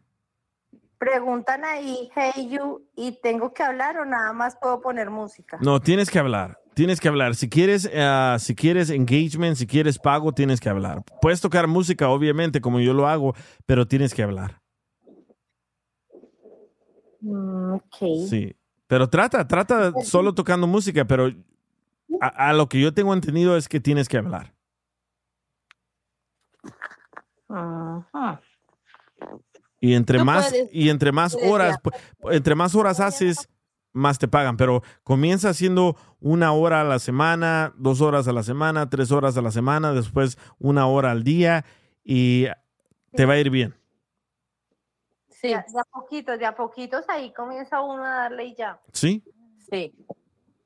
Preguntan 0.99 1.65
ahí, 1.65 2.11
hey 2.15 2.49
you, 2.49 2.87
y 2.95 3.13
tengo 3.21 3.53
que 3.53 3.63
hablar 3.63 3.99
o 3.99 4.05
nada 4.05 4.33
más 4.33 4.57
puedo 4.57 4.81
poner 4.81 5.11
música. 5.11 5.59
No, 5.61 5.81
tienes 5.81 6.11
que 6.11 6.19
hablar. 6.19 6.59
Tienes 6.75 7.01
que 7.01 7.09
hablar. 7.09 7.35
Si 7.35 7.49
quieres, 7.49 7.89
eh, 7.91 8.37
si 8.39 8.55
quieres 8.55 8.91
engagement, 8.91 9.57
si 9.57 9.67
quieres 9.67 9.99
pago, 9.99 10.33
tienes 10.33 10.61
que 10.61 10.69
hablar. 10.69 11.03
Puedes 11.23 11.41
tocar 11.41 11.67
música, 11.67 12.09
obviamente, 12.09 12.61
como 12.61 12.81
yo 12.81 12.93
lo 12.93 13.09
hago, 13.09 13.35
pero 13.65 13.87
tienes 13.87 14.13
que 14.13 14.23
hablar. 14.23 14.61
Mm, 17.21 17.75
ok. 17.75 18.29
Sí. 18.29 18.55
Pero 18.87 19.09
trata, 19.09 19.47
trata 19.49 19.93
solo 20.03 20.35
tocando 20.35 20.67
música, 20.67 21.07
pero 21.07 21.33
a, 22.21 22.49
a 22.51 22.53
lo 22.53 22.69
que 22.69 22.81
yo 22.81 22.93
tengo 22.93 23.15
entendido 23.15 23.57
es 23.57 23.69
que 23.69 23.81
tienes 23.81 24.09
que 24.09 24.19
hablar. 24.19 24.53
Ajá. 27.49 28.41
Y 29.81 29.95
entre 29.95 30.19
No 30.19 30.25
más 30.25 30.49
puedes- 30.51 30.69
y 30.73 30.89
entre 30.89 31.13
más 31.13 31.35
horas, 31.35 31.77
entre 32.31 32.55
más 32.55 32.75
horas 32.75 32.99
haces, 33.01 33.49
más 33.93 34.19
te 34.19 34.27
pagan. 34.29 34.57
Pero 34.57 34.83
comienza 35.03 35.51
haciendo 35.51 35.97
una 36.21 36.53
hora 36.53 36.81
a 36.81 36.85
la 36.85 36.99
semana, 36.99 37.73
dos 37.77 38.01
horas 38.01 38.27
a 38.29 38.33
la 38.33 38.43
semana, 38.43 38.89
tres 38.89 39.11
horas 39.13 39.37
a 39.37 39.43
la 39.43 39.51
semana, 39.51 39.93
después 39.93 40.39
una 40.59 40.87
hora 40.87 41.11
al 41.13 41.25
día 41.25 41.65
y 42.05 42.47
te 43.13 43.27
va 43.27 43.35
a 43.35 43.39
ir 43.39 43.51
bien. 43.51 43.75
Sí. 45.31 45.49
De, 45.49 45.55
a- 45.55 45.67
de 45.69 45.81
a 45.81 45.85
poquitos, 45.85 46.39
de 46.39 46.47
a 46.47 46.55
poquitos 46.55 47.05
ahí 47.09 47.33
comienza 47.33 47.81
uno 47.83 48.03
a 48.05 48.11
darle 48.23 48.47
y 48.47 48.55
ya. 48.55 48.81
¿Sí? 48.93 49.23
Sí. 49.71 49.95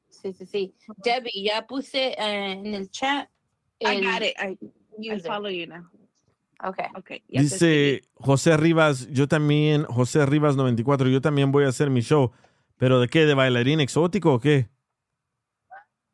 Sí, 0.09 0.33
sí, 0.33 0.47
sí. 0.47 0.75
Debbie, 0.99 1.45
ya 1.45 1.67
puse 1.67 2.13
eh, 2.13 2.53
en 2.53 2.75
el 2.75 2.91
chat. 2.91 3.29
I 3.81 4.05
got 4.05 4.23
it. 4.23 4.35
I, 4.39 4.59
I 4.99 5.15
user. 5.15 5.23
follow 5.31 5.49
you 5.51 5.67
now. 5.67 5.83
Okay. 6.63 6.87
Okay. 6.95 7.23
ya 7.29 7.41
Dice 7.43 8.03
José 8.15 8.57
Rivas, 8.57 9.09
yo 9.11 9.27
también, 9.29 9.85
José 9.85 10.27
Rivas 10.27 10.57
94, 10.57 11.09
yo 11.09 11.21
también 11.21 11.53
voy 11.53 11.65
a 11.65 11.69
hacer 11.69 11.89
mi 11.91 12.01
show. 12.03 12.33
¿Pero 12.77 13.01
de 13.01 13.09
qué? 13.09 13.25
¿De 13.27 13.35
bailarín 13.35 13.81
exótico 13.81 14.35
o 14.35 14.41
qué? 14.41 14.69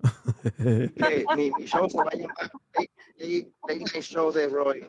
Mi, 1.37 1.51
mi 1.51 1.65
show 1.67 1.89
se 1.89 1.97
va 1.99 2.05
a 2.13 2.17
llamar 2.17 2.51
Late, 2.75 2.91
Late- 3.19 3.53
Late 3.67 3.79
Night 3.81 4.03
Show 4.03 4.31
de 4.31 4.49
Roy. 4.49 4.87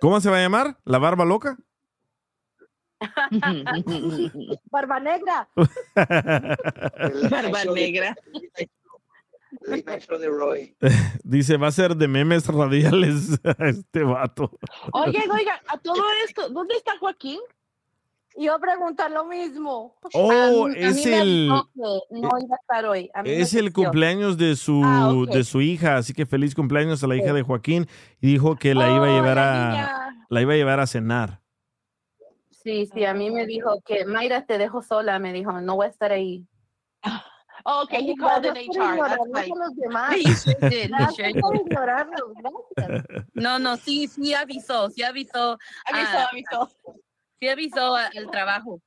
¿Cómo 0.00 0.20
se 0.20 0.30
va 0.30 0.36
a 0.38 0.42
llamar? 0.42 0.78
¿La 0.84 0.98
barba 0.98 1.24
loca? 1.24 1.56
Barba 4.70 5.00
negra. 5.00 5.48
Barba 7.30 7.64
negra. 7.74 8.14
De 9.66 10.28
Roy. 10.28 10.76
Dice, 11.24 11.56
va 11.56 11.68
a 11.68 11.72
ser 11.72 11.96
de 11.96 12.06
memes 12.08 12.46
radiales 12.46 13.40
a 13.44 13.56
este 13.68 14.02
vato. 14.02 14.50
Oigan, 14.92 15.30
oigan, 15.30 15.58
a 15.68 15.78
todo 15.78 16.02
esto, 16.26 16.48
¿dónde 16.50 16.74
está 16.76 16.98
Joaquín? 16.98 17.40
A 18.52 18.58
preguntar 18.58 19.10
lo 19.12 19.24
mismo. 19.24 19.94
Oh, 20.12 20.66
A 20.66 20.68
mí- 20.68 20.76
a 20.82 20.88
es 20.88 21.06
el, 21.06 21.46
no 21.48 22.28
iba 22.40 22.56
a 22.56 22.60
estar 22.60 22.84
hoy. 22.84 23.08
A 23.14 23.22
mí 23.22 23.28
me 23.30 23.40
es 23.40 23.54
el 23.54 23.72
cumpleaños 23.72 24.36
de 24.36 24.56
su, 24.56 24.82
Ah, 24.84 25.12
de 25.30 25.44
su 25.44 25.60
hija, 25.60 25.96
así 25.96 26.12
que 26.14 26.26
feliz 26.26 26.52
cumpleaños 26.54 27.02
a 27.04 27.06
la 27.06 27.14
hija 27.16 27.32
de 27.32 27.42
Joaquín. 27.42 27.86
Y 28.20 28.26
dijo 28.32 28.56
que 28.56 28.74
la 28.74 28.88
iba 28.90 29.06
a 29.06 29.12
Oh, 29.12 29.14
llevar 29.14 29.38
a, 29.38 29.68
niña. 29.68 30.26
la 30.28 30.40
iba 30.42 30.52
a 30.52 30.56
llevar 30.56 30.80
a 30.80 30.86
cenar. 30.88 31.40
Sí, 32.50 32.86
sí, 32.92 33.04
a 33.04 33.14
mí 33.14 33.30
me 33.30 33.46
dijo 33.46 33.80
que 33.86 34.04
Mayra 34.04 34.44
te 34.46 34.58
dejo 34.58 34.82
sola, 34.82 35.18
me 35.20 35.32
dijo, 35.32 35.52
no 35.60 35.76
voy 35.76 35.86
a 35.86 35.90
estar 35.90 36.10
ahí. 36.10 36.44
Oh, 37.66 37.82
okay, 37.84 38.02
he 38.02 38.14
called 38.16 38.44
in 38.44 38.52
HR. 38.52 38.56
That's 38.56 38.68
ignorarnos 38.76 39.34
right. 39.34 39.50
a 39.50 39.54
los 39.54 39.74
demás. 39.76 40.14
He 40.16 40.34
sure 40.34 40.54
did, 40.68 40.72
he 40.72 40.88
Gracias 40.88 41.16
sure 41.32 41.40
por 41.40 41.52
did. 41.54 41.60
ignorarnos. 41.66 42.20
Gracias. 42.76 43.24
No, 43.34 43.58
no, 43.58 43.76
sí, 43.78 44.06
sí 44.08 44.34
avisó, 44.34 44.90
sí 44.90 45.02
avisó. 45.02 45.58
Avisó, 45.86 46.18
avisó. 46.30 46.70
Sí 47.40 47.48
avisó 47.48 47.96
al 47.96 48.30
trabajo. 48.30 48.80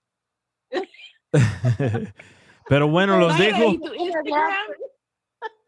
Pero 2.70 2.88
bueno, 2.90 3.18
los 3.18 3.38
dejo. 3.38 3.74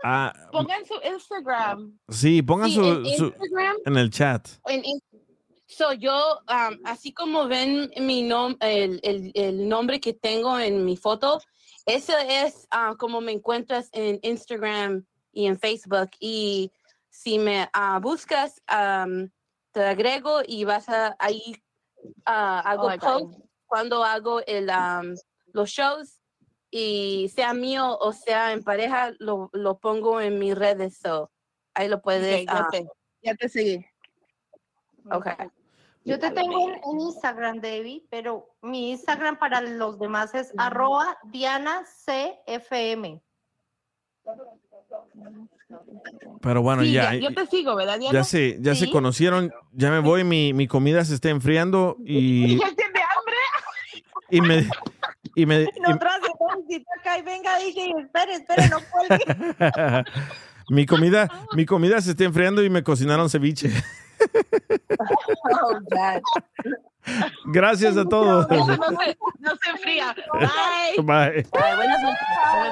Ah, 0.03 0.31
Pongan 0.51 0.85
su 0.85 0.93
Instagram. 1.03 1.97
sí, 2.09 2.41
pongan 2.41 2.69
Sí, 2.69 2.75
su, 2.75 2.83
en 2.85 3.05
su- 3.17 3.25
Instagram. 3.25 3.75
en 3.85 3.97
el 3.97 4.09
chat. 4.09 4.47
En- 4.67 4.85
en- 4.85 5.01
so, 5.67 5.91
yo, 5.93 6.39
um, 6.47 6.77
así 6.85 7.11
como 7.13 7.47
ven 7.47 7.91
mi 7.99 8.21
nom 8.23 8.55
el, 8.61 8.99
el, 9.03 9.31
el 9.35 9.67
nombre 9.67 9.99
que 9.99 10.13
tengo 10.13 10.57
en 10.57 10.85
mi 10.85 10.95
foto, 10.95 11.41
ese 11.95 12.13
es 12.45 12.67
ah, 12.71 12.95
como 12.97 13.21
me 13.21 13.31
encuentras 13.31 13.89
en 13.91 14.19
Instagram 14.21 15.05
y 15.31 15.47
en 15.47 15.59
Facebook. 15.59 16.09
Y 16.19 16.71
si 17.09 17.39
me 17.39 17.69
ah, 17.73 17.99
buscas, 18.01 18.61
um, 18.71 19.29
te 19.71 19.83
agrego 19.83 20.41
y 20.45 20.63
vas 20.63 20.89
a 20.89 21.15
ahí 21.19 21.55
ah, 22.25 22.61
hago 22.65 22.87
Oh, 22.87 22.97
post 22.99 23.39
cuando 23.65 24.03
hago 24.03 24.41
el, 24.45 24.69
um, 24.69 25.15
los 25.53 25.69
shows 25.69 26.19
y 26.71 27.29
sea 27.29 27.53
mío 27.53 27.97
o 27.99 28.13
sea 28.13 28.53
en 28.53 28.63
pareja, 28.63 29.11
lo, 29.19 29.49
lo 29.53 29.79
pongo 29.79 30.21
en 30.21 30.39
mis 30.39 30.55
redes. 30.55 30.97
So, 30.97 31.31
ahí 31.73 31.87
lo 31.87 32.01
puedes. 32.01 32.41
Ok, 32.43 32.47
ya, 32.47 32.67
te, 32.71 32.87
ya 33.23 33.35
te 33.35 33.49
seguí. 33.49 33.85
okay. 35.11 35.49
Yo 36.05 36.17
te 36.17 36.31
tengo 36.31 36.69
en, 36.69 36.75
en 36.83 36.99
Instagram, 37.01 37.59
David, 37.61 38.03
pero 38.09 38.47
mi 38.61 38.91
Instagram 38.91 39.37
para 39.37 39.61
los 39.61 39.99
demás 39.99 40.33
es 40.33 40.53
arroba 40.57 41.17
Diana 41.25 41.83
CFM. 42.05 43.21
Pero 46.41 46.61
bueno, 46.61 46.83
Sí, 46.83 46.91
ya, 46.93 47.13
ya, 47.13 47.19
yo 47.29 47.33
te 47.33 47.45
sigo, 47.47 47.75
¿verdad, 47.75 47.99
Diana? 47.99 48.19
ya 48.19 48.23
se, 48.23 48.57
ya 48.61 48.75
se 48.75 48.85
Sí. 48.85 48.91
conocieron. 48.91 49.51
Ya 49.73 49.91
me 49.91 49.99
voy, 49.99 50.23
mi, 50.23 50.53
mi 50.53 50.67
comida 50.67 51.03
se 51.05 51.13
está 51.15 51.29
enfriando 51.29 51.97
y, 52.05 52.57
¿Ya 52.59 52.75
tiene 52.75 52.99
hambre? 53.17 53.35
y 54.29 54.41
me, 54.41 54.69
y 55.35 55.45
me, 55.45 55.61
y- 55.75 55.79
No 55.81 55.97
traje 55.99 56.27
visita 56.67 56.91
acá 56.99 57.17
y 57.19 57.21
venga, 57.23 57.57
dije, 57.59 57.91
espere, 57.99 58.33
espere, 58.33 58.69
no 58.69 58.77
cuelgue. 58.89 60.03
mi 60.69 60.85
comida, 60.85 61.27
mi 61.53 61.65
comida 61.65 62.01
se 62.01 62.11
está 62.11 62.23
enfriando 62.23 62.63
y 62.63 62.69
me 62.69 62.83
cocinaron 62.83 63.29
ceviche. 63.29 63.69
Oh, 65.51 65.80
God. 65.91 66.22
Gracias 67.51 67.98
a 67.98 68.06
todos. 68.06 68.45
Eso 68.51 68.75
no 68.75 68.89
se, 68.98 69.17
no 69.39 69.56
se 69.56 69.69
enfría. 69.72 70.15
Bye. 70.33 71.03
Bye. 71.03 71.43
Bye, 71.51 71.75
buenas 71.75 72.01
noches. 72.01 72.27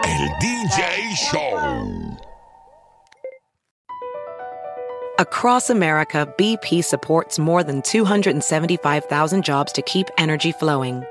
El 0.05 0.29
DJ 0.39 1.15
Show. 1.15 2.17
Across 5.19 5.71
America, 5.71 6.31
BP 6.37 6.83
supports 6.83 7.39
more 7.39 7.63
than 7.63 7.81
275,000 7.81 9.43
jobs 9.43 9.71
to 9.71 9.81
keep 9.81 10.07
energy 10.19 10.51
flowing. 10.51 11.03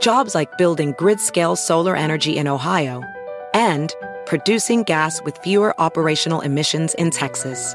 Jobs 0.00 0.34
like 0.34 0.56
building 0.56 0.94
grid 0.96 1.18
scale 1.18 1.56
solar 1.56 1.96
energy 1.96 2.36
in 2.38 2.46
Ohio 2.46 3.02
and 3.52 3.92
producing 4.26 4.84
gas 4.84 5.20
with 5.24 5.36
fewer 5.38 5.78
operational 5.80 6.40
emissions 6.40 6.94
in 6.94 7.10
Texas. 7.10 7.74